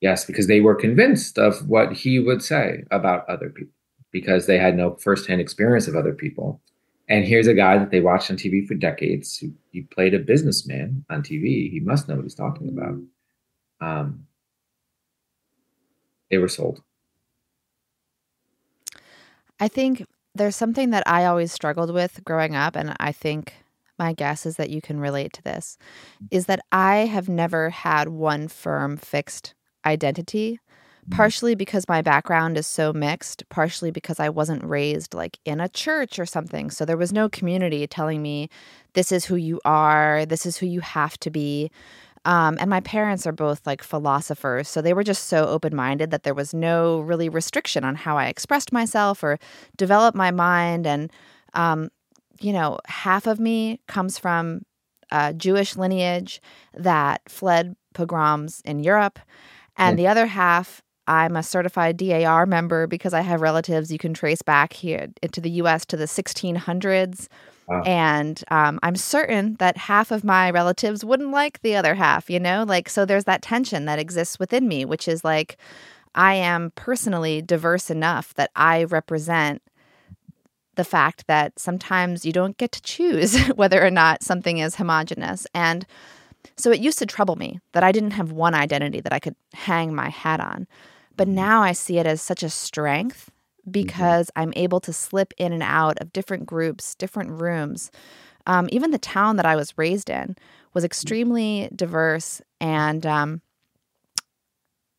Yes, 0.00 0.24
because 0.24 0.46
they 0.46 0.60
were 0.60 0.74
convinced 0.74 1.38
of 1.38 1.68
what 1.68 1.92
he 1.92 2.18
would 2.18 2.42
say 2.42 2.84
about 2.90 3.28
other 3.28 3.50
people 3.50 3.74
because 4.12 4.46
they 4.46 4.58
had 4.58 4.76
no 4.76 4.96
firsthand 4.96 5.40
experience 5.40 5.86
of 5.86 5.94
other 5.94 6.12
people. 6.12 6.60
And 7.08 7.24
here's 7.24 7.46
a 7.46 7.54
guy 7.54 7.78
that 7.78 7.90
they 7.90 8.00
watched 8.00 8.30
on 8.30 8.36
TV 8.36 8.66
for 8.66 8.74
decades. 8.74 9.36
He, 9.36 9.52
he 9.72 9.82
played 9.82 10.14
a 10.14 10.18
businessman 10.18 11.04
on 11.10 11.22
TV. 11.22 11.70
He 11.70 11.80
must 11.80 12.08
know 12.08 12.16
what 12.16 12.24
he's 12.24 12.34
talking 12.34 12.68
about. 12.68 12.94
Um, 13.80 14.26
they 16.30 16.38
were 16.38 16.48
sold. 16.48 16.82
I 19.58 19.68
think 19.68 20.04
there's 20.34 20.56
something 20.56 20.90
that 20.90 21.02
I 21.06 21.24
always 21.24 21.52
struggled 21.52 21.92
with 21.92 22.24
growing 22.24 22.54
up, 22.54 22.76
and 22.76 22.94
I 23.00 23.12
think 23.12 23.54
my 23.98 24.12
guess 24.12 24.46
is 24.46 24.56
that 24.56 24.70
you 24.70 24.80
can 24.80 25.00
relate 25.00 25.32
to 25.34 25.42
this, 25.42 25.76
is 26.30 26.46
that 26.46 26.60
I 26.72 26.98
have 26.98 27.28
never 27.28 27.70
had 27.70 28.08
one 28.08 28.48
firm 28.48 28.96
fixed 28.96 29.54
identity 29.84 30.60
Mm-hmm. 31.10 31.16
partially 31.16 31.54
because 31.54 31.88
my 31.88 32.02
background 32.02 32.58
is 32.58 32.66
so 32.66 32.92
mixed, 32.92 33.48
partially 33.48 33.90
because 33.90 34.20
I 34.20 34.28
wasn't 34.28 34.62
raised 34.64 35.14
like 35.14 35.38
in 35.44 35.60
a 35.60 35.68
church 35.68 36.18
or 36.18 36.26
something. 36.26 36.70
So 36.70 36.84
there 36.84 36.96
was 36.96 37.12
no 37.12 37.28
community 37.28 37.86
telling 37.86 38.22
me, 38.22 38.48
this 38.92 39.10
is 39.10 39.24
who 39.24 39.36
you 39.36 39.60
are, 39.64 40.26
this 40.26 40.44
is 40.44 40.58
who 40.58 40.66
you 40.66 40.80
have 40.80 41.18
to 41.20 41.30
be. 41.30 41.70
Um, 42.24 42.58
and 42.60 42.68
my 42.68 42.80
parents 42.80 43.26
are 43.26 43.32
both 43.32 43.66
like 43.66 43.82
philosophers. 43.82 44.68
So 44.68 44.82
they 44.82 44.92
were 44.92 45.04
just 45.04 45.28
so 45.28 45.46
open 45.46 45.74
minded 45.74 46.10
that 46.10 46.22
there 46.22 46.34
was 46.34 46.52
no 46.52 47.00
really 47.00 47.28
restriction 47.28 47.82
on 47.82 47.94
how 47.94 48.18
I 48.18 48.26
expressed 48.26 48.72
myself 48.72 49.22
or 49.22 49.38
developed 49.76 50.16
my 50.16 50.30
mind. 50.30 50.86
And, 50.86 51.10
um, 51.54 51.88
you 52.40 52.52
know, 52.52 52.78
half 52.86 53.26
of 53.26 53.40
me 53.40 53.80
comes 53.86 54.18
from 54.18 54.62
a 55.10 55.32
Jewish 55.32 55.76
lineage 55.76 56.42
that 56.74 57.22
fled 57.28 57.74
pogroms 57.94 58.60
in 58.64 58.80
Europe. 58.80 59.18
And 59.76 59.98
yeah. 59.98 60.04
the 60.04 60.10
other 60.10 60.26
half 60.26 60.82
I'm 61.10 61.34
a 61.34 61.42
certified 61.42 61.96
DAR 61.96 62.46
member 62.46 62.86
because 62.86 63.12
I 63.12 63.22
have 63.22 63.40
relatives 63.40 63.90
you 63.90 63.98
can 63.98 64.14
trace 64.14 64.42
back 64.42 64.72
here 64.72 65.08
into 65.22 65.40
the 65.40 65.50
US 65.62 65.84
to 65.86 65.96
the 65.96 66.04
1600s. 66.04 67.26
Wow. 67.70 67.82
And 67.86 68.42
um, 68.50 68.80
I'm 68.82 68.96
certain 68.96 69.54
that 69.60 69.76
half 69.76 70.10
of 70.10 70.24
my 70.24 70.50
relatives 70.50 71.04
wouldn't 71.04 71.30
like 71.30 71.62
the 71.62 71.76
other 71.76 71.94
half, 71.94 72.28
you 72.28 72.40
know? 72.40 72.64
Like, 72.66 72.88
so 72.88 73.04
there's 73.04 73.24
that 73.24 73.42
tension 73.42 73.84
that 73.84 74.00
exists 74.00 74.40
within 74.40 74.66
me, 74.66 74.84
which 74.84 75.06
is 75.06 75.24
like, 75.24 75.56
I 76.16 76.34
am 76.34 76.72
personally 76.74 77.40
diverse 77.40 77.88
enough 77.88 78.34
that 78.34 78.50
I 78.56 78.82
represent 78.84 79.62
the 80.74 80.82
fact 80.82 81.28
that 81.28 81.60
sometimes 81.60 82.26
you 82.26 82.32
don't 82.32 82.56
get 82.56 82.72
to 82.72 82.82
choose 82.82 83.38
whether 83.54 83.84
or 83.84 83.90
not 83.90 84.24
something 84.24 84.58
is 84.58 84.74
homogenous. 84.74 85.46
And 85.54 85.86
so 86.56 86.72
it 86.72 86.80
used 86.80 86.98
to 86.98 87.06
trouble 87.06 87.36
me 87.36 87.60
that 87.70 87.84
I 87.84 87.92
didn't 87.92 88.12
have 88.12 88.32
one 88.32 88.54
identity 88.54 89.00
that 89.00 89.12
I 89.12 89.20
could 89.20 89.36
hang 89.52 89.94
my 89.94 90.08
hat 90.08 90.40
on. 90.40 90.66
But 91.16 91.28
now 91.28 91.62
I 91.62 91.70
see 91.70 91.98
it 91.98 92.06
as 92.06 92.20
such 92.20 92.42
a 92.42 92.50
strength 92.50 93.26
mm-hmm. 93.26 93.39
Because 93.70 94.26
mm-hmm. 94.28 94.42
I'm 94.42 94.52
able 94.56 94.80
to 94.80 94.92
slip 94.92 95.32
in 95.38 95.52
and 95.52 95.62
out 95.62 95.98
of 96.00 96.12
different 96.12 96.46
groups, 96.46 96.94
different 96.94 97.40
rooms. 97.40 97.90
Um, 98.46 98.68
even 98.72 98.90
the 98.90 98.98
town 98.98 99.36
that 99.36 99.46
I 99.46 99.56
was 99.56 99.76
raised 99.76 100.10
in 100.10 100.36
was 100.74 100.82
mm. 100.82 100.86
extremely 100.86 101.68
diverse, 101.74 102.40
and 102.60 103.04
um, 103.06 103.42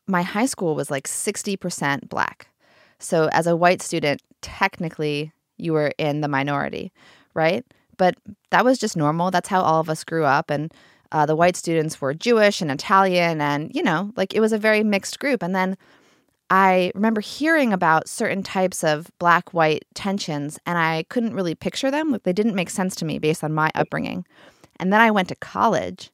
my 0.06 0.22
high 0.22 0.46
school 0.46 0.74
was 0.74 0.90
like 0.90 1.08
60% 1.08 2.08
black. 2.08 2.48
So, 2.98 3.28
as 3.32 3.46
a 3.46 3.56
white 3.56 3.82
student, 3.82 4.22
technically 4.42 5.32
you 5.56 5.72
were 5.72 5.92
in 5.98 6.20
the 6.20 6.28
minority, 6.28 6.92
right? 7.34 7.64
But 7.96 8.16
that 8.50 8.64
was 8.64 8.78
just 8.78 8.96
normal. 8.96 9.30
That's 9.30 9.48
how 9.48 9.62
all 9.62 9.80
of 9.80 9.90
us 9.90 10.04
grew 10.04 10.24
up. 10.24 10.50
And 10.50 10.72
uh, 11.10 11.26
the 11.26 11.36
white 11.36 11.56
students 11.56 12.00
were 12.00 12.14
Jewish 12.14 12.62
and 12.62 12.70
Italian, 12.70 13.40
and, 13.40 13.74
you 13.74 13.82
know, 13.82 14.12
like 14.16 14.34
it 14.34 14.40
was 14.40 14.52
a 14.52 14.58
very 14.58 14.82
mixed 14.82 15.18
group. 15.18 15.42
And 15.42 15.54
then 15.54 15.76
I 16.52 16.92
remember 16.94 17.22
hearing 17.22 17.72
about 17.72 18.10
certain 18.10 18.42
types 18.42 18.84
of 18.84 19.10
black 19.18 19.54
white 19.54 19.86
tensions, 19.94 20.58
and 20.66 20.76
I 20.76 21.06
couldn't 21.08 21.32
really 21.32 21.54
picture 21.54 21.90
them. 21.90 22.18
They 22.24 22.34
didn't 22.34 22.54
make 22.54 22.68
sense 22.68 22.94
to 22.96 23.06
me 23.06 23.18
based 23.18 23.42
on 23.42 23.54
my 23.54 23.70
upbringing. 23.74 24.26
And 24.78 24.92
then 24.92 25.00
I 25.00 25.10
went 25.10 25.28
to 25.28 25.34
college 25.34 26.10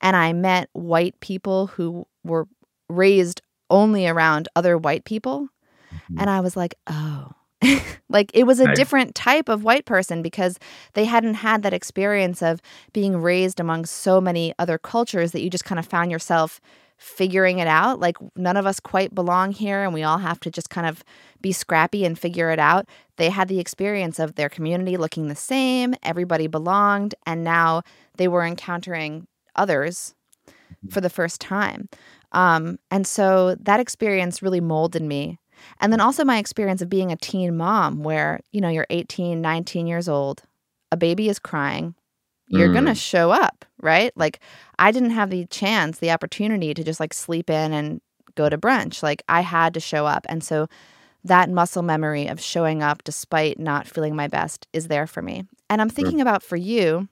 and 0.00 0.14
I 0.14 0.34
met 0.34 0.68
white 0.72 1.18
people 1.18 1.66
who 1.66 2.06
were 2.22 2.46
raised 2.88 3.42
only 3.70 4.06
around 4.06 4.48
other 4.54 4.78
white 4.78 5.04
people. 5.04 5.48
Mm-hmm. 5.92 6.20
And 6.20 6.30
I 6.30 6.38
was 6.38 6.56
like, 6.56 6.76
oh, 6.86 7.32
like 8.08 8.30
it 8.34 8.44
was 8.44 8.60
a 8.60 8.72
different 8.74 9.16
type 9.16 9.48
of 9.48 9.64
white 9.64 9.84
person 9.84 10.22
because 10.22 10.60
they 10.92 11.06
hadn't 11.06 11.34
had 11.34 11.64
that 11.64 11.74
experience 11.74 12.40
of 12.40 12.62
being 12.92 13.16
raised 13.16 13.58
among 13.58 13.86
so 13.86 14.20
many 14.20 14.54
other 14.60 14.78
cultures 14.78 15.32
that 15.32 15.42
you 15.42 15.50
just 15.50 15.64
kind 15.64 15.80
of 15.80 15.86
found 15.86 16.12
yourself 16.12 16.60
figuring 17.02 17.58
it 17.58 17.66
out. 17.66 17.98
Like 17.98 18.16
none 18.36 18.56
of 18.56 18.64
us 18.64 18.78
quite 18.78 19.14
belong 19.14 19.52
here 19.52 19.82
and 19.82 19.92
we 19.92 20.04
all 20.04 20.18
have 20.18 20.38
to 20.40 20.50
just 20.50 20.70
kind 20.70 20.86
of 20.86 21.02
be 21.40 21.50
scrappy 21.50 22.04
and 22.04 22.16
figure 22.16 22.50
it 22.50 22.60
out. 22.60 22.86
They 23.16 23.28
had 23.28 23.48
the 23.48 23.58
experience 23.58 24.20
of 24.20 24.36
their 24.36 24.48
community 24.48 24.96
looking 24.96 25.26
the 25.26 25.34
same, 25.34 25.94
everybody 26.04 26.46
belonged, 26.46 27.14
and 27.26 27.42
now 27.42 27.82
they 28.16 28.28
were 28.28 28.44
encountering 28.44 29.26
others 29.56 30.14
for 30.90 31.00
the 31.00 31.10
first 31.10 31.40
time. 31.40 31.88
Um, 32.30 32.78
and 32.90 33.06
so 33.06 33.56
that 33.56 33.80
experience 33.80 34.40
really 34.40 34.60
molded 34.60 35.02
me. 35.02 35.38
And 35.80 35.92
then 35.92 36.00
also 36.00 36.24
my 36.24 36.38
experience 36.38 36.82
of 36.82 36.88
being 36.88 37.12
a 37.12 37.16
teen 37.16 37.56
mom, 37.56 38.02
where, 38.02 38.40
you 38.52 38.60
know, 38.60 38.68
you're 38.68 38.86
18, 38.90 39.40
19 39.40 39.86
years 39.86 40.08
old, 40.08 40.42
a 40.90 40.96
baby 40.96 41.28
is 41.28 41.38
crying, 41.38 41.94
you're 42.48 42.68
mm. 42.68 42.74
going 42.74 42.86
to 42.86 42.94
show 42.94 43.30
up, 43.30 43.64
right? 43.80 44.12
Like 44.16 44.40
I 44.78 44.92
didn't 44.92 45.10
have 45.10 45.30
the 45.30 45.46
chance, 45.46 45.98
the 45.98 46.10
opportunity 46.10 46.74
to 46.74 46.84
just 46.84 47.00
like 47.00 47.14
sleep 47.14 47.48
in 47.50 47.72
and 47.72 48.00
go 48.34 48.48
to 48.48 48.58
brunch. 48.58 49.02
Like 49.02 49.22
I 49.28 49.40
had 49.40 49.74
to 49.74 49.80
show 49.80 50.06
up. 50.06 50.26
And 50.28 50.42
so 50.42 50.68
that 51.24 51.50
muscle 51.50 51.82
memory 51.82 52.26
of 52.26 52.40
showing 52.40 52.82
up 52.82 53.04
despite 53.04 53.58
not 53.58 53.86
feeling 53.86 54.16
my 54.16 54.28
best 54.28 54.66
is 54.72 54.88
there 54.88 55.06
for 55.06 55.22
me. 55.22 55.44
And 55.70 55.80
I'm 55.80 55.88
thinking 55.88 56.18
mm. 56.18 56.22
about 56.22 56.42
for 56.42 56.56
you, 56.56 57.08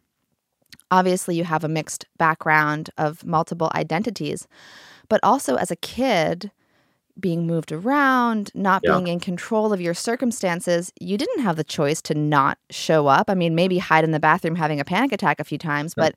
obviously 0.91 1.37
you 1.37 1.45
have 1.45 1.65
a 1.65 1.69
mixed 1.69 2.07
background 2.19 2.91
of 2.99 3.25
multiple 3.25 3.71
identities, 3.75 4.49
but 5.09 5.21
also 5.23 5.57
as 5.57 5.71
a 5.71 5.77
kid, 5.77 6.51
being 7.21 7.47
moved 7.47 7.73
around, 7.73 8.51
not 8.55 8.83
yeah. 8.85 8.93
being 8.93 9.09
in 9.09 9.21
control 9.21 9.73
of 9.73 9.81
your 9.81 9.95
circumstances, 9.95 10.93
you 11.01 11.17
didn't 11.19 11.43
have 11.43 11.57
the 11.57 11.65
choice 11.65 12.01
to 12.03 12.15
not 12.15 12.59
show 12.71 13.07
up. 13.07 13.29
I 13.29 13.35
mean, 13.35 13.55
maybe 13.55 13.79
hide 13.79 14.05
in 14.05 14.11
the 14.11 14.21
bathroom 14.21 14.57
having 14.57 14.81
a 14.81 14.85
panic 14.85 15.13
attack 15.13 15.41
a 15.41 15.45
few 15.45 15.59
times, 15.59 15.95
but 15.95 16.15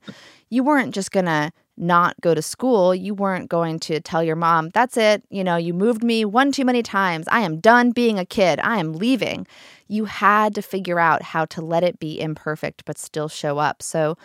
you 0.50 0.62
weren't 0.62 0.94
just 0.94 1.10
going 1.10 1.26
to 1.26 1.52
not 1.76 2.20
go 2.20 2.34
to 2.34 2.42
school. 2.42 2.94
You 2.94 3.14
weren't 3.14 3.48
going 3.48 3.80
to 3.80 4.00
tell 4.00 4.22
your 4.22 4.36
mom, 4.36 4.70
that's 4.70 4.96
it. 4.96 5.24
You 5.30 5.42
know, 5.42 5.56
you 5.56 5.74
moved 5.74 6.04
me 6.04 6.24
one 6.24 6.52
too 6.52 6.64
many 6.64 6.82
times. 6.82 7.26
I 7.30 7.40
am 7.40 7.60
done 7.60 7.90
being 7.90 8.18
a 8.18 8.24
kid. 8.24 8.60
I 8.60 8.78
am 8.78 8.92
leaving. 8.92 9.46
You 9.88 10.04
had 10.06 10.54
to 10.54 10.62
figure 10.62 10.98
out 10.98 11.22
how 11.22 11.44
to 11.46 11.60
let 11.60 11.82
it 11.82 11.98
be 11.98 12.20
imperfect, 12.20 12.84
but 12.84 12.98
still 12.98 13.28
show 13.28 13.58
up. 13.58 13.82
So, 13.82 14.16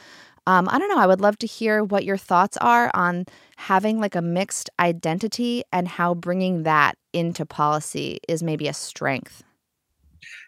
um, 0.49 0.67
I 0.67 0.79
don't 0.79 0.89
know. 0.89 0.97
I 0.97 1.05
would 1.05 1.21
love 1.21 1.37
to 1.39 1.47
hear 1.47 1.83
what 1.83 2.05
your 2.05 2.17
thoughts 2.17 2.57
are 2.57 2.89
on 2.95 3.25
having 3.57 3.99
like 3.99 4.15
a 4.15 4.21
mixed 4.21 4.67
identity 4.79 5.63
and 5.71 5.87
how 5.87 6.15
bringing 6.15 6.63
that 6.63 6.97
into 7.13 7.45
policy 7.45 8.17
is 8.27 8.41
maybe 8.41 8.67
a 8.67 8.73
strength. 8.73 9.43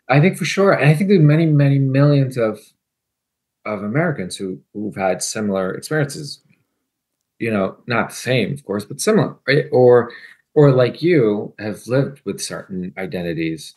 I 0.10 0.20
think 0.20 0.40
for 0.40 0.46
sure, 0.46 0.72
and 0.72 0.90
I 0.90 0.96
think 0.96 1.08
there's 1.08 1.22
many, 1.22 1.46
many 1.46 1.78
millions 1.78 2.36
of 2.36 2.60
of 3.64 3.84
Americans 3.84 4.36
who 4.38 4.62
who've 4.74 4.96
had 4.96 5.22
similar 5.22 5.72
experiences. 5.76 6.42
You 7.38 7.52
know, 7.52 7.78
not 7.86 8.10
the 8.10 8.16
same, 8.16 8.54
of 8.54 8.66
course, 8.66 8.86
but 8.86 9.00
similar, 9.00 9.38
right? 9.48 9.66
Or 9.72 10.12
or 10.56 10.72
like 10.72 11.04
you 11.04 11.54
have 11.60 11.86
lived 11.86 12.22
with 12.26 12.42
certain 12.42 12.92
identities, 12.98 13.76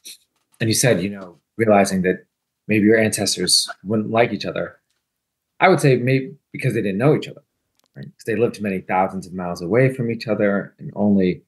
and 0.59 0.71
you 0.71 0.75
said, 0.75 1.03
you 1.03 1.11
know, 1.11 1.37
realizing 1.59 2.01
that 2.03 2.25
maybe 2.67 2.87
your 2.87 2.99
ancestors 2.99 3.69
wouldn't 3.85 4.11
like 4.11 4.33
each 4.33 4.47
other 4.47 4.79
I 5.65 5.69
would 5.69 5.81
say 5.81 5.97
maybe 5.97 6.35
because 6.53 6.75
they 6.75 6.83
didn't 6.83 6.99
know 6.99 7.17
each 7.17 7.27
other, 7.27 7.43
right? 7.97 8.05
Because 8.05 8.25
they 8.27 8.37
lived 8.37 8.61
many 8.61 8.81
thousands 8.81 9.27
of 9.27 9.33
miles 9.33 9.63
away 9.63 9.95
from 9.95 10.11
each 10.11 10.29
other 10.29 10.75
and 10.79 10.93
only 10.95 11.41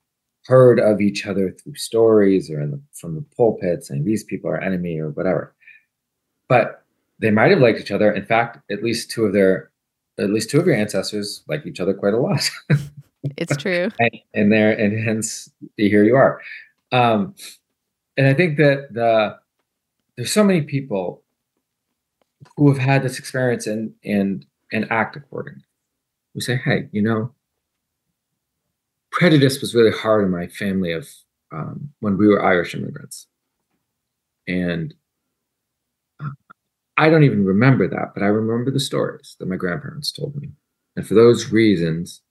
heard 0.46 0.80
of 0.80 1.02
each 1.02 1.26
other 1.26 1.50
through 1.50 1.74
stories 1.74 2.50
or 2.50 2.66
the, 2.66 2.80
from 2.94 3.14
the 3.14 3.24
pulpit 3.36 3.84
saying 3.84 4.04
these 4.04 4.24
people 4.24 4.48
are 4.48 4.58
enemy 4.58 4.98
or 4.98 5.10
whatever. 5.10 5.54
But 6.48 6.82
they 7.18 7.30
might 7.30 7.50
have 7.50 7.60
liked 7.60 7.78
each 7.78 7.90
other. 7.90 8.10
In 8.10 8.24
fact, 8.24 8.58
at 8.70 8.82
least 8.82 9.10
two 9.10 9.26
of 9.26 9.34
their, 9.34 9.70
at 10.18 10.30
least 10.30 10.48
two 10.48 10.60
of 10.60 10.66
your 10.66 10.76
ancestors 10.76 11.42
like 11.46 11.66
each 11.66 11.80
other 11.80 11.92
quite 11.92 12.14
a 12.14 12.18
lot. 12.18 12.48
it's 13.36 13.54
true. 13.58 13.90
and, 13.98 14.10
and 14.32 14.50
there, 14.50 14.72
and 14.72 14.98
hence 15.06 15.50
here 15.76 16.04
you 16.04 16.16
are. 16.16 16.40
Um, 16.90 17.34
and 18.16 18.26
I 18.26 18.32
think 18.32 18.56
that 18.56 18.94
the 18.94 19.38
there's 20.16 20.32
so 20.32 20.42
many 20.42 20.62
people 20.62 21.22
who 22.56 22.68
have 22.68 22.78
had 22.78 23.02
this 23.02 23.18
experience 23.18 23.66
and 23.66 23.92
and 24.04 24.46
and 24.72 24.90
act 24.90 25.16
accordingly. 25.16 25.62
We 26.34 26.40
say, 26.40 26.56
hey, 26.56 26.88
you 26.92 27.02
know, 27.02 27.32
prejudice 29.10 29.60
was 29.60 29.74
really 29.74 29.96
hard 29.96 30.24
in 30.24 30.30
my 30.30 30.46
family 30.48 30.92
of 30.92 31.08
um, 31.52 31.92
when 32.00 32.16
we 32.16 32.28
were 32.28 32.44
Irish 32.44 32.74
immigrants, 32.74 33.28
and 34.46 34.94
uh, 36.20 36.30
I 36.96 37.08
don't 37.08 37.24
even 37.24 37.44
remember 37.44 37.88
that, 37.88 38.12
but 38.14 38.22
I 38.22 38.26
remember 38.26 38.70
the 38.70 38.80
stories 38.80 39.36
that 39.38 39.48
my 39.48 39.56
grandparents 39.56 40.12
told 40.12 40.36
me, 40.36 40.50
and 40.96 41.06
for 41.06 41.14
those 41.14 41.52
reasons, 41.52 42.22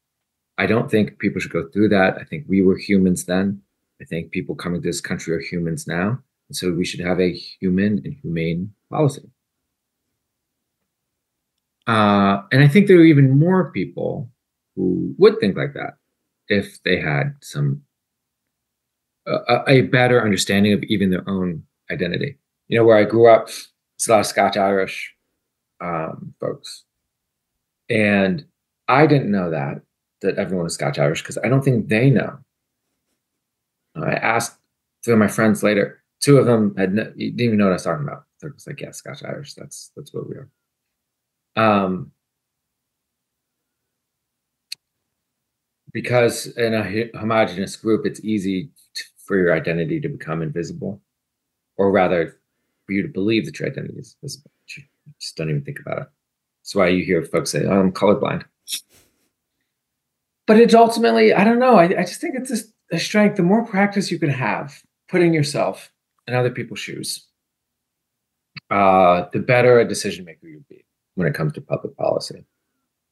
I 0.58 0.66
don't 0.68 0.90
think 0.90 1.20
people 1.20 1.42
should 1.42 1.54
go 1.54 1.68
through 1.70 1.90
that. 1.90 2.18
I 2.20 2.24
think 2.24 2.46
we 2.48 2.62
were 2.62 2.78
humans 2.78 3.26
then. 3.26 3.62
I 4.02 4.06
think 4.06 4.32
people 4.32 4.56
coming 4.56 4.82
to 4.82 4.88
this 4.88 5.02
country 5.02 5.34
are 5.36 5.40
humans 5.40 5.88
now, 5.88 6.20
and 6.50 6.56
so 6.56 6.72
we 6.74 6.86
should 6.86 7.00
have 7.00 7.20
a 7.20 7.32
human 7.32 8.02
and 8.04 8.16
humane 8.22 8.74
policy. 8.90 9.30
Uh, 11.88 12.42
and 12.52 12.64
I 12.64 12.68
think 12.68 12.88
there 12.88 12.98
are 12.98 13.04
even 13.04 13.38
more 13.40 13.72
people 13.72 14.30
who 14.76 15.14
would 15.18 15.40
think 15.40 15.56
like 15.56 15.74
that 15.74 15.98
if 16.48 16.82
they 16.84 17.00
had 17.00 17.36
some 17.42 17.82
a, 19.28 19.82
better 19.82 20.24
understanding 20.24 20.74
of 20.74 20.84
even 20.84 21.10
their 21.10 21.28
own 21.28 21.64
identity. 21.92 22.38
You 22.68 22.80
know, 22.80 22.86
where 22.86 22.98
I 22.98 23.04
grew 23.04 23.28
up, 23.28 23.48
it's 23.48 24.08
a 24.08 24.12
lot 24.12 24.20
of 24.20 24.26
Scotch 24.26 24.58
Irish 24.58 25.14
um, 25.82 26.34
folks, 26.40 26.84
and 27.90 28.46
I 28.88 29.08
didn't 29.08 29.32
know 29.32 29.50
that 29.52 29.82
that 30.22 30.38
everyone 30.38 30.66
is 30.66 30.74
Scotch 30.74 30.98
Irish 30.98 31.22
because 31.22 31.38
I 31.44 31.50
don't 31.50 31.64
think 31.64 31.90
they 31.90 32.10
know. 32.10 32.38
I 33.96 34.14
asked 34.14 34.58
two 35.04 35.14
of 35.14 35.20
my 35.20 35.28
friends 35.28 35.64
later. 35.64 36.02
Two 36.20 36.38
of 36.38 36.46
them 36.46 36.76
had 36.78 36.94
no, 36.94 37.04
didn't 37.04 37.40
even 37.40 37.58
know 37.58 37.66
what 37.66 37.72
I 37.72 37.74
was 37.74 37.84
talking 37.84 38.08
about. 38.08 38.24
They're 38.42 38.50
just 38.50 38.68
like, 38.68 38.82
"Yeah, 38.82 38.92
Scotch 38.92 39.24
Irish. 39.24 39.54
That's 39.54 39.92
that's 39.96 40.14
what 40.14 40.28
we 40.28 40.36
are." 40.36 40.50
Um, 41.56 42.12
because 45.94 46.48
in 46.58 46.74
a 46.74 47.18
homogenous 47.18 47.78
group, 47.78 48.06
it's 48.06 48.20
easy 48.24 48.70
to, 48.96 49.04
for 49.26 49.38
your 49.38 49.54
identity 49.54 50.02
to 50.02 50.10
become 50.10 50.42
invisible, 50.42 51.02
or 51.78 51.92
rather, 51.92 52.38
for 52.86 52.92
you 52.92 53.02
to 53.02 53.08
believe 53.08 53.46
that 53.46 53.60
your 53.60 53.70
identity 53.70 53.98
is 53.98 54.18
visible. 54.22 54.52
You 54.76 54.84
just 55.20 55.38
don't 55.38 55.50
even 55.50 55.64
think 55.64 55.80
about 55.80 56.00
it. 56.00 56.08
That's 56.62 56.76
why 56.76 56.90
you 56.90 57.06
hear 57.06 57.24
folks 57.24 57.52
say, 57.52 57.66
oh, 57.66 57.80
"I'm 57.80 57.92
colorblind." 57.92 58.44
But 60.48 60.60
it's 60.60 60.76
ultimately, 60.76 61.34
I 61.34 61.44
don't 61.44 61.60
know. 61.60 61.76
I, 61.78 61.86
I 61.86 62.04
just 62.04 62.22
think 62.22 62.36
it's 62.36 62.52
a, 62.52 62.96
a 62.96 63.00
strength. 63.00 63.38
The 63.38 63.44
more 63.44 63.66
practice 63.66 64.12
you 64.12 64.20
can 64.20 64.30
have 64.30 64.82
putting 65.08 65.34
yourself 65.34 65.92
in 66.28 66.34
other 66.34 66.52
people's 66.52 66.80
shoes, 66.80 67.26
uh, 68.70 69.26
the 69.32 69.40
better 69.40 69.80
a 69.80 69.88
decision 69.88 70.26
maker 70.26 70.48
you'll 70.48 70.66
be 70.70 70.85
when 71.16 71.28
it 71.28 71.34
comes 71.34 71.54
to 71.54 71.62
public 71.62 71.96
policy. 71.98 72.46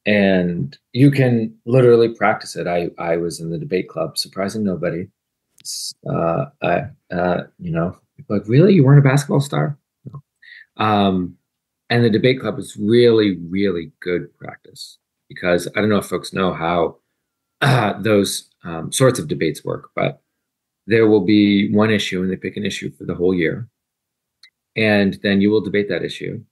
And 0.06 0.76
you 0.92 1.10
can 1.10 1.56
literally 1.64 2.14
practice 2.14 2.56
it. 2.56 2.66
I, 2.66 2.90
I 2.98 3.16
was 3.16 3.40
in 3.40 3.50
the 3.50 3.58
debate 3.58 3.88
club, 3.88 4.18
surprising 4.18 4.62
nobody. 4.62 5.08
Uh, 6.08 6.46
I, 6.62 6.82
uh, 7.10 7.44
you 7.58 7.70
know, 7.70 7.96
like, 8.28 8.42
really? 8.46 8.74
You 8.74 8.84
weren't 8.84 9.04
a 9.04 9.08
basketball 9.08 9.40
star? 9.40 9.78
No. 10.04 10.22
Um, 10.76 11.36
and 11.88 12.04
the 12.04 12.10
debate 12.10 12.40
club 12.40 12.56
was 12.56 12.76
really, 12.76 13.38
really 13.48 13.92
good 14.00 14.36
practice 14.38 14.98
because 15.28 15.68
I 15.74 15.80
don't 15.80 15.88
know 15.88 15.98
if 15.98 16.06
folks 16.06 16.32
know 16.32 16.52
how 16.52 16.98
uh, 17.62 17.94
those 18.00 18.50
um, 18.62 18.92
sorts 18.92 19.18
of 19.18 19.28
debates 19.28 19.64
work, 19.64 19.90
but 19.94 20.20
there 20.86 21.08
will 21.08 21.24
be 21.24 21.72
one 21.72 21.90
issue 21.90 22.22
and 22.22 22.30
they 22.30 22.36
pick 22.36 22.58
an 22.58 22.66
issue 22.66 22.90
for 22.90 23.04
the 23.04 23.14
whole 23.14 23.34
year. 23.34 23.68
And 24.76 25.18
then 25.22 25.40
you 25.40 25.50
will 25.50 25.62
debate 25.62 25.88
that 25.88 26.02
issue 26.02 26.44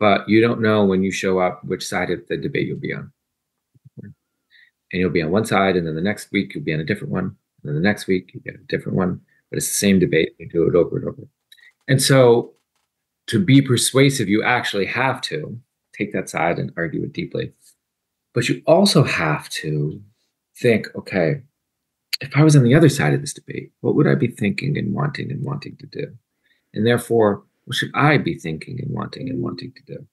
but 0.00 0.26
you 0.28 0.40
don't 0.40 0.62
know 0.62 0.84
when 0.84 1.02
you 1.02 1.12
show 1.12 1.38
up 1.38 1.62
which 1.62 1.86
side 1.86 2.10
of 2.10 2.26
the 2.26 2.36
debate 2.38 2.66
you'll 2.66 2.80
be 2.80 2.94
on. 2.94 3.12
And 4.02 4.12
you'll 5.00 5.10
be 5.10 5.22
on 5.22 5.30
one 5.30 5.44
side, 5.44 5.76
and 5.76 5.86
then 5.86 5.94
the 5.94 6.00
next 6.00 6.32
week 6.32 6.52
you'll 6.52 6.64
be 6.64 6.74
on 6.74 6.80
a 6.80 6.84
different 6.84 7.12
one, 7.12 7.24
and 7.26 7.36
then 7.62 7.74
the 7.74 7.80
next 7.80 8.08
week 8.08 8.32
you 8.34 8.40
get 8.40 8.54
a 8.54 8.64
different 8.66 8.96
one, 8.96 9.20
but 9.50 9.58
it's 9.58 9.68
the 9.68 9.74
same 9.74 10.00
debate. 10.00 10.34
You 10.38 10.48
do 10.48 10.66
it 10.66 10.74
over 10.74 10.96
and 10.96 11.06
over. 11.06 11.22
And 11.86 12.02
so, 12.02 12.54
to 13.28 13.38
be 13.38 13.62
persuasive, 13.62 14.28
you 14.28 14.42
actually 14.42 14.86
have 14.86 15.20
to 15.22 15.60
take 15.96 16.12
that 16.12 16.28
side 16.28 16.58
and 16.58 16.72
argue 16.76 17.04
it 17.04 17.12
deeply. 17.12 17.52
But 18.34 18.48
you 18.48 18.62
also 18.66 19.04
have 19.04 19.48
to 19.50 20.02
think, 20.56 20.86
okay, 20.96 21.42
if 22.20 22.36
I 22.36 22.42
was 22.42 22.56
on 22.56 22.64
the 22.64 22.74
other 22.74 22.88
side 22.88 23.12
of 23.12 23.20
this 23.20 23.32
debate, 23.32 23.70
what 23.80 23.94
would 23.94 24.08
I 24.08 24.14
be 24.14 24.28
thinking 24.28 24.76
and 24.76 24.94
wanting 24.94 25.30
and 25.30 25.44
wanting 25.44 25.76
to 25.76 25.86
do? 25.86 26.06
And 26.74 26.86
therefore, 26.86 27.44
what 27.70 27.76
should 27.76 27.92
I 27.94 28.18
be 28.18 28.34
thinking 28.34 28.80
and 28.80 28.90
wanting 28.90 29.28
and 29.30 29.40
wanting 29.40 29.72
to 29.76 29.94
do? 29.94 30.06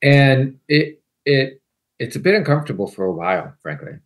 And 0.00 0.58
it 0.66 1.02
it 1.26 1.60
it's 1.98 2.16
a 2.16 2.20
bit 2.20 2.34
uncomfortable 2.34 2.86
for 2.86 3.04
a 3.04 3.12
while, 3.12 3.52
frankly, 3.60 3.98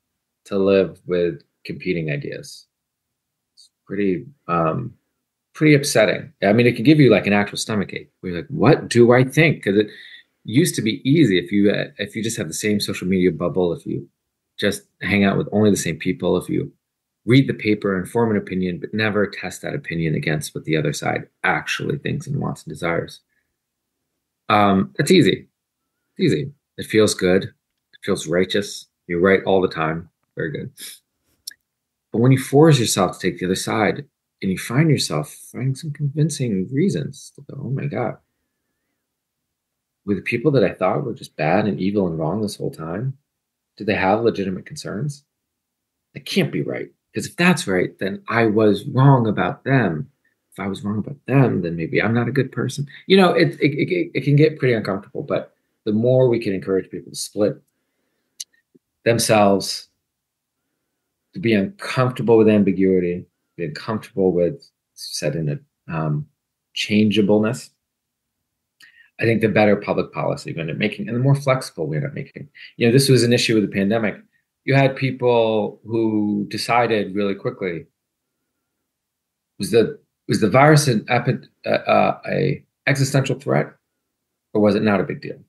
to 0.46 0.58
live 0.58 1.00
with 1.06 1.44
competing 1.64 2.10
ideas. 2.10 2.66
It's 3.54 3.70
pretty 3.86 4.26
um 4.48 4.94
pretty 5.54 5.74
upsetting. 5.74 6.32
I 6.42 6.52
mean, 6.52 6.66
it 6.66 6.74
can 6.74 6.84
give 6.84 6.98
you 6.98 7.08
like 7.08 7.28
an 7.28 7.32
actual 7.32 7.58
stomach 7.58 7.94
ache. 7.94 8.10
We're 8.22 8.34
like, 8.34 8.48
what 8.48 8.88
do 8.88 9.12
I 9.12 9.22
think? 9.22 9.58
Because 9.58 9.78
it 9.78 9.86
used 10.42 10.74
to 10.74 10.82
be 10.82 11.00
easy 11.08 11.38
if 11.38 11.52
you 11.52 11.70
uh, 11.70 11.84
if 11.98 12.16
you 12.16 12.24
just 12.24 12.38
have 12.38 12.48
the 12.48 12.54
same 12.54 12.80
social 12.80 13.06
media 13.06 13.30
bubble, 13.30 13.72
if 13.72 13.86
you 13.86 14.08
just 14.58 14.82
hang 15.00 15.22
out 15.22 15.38
with 15.38 15.48
only 15.52 15.70
the 15.70 15.76
same 15.76 15.96
people, 15.96 16.36
if 16.38 16.48
you 16.48 16.72
read 17.26 17.48
the 17.48 17.54
paper 17.54 17.96
and 17.96 18.08
form 18.08 18.30
an 18.30 18.36
opinion, 18.36 18.78
but 18.78 18.94
never 18.94 19.26
test 19.26 19.62
that 19.62 19.74
opinion 19.74 20.14
against 20.14 20.54
what 20.54 20.64
the 20.64 20.76
other 20.76 20.92
side 20.92 21.28
actually 21.44 21.98
thinks 21.98 22.26
and 22.26 22.40
wants 22.40 22.64
and 22.64 22.72
desires. 22.72 23.20
Um, 24.48 24.94
it's 24.98 25.10
easy. 25.10 25.48
It's 26.16 26.32
easy. 26.32 26.50
It 26.78 26.86
feels 26.86 27.14
good. 27.14 27.44
It 27.44 28.00
feels 28.02 28.26
righteous. 28.26 28.86
You're 29.06 29.20
right 29.20 29.42
all 29.44 29.60
the 29.60 29.68
time. 29.68 30.08
Very 30.36 30.50
good. 30.50 30.72
But 32.12 32.20
when 32.20 32.32
you 32.32 32.38
force 32.38 32.78
yourself 32.78 33.18
to 33.18 33.30
take 33.30 33.38
the 33.38 33.46
other 33.46 33.54
side 33.54 34.04
and 34.42 34.50
you 34.50 34.58
find 34.58 34.90
yourself 34.90 35.32
finding 35.52 35.74
some 35.74 35.92
convincing 35.92 36.68
reasons 36.72 37.32
to 37.36 37.42
go, 37.42 37.60
oh 37.62 37.70
my 37.70 37.86
God, 37.86 38.16
were 40.04 40.14
the 40.14 40.22
people 40.22 40.50
that 40.52 40.64
I 40.64 40.72
thought 40.72 41.04
were 41.04 41.14
just 41.14 41.36
bad 41.36 41.66
and 41.66 41.78
evil 41.78 42.08
and 42.08 42.18
wrong 42.18 42.40
this 42.40 42.56
whole 42.56 42.70
time, 42.70 43.16
do 43.76 43.84
they 43.84 43.94
have 43.94 44.22
legitimate 44.22 44.66
concerns? 44.66 45.24
That 46.14 46.24
can't 46.24 46.50
be 46.50 46.62
right. 46.62 46.90
Because 47.12 47.28
if 47.28 47.36
that's 47.36 47.66
right, 47.66 47.98
then 47.98 48.22
I 48.28 48.46
was 48.46 48.86
wrong 48.86 49.26
about 49.26 49.64
them. 49.64 50.10
If 50.52 50.60
I 50.60 50.68
was 50.68 50.84
wrong 50.84 50.98
about 50.98 51.16
them, 51.26 51.62
then 51.62 51.76
maybe 51.76 52.02
I'm 52.02 52.14
not 52.14 52.28
a 52.28 52.32
good 52.32 52.52
person. 52.52 52.86
You 53.06 53.16
know, 53.16 53.32
it, 53.32 53.58
it, 53.60 53.72
it, 53.72 54.10
it 54.14 54.24
can 54.24 54.36
get 54.36 54.58
pretty 54.58 54.74
uncomfortable, 54.74 55.22
but 55.22 55.54
the 55.84 55.92
more 55.92 56.28
we 56.28 56.40
can 56.40 56.52
encourage 56.52 56.90
people 56.90 57.10
to 57.10 57.16
split 57.16 57.60
themselves, 59.04 59.88
to 61.34 61.40
be 61.40 61.54
uncomfortable 61.54 62.36
with 62.36 62.48
ambiguity, 62.48 63.24
be 63.56 63.64
uncomfortable 63.64 64.32
with 64.32 64.68
set 64.94 65.36
in 65.36 65.48
a 65.48 65.92
um, 65.92 66.26
changeableness, 66.76 67.70
I 69.20 69.24
think 69.24 69.42
the 69.42 69.48
better 69.48 69.76
public 69.76 70.12
policy 70.12 70.52
we 70.52 70.60
end 70.60 70.70
up 70.70 70.78
making 70.78 71.06
and 71.06 71.16
the 71.16 71.22
more 71.22 71.34
flexible 71.34 71.86
we 71.86 71.96
end 71.96 72.06
up 72.06 72.14
making. 72.14 72.48
You 72.76 72.86
know, 72.86 72.92
this 72.92 73.08
was 73.08 73.22
an 73.22 73.32
issue 73.32 73.54
with 73.54 73.64
the 73.64 73.76
pandemic. 73.76 74.16
You 74.70 74.76
had 74.76 74.94
people 74.94 75.80
who 75.84 76.46
decided 76.48 77.12
really 77.16 77.34
quickly 77.34 77.86
was 79.58 79.72
the 79.72 79.98
was 80.28 80.40
the 80.40 80.48
virus 80.48 80.86
an 80.86 81.04
epi- 81.08 81.48
uh, 81.66 81.70
uh, 81.70 82.20
a 82.28 82.64
existential 82.86 83.34
threat 83.40 83.74
or 84.54 84.60
was 84.60 84.76
it 84.76 84.84
not 84.84 85.00
a 85.00 85.02
big 85.02 85.22
deal? 85.22 85.40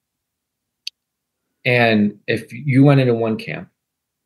And 1.66 2.18
if 2.26 2.52
you 2.52 2.84
went 2.84 3.00
into 3.00 3.14
one 3.14 3.38
camp 3.38 3.70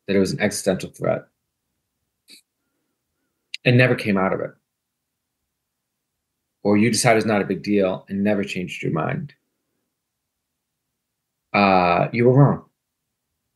that 0.06 0.16
it 0.16 0.18
was 0.18 0.32
an 0.32 0.40
existential 0.40 0.88
threat 0.88 1.26
and 3.66 3.76
never 3.76 3.94
came 3.94 4.16
out 4.16 4.32
of 4.32 4.40
it, 4.40 4.54
or 6.62 6.78
you 6.78 6.90
decided 6.90 7.18
it's 7.18 7.26
not 7.26 7.42
a 7.42 7.44
big 7.52 7.62
deal 7.62 8.06
and 8.08 8.24
never 8.24 8.42
changed 8.42 8.82
your 8.82 8.92
mind, 8.92 9.34
uh, 11.52 12.08
you 12.14 12.24
were 12.24 12.32
wrong. 12.32 12.64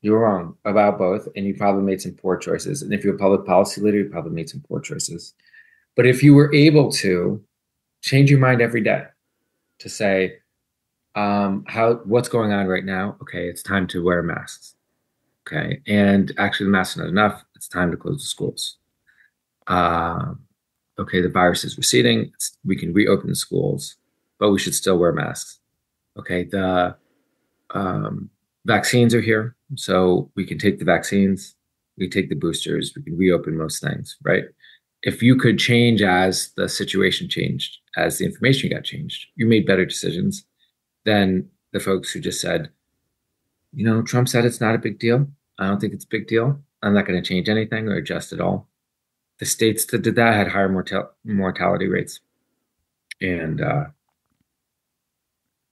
You 0.03 0.13
were 0.13 0.21
wrong 0.21 0.57
about 0.65 0.99
both, 0.99 1.29
and 1.37 1.47
you 1.47 1.55
probably 1.55 1.83
made 1.83 2.01
some 2.01 2.13
poor 2.13 2.37
choices. 2.37 2.83
And 2.83 2.93
if 2.93 3.05
you're 3.05 3.15
a 3.15 3.19
public 3.19 3.45
policy 3.45 3.81
leader, 3.81 3.99
you 3.99 4.09
probably 4.09 4.33
made 4.33 4.49
some 4.49 4.63
poor 4.67 4.81
choices. 4.81 5.35
But 5.95 6.07
if 6.07 6.23
you 6.23 6.35
were 6.35 6.53
able 6.55 6.91
to 6.93 7.43
change 8.01 8.31
your 8.31 8.39
mind 8.39 8.63
every 8.63 8.81
day 8.81 9.05
to 9.79 9.89
say, 9.89 10.39
um, 11.15 11.65
how 11.67 11.95
what's 12.05 12.29
going 12.29 12.53
on 12.53 12.67
right 12.67 12.85
now? 12.85 13.17
Okay, 13.21 13.49
it's 13.49 13.63
time 13.63 13.87
to 13.89 14.03
wear 14.03 14.23
masks. 14.23 14.77
Okay, 15.47 15.81
and 15.87 16.33
actually, 16.39 16.67
the 16.67 16.73
masks 16.73 16.97
are 16.97 17.03
not 17.03 17.09
enough. 17.09 17.45
It's 17.57 17.69
time 17.69 17.91
to 17.91 17.97
close 17.97 18.19
the 18.19 18.27
schools. 18.27 18.77
Uh, 19.67 20.35
okay, 20.99 21.21
the 21.21 21.29
virus 21.29 21.65
is 21.65 21.77
receding. 21.77 22.31
It's, 22.35 22.57
we 22.65 22.77
can 22.77 22.93
reopen 22.93 23.29
the 23.29 23.37
schools, 23.37 23.97
but 24.39 24.51
we 24.51 24.59
should 24.59 24.75
still 24.75 24.99
wear 24.99 25.13
masks. 25.13 25.59
Okay, 26.17 26.45
the 26.45 26.97
um, 27.71 28.31
vaccines 28.67 29.15
are 29.15 29.21
here, 29.21 29.57
so 29.77 30.31
we 30.37 30.45
can 30.47 30.59
take 30.59 30.79
the 30.79 30.85
vaccines. 30.85 31.55
We 31.99 32.09
take 32.09 32.29
the 32.29 32.35
boosters. 32.35 32.93
We 32.97 33.03
can 33.03 33.17
reopen 33.17 33.57
most 33.57 33.83
things, 33.83 34.17
right? 34.23 34.45
If 35.03 35.23
you 35.23 35.37
could 35.37 35.59
change 35.59 36.03
as 36.03 36.53
the 36.57 36.69
situation 36.69 37.29
changed, 37.29 37.79
as 37.97 38.19
the 38.19 38.27
information 38.27 38.71
got 38.71 38.85
changed, 38.85 39.27
you 39.37 39.47
made 39.47 39.67
better 39.67 39.87
decisions 39.87 40.45
than 41.05 41.49
the 41.73 41.81
folks 41.81 42.11
who 42.11 42.21
just 42.21 42.41
said, 42.41 42.71
you 43.73 43.85
know, 43.85 44.03
Trump 44.03 44.29
said 44.29 44.45
it's 44.45 44.61
not 44.61 44.75
a 44.75 44.79
big 44.79 44.99
deal. 44.99 45.27
I 45.59 45.67
don't 45.67 45.81
think 45.81 45.95
it's 45.95 46.05
a 46.05 46.09
big 46.09 46.27
deal. 46.27 46.61
I'm 46.83 46.95
not 46.95 47.07
going 47.07 47.23
to 47.23 47.27
change 47.27 47.49
anything 47.49 47.89
or 47.89 47.95
adjust 47.95 48.33
at 48.33 48.41
all 48.41 48.71
the 49.41 49.47
states 49.47 49.87
that 49.87 50.03
did 50.03 50.15
that 50.15 50.35
had 50.35 50.49
higher 50.49 50.69
mortal- 50.69 51.11
mortality 51.25 51.89
rates. 51.89 52.21
And 53.21 53.61
uh, 53.61 53.87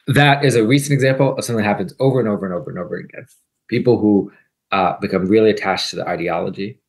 that 0.08 0.44
is 0.44 0.56
a 0.56 0.66
recent 0.66 0.92
example 0.94 1.36
of 1.36 1.44
something 1.44 1.62
that 1.62 1.68
happens 1.68 1.94
over 2.00 2.18
and 2.18 2.28
over 2.28 2.46
and 2.46 2.54
over 2.54 2.70
and 2.70 2.78
over 2.78 2.96
again. 2.96 3.26
People 3.68 3.98
who 3.98 4.32
uh, 4.72 4.94
become 5.00 5.26
really 5.26 5.50
attached 5.50 5.90
to 5.90 5.96
the 5.96 6.08
ideology 6.08 6.80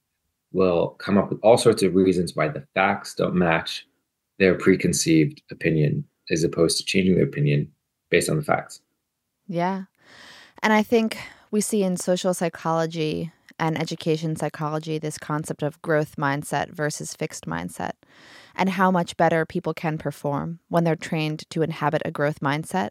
will 0.52 0.90
come 1.00 1.18
up 1.18 1.30
with 1.30 1.40
all 1.44 1.58
sorts 1.58 1.84
of 1.84 1.94
reasons 1.94 2.36
why 2.36 2.48
the 2.48 2.66
facts 2.74 3.14
don't 3.14 3.36
match 3.36 3.86
their 4.40 4.56
preconceived 4.56 5.42
opinion 5.52 6.06
as 6.32 6.44
opposed 6.44 6.78
to 6.78 6.86
changing 6.86 7.16
their 7.16 7.26
opinion 7.26 7.70
based 8.10 8.30
on 8.30 8.38
the 8.38 8.42
facts. 8.42 8.82
Yeah. 9.48 9.84
And 10.64 10.74
I 10.74 10.82
think 10.82 11.18
we 11.52 11.62
see 11.62 11.84
in 11.84 11.98
social 11.98 12.34
psychology 12.34 13.32
and 13.60 13.80
education 13.80 14.36
psychology 14.36 14.98
this 14.98 15.18
concept 15.18 15.62
of 15.62 15.82
growth 15.82 16.16
mindset 16.16 16.70
versus 16.70 17.14
fixed 17.14 17.46
mindset, 17.46 17.94
and 18.56 18.70
how 18.70 18.92
much 18.92 19.18
better 19.18 19.46
people 19.46 19.74
can 19.74 19.98
perform 19.98 20.60
when 20.70 20.84
they're 20.84 20.96
trained 20.96 21.50
to 21.50 21.62
inhabit 21.62 22.02
a 22.06 22.12
growth 22.12 22.40
mindset, 22.40 22.90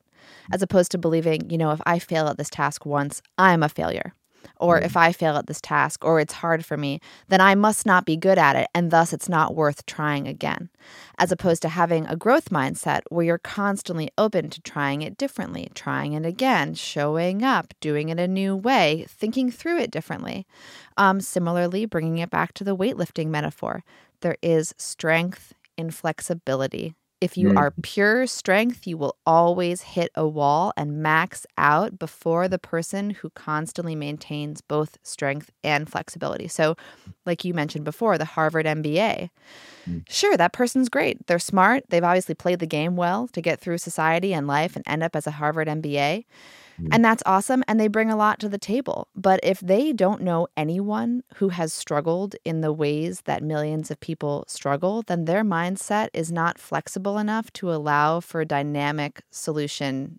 as 0.52 0.62
opposed 0.62 0.90
to 0.92 0.98
believing, 0.98 1.48
you 1.50 1.58
know, 1.58 1.70
if 1.70 1.80
I 1.86 1.98
fail 1.98 2.28
at 2.28 2.38
this 2.38 2.50
task 2.50 2.84
once, 2.86 3.22
I'm 3.36 3.62
a 3.62 3.68
failure. 3.68 4.14
Or 4.60 4.78
if 4.80 4.96
I 4.96 5.12
fail 5.12 5.36
at 5.36 5.46
this 5.46 5.60
task 5.60 6.04
or 6.04 6.18
it's 6.18 6.32
hard 6.32 6.64
for 6.64 6.76
me, 6.76 7.00
then 7.28 7.40
I 7.40 7.54
must 7.54 7.86
not 7.86 8.04
be 8.04 8.16
good 8.16 8.38
at 8.38 8.56
it, 8.56 8.68
and 8.74 8.90
thus 8.90 9.12
it's 9.12 9.28
not 9.28 9.54
worth 9.54 9.86
trying 9.86 10.26
again. 10.26 10.68
As 11.16 11.30
opposed 11.30 11.62
to 11.62 11.68
having 11.68 12.06
a 12.06 12.16
growth 12.16 12.50
mindset 12.50 13.02
where 13.08 13.24
you're 13.24 13.38
constantly 13.38 14.10
open 14.18 14.50
to 14.50 14.60
trying 14.60 15.02
it 15.02 15.16
differently, 15.16 15.70
trying 15.74 16.12
it 16.12 16.26
again, 16.26 16.74
showing 16.74 17.44
up, 17.44 17.72
doing 17.80 18.08
it 18.08 18.18
a 18.18 18.26
new 18.26 18.56
way, 18.56 19.06
thinking 19.08 19.50
through 19.50 19.78
it 19.78 19.92
differently. 19.92 20.46
Um, 20.96 21.20
similarly, 21.20 21.86
bringing 21.86 22.18
it 22.18 22.30
back 22.30 22.52
to 22.54 22.64
the 22.64 22.76
weightlifting 22.76 23.28
metaphor, 23.28 23.84
there 24.20 24.36
is 24.42 24.74
strength 24.78 25.54
in 25.76 25.90
flexibility 25.90 26.94
if 27.20 27.36
you 27.36 27.50
mm. 27.50 27.56
are 27.56 27.72
pure 27.82 28.26
strength, 28.26 28.86
you 28.86 28.96
will 28.96 29.16
always 29.26 29.82
hit 29.82 30.10
a 30.14 30.26
wall 30.26 30.72
and 30.76 31.02
max 31.02 31.46
out 31.56 31.98
before 31.98 32.46
the 32.46 32.58
person 32.58 33.10
who 33.10 33.30
constantly 33.30 33.96
maintains 33.96 34.60
both 34.60 34.98
strength 35.02 35.50
and 35.64 35.90
flexibility. 35.90 36.46
So, 36.46 36.76
like 37.26 37.44
you 37.44 37.54
mentioned 37.54 37.84
before, 37.84 38.18
the 38.18 38.24
Harvard 38.24 38.66
MBA. 38.66 39.30
Mm. 39.88 40.04
Sure, 40.08 40.36
that 40.36 40.52
person's 40.52 40.88
great. 40.88 41.26
They're 41.26 41.40
smart. 41.40 41.84
They've 41.88 42.04
obviously 42.04 42.36
played 42.36 42.60
the 42.60 42.66
game 42.66 42.94
well 42.94 43.26
to 43.28 43.40
get 43.40 43.58
through 43.58 43.78
society 43.78 44.32
and 44.32 44.46
life 44.46 44.76
and 44.76 44.84
end 44.86 45.02
up 45.02 45.16
as 45.16 45.26
a 45.26 45.32
Harvard 45.32 45.66
MBA. 45.66 46.24
Mm. 46.80 46.88
And 46.92 47.04
that's 47.04 47.22
awesome. 47.26 47.64
And 47.68 47.78
they 47.80 47.88
bring 47.88 48.10
a 48.10 48.16
lot 48.16 48.38
to 48.40 48.48
the 48.48 48.58
table. 48.58 49.08
But 49.14 49.40
if 49.42 49.60
they 49.60 49.92
don't 49.92 50.22
know 50.22 50.48
anyone 50.56 51.22
who 51.36 51.48
has 51.50 51.72
struggled 51.72 52.36
in 52.44 52.60
the 52.60 52.72
ways 52.72 53.22
that 53.22 53.42
millions 53.42 53.90
of 53.90 54.00
people 54.00 54.44
struggle, 54.48 55.02
then 55.06 55.24
their 55.24 55.44
mindset 55.44 56.08
is 56.14 56.30
not 56.32 56.58
flexible 56.58 57.18
enough 57.18 57.52
to 57.54 57.72
allow 57.72 58.20
for 58.20 58.44
dynamic 58.44 59.22
solution 59.30 60.18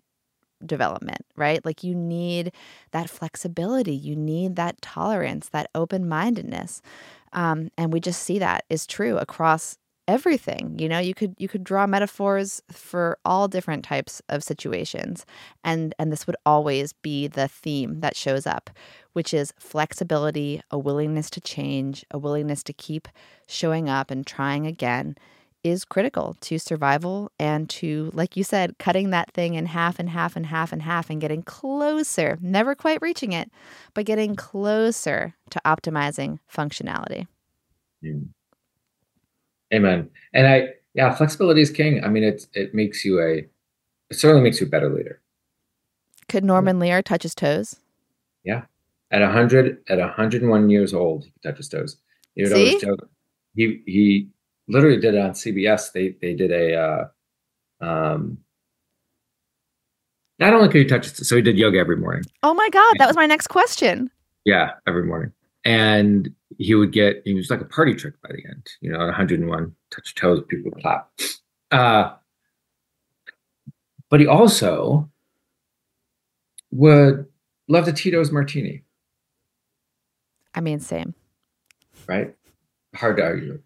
development, 0.64 1.24
right? 1.36 1.64
Like 1.64 1.82
you 1.84 1.94
need 1.94 2.52
that 2.92 3.10
flexibility, 3.10 3.94
you 3.94 4.14
need 4.16 4.56
that 4.56 4.80
tolerance, 4.82 5.48
that 5.50 5.70
open 5.74 6.08
mindedness. 6.08 6.82
Um, 7.32 7.70
and 7.78 7.92
we 7.92 8.00
just 8.00 8.22
see 8.22 8.38
that 8.40 8.64
is 8.68 8.86
true 8.86 9.16
across 9.18 9.78
everything 10.10 10.76
you 10.76 10.88
know 10.88 10.98
you 10.98 11.14
could 11.14 11.36
you 11.38 11.46
could 11.46 11.62
draw 11.62 11.86
metaphors 11.86 12.60
for 12.68 13.16
all 13.24 13.46
different 13.46 13.84
types 13.84 14.20
of 14.28 14.42
situations 14.42 15.24
and 15.62 15.94
and 16.00 16.10
this 16.10 16.26
would 16.26 16.34
always 16.44 16.92
be 16.94 17.28
the 17.28 17.46
theme 17.46 18.00
that 18.00 18.16
shows 18.16 18.44
up 18.44 18.70
which 19.12 19.32
is 19.32 19.54
flexibility 19.60 20.60
a 20.72 20.78
willingness 20.78 21.30
to 21.30 21.40
change 21.40 22.04
a 22.10 22.18
willingness 22.18 22.64
to 22.64 22.72
keep 22.72 23.06
showing 23.46 23.88
up 23.88 24.10
and 24.10 24.26
trying 24.26 24.66
again 24.66 25.14
is 25.62 25.84
critical 25.84 26.36
to 26.40 26.58
survival 26.58 27.30
and 27.38 27.70
to 27.70 28.10
like 28.12 28.36
you 28.36 28.42
said 28.42 28.76
cutting 28.80 29.10
that 29.10 29.30
thing 29.32 29.54
in 29.54 29.66
half 29.66 30.00
and 30.00 30.10
half 30.10 30.34
and 30.34 30.46
half 30.46 30.72
and 30.72 30.82
half 30.82 31.08
and 31.08 31.20
getting 31.20 31.44
closer 31.44 32.36
never 32.40 32.74
quite 32.74 33.00
reaching 33.00 33.32
it 33.32 33.48
but 33.94 34.04
getting 34.04 34.34
closer 34.34 35.34
to 35.50 35.60
optimizing 35.64 36.40
functionality 36.52 37.28
mm. 38.04 38.26
Amen. 39.72 40.10
And 40.32 40.46
I, 40.46 40.68
yeah, 40.94 41.14
flexibility 41.14 41.60
is 41.60 41.70
king. 41.70 42.02
I 42.04 42.08
mean, 42.08 42.24
it's 42.24 42.46
it 42.52 42.74
makes 42.74 43.04
you 43.04 43.20
a, 43.20 43.46
it 44.10 44.16
certainly 44.16 44.42
makes 44.42 44.60
you 44.60 44.66
a 44.66 44.70
better 44.70 44.88
leader. 44.88 45.20
Could 46.28 46.44
Norman 46.44 46.78
Lear 46.78 47.02
touch 47.02 47.22
his 47.22 47.34
toes? 47.34 47.76
Yeah, 48.44 48.62
at 49.10 49.22
a 49.22 49.28
hundred, 49.28 49.78
at 49.88 50.00
hundred 50.00 50.42
and 50.42 50.50
one 50.50 50.70
years 50.70 50.94
old, 50.94 51.24
he 51.24 51.30
could 51.30 51.42
touch 51.42 51.56
his 51.58 51.68
toes. 51.68 51.96
He 52.34 52.42
would 52.42 52.52
See? 52.52 52.58
always 52.58 52.80
joke. 52.80 53.10
He 53.54 53.82
he 53.86 54.28
literally 54.68 55.00
did 55.00 55.14
it 55.14 55.20
on 55.20 55.32
CBS. 55.32 55.92
They 55.92 56.16
they 56.20 56.34
did 56.34 56.50
a, 56.50 56.74
uh, 56.76 57.84
um, 57.84 58.38
Not 60.38 60.54
only 60.54 60.68
could 60.68 60.80
he 60.80 60.84
touch 60.84 61.06
so 61.06 61.36
he 61.36 61.42
did 61.42 61.58
yoga 61.58 61.78
every 61.78 61.96
morning. 61.96 62.24
Oh 62.42 62.54
my 62.54 62.68
God, 62.70 62.94
that 62.98 63.06
was 63.06 63.16
my 63.16 63.26
next 63.26 63.48
question. 63.48 64.10
Yeah, 64.44 64.72
every 64.86 65.04
morning. 65.04 65.32
And 65.70 66.34
he 66.58 66.74
would 66.74 66.90
get, 66.90 67.22
he 67.24 67.32
was 67.32 67.48
like 67.48 67.60
a 67.60 67.64
party 67.64 67.94
trick 67.94 68.20
by 68.22 68.30
the 68.30 68.44
end, 68.44 68.66
you 68.80 68.90
know, 68.90 68.98
101, 68.98 69.72
touch 69.92 70.16
toes, 70.16 70.42
people 70.48 70.72
would 70.72 70.82
clap. 70.82 71.08
Uh, 71.70 72.14
but 74.08 74.18
he 74.18 74.26
also 74.26 75.08
would 76.72 77.24
love 77.68 77.86
the 77.86 77.92
Tito's 77.92 78.32
martini. 78.32 78.82
I 80.56 80.60
mean, 80.60 80.80
same. 80.80 81.14
Right? 82.08 82.34
Hard 82.96 83.18
to 83.18 83.22
argue. 83.22 83.62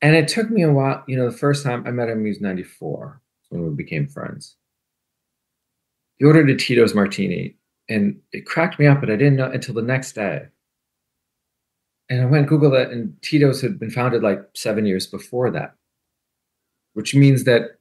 And 0.00 0.16
it 0.16 0.26
took 0.26 0.48
me 0.48 0.62
a 0.62 0.72
while, 0.72 1.04
you 1.06 1.18
know, 1.18 1.30
the 1.30 1.36
first 1.36 1.64
time 1.64 1.84
I 1.86 1.90
met 1.90 2.08
him, 2.08 2.22
he 2.22 2.30
was 2.30 2.40
94 2.40 3.20
when 3.50 3.62
we 3.62 3.74
became 3.74 4.08
friends. 4.08 4.56
He 6.16 6.24
ordered 6.24 6.48
a 6.48 6.56
Tito's 6.56 6.94
martini 6.94 7.56
and 7.88 8.20
it 8.32 8.46
cracked 8.46 8.78
me 8.78 8.86
up, 8.86 9.00
but 9.00 9.10
I 9.10 9.16
didn't 9.16 9.36
know 9.36 9.50
until 9.50 9.74
the 9.74 9.82
next 9.82 10.12
day. 10.12 10.46
And 12.10 12.22
I 12.22 12.26
went 12.26 12.50
and 12.50 12.60
Googled 12.60 12.78
it, 12.80 12.90
and 12.90 13.20
Tito's 13.22 13.60
had 13.60 13.78
been 13.78 13.90
founded 13.90 14.22
like 14.22 14.40
seven 14.54 14.86
years 14.86 15.06
before 15.06 15.50
that, 15.50 15.74
which 16.94 17.14
means 17.14 17.44
that 17.44 17.78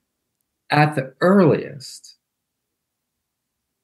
at 0.69 0.95
the 0.95 1.13
earliest, 1.21 2.15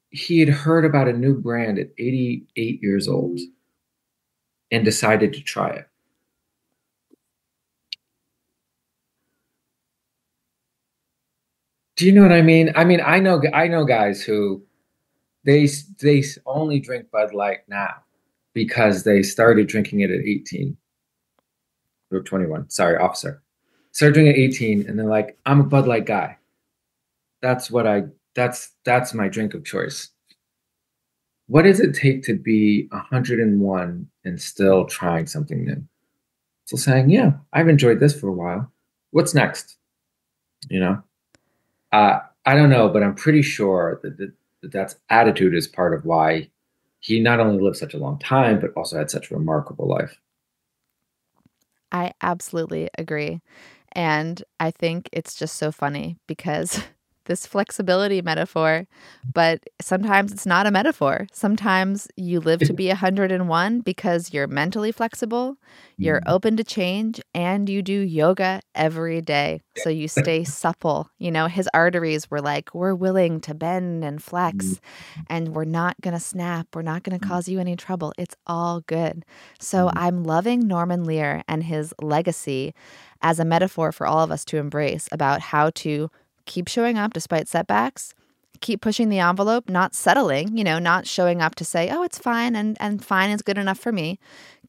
he 0.09 0.39
had 0.39 0.49
heard 0.49 0.85
about 0.85 1.07
a 1.07 1.13
new 1.13 1.33
brand 1.33 1.79
at 1.79 1.89
88 1.97 2.81
years 2.81 3.07
old 3.07 3.39
and 4.69 4.83
decided 4.83 5.33
to 5.33 5.41
try 5.41 5.69
it. 5.69 5.87
Do 11.95 12.05
you 12.05 12.11
know 12.11 12.23
what 12.23 12.31
I 12.31 12.41
mean? 12.41 12.71
I 12.75 12.83
mean, 12.85 13.01
I 13.05 13.19
know 13.19 13.41
I 13.53 13.67
know 13.67 13.85
guys 13.85 14.23
who 14.23 14.63
they 15.45 15.67
they 16.01 16.23
only 16.45 16.79
drink 16.79 17.11
Bud 17.11 17.33
Light 17.33 17.59
now 17.67 17.95
because 18.53 19.03
they 19.03 19.23
started 19.23 19.67
drinking 19.67 20.01
it 20.01 20.11
at 20.11 20.21
18 20.21 20.77
or 22.11 22.21
21. 22.21 22.69
Sorry, 22.69 22.97
officer. 22.97 23.41
Started 23.91 24.13
drinking 24.13 24.33
at 24.33 24.39
18 24.39 24.87
and 24.87 24.97
they're 24.97 25.05
like, 25.05 25.37
I'm 25.45 25.59
a 25.59 25.63
Bud 25.63 25.87
Light 25.87 26.05
guy. 26.05 26.37
That's 27.41 27.69
what 27.69 27.87
I 27.87 28.03
that's 28.35 28.71
that's 28.85 29.13
my 29.13 29.27
drink 29.27 29.53
of 29.53 29.65
choice. 29.65 30.09
What 31.47 31.63
does 31.63 31.79
it 31.79 31.93
take 31.93 32.23
to 32.23 32.35
be 32.35 32.87
101 32.91 34.07
and 34.23 34.41
still 34.41 34.85
trying 34.85 35.27
something 35.27 35.65
new? 35.65 35.83
So 36.65 36.77
saying, 36.77 37.09
yeah, 37.09 37.33
I've 37.51 37.67
enjoyed 37.67 37.99
this 37.99 38.17
for 38.17 38.29
a 38.29 38.33
while. 38.33 38.71
What's 39.11 39.35
next? 39.35 39.77
You 40.69 40.79
know? 40.79 41.03
Uh, 41.91 42.19
I 42.45 42.55
don't 42.55 42.69
know, 42.69 42.89
but 42.89 43.03
I'm 43.03 43.15
pretty 43.15 43.41
sure 43.41 43.99
that, 44.03 44.17
that, 44.17 44.31
that 44.63 44.71
that's 44.71 44.95
attitude 45.09 45.53
is 45.53 45.67
part 45.67 45.93
of 45.93 46.05
why 46.05 46.49
he 46.99 47.19
not 47.19 47.39
only 47.39 47.61
lived 47.61 47.77
such 47.77 47.93
a 47.93 47.99
long 47.99 48.17
time, 48.17 48.59
but 48.59 48.73
also 48.75 48.97
had 48.97 49.11
such 49.11 49.29
a 49.29 49.35
remarkable 49.35 49.87
life. 49.87 50.17
I 51.91 52.13
absolutely 52.21 52.89
agree. 52.97 53.41
And 53.91 54.43
I 54.59 54.71
think 54.71 55.09
it's 55.13 55.35
just 55.35 55.57
so 55.57 55.71
funny 55.71 56.17
because 56.27 56.81
this 57.25 57.45
flexibility 57.45 58.21
metaphor, 58.21 58.85
but 59.33 59.63
sometimes 59.81 60.31
it's 60.31 60.45
not 60.45 60.65
a 60.65 60.71
metaphor. 60.71 61.27
Sometimes 61.31 62.07
you 62.15 62.39
live 62.39 62.59
to 62.61 62.73
be 62.73 62.87
101 62.89 63.81
because 63.81 64.33
you're 64.33 64.47
mentally 64.47 64.91
flexible, 64.91 65.57
you're 65.97 66.21
mm. 66.21 66.31
open 66.31 66.57
to 66.57 66.63
change, 66.63 67.21
and 67.33 67.69
you 67.69 67.81
do 67.81 67.93
yoga 67.93 68.61
every 68.75 69.21
day. 69.21 69.61
So 69.77 69.89
you 69.89 70.07
stay 70.23 70.43
supple. 70.43 71.09
You 71.17 71.31
know, 71.31 71.47
his 71.47 71.69
arteries 71.73 72.29
were 72.29 72.41
like, 72.41 72.73
we're 72.73 72.95
willing 72.95 73.39
to 73.41 73.53
bend 73.53 74.03
and 74.03 74.21
flex, 74.21 74.65
mm. 74.65 74.79
and 75.27 75.49
we're 75.49 75.65
not 75.65 75.99
going 76.01 76.13
to 76.13 76.19
snap. 76.19 76.67
We're 76.73 76.81
not 76.81 77.03
going 77.03 77.17
to 77.19 77.25
mm. 77.25 77.29
cause 77.29 77.47
you 77.47 77.59
any 77.59 77.75
trouble. 77.75 78.13
It's 78.17 78.35
all 78.47 78.81
good. 78.81 79.25
So 79.59 79.91
I'm 79.95 80.23
loving 80.23 80.67
Norman 80.67 81.03
Lear 81.03 81.43
and 81.47 81.63
his 81.63 81.93
legacy 82.01 82.73
as 83.21 83.39
a 83.39 83.45
metaphor 83.45 83.91
for 83.91 84.05
all 84.05 84.19
of 84.19 84.31
us 84.31 84.43
to 84.45 84.57
embrace 84.57 85.07
about 85.11 85.39
how 85.39 85.71
to 85.71 86.11
keep 86.45 86.67
showing 86.67 86.97
up 86.97 87.13
despite 87.13 87.47
setbacks, 87.47 88.13
keep 88.61 88.81
pushing 88.81 89.09
the 89.09 89.19
envelope, 89.19 89.69
not 89.69 89.93
settling, 89.93 90.57
you 90.57 90.63
know, 90.63 90.79
not 90.79 91.05
showing 91.05 91.41
up 91.41 91.55
to 91.55 91.65
say, 91.65 91.89
oh, 91.89 92.03
it's 92.03 92.17
fine 92.17 92.55
and, 92.55 92.77
and 92.79 93.03
fine 93.03 93.29
is 93.29 93.41
good 93.41 93.57
enough 93.57 93.79
for 93.79 93.91
me. 93.91 94.19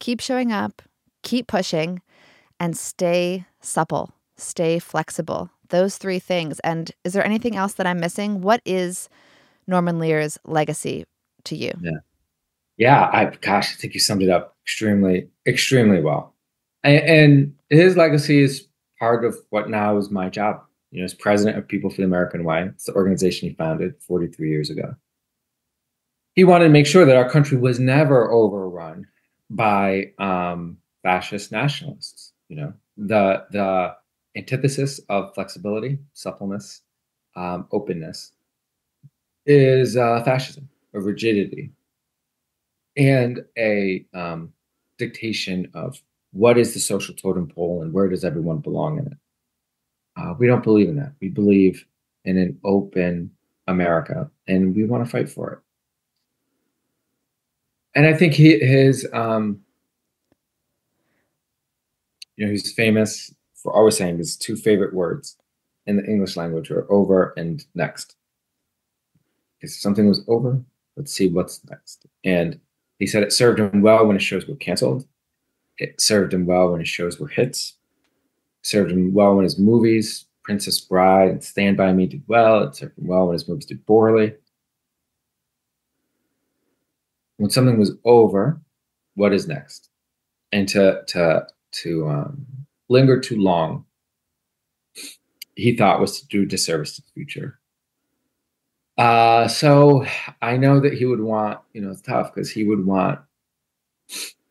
Keep 0.01 0.21
showing 0.21 0.53
up, 0.53 0.83
keep 1.23 1.47
pushing, 1.47 2.03
and 2.59 2.77
stay 2.77 3.47
supple, 3.61 4.13
stay 4.37 4.79
flexible. 4.79 5.51
Those 5.69 5.97
three 5.97 6.19
things. 6.19 6.61
And 6.61 6.91
is 7.05 7.13
there 7.13 7.25
anything 7.25 7.57
else 7.57 7.75
that 7.75 7.87
I'm 7.87 8.01
missing? 8.01 8.43
What 8.43 8.61
is 8.65 9.09
Norman 9.67 9.99
Lear's 9.99 10.39
legacy 10.45 11.05
to 11.45 11.57
you? 11.57 11.73
Yeah. 11.81 11.99
Yeah, 12.77 13.09
I 13.13 13.27
gosh, 13.41 13.73
I 13.73 13.77
think 13.77 13.95
you 13.95 14.01
summed 14.01 14.23
it 14.23 14.31
up 14.31 14.57
extremely, 14.65 15.29
extremely 15.47 16.01
well. 16.01 16.35
And, 16.83 17.05
and 17.09 17.55
his 17.71 17.97
legacy 17.97 18.43
is 18.43 18.67
part 18.99 19.25
of 19.25 19.37
what 19.51 19.71
now 19.71 19.97
is 19.97 20.11
my 20.11 20.29
job 20.29 20.65
you 20.95 21.01
know, 21.01 21.05
as 21.05 21.13
president 21.13 21.59
of 21.59 21.67
People 21.67 21.91
for 21.91 21.97
the 21.97 22.05
American 22.05 22.45
Way. 22.45 22.69
It's 22.73 22.85
the 22.85 22.95
organization 22.95 23.49
he 23.49 23.55
founded 23.57 24.01
43 24.01 24.49
years 24.49 24.71
ago. 24.71 24.95
He 26.37 26.45
wanted 26.45 26.65
to 26.65 26.71
make 26.71 26.87
sure 26.87 27.05
that 27.05 27.17
our 27.17 27.29
country 27.29 27.59
was 27.59 27.81
never 27.81 28.31
overrun 28.31 29.09
by 29.51 30.13
um, 30.19 30.79
fascist 31.03 31.51
nationalists. 31.51 32.33
You 32.49 32.57
know, 32.57 32.75
the 32.97 33.45
the 33.51 33.97
antithesis 34.37 35.01
of 35.09 35.35
flexibility, 35.35 35.99
suppleness, 36.13 36.83
um, 37.35 37.67
openness 37.73 38.31
is 39.47 39.97
uh, 39.97 40.23
fascism 40.23 40.69
or 40.93 41.01
rigidity 41.01 41.73
and 42.97 43.45
a 43.59 44.07
um, 44.15 44.53
dictation 44.99 45.69
of 45.75 46.01
what 46.31 46.57
is 46.57 46.73
the 46.73 46.81
social 46.81 47.17
totem 47.17 47.49
pole 47.49 47.83
and 47.83 47.93
where 47.93 48.09
does 48.09 48.25
everyone 48.25 48.59
belong 48.59 48.99
in 48.99 49.07
it. 49.09 49.19
Uh, 50.17 50.35
we 50.39 50.47
don't 50.47 50.63
believe 50.63 50.89
in 50.89 50.97
that. 50.97 51.13
We 51.21 51.29
believe 51.29 51.85
in 52.25 52.39
an 52.39 52.59
open 52.65 53.31
America, 53.67 54.31
and 54.47 54.75
we 54.75 54.85
want 54.85 55.05
to 55.05 55.11
fight 55.11 55.29
for 55.29 55.53
it. 55.53 55.59
And 57.95 58.07
I 58.07 58.15
think 58.15 58.33
he, 58.33 58.59
his, 58.59 59.07
um, 59.13 59.61
you 62.37 62.45
know, 62.45 62.51
he's 62.51 62.73
famous 62.73 63.33
for 63.55 63.73
always 63.73 63.97
saying 63.97 64.19
his 64.19 64.37
two 64.37 64.57
favorite 64.57 64.95
words 64.95 65.37
in 65.87 65.97
the 65.97 66.05
English 66.05 66.37
language 66.37 66.71
are 66.71 66.91
over 66.91 67.33
and 67.37 67.65
next. 67.75 68.17
If 69.61 69.71
something 69.71 70.09
was 70.09 70.23
over, 70.29 70.61
let's 70.97 71.13
see 71.13 71.29
what's 71.29 71.65
next. 71.71 72.07
And 72.25 72.59
he 72.99 73.07
said 73.07 73.23
it 73.23 73.33
served 73.33 73.61
him 73.61 73.81
well 73.81 74.07
when 74.07 74.17
his 74.17 74.23
shows 74.23 74.47
were 74.47 74.57
canceled. 74.57 75.07
It 75.79 76.01
served 76.01 76.35
him 76.35 76.47
well 76.47 76.71
when 76.71 76.81
his 76.81 76.89
shows 76.89 77.19
were 77.19 77.29
hits 77.29 77.75
served 78.65 78.91
him 78.91 79.13
well 79.13 79.37
when 79.37 79.45
his 79.45 79.59
movies, 79.59 80.27
Princess 80.43 80.81
Bride 80.81 81.31
and 81.31 81.45
Stand 81.45 81.77
By 81.77 81.93
Me, 81.93 82.07
did 82.07 82.23
well. 82.27 82.65
It 82.65 82.75
served 82.75 82.99
him 82.99 83.07
well 83.07 83.27
when 83.27 83.35
his 83.35 83.49
movies 83.49 83.67
did 83.67 83.87
poorly. 83.87 84.35
When 87.37 87.51
something 87.51 87.79
was 87.79 87.93
over, 88.05 88.61
what 89.15 89.33
is 89.33 89.47
next? 89.47 89.91
And 90.53 90.69
to 90.71 91.03
to 91.09 91.47
to 91.83 92.09
um, 92.09 92.47
linger 92.89 93.21
too 93.21 93.41
long, 93.41 93.85
he 95.57 95.77
thought 95.77 96.01
was 96.01 96.21
to 96.21 96.27
do 96.29 96.47
disservice 96.47 96.97
to 96.97 97.03
the 97.03 97.11
future. 97.13 97.59
Uh, 98.97 99.49
so 99.49 100.07
I 100.41 100.57
know 100.57 100.79
that 100.79 100.95
he 100.95 101.05
would 101.05 101.21
want, 101.21 101.59
you 101.73 101.81
know, 101.81 101.91
it's 101.91 102.01
tough 102.01 102.33
because 102.33 102.51
he 102.51 102.63
would 102.63 102.87
want, 102.87 103.19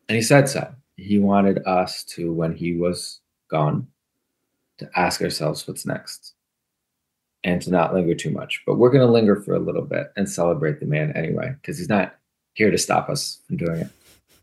and 0.08 0.16
he 0.16 0.22
said 0.22 0.48
so. 0.48 0.74
He 0.96 1.18
wanted 1.18 1.66
us 1.66 2.04
to, 2.04 2.32
when 2.32 2.54
he 2.54 2.76
was 2.76 3.20
gone, 3.48 3.88
to 4.78 4.90
ask 4.96 5.22
ourselves 5.22 5.66
what's 5.66 5.86
next 5.86 6.34
and 7.42 7.60
to 7.62 7.70
not 7.70 7.94
linger 7.94 8.14
too 8.14 8.30
much. 8.30 8.62
But 8.66 8.76
we're 8.76 8.90
going 8.90 9.06
to 9.06 9.12
linger 9.12 9.36
for 9.36 9.54
a 9.54 9.60
little 9.60 9.82
bit 9.82 10.12
and 10.16 10.28
celebrate 10.28 10.80
the 10.80 10.86
man 10.86 11.12
anyway, 11.12 11.54
because 11.60 11.78
he's 11.78 11.88
not 11.88 12.16
here 12.54 12.70
to 12.70 12.78
stop 12.78 13.08
us 13.08 13.40
from 13.46 13.56
doing 13.56 13.80
it. 13.80 13.90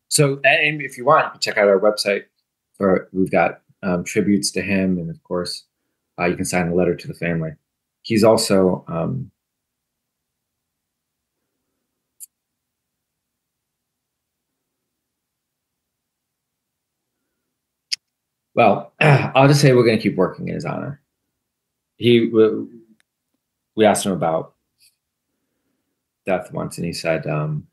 So, 0.09 0.39
and 0.43 0.81
if 0.81 0.97
you 0.97 1.05
want, 1.05 1.25
you 1.25 1.31
can 1.31 1.39
check 1.39 1.57
out 1.57 1.67
our 1.67 1.79
website. 1.79 2.25
Or 2.79 3.09
we've 3.13 3.31
got 3.31 3.61
um, 3.83 4.03
tributes 4.03 4.49
to 4.51 4.61
him, 4.61 4.97
and 4.97 5.09
of 5.09 5.21
course, 5.23 5.65
uh, 6.19 6.25
you 6.25 6.35
can 6.35 6.45
sign 6.45 6.67
a 6.67 6.73
letter 6.73 6.95
to 6.95 7.07
the 7.07 7.13
family. 7.13 7.51
He's 8.01 8.23
also 8.23 8.83
um, 8.87 9.29
Well, 18.55 18.93
I'll 19.01 19.47
just 19.47 19.61
say 19.61 19.73
we're 19.73 19.85
going 19.85 19.97
to 19.97 20.03
keep 20.03 20.17
working 20.17 20.47
in 20.47 20.55
his 20.55 20.65
honor. 20.65 21.01
He, 21.97 22.31
we 23.75 23.85
asked 23.85 24.05
him 24.05 24.11
about 24.11 24.55
death 26.25 26.51
once, 26.51 26.77
and 26.77 26.85
he 26.85 26.93
said, 26.93 27.27
um, 27.27 27.67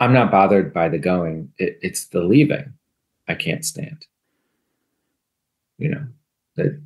"I'm 0.00 0.12
not 0.12 0.30
bothered 0.30 0.74
by 0.74 0.88
the 0.88 0.98
going; 0.98 1.52
it, 1.58 1.78
it's 1.82 2.06
the 2.08 2.22
leaving 2.22 2.74
I 3.28 3.34
can't 3.34 3.64
stand." 3.64 4.06
You 5.78 5.90
know 5.90 6.06
that. 6.56 6.80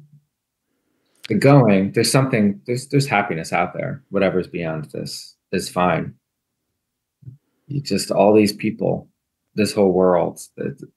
the 1.28 1.34
going, 1.36 1.92
there's 1.92 2.12
something, 2.12 2.60
there's 2.66 2.88
there's 2.88 3.06
happiness 3.06 3.52
out 3.52 3.74
there. 3.74 4.02
Whatever's 4.10 4.48
beyond 4.48 4.90
this 4.92 5.36
is 5.52 5.68
fine. 5.70 6.14
You 7.68 7.80
just 7.80 8.10
all 8.10 8.34
these 8.34 8.52
people, 8.52 9.08
this 9.54 9.72
whole 9.72 9.92
world. 9.92 10.40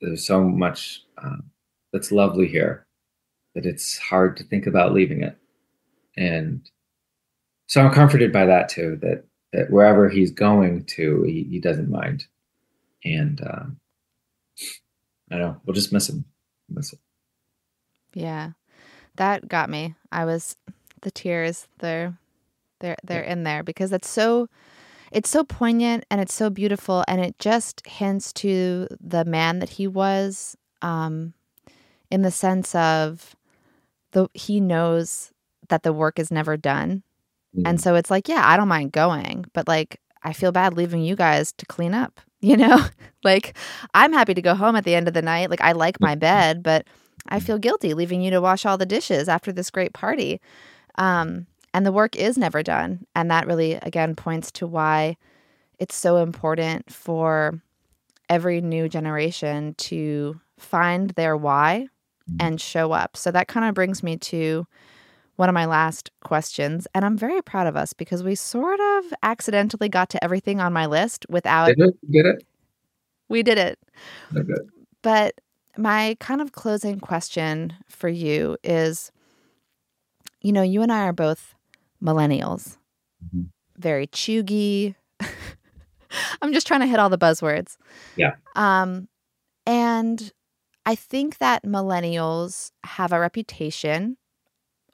There's 0.02 0.26
so 0.28 0.44
much 0.44 1.04
um, 1.24 1.44
that's 1.96 2.12
lovely 2.12 2.46
here 2.46 2.86
that 3.54 3.66
it's 3.66 3.98
hard 3.98 4.36
to 4.36 4.44
think 4.44 4.68
about 4.68 4.92
leaving 4.92 5.24
it. 5.24 5.38
And 6.18 6.70
so 7.68 7.82
I'm 7.82 7.94
comforted 7.94 8.34
by 8.34 8.46
that 8.46 8.68
too. 8.68 9.00
That 9.02 9.24
that 9.54 9.72
wherever 9.72 10.10
he's 10.10 10.32
going 10.32 10.84
to, 10.84 11.24
he, 11.24 11.48
he 11.50 11.60
doesn't 11.62 11.90
mind. 11.90 12.26
And 13.06 13.40
um, 13.50 13.78
I 15.32 15.38
know 15.38 15.62
we'll 15.66 15.74
just 15.74 15.94
miss 15.94 16.10
him. 16.10 16.26
Miss 16.70 16.92
him. 16.92 17.00
Yeah, 18.14 18.52
that 19.16 19.48
got 19.48 19.70
me. 19.70 19.96
I 20.12 20.26
was 20.26 20.58
the 21.02 21.12
tears. 21.12 21.70
They're 21.80 22.18
they're 22.82 22.98
they're 23.06 23.24
yeah. 23.24 23.32
in 23.32 23.44
there 23.44 23.64
because 23.64 23.94
it's 23.94 24.10
so 24.10 24.50
it's 25.14 25.30
so 25.30 25.46
poignant 25.46 26.04
and 26.12 26.20
it's 26.20 26.34
so 26.34 26.50
beautiful 26.50 27.06
and 27.08 27.22
it 27.22 27.40
just 27.40 27.88
hints 27.88 28.34
to 28.34 28.90
the 29.00 29.24
man 29.24 29.60
that 29.60 29.70
he 29.70 29.88
was 29.88 30.58
um, 30.82 31.34
in 32.16 32.22
the 32.22 32.32
sense 32.32 32.74
of 32.76 33.36
the 34.14 34.30
he 34.34 34.62
knows 34.62 35.34
that 35.68 35.84
the 35.84 35.92
work 35.92 36.18
is 36.18 36.32
never 36.32 36.56
done. 36.56 37.04
And 37.66 37.82
so 37.82 37.96
it's 37.96 38.10
like, 38.10 38.30
yeah, 38.30 38.42
I 38.48 38.56
don't 38.56 38.70
mind 38.70 38.94
going, 38.94 39.44
but 39.52 39.68
like 39.68 40.00
I 40.24 40.32
feel 40.32 40.54
bad 40.54 40.78
leaving 40.78 41.02
you 41.04 41.18
guys 41.18 41.52
to 41.58 41.66
clean 41.66 41.94
up, 41.94 42.22
you 42.40 42.56
know? 42.56 42.86
like 43.26 43.58
I'm 43.94 44.14
happy 44.14 44.34
to 44.34 44.42
go 44.42 44.56
home 44.56 44.78
at 44.78 44.86
the 44.86 44.96
end 44.96 45.10
of 45.10 45.14
the 45.14 45.22
night. 45.22 45.50
Like 45.50 45.60
I 45.60 45.74
like 45.74 46.00
my 46.00 46.16
bed, 46.30 46.64
but 46.64 46.88
I 47.28 47.42
feel 47.42 47.58
guilty 47.58 47.94
leaving 47.94 48.22
you 48.22 48.32
to 48.32 48.40
wash 48.40 48.66
all 48.66 48.78
the 48.78 48.86
dishes 48.86 49.28
after 49.28 49.52
this 49.52 49.70
great 49.70 49.92
party. 49.92 50.40
Um, 50.98 51.48
and 51.74 51.86
the 51.86 51.92
work 51.92 52.16
is 52.16 52.38
never 52.38 52.64
done. 52.64 53.06
And 53.14 53.30
that 53.30 53.46
really, 53.46 53.74
again, 53.74 54.16
points 54.16 54.54
to 54.54 54.68
why 54.68 55.18
it's 55.80 55.96
so 55.96 56.18
important 56.24 56.94
for 56.94 57.62
every 58.30 58.62
new 58.62 58.88
generation 58.88 59.76
to 59.80 60.40
find 60.58 61.10
their 61.12 61.36
why. 61.36 61.90
And 62.40 62.60
show 62.60 62.92
up. 62.92 63.18
So 63.18 63.32
that 63.32 63.48
kind 63.48 63.68
of 63.68 63.76
brings 63.76 64.02
me 64.04 64.18
to 64.18 64.66
one 65.36 65.50
of 65.50 65.54
my 65.54 65.66
last 65.66 66.12
questions. 66.24 66.88
And 66.94 67.06
I'm 67.06 67.18
very 67.18 67.42
proud 67.42 67.68
of 67.68 67.76
us 67.76 67.94
because 67.94 68.24
we 68.24 68.36
sort 68.36 68.80
of 68.80 69.14
accidentally 69.22 69.90
got 69.90 70.10
to 70.12 70.24
everything 70.24 70.60
on 70.60 70.74
my 70.74 70.86
list 70.86 71.26
without. 71.30 71.68
Did 71.68 71.80
it? 71.80 72.12
Did 72.12 72.26
it? 72.26 72.48
We 73.28 73.44
did 73.44 73.58
it. 73.58 73.80
Okay. 74.36 74.54
But 75.02 75.36
my 75.78 76.16
kind 76.20 76.42
of 76.42 76.52
closing 76.52 77.00
question 77.00 77.74
for 77.90 78.08
you 78.08 78.58
is 78.64 79.12
you 80.46 80.52
know, 80.52 80.62
you 80.62 80.84
and 80.84 80.92
I 80.92 81.08
are 81.08 81.14
both 81.14 81.56
millennials, 82.04 82.78
mm-hmm. 83.26 83.46
very 83.78 84.06
chuggy. 84.06 84.94
I'm 86.42 86.54
just 86.54 86.68
trying 86.68 86.82
to 86.82 86.86
hit 86.86 87.00
all 87.00 87.10
the 87.10 87.18
buzzwords. 87.18 87.78
Yeah. 88.16 88.36
Um, 88.56 89.08
and 89.66 90.32
I 90.86 90.96
think 90.96 91.40
that 91.40 91.64
millennials 91.64 92.72
have 92.84 93.12
a 93.12 93.20
reputation 93.20 94.18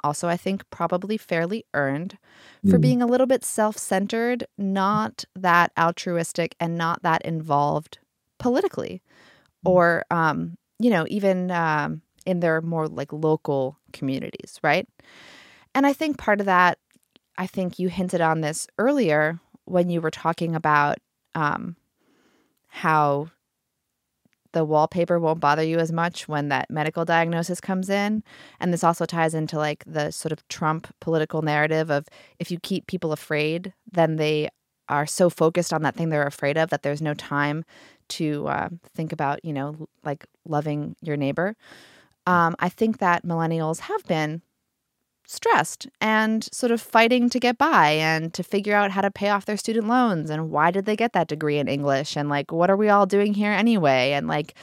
also, 0.04 0.28
I 0.28 0.38
think, 0.38 0.68
probably 0.70 1.18
fairly 1.18 1.66
earned 1.74 2.18
for 2.70 2.78
mm. 2.78 2.82
being 2.82 3.02
a 3.02 3.06
little 3.06 3.28
bit 3.28 3.44
self 3.44 3.78
centered, 3.78 4.46
not 4.58 5.26
that 5.36 5.72
altruistic, 5.78 6.56
and 6.60 6.78
not 6.78 7.04
that 7.04 7.24
involved 7.24 8.00
politically 8.40 9.02
mm. 9.66 9.72
or, 9.72 10.04
um, 10.10 10.58
you 10.80 10.90
know, 10.90 11.06
even 11.10 11.52
um, 11.52 12.02
in 12.26 12.40
their 12.40 12.62
more 12.62 12.88
like 12.88 13.14
local 13.14 13.78
communities, 13.94 14.60
right? 14.64 14.88
And 15.76 15.86
I 15.86 15.94
think 15.94 16.18
part 16.18 16.40
of 16.40 16.46
that, 16.48 16.80
I 17.38 17.48
think 17.48 17.80
you 17.80 17.90
hinted 17.90 18.22
on 18.22 18.42
this 18.42 18.68
earlier 18.78 19.40
when 19.66 19.90
you 19.90 20.02
were 20.02 20.12
talking 20.12 20.56
about 20.56 20.98
um, 21.36 21.76
how 22.68 23.30
the 24.54 24.66
wallpaper 24.66 25.20
won't 25.20 25.40
bother 25.40 25.64
you 25.64 25.78
as 25.80 25.92
much 25.92 26.28
when 26.28 26.50
that 26.50 26.70
medical 26.70 27.06
diagnosis 27.06 27.62
comes 27.62 27.90
in. 27.90 28.24
And 28.60 28.74
this 28.74 28.84
also 28.84 29.06
ties 29.06 29.34
into 29.34 29.58
like 29.58 29.84
the 29.86 30.12
sort 30.12 30.32
of 30.32 30.48
Trump 30.48 30.88
political 31.00 31.42
narrative 31.42 31.90
of 31.90 32.08
if 32.40 32.52
you 32.52 32.60
keep 32.60 32.88
people 32.88 33.12
afraid, 33.12 33.74
then 33.92 34.18
they 34.18 34.50
are 34.90 35.06
so 35.06 35.30
focused 35.30 35.72
on 35.72 35.84
that 35.84 35.96
thing 35.96 36.10
they're 36.10 36.28
afraid 36.28 36.58
of 36.58 36.70
that 36.70 36.84
there's 36.84 37.02
no 37.02 37.14
time 37.14 37.64
to 38.10 38.48
uh, 38.48 38.70
think 38.94 39.14
about, 39.14 39.44
you 39.46 39.54
know, 39.54 39.88
like 40.04 40.26
loving 40.46 40.96
your 41.02 41.16
neighbor. 41.16 41.56
Um, 42.28 42.56
I 42.60 42.70
think 42.70 42.98
that 43.00 43.26
millennials 43.26 43.80
have 43.80 44.04
been 44.06 44.42
stressed 45.32 45.88
and 46.02 46.50
sort 46.52 46.72
of 46.72 46.82
fighting 46.82 47.30
to 47.30 47.40
get 47.40 47.58
by 47.58 47.92
and 47.92 48.34
to 48.34 48.44
figure 48.44 48.76
out 48.76 48.92
how 48.92 49.02
to 49.02 49.10
pay 49.10 49.30
off 49.30 49.46
their 49.46 49.56
student 49.56 49.88
loans 49.88 50.30
and 50.30 50.52
why 50.52 50.72
did 50.72 50.86
they 50.86 50.96
get 50.96 51.14
that 51.14 51.30
degree 51.30 51.58
in 51.58 51.70
English 51.70 52.18
and 52.18 52.28
like 52.28 52.52
what 52.52 52.70
are 52.70 52.76
we 52.76 52.90
all 52.90 53.06
doing 53.06 53.34
here 53.34 53.52
anyway? 53.52 54.12
And 54.12 54.28
like 54.28 54.54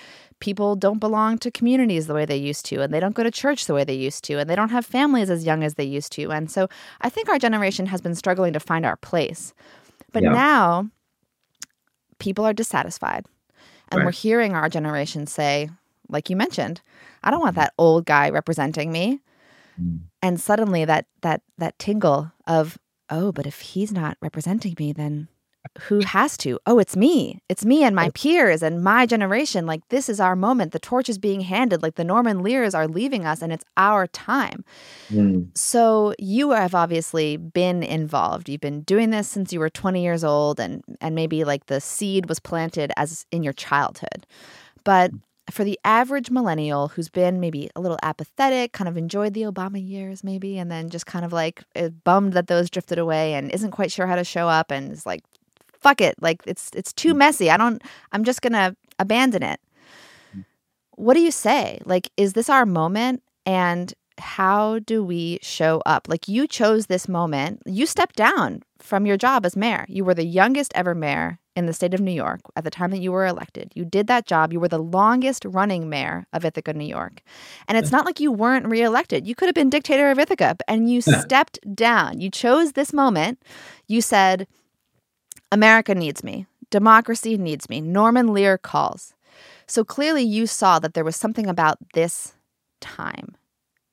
people 0.41 0.77
don't 0.77 0.99
belong 0.99 1.39
to 1.39 1.51
communities 1.51 2.07
the 2.07 2.13
way 2.15 2.27
they 2.27 2.37
used 2.37 2.67
to 2.67 2.83
and 2.83 2.93
they 2.93 3.01
don't 3.01 3.15
go 3.15 3.23
to 3.23 3.31
church 3.31 3.65
the 3.65 3.73
way 3.73 3.83
they 3.83 3.95
used 3.95 4.23
to 4.25 4.39
and 4.39 4.49
they 4.49 4.55
don't 4.55 4.69
have 4.69 4.85
families 4.85 5.31
as 5.31 5.47
young 5.47 5.65
as 5.65 5.75
they 5.75 5.85
used 5.85 6.13
to. 6.13 6.31
And 6.31 6.51
so 6.51 6.69
I 7.01 7.09
think 7.09 7.31
our 7.31 7.39
generation 7.39 7.87
has 7.87 8.03
been 8.03 8.15
struggling 8.15 8.53
to 8.53 8.61
find 8.61 8.85
our 8.85 8.97
place. 8.97 9.55
But 10.13 10.23
yeah. 10.23 10.33
now 10.33 10.91
people 12.19 12.45
are 12.45 12.53
dissatisfied. 12.53 13.25
And 13.91 14.01
right. 14.01 14.05
we're 14.05 14.13
hearing 14.13 14.55
our 14.55 14.69
generation 14.69 15.27
say 15.27 15.71
like 16.11 16.29
you 16.29 16.37
mentioned 16.37 16.83
I 17.25 17.31
don't 17.31 17.41
want 17.41 17.57
that 17.57 17.73
old 17.79 18.05
guy 18.05 18.29
representing 18.29 18.93
me 18.93 19.21
Mm. 19.81 20.01
And 20.23 20.41
suddenly 20.41 20.85
that 20.85 21.07
that 21.23 21.43
that 21.59 21.79
tingle 21.79 22.33
of, 22.47 22.79
oh, 23.11 23.33
but 23.33 23.47
if 23.47 23.61
he's 23.61 23.93
not 23.93 24.17
representing 24.21 24.75
me, 24.79 24.93
then 24.93 25.29
who 25.83 26.01
has 26.01 26.37
to? 26.39 26.59
Oh, 26.67 26.79
it's 26.79 26.97
me. 26.97 27.41
It's 27.49 27.65
me 27.65 27.83
and 27.85 27.95
my 27.95 28.11
peers 28.11 28.63
and 28.63 28.83
my 28.83 29.07
generation. 29.07 29.67
Like 29.67 29.87
this 29.89 30.09
is 30.09 30.21
our 30.21 30.37
moment. 30.37 30.73
The 30.73 30.79
torch 30.79 31.09
is 31.09 31.19
being 31.19 31.41
handed. 31.43 31.83
Like 31.83 31.97
the 31.97 32.05
Norman 32.05 32.43
Lears 32.43 32.75
are 32.75 32.89
leaving 32.89 33.25
us 33.25 33.43
and 33.43 33.53
it's 33.53 33.65
our 33.77 34.07
time. 34.07 34.65
Mm. 35.11 35.57
So 35.57 36.15
you 36.19 36.51
have 36.51 36.75
obviously 36.75 37.37
been 37.37 37.83
involved. 37.83 38.49
You've 38.49 38.61
been 38.61 38.83
doing 38.83 39.11
this 39.11 39.29
since 39.29 39.53
you 39.53 39.61
were 39.61 39.71
20 39.71 40.03
years 40.03 40.25
old 40.25 40.59
and 40.61 40.83
and 41.01 41.15
maybe 41.15 41.45
like 41.45 41.67
the 41.67 41.81
seed 41.81 42.29
was 42.29 42.41
planted 42.41 42.93
as 42.97 43.27
in 43.31 43.43
your 43.43 43.53
childhood. 43.53 44.27
But 44.85 45.11
for 45.51 45.65
the 45.65 45.79
average 45.85 46.31
millennial 46.31 46.89
who's 46.89 47.09
been 47.09 47.41
maybe 47.41 47.71
a 47.75 47.81
little 47.81 47.99
apathetic, 48.03 48.73
kind 48.73 48.89
of 48.89 48.97
enjoyed 48.97 49.35
the 49.35 49.43
Obama 49.43 49.85
years, 49.85 50.23
maybe, 50.23 50.59
and 50.59 50.71
then 50.71 50.91
just 50.91 51.07
kind 51.07 51.25
of 51.25 51.33
like 51.33 51.63
bummed 52.05 52.35
that 52.35 52.47
those 52.47 52.71
drifted 52.71 52.99
away 52.99 53.35
and 53.35 53.51
isn't 53.51 53.71
quite 53.71 53.91
sure 53.91 54.07
how 54.07 54.17
to 54.17 54.25
show 54.25 54.49
up 54.49 54.71
and 54.71 54.93
is 54.93 55.07
like, 55.07 55.23
fuck 55.81 56.01
it, 56.01 56.15
like 56.21 56.43
it's 56.47 56.71
it's 56.75 56.93
too 56.93 57.15
mm. 57.15 57.19
messy. 57.19 57.51
I 57.51 57.57
don't. 57.57 57.83
I'm 58.13 58.25
just 58.25 58.43
gonna 58.43 58.77
abandon 58.99 59.43
it. 59.43 59.61
Mm. 60.37 60.45
What 60.97 61.15
do 61.15 61.21
you 61.21 61.31
say? 61.31 61.81
Like, 61.85 62.11
is 62.17 62.35
this 62.35 62.51
our 62.51 62.67
moment? 62.67 63.23
And 63.47 63.95
how 64.19 64.79
do 64.81 65.05
we 65.05 65.39
show 65.43 65.83
up? 65.87 66.09
Like, 66.09 66.29
you 66.29 66.47
chose 66.47 66.87
this 66.87 67.09
moment. 67.09 67.63
You 67.67 67.87
stepped 67.87 68.17
down 68.17 68.63
from 68.79 69.07
your 69.07 69.17
job 69.17 69.45
as 69.45 69.57
mayor. 69.57 69.85
You 69.89 70.05
were 70.05 70.15
the 70.15 70.25
youngest 70.25 70.73
ever 70.75 70.95
mayor 70.95 71.39
in 71.57 71.67
the 71.67 71.73
state 71.73 71.93
of 71.93 72.01
New 72.01 72.13
York 72.13 72.41
at 72.55 72.63
the 72.63 72.71
time 72.71 72.91
that 72.93 73.01
you 73.01 73.11
were 73.11 73.27
elected. 73.27 73.73
You 73.75 73.85
did 73.85 74.07
that 74.07 74.27
job. 74.27 74.53
You 74.53 74.61
were 74.61 74.69
the 74.69 74.79
longest 74.79 75.45
running 75.45 75.89
mayor 75.89 76.27
of 76.33 76.45
Ithaca, 76.45 76.73
New 76.73 76.85
York. 76.85 77.23
And 77.67 77.77
it's 77.77 77.91
not 77.91 78.07
like 78.07 78.21
you 78.21 78.31
weren't 78.31 78.69
reelected. 78.69 79.27
You 79.27 79.35
could 79.35 79.47
have 79.49 79.55
been 79.55 79.71
dictator 79.71 80.11
of 80.11 80.19
Ithaca, 80.19 80.57
and 80.69 80.91
you 80.91 81.01
stepped 81.01 81.59
down. 81.75 82.21
You 82.21 82.31
chose 82.31 82.73
this 82.73 82.93
moment. 82.93 83.43
You 83.89 84.01
said, 84.01 84.47
America 85.51 85.95
needs 85.95 86.23
me. 86.23 86.47
Democracy 86.71 87.37
needs 87.37 87.69
me. 87.69 87.81
Norman 87.81 88.33
Lear 88.33 88.59
calls. 88.59 89.15
So 89.67 89.85
clearly, 89.85 90.23
you 90.23 90.47
saw 90.47 90.79
that 90.79 90.95
there 90.95 91.05
was 91.05 91.17
something 91.17 91.47
about 91.47 91.79
this 91.95 92.35
time 92.81 93.35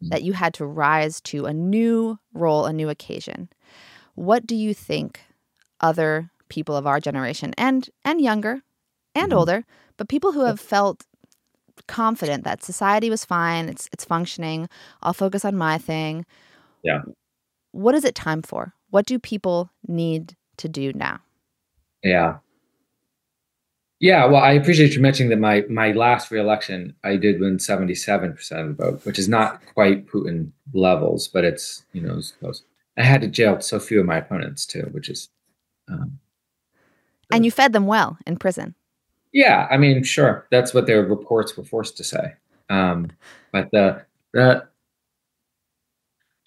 that 0.02 0.24
you 0.24 0.34
had 0.34 0.54
to 0.56 0.66
rise 0.66 1.22
to 1.22 1.46
a 1.46 1.54
new 1.54 2.18
role, 2.34 2.66
a 2.66 2.74
new 2.74 2.90
occasion. 2.90 3.50
What 4.16 4.46
do 4.46 4.56
you 4.56 4.74
think 4.74 5.22
other 5.82 6.32
people 6.50 6.76
of 6.76 6.88
our 6.88 7.00
generation 7.00 7.54
and 7.58 7.90
and 8.04 8.22
younger 8.22 8.62
and 9.14 9.30
mm-hmm. 9.30 9.38
older, 9.38 9.66
but 9.98 10.10
people 10.10 10.32
who 10.32 10.46
have 10.46 10.60
felt 10.60 11.06
confident 11.88 12.44
that 12.44 12.64
society 12.64 13.10
was 13.10 13.26
fine, 13.26 13.68
it's 13.70 13.90
it's 13.92 14.06
functioning, 14.06 14.70
I'll 15.02 15.14
focus 15.14 15.46
on 15.46 15.56
my 15.56 15.78
thing. 15.78 16.26
Yeah. 16.84 17.02
What 17.72 17.96
is 17.96 18.06
it 18.06 18.16
time 18.16 18.42
for? 18.42 18.74
What 18.90 19.06
do 19.06 19.20
people 19.20 19.70
need 19.88 20.36
to 20.58 20.70
do 20.70 20.94
now? 20.94 21.20
Yeah. 22.04 22.38
Yeah, 24.00 24.26
well, 24.26 24.44
I 24.44 24.52
appreciate 24.52 24.94
you 24.94 25.02
mentioning 25.02 25.30
that 25.30 25.40
my 25.40 25.64
my 25.70 25.92
last 25.94 26.30
reelection, 26.30 26.96
I 27.04 27.16
did 27.16 27.40
win 27.40 27.60
seventy 27.60 27.96
seven 27.96 28.34
percent 28.34 28.62
of 28.62 28.78
the 28.78 28.84
vote, 28.84 29.06
which 29.06 29.18
is 29.18 29.30
not 29.30 29.66
quite 29.74 30.08
Putin 30.08 30.52
levels, 30.74 31.28
but 31.28 31.46
it's 31.46 31.86
you 31.94 32.02
know 32.02 32.20
close. 32.40 32.64
I 32.98 33.04
had 33.04 33.22
to 33.22 33.28
jail 33.28 33.60
so 33.62 33.80
few 33.80 34.00
of 34.00 34.06
my 34.06 34.18
opponents 34.18 34.66
too, 34.66 34.90
which 34.92 35.10
is 35.10 35.30
um, 35.88 36.20
and 37.32 37.46
you 37.46 37.52
fed 37.52 37.74
them 37.74 37.88
well 37.88 38.18
in 38.26 38.38
prison. 38.38 38.76
Yeah, 39.32 39.68
I 39.70 39.78
mean, 39.78 40.04
sure, 40.04 40.48
that's 40.52 40.74
what 40.74 40.88
their 40.88 41.04
reports 41.04 41.58
were 41.58 41.64
forced 41.64 41.98
to 41.98 42.04
say. 42.04 42.34
Um, 42.70 43.12
but 43.52 43.70
the 43.72 44.06
the 44.34 44.68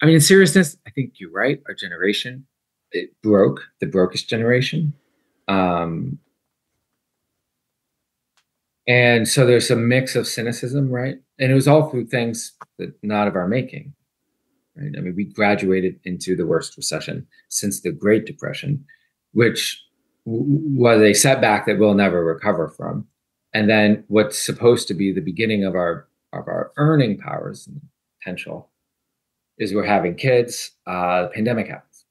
I 0.01 0.05
mean, 0.05 0.15
in 0.15 0.21
seriousness, 0.21 0.77
I 0.87 0.91
think 0.91 1.15
you're 1.17 1.31
right. 1.31 1.61
Our 1.67 1.73
generation, 1.73 2.45
it 2.91 3.09
broke 3.21 3.61
the 3.79 3.85
brokest 3.85 4.29
generation. 4.29 4.93
Um, 5.47 6.19
and 8.89 9.27
so 9.27 9.45
there's 9.45 9.69
a 9.69 9.75
mix 9.75 10.15
of 10.15 10.27
cynicism, 10.27 10.89
right? 10.89 11.17
And 11.37 11.51
it 11.51 11.55
was 11.55 11.67
all 11.67 11.91
through 11.91 12.07
things 12.07 12.53
that 12.79 12.91
not 13.03 13.27
of 13.27 13.35
our 13.35 13.47
making. 13.47 13.93
Right? 14.75 14.91
I 14.97 15.01
mean, 15.01 15.15
we 15.15 15.25
graduated 15.25 15.99
into 16.05 16.35
the 16.35 16.47
worst 16.47 16.75
recession 16.75 17.27
since 17.49 17.81
the 17.81 17.91
Great 17.91 18.25
Depression, 18.25 18.83
which 19.33 19.79
was 20.25 21.01
a 21.01 21.13
setback 21.13 21.67
that 21.67 21.77
we'll 21.77 21.93
never 21.93 22.25
recover 22.25 22.67
from. 22.67 23.05
And 23.53 23.69
then 23.69 24.03
what's 24.07 24.39
supposed 24.39 24.87
to 24.87 24.95
be 24.95 25.11
the 25.13 25.21
beginning 25.21 25.63
of 25.63 25.75
our 25.75 26.07
of 26.33 26.47
our 26.47 26.71
earning 26.77 27.17
powers 27.17 27.67
and 27.67 27.81
potential 28.19 28.69
is 29.59 29.73
we're 29.73 29.85
having 29.85 30.15
kids. 30.15 30.71
Uh, 30.87 31.23
the 31.23 31.29
pandemic 31.29 31.67
happens, 31.67 32.05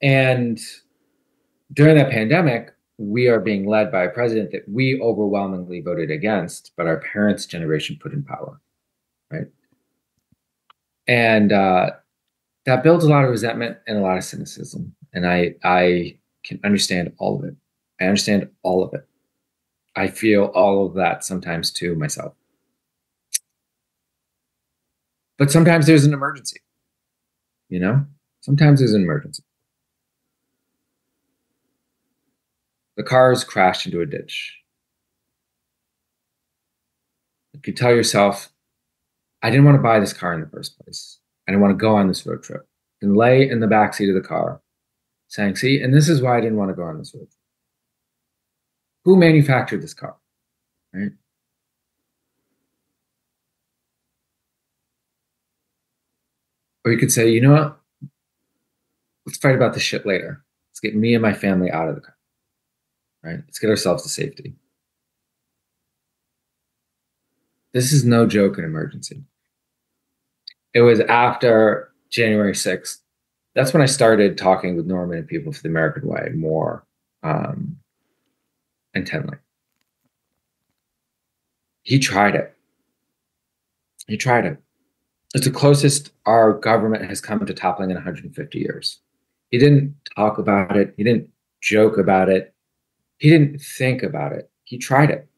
and 0.00 0.60
during 1.72 1.96
that 1.96 2.10
pandemic, 2.10 2.72
we 3.02 3.28
are 3.28 3.40
being 3.40 3.66
led 3.66 3.90
by 3.90 4.04
a 4.04 4.10
president 4.10 4.52
that 4.52 4.68
we 4.68 5.00
overwhelmingly 5.00 5.80
voted 5.80 6.10
against, 6.10 6.72
but 6.76 6.86
our 6.86 6.98
parents' 6.98 7.46
generation 7.46 7.98
put 8.00 8.12
in 8.12 8.22
power, 8.22 8.60
right? 9.30 9.46
And 11.08 11.52
uh, 11.52 11.90
that 12.64 12.84
builds 12.84 13.04
a 13.04 13.08
lot 13.08 13.24
of 13.24 13.30
resentment 13.30 13.78
and 13.86 13.98
a 13.98 14.00
lot 14.00 14.18
of 14.18 14.24
cynicism. 14.24 14.94
And 15.12 15.26
I 15.26 15.54
I 15.64 16.18
can 16.44 16.60
understand 16.64 17.12
all 17.18 17.38
of 17.38 17.44
it. 17.44 17.56
I 18.00 18.04
understand 18.04 18.48
all 18.62 18.84
of 18.84 18.94
it. 18.94 19.06
I 19.96 20.06
feel 20.06 20.44
all 20.54 20.86
of 20.86 20.94
that 20.94 21.24
sometimes 21.24 21.72
too 21.72 21.94
myself. 21.96 22.34
But 25.38 25.50
sometimes 25.50 25.86
there's 25.86 26.04
an 26.04 26.14
emergency. 26.14 26.60
You 27.68 27.80
know? 27.80 28.06
Sometimes 28.40 28.78
there's 28.78 28.94
an 28.94 29.02
emergency. 29.02 29.42
The 32.96 33.02
cars 33.02 33.44
crashed 33.44 33.86
into 33.86 34.00
a 34.00 34.06
ditch. 34.06 34.58
You 37.52 37.60
could 37.60 37.76
tell 37.76 37.94
yourself, 37.94 38.50
I 39.42 39.50
didn't 39.50 39.64
want 39.64 39.76
to 39.76 39.82
buy 39.82 39.98
this 39.98 40.12
car 40.12 40.34
in 40.34 40.40
the 40.40 40.48
first 40.48 40.78
place. 40.78 41.18
I 41.46 41.52
didn't 41.52 41.62
want 41.62 41.72
to 41.72 41.80
go 41.80 41.96
on 41.96 42.08
this 42.08 42.24
road 42.26 42.42
trip. 42.42 42.66
And 43.00 43.16
lay 43.16 43.48
in 43.48 43.60
the 43.60 43.66
back 43.66 43.94
seat 43.94 44.08
of 44.08 44.14
the 44.14 44.20
car 44.20 44.60
saying, 45.28 45.56
see, 45.56 45.80
and 45.80 45.92
this 45.92 46.08
is 46.08 46.22
why 46.22 46.36
I 46.36 46.40
didn't 46.40 46.58
want 46.58 46.70
to 46.70 46.74
go 46.74 46.82
on 46.84 46.98
this 46.98 47.14
road. 47.14 47.20
trip. 47.20 47.30
Who 49.04 49.16
manufactured 49.16 49.82
this 49.82 49.94
car? 49.94 50.16
Right? 50.92 51.10
Or 56.84 56.92
you 56.92 56.98
could 56.98 57.12
say, 57.12 57.30
you 57.30 57.40
know 57.40 57.52
what? 57.52 57.78
Let's 59.26 59.38
fight 59.38 59.54
about 59.54 59.74
this 59.74 59.82
shit 59.82 60.04
later. 60.04 60.44
Let's 60.70 60.80
get 60.80 60.96
me 60.96 61.14
and 61.14 61.22
my 61.22 61.32
family 61.32 61.70
out 61.70 61.88
of 61.88 61.94
the 61.94 62.00
car. 62.00 62.11
Right? 63.22 63.40
Let's 63.46 63.58
get 63.58 63.70
ourselves 63.70 64.02
to 64.02 64.08
safety. 64.08 64.54
This 67.72 67.92
is 67.92 68.04
no 68.04 68.26
joke 68.26 68.58
an 68.58 68.64
emergency. 68.64 69.22
It 70.74 70.82
was 70.82 71.00
after 71.00 71.92
January 72.10 72.52
6th 72.52 72.98
that's 73.54 73.72
when 73.72 73.82
I 73.82 73.86
started 73.86 74.38
talking 74.38 74.76
with 74.76 74.86
Norman 74.86 75.18
and 75.18 75.28
people 75.28 75.52
for 75.52 75.62
the 75.62 75.68
American 75.68 76.06
Way 76.06 76.30
more 76.34 76.86
um, 77.22 77.78
intently. 78.94 79.36
He 81.82 81.98
tried 81.98 82.34
it. 82.34 82.56
He 84.06 84.16
tried 84.16 84.46
it. 84.46 84.58
It's 85.34 85.46
the 85.46 85.52
closest 85.52 86.12
our 86.26 86.52
government 86.52 87.08
has 87.08 87.20
come 87.20 87.44
to 87.44 87.54
toppling 87.54 87.90
in 87.90 87.96
150 87.96 88.58
years. 88.58 89.00
He 89.50 89.58
didn't 89.58 89.94
talk 90.16 90.38
about 90.38 90.76
it. 90.76 90.94
He 90.96 91.04
didn't 91.04 91.28
joke 91.60 91.98
about 91.98 92.28
it. 92.28 92.54
He 93.22 93.30
didn't 93.30 93.60
think 93.60 94.02
about 94.02 94.32
it. 94.32 94.50
He 94.64 94.78
tried 94.78 95.10
it. 95.10 95.28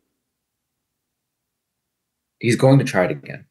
He's 2.41 2.57
going 2.57 2.79
to 2.79 2.85
try 2.85 3.05
it 3.05 3.11
again. 3.11 3.45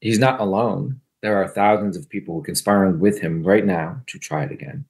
He's 0.00 0.18
not 0.18 0.40
alone 0.40 1.00
there 1.24 1.42
are 1.42 1.48
thousands 1.48 1.96
of 1.96 2.06
people 2.06 2.42
conspiring 2.42 3.00
with 3.00 3.18
him 3.18 3.42
right 3.42 3.64
now 3.64 3.98
to 4.08 4.18
try 4.18 4.44
it 4.44 4.52
again. 4.52 4.84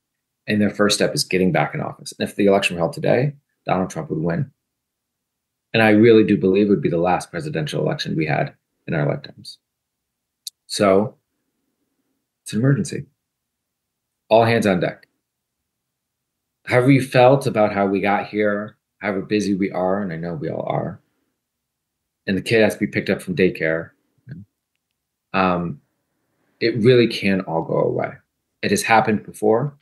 And 0.49 0.61
their 0.61 0.69
first 0.69 0.97
step 0.97 1.15
is 1.15 1.23
getting 1.23 1.53
back 1.53 1.77
in 1.77 1.81
office. 1.81 2.13
And 2.19 2.29
if 2.29 2.35
the 2.35 2.47
election 2.47 2.75
were 2.75 2.81
held 2.81 2.93
today, 2.93 3.35
Donald 3.67 3.89
Trump 3.89 4.11
would 4.11 4.19
win. 4.19 4.51
And 5.73 5.81
I 5.81 5.91
really 5.91 6.25
do 6.25 6.37
believe 6.37 6.67
it 6.67 6.71
would 6.71 6.83
be 6.83 6.91
the 6.91 6.99
last 6.99 7.31
presidential 7.31 7.81
election 7.81 8.17
we 8.17 8.27
had 8.27 8.53
in 8.89 8.95
our 8.95 9.07
lifetimes. 9.07 9.59
So 10.67 11.15
it's 12.43 12.53
an 12.53 12.59
emergency. 12.59 13.07
All 14.29 14.45
hands 14.45 14.67
on 14.67 14.81
deck. 14.81 15.07
However, 16.67 16.91
you 16.91 17.03
felt 17.03 17.47
about 17.47 17.73
how 17.73 17.87
we 17.87 18.01
got 18.01 18.27
here, 18.27 18.77
however 18.99 19.23
busy 19.23 19.55
we 19.55 19.71
are, 19.71 20.01
and 20.01 20.13
I 20.13 20.17
know 20.17 20.35
we 20.35 20.49
all 20.49 20.67
are, 20.67 21.01
and 22.27 22.37
the 22.37 22.43
kid 22.43 22.63
has 22.63 22.75
to 22.75 22.81
be 22.81 22.87
picked 22.87 23.11
up 23.11 23.21
from 23.21 23.37
daycare. 23.37 23.91
Um, 25.35 25.81
it 26.61 26.77
really 26.77 27.09
can 27.09 27.41
all 27.43 27.63
go 27.63 27.81
away. 27.81 28.13
It 28.63 28.71
has 28.71 28.83
happened 28.83 29.27
before. 29.27 29.77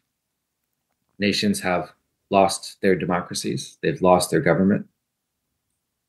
Nations 1.18 1.60
have 1.60 1.92
lost 2.30 2.80
their 2.80 2.96
democracies, 2.96 3.78
they've 3.82 4.02
lost 4.02 4.30
their 4.30 4.40
government. 4.40 4.86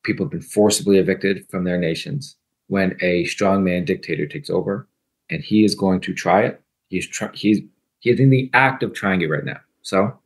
People 0.03 0.25
have 0.25 0.31
been 0.31 0.41
forcibly 0.41 0.97
evicted 0.97 1.47
from 1.49 1.65
their 1.65 1.77
nations 1.77 2.37
when 2.67 2.97
a 3.01 3.25
strongman 3.25 3.85
dictator 3.85 4.25
takes 4.25 4.49
over, 4.49 4.87
and 5.29 5.43
he 5.43 5.63
is 5.63 5.75
going 5.75 5.99
to 6.01 6.13
try 6.13 6.43
it. 6.43 6.61
He's 6.87 7.07
try- 7.07 7.31
he's 7.33 7.59
he's 7.99 8.19
in 8.19 8.29
the 8.29 8.49
act 8.53 8.81
of 8.81 8.93
trying 8.93 9.21
it 9.21 9.29
right 9.29 9.45
now. 9.45 9.59
So, 9.81 10.17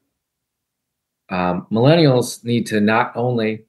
um, 1.30 1.68
millennials 1.72 2.44
need 2.44 2.66
to 2.68 2.80
not 2.80 3.12
only 3.16 3.66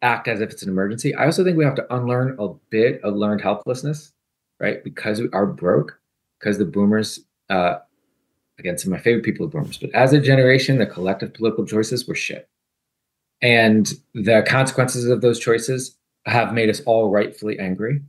act 0.00 0.28
as 0.28 0.40
if 0.40 0.50
it's 0.50 0.62
an 0.62 0.68
emergency. 0.68 1.14
I 1.14 1.26
also 1.26 1.44
think 1.44 1.56
we 1.56 1.64
have 1.64 1.76
to 1.76 1.94
unlearn 1.94 2.36
a 2.38 2.48
bit 2.70 3.00
of 3.02 3.14
learned 3.14 3.40
helplessness 3.40 4.12
right? 4.62 4.82
Because 4.82 5.20
we 5.20 5.28
are 5.32 5.44
broke, 5.44 5.98
because 6.38 6.56
the 6.56 6.64
boomers, 6.64 7.18
uh, 7.50 7.78
again, 8.58 8.78
some 8.78 8.92
of 8.92 8.98
my 8.98 9.02
favorite 9.02 9.24
people 9.24 9.44
are 9.44 9.50
boomers, 9.50 9.76
but 9.76 9.90
as 9.90 10.12
a 10.12 10.20
generation, 10.20 10.78
the 10.78 10.86
collective 10.86 11.34
political 11.34 11.66
choices 11.66 12.06
were 12.06 12.14
shit. 12.14 12.48
And 13.42 13.92
the 14.14 14.44
consequences 14.46 15.06
of 15.06 15.20
those 15.20 15.40
choices 15.40 15.96
have 16.26 16.54
made 16.54 16.70
us 16.70 16.80
all 16.82 17.10
rightfully 17.10 17.58
angry. 17.58 18.00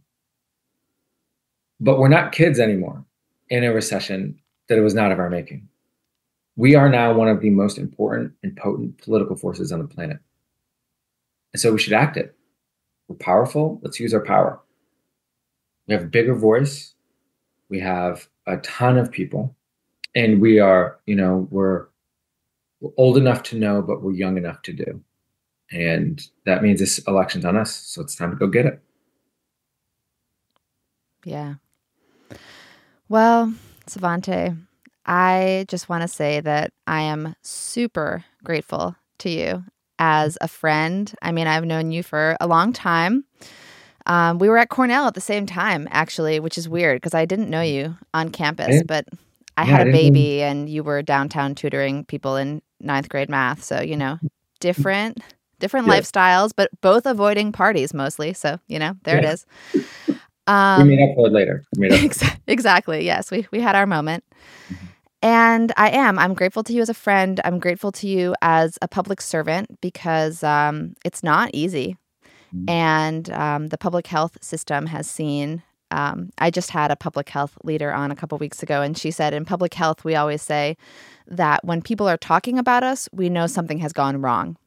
But 1.79 1.97
we're 1.97 2.07
not 2.07 2.31
kids 2.31 2.59
anymore 2.59 3.03
in 3.49 3.63
a 3.63 3.73
recession 3.73 4.39
that 4.69 4.77
it 4.77 4.81
was 4.81 4.93
not 4.93 5.11
of 5.11 5.19
our 5.19 5.31
making. 5.31 5.67
We 6.55 6.75
are 6.75 6.89
now 6.89 7.13
one 7.13 7.27
of 7.27 7.41
the 7.41 7.49
most 7.49 7.77
important 7.77 8.34
and 8.43 8.55
potent 8.55 8.99
political 8.99 9.35
forces 9.35 9.71
on 9.71 9.80
the 9.80 9.88
planet. 9.88 10.19
And 11.53 11.59
so 11.59 11.71
we 11.71 11.80
should 11.80 11.93
act 11.93 12.17
it. 12.17 12.35
We're 13.07 13.15
powerful. 13.15 13.80
Let's 13.81 13.99
use 13.99 14.13
our 14.13 14.23
power. 14.23 14.59
We 15.88 15.93
have 15.93 16.03
a 16.03 16.07
bigger 16.07 16.35
voice. 16.35 16.93
We 17.69 17.80
have 17.80 18.27
a 18.45 18.57
ton 18.57 18.97
of 18.97 19.11
people, 19.11 19.55
and 20.15 20.41
we 20.41 20.59
are, 20.59 20.99
you 21.05 21.15
know, 21.15 21.47
we're, 21.49 21.88
we're 22.81 22.91
old 22.97 23.17
enough 23.17 23.41
to 23.43 23.57
know, 23.57 23.81
but 23.81 24.03
we're 24.03 24.13
young 24.13 24.38
enough 24.38 24.61
to 24.63 24.73
do. 24.73 25.01
And 25.71 26.21
that 26.45 26.61
means 26.61 26.80
this 26.80 26.99
election's 27.07 27.45
on 27.45 27.57
us. 27.57 27.73
So 27.73 28.01
it's 28.01 28.15
time 28.15 28.30
to 28.30 28.35
go 28.35 28.47
get 28.47 28.65
it. 28.65 28.80
Yeah. 31.25 31.55
Well, 33.09 33.53
Svante, 33.88 34.57
I 35.05 35.65
just 35.67 35.89
want 35.89 36.01
to 36.01 36.07
say 36.07 36.39
that 36.41 36.71
I 36.88 37.01
am 37.01 37.35
super 37.41 38.23
grateful 38.43 38.95
to 39.19 39.30
you 39.30 39.63
as 39.99 40.38
a 40.41 40.47
friend. 40.47 41.13
I 41.21 41.31
mean, 41.31 41.47
I've 41.47 41.65
known 41.65 41.91
you 41.91 42.03
for 42.03 42.38
a 42.39 42.47
long 42.47 42.73
time. 42.73 43.25
Um, 44.05 44.39
we 44.39 44.49
were 44.49 44.57
at 44.57 44.69
Cornell 44.69 45.07
at 45.07 45.13
the 45.13 45.21
same 45.21 45.45
time, 45.45 45.88
actually, 45.91 46.39
which 46.39 46.57
is 46.57 46.67
weird 46.67 46.97
because 46.97 47.13
I 47.13 47.25
didn't 47.25 47.49
know 47.49 47.61
you 47.61 47.97
on 48.13 48.30
campus, 48.30 48.84
but 48.85 49.05
I 49.55 49.63
yeah, 49.63 49.77
had 49.77 49.88
a 49.88 49.91
baby 49.91 50.39
know. 50.39 50.45
and 50.45 50.69
you 50.69 50.84
were 50.84 51.01
downtown 51.01 51.55
tutoring 51.55 52.03
people 52.05 52.35
in 52.35 52.61
ninth 52.80 53.07
grade 53.07 53.30
math. 53.30 53.63
So, 53.63 53.81
you 53.81 53.95
know, 53.95 54.19
different, 54.59 55.19
different 55.59 55.88
yeah. 55.88 55.99
lifestyles, 55.99 56.51
but 56.55 56.69
both 56.81 57.05
avoiding 57.05 57.51
parties 57.51 57.93
mostly. 57.93 58.34
So, 58.34 58.59
you 58.67 58.80
know, 58.80 58.95
there 59.03 59.21
yeah. 59.21 59.30
it 59.30 59.34
is. 59.34 59.45
Um, 60.45 60.89
we 60.89 60.97
made 60.97 61.09
up 61.09 61.15
for 61.15 61.27
it 61.27 61.31
later. 61.31 61.63
exactly. 62.47 63.05
Yes, 63.05 63.31
we, 63.31 63.47
we 63.51 63.61
had 63.61 63.75
our 63.75 63.85
moment. 63.85 64.25
Mm-hmm. 64.67 64.85
And 65.23 65.71
I 65.77 65.89
am. 65.89 66.19
I'm 66.19 66.35
grateful 66.35 66.63
to 66.63 66.73
you 66.73 66.81
as 66.81 66.89
a 66.89 66.93
friend. 66.93 67.41
I'm 67.43 67.57
grateful 67.57 67.91
to 67.93 68.07
you 68.07 68.35
as 68.41 68.77
a 68.81 68.87
public 68.87 69.21
servant 69.21 69.81
because 69.81 70.43
um, 70.43 70.95
it's 71.03 71.23
not 71.23 71.49
easy 71.53 71.97
Mm-hmm. 72.55 72.69
And 72.69 73.29
um, 73.31 73.67
the 73.67 73.77
public 73.77 74.07
health 74.07 74.37
system 74.43 74.87
has 74.87 75.09
seen. 75.09 75.63
Um, 75.91 76.31
I 76.37 76.49
just 76.49 76.71
had 76.71 76.91
a 76.91 76.95
public 76.95 77.29
health 77.29 77.57
leader 77.63 77.93
on 77.93 78.11
a 78.11 78.15
couple 78.15 78.37
weeks 78.37 78.63
ago, 78.63 78.81
and 78.81 78.97
she 78.97 79.11
said 79.11 79.33
in 79.33 79.45
public 79.45 79.73
health, 79.73 80.03
we 80.03 80.15
always 80.15 80.41
say 80.41 80.77
that 81.27 81.63
when 81.63 81.81
people 81.81 82.07
are 82.07 82.17
talking 82.17 82.57
about 82.57 82.83
us, 82.83 83.07
we 83.11 83.29
know 83.29 83.47
something 83.47 83.79
has 83.79 83.93
gone 83.93 84.21
wrong. 84.21 84.57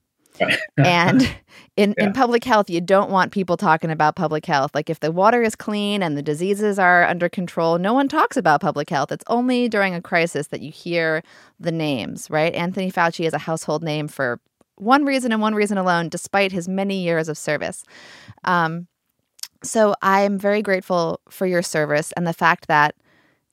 And 0.76 1.22
in, 1.76 1.94
Yeah. 1.98 2.06
in 2.06 2.12
public 2.12 2.44
health, 2.44 2.68
you 2.70 2.80
don't 2.80 3.10
want 3.10 3.32
people 3.32 3.56
talking 3.56 3.90
about 3.90 4.16
public 4.16 4.46
health. 4.46 4.72
Like 4.74 4.90
if 4.90 5.00
the 5.00 5.12
water 5.12 5.42
is 5.42 5.54
clean 5.54 6.02
and 6.02 6.16
the 6.16 6.22
diseases 6.22 6.78
are 6.78 7.04
under 7.04 7.28
control, 7.28 7.78
no 7.78 7.92
one 7.94 8.08
talks 8.08 8.36
about 8.36 8.60
public 8.60 8.90
health. 8.90 9.12
It's 9.12 9.24
only 9.28 9.68
during 9.68 9.94
a 9.94 10.02
crisis 10.02 10.48
that 10.48 10.60
you 10.60 10.70
hear 10.70 11.22
the 11.60 11.72
names, 11.72 12.28
right? 12.30 12.54
Anthony 12.54 12.90
Fauci 12.90 13.26
is 13.26 13.32
a 13.34 13.38
household 13.38 13.82
name 13.82 14.08
for 14.08 14.40
one 14.76 15.04
reason 15.04 15.32
and 15.32 15.40
one 15.40 15.54
reason 15.54 15.78
alone, 15.78 16.08
despite 16.08 16.52
his 16.52 16.68
many 16.68 17.02
years 17.02 17.28
of 17.28 17.38
service. 17.38 17.82
Um, 18.44 18.86
so 19.62 19.94
I'm 20.02 20.38
very 20.38 20.60
grateful 20.62 21.20
for 21.30 21.46
your 21.46 21.62
service 21.62 22.12
and 22.12 22.26
the 22.26 22.34
fact 22.34 22.68
that 22.68 22.94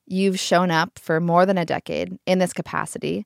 you've 0.06 0.38
shown 0.38 0.70
up 0.70 0.98
for 0.98 1.20
more 1.20 1.46
than 1.46 1.56
a 1.56 1.64
decade 1.64 2.18
in 2.26 2.38
this 2.40 2.52
capacity, 2.52 3.24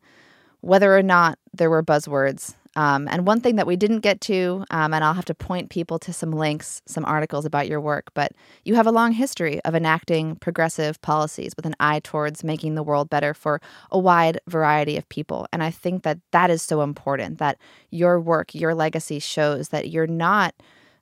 whether 0.61 0.97
or 0.97 1.03
not 1.03 1.39
there 1.53 1.71
were 1.71 1.83
buzzwords. 1.83 2.55
Um, 2.79 3.09
and 3.11 3.27
one 3.27 3.41
thing 3.41 3.57
that 3.57 3.67
we 3.67 3.75
didn't 3.75 4.01
get 4.01 4.21
to, 4.23 4.65
um, 4.71 4.95
and 4.95 5.03
I'll 5.03 5.15
have 5.15 5.25
to 5.25 5.35
point 5.35 5.69
people 5.69 5.99
to 5.99 6.13
some 6.13 6.31
links, 6.31 6.81
some 6.87 7.05
articles 7.05 7.45
about 7.45 7.67
your 7.67 7.81
work, 7.81 8.11
but 8.15 8.31
you 8.65 8.77
have 8.77 8.87
a 8.87 8.93
long 8.93 9.11
history 9.11 9.61
of 9.65 9.75
enacting 9.75 10.37
progressive 10.37 11.03
policies 11.03 11.55
with 11.57 11.67
an 11.67 11.75
eye 11.81 11.99
towards 11.99 12.45
making 12.45 12.77
the 12.77 12.85
world 12.85 13.11
better 13.11 13.35
for 13.35 13.61
a 13.91 13.99
wide 13.99 14.41
variety 14.47 14.97
of 14.97 15.09
people. 15.09 15.49
And 15.53 15.61
I 15.61 15.73
think 15.73 16.05
that 16.05 16.19
that 16.31 16.51
is 16.51 16.63
so 16.63 16.83
important 16.83 17.39
that 17.39 17.59
your 17.91 18.21
work, 18.21 18.55
your 18.55 18.77
legacy 18.77 19.19
shows 19.19 19.71
that 19.71 19.89
you're 19.91 20.07
not 20.07 20.55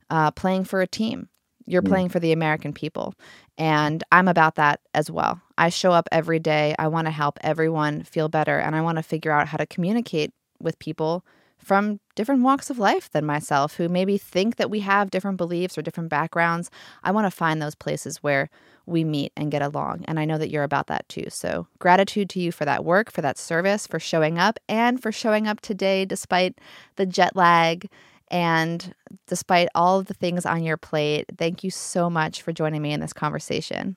uh, 0.09 0.31
playing 0.31 0.65
for 0.65 0.81
a 0.81 0.86
team. 0.86 1.28
You're 1.66 1.82
Mm. 1.82 1.89
playing 1.89 2.09
for 2.09 2.20
the 2.20 2.32
American 2.32 2.73
people. 2.73 3.12
And 3.59 4.03
I'm 4.11 4.28
about 4.28 4.55
that 4.55 4.81
as 4.94 5.11
well. 5.11 5.43
I 5.59 5.69
show 5.69 5.93
up 5.93 6.09
every 6.11 6.39
day. 6.39 6.74
I 6.78 6.89
want 6.89 7.07
to 7.07 7.11
help 7.11 7.39
everyone 7.43 8.03
feel 8.03 8.31
better. 8.31 8.59
And 8.59 8.74
I 8.74 8.81
want 8.81 8.97
to 8.97 9.03
figure 9.03 9.32
out 9.32 9.48
how 9.48 9.59
to 9.59 9.66
communicate 9.66 10.32
with 10.59 10.78
people 10.78 11.23
from 11.67 11.99
different 12.15 12.45
walks 12.45 12.71
of 12.71 12.79
life 12.79 13.11
than 13.11 13.27
myself 13.27 13.75
who 13.75 13.89
maybe 13.89 14.17
think 14.17 14.55
that 14.55 14.71
we 14.71 14.79
have 14.79 15.11
different 15.11 15.37
beliefs 15.37 15.77
or 15.77 15.83
different 15.83 16.09
backgrounds. 16.09 16.71
I 17.03 17.11
want 17.11 17.27
to 17.27 17.31
find 17.37 17.61
those 17.61 17.75
places 17.75 18.19
where 18.19 18.49
we 18.87 19.03
meet 19.03 19.33
and 19.37 19.51
get 19.51 19.63
along. 19.63 20.05
And 20.07 20.21
I 20.21 20.27
know 20.27 20.39
that 20.39 20.49
you're 20.49 20.63
about 20.63 20.87
that 20.87 21.09
too. 21.09 21.25
So, 21.29 21.67
gratitude 21.81 22.31
to 22.31 22.41
you 22.41 22.53
for 22.53 22.65
that 22.65 22.85
work, 22.85 23.11
for 23.11 23.21
that 23.21 23.37
service, 23.37 23.85
for 23.85 23.99
showing 23.99 24.39
up, 24.39 24.61
and 24.69 25.03
for 25.03 25.11
showing 25.11 25.49
up 25.49 25.61
today 25.61 26.05
despite 26.05 26.57
the 26.95 27.05
jet 27.05 27.35
lag 27.35 27.91
and 28.29 28.95
despite 29.27 29.69
all 29.75 29.99
of 29.99 30.07
the 30.07 30.15
things 30.15 30.47
on 30.47 30.63
your 30.63 30.77
plate. 30.77 31.27
Thank 31.37 31.65
you 31.65 31.73
so 31.73 32.09
much 32.09 32.43
for 32.43 32.53
joining 32.53 32.81
me 32.81 32.93
in 32.93 33.01
this 33.01 33.13
conversation. 33.13 33.97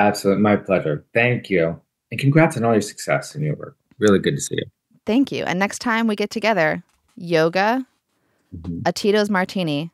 Absolutely. 0.00 0.42
My 0.42 0.56
pleasure. 0.56 1.06
Thank 1.14 1.48
you. 1.48 1.80
And 2.10 2.18
congrats 2.18 2.56
on 2.56 2.64
all 2.64 2.72
your 2.72 2.80
success 2.80 3.36
in 3.36 3.42
your 3.42 3.54
work. 3.54 3.76
Really 4.00 4.18
good 4.18 4.34
to 4.34 4.40
see 4.40 4.56
you. 4.56 4.64
Thank 5.06 5.30
you. 5.30 5.44
And 5.44 5.60
next 5.60 5.78
time 5.78 6.08
we 6.08 6.16
get 6.16 6.30
together, 6.30 6.82
yoga, 7.16 7.86
Mhm. 8.56 8.82
a 8.86 8.92
Tito's 8.92 9.28
martini, 9.30 9.90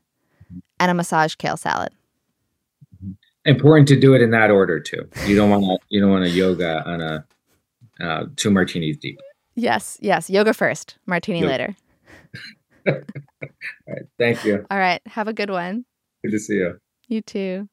and 0.78 0.90
a 0.90 0.94
massage 0.94 1.34
kale 1.36 1.56
salad. 1.56 1.92
Important 3.46 3.88
to 3.88 3.98
do 3.98 4.12
it 4.14 4.20
in 4.20 4.30
that 4.32 4.50
order 4.50 4.78
too. 4.78 5.08
You 5.26 5.34
don't 5.34 5.48
want 5.48 5.64
to. 5.64 5.78
You 5.88 6.00
don't 6.00 6.10
want 6.10 6.24
to 6.26 6.30
yoga 6.30 6.82
on 6.86 7.00
a 7.00 7.24
uh, 7.98 8.26
two 8.36 8.50
martinis 8.50 8.98
deep. 8.98 9.18
Yes, 9.54 9.96
yes. 10.02 10.28
Yoga 10.28 10.52
first, 10.52 10.98
martini 11.06 11.40
Yoga. 11.40 11.50
later. 11.50 11.76
All 12.86 12.94
right. 13.88 14.02
Thank 14.18 14.44
you. 14.44 14.66
All 14.70 14.78
right. 14.78 15.00
Have 15.06 15.26
a 15.26 15.32
good 15.32 15.48
one. 15.50 15.86
Good 16.22 16.32
to 16.32 16.38
see 16.38 16.56
you. 16.56 16.78
You 17.08 17.22
too. 17.22 17.68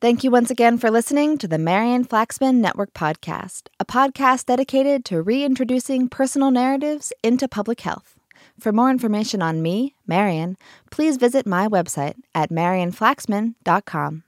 Thank 0.00 0.22
you 0.22 0.30
once 0.30 0.48
again 0.48 0.78
for 0.78 0.92
listening 0.92 1.38
to 1.38 1.48
the 1.48 1.58
Marian 1.58 2.04
Flaxman 2.04 2.56
Network 2.60 2.94
Podcast, 2.94 3.62
a 3.80 3.84
podcast 3.84 4.46
dedicated 4.46 5.04
to 5.06 5.20
reintroducing 5.20 6.08
personal 6.08 6.52
narratives 6.52 7.12
into 7.24 7.48
public 7.48 7.80
health. 7.80 8.14
For 8.60 8.70
more 8.70 8.90
information 8.90 9.42
on 9.42 9.60
me, 9.60 9.96
Marian, 10.06 10.56
please 10.92 11.16
visit 11.16 11.48
my 11.48 11.66
website 11.66 12.14
at 12.32 12.50
marianflaxman.com. 12.50 14.22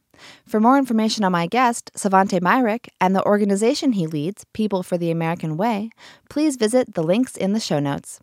For 0.44 0.58
more 0.58 0.76
information 0.76 1.22
on 1.22 1.30
my 1.30 1.46
guest, 1.46 1.92
Svante 1.96 2.42
Myrick, 2.42 2.88
and 3.00 3.14
the 3.14 3.24
organization 3.24 3.92
he 3.92 4.08
leads, 4.08 4.46
People 4.52 4.82
for 4.82 4.98
the 4.98 5.12
American 5.12 5.56
Way, 5.56 5.90
please 6.28 6.56
visit 6.56 6.94
the 6.94 7.04
links 7.04 7.36
in 7.36 7.52
the 7.52 7.60
show 7.60 7.78
notes. 7.78 8.18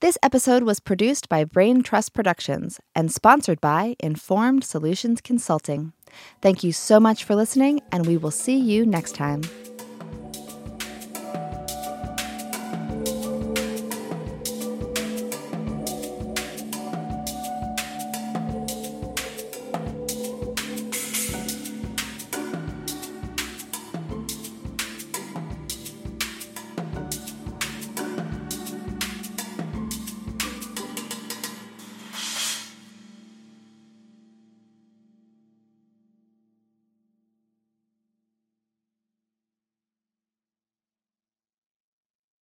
This 0.00 0.16
episode 0.22 0.62
was 0.62 0.80
produced 0.80 1.28
by 1.28 1.44
Brain 1.44 1.82
Trust 1.82 2.14
Productions 2.14 2.80
and 2.94 3.12
sponsored 3.12 3.60
by 3.60 3.96
Informed 4.00 4.64
Solutions 4.64 5.20
Consulting. 5.20 5.92
Thank 6.40 6.64
you 6.64 6.72
so 6.72 6.98
much 6.98 7.22
for 7.22 7.34
listening, 7.34 7.82
and 7.92 8.06
we 8.06 8.16
will 8.16 8.30
see 8.30 8.56
you 8.56 8.86
next 8.86 9.14
time. 9.14 9.42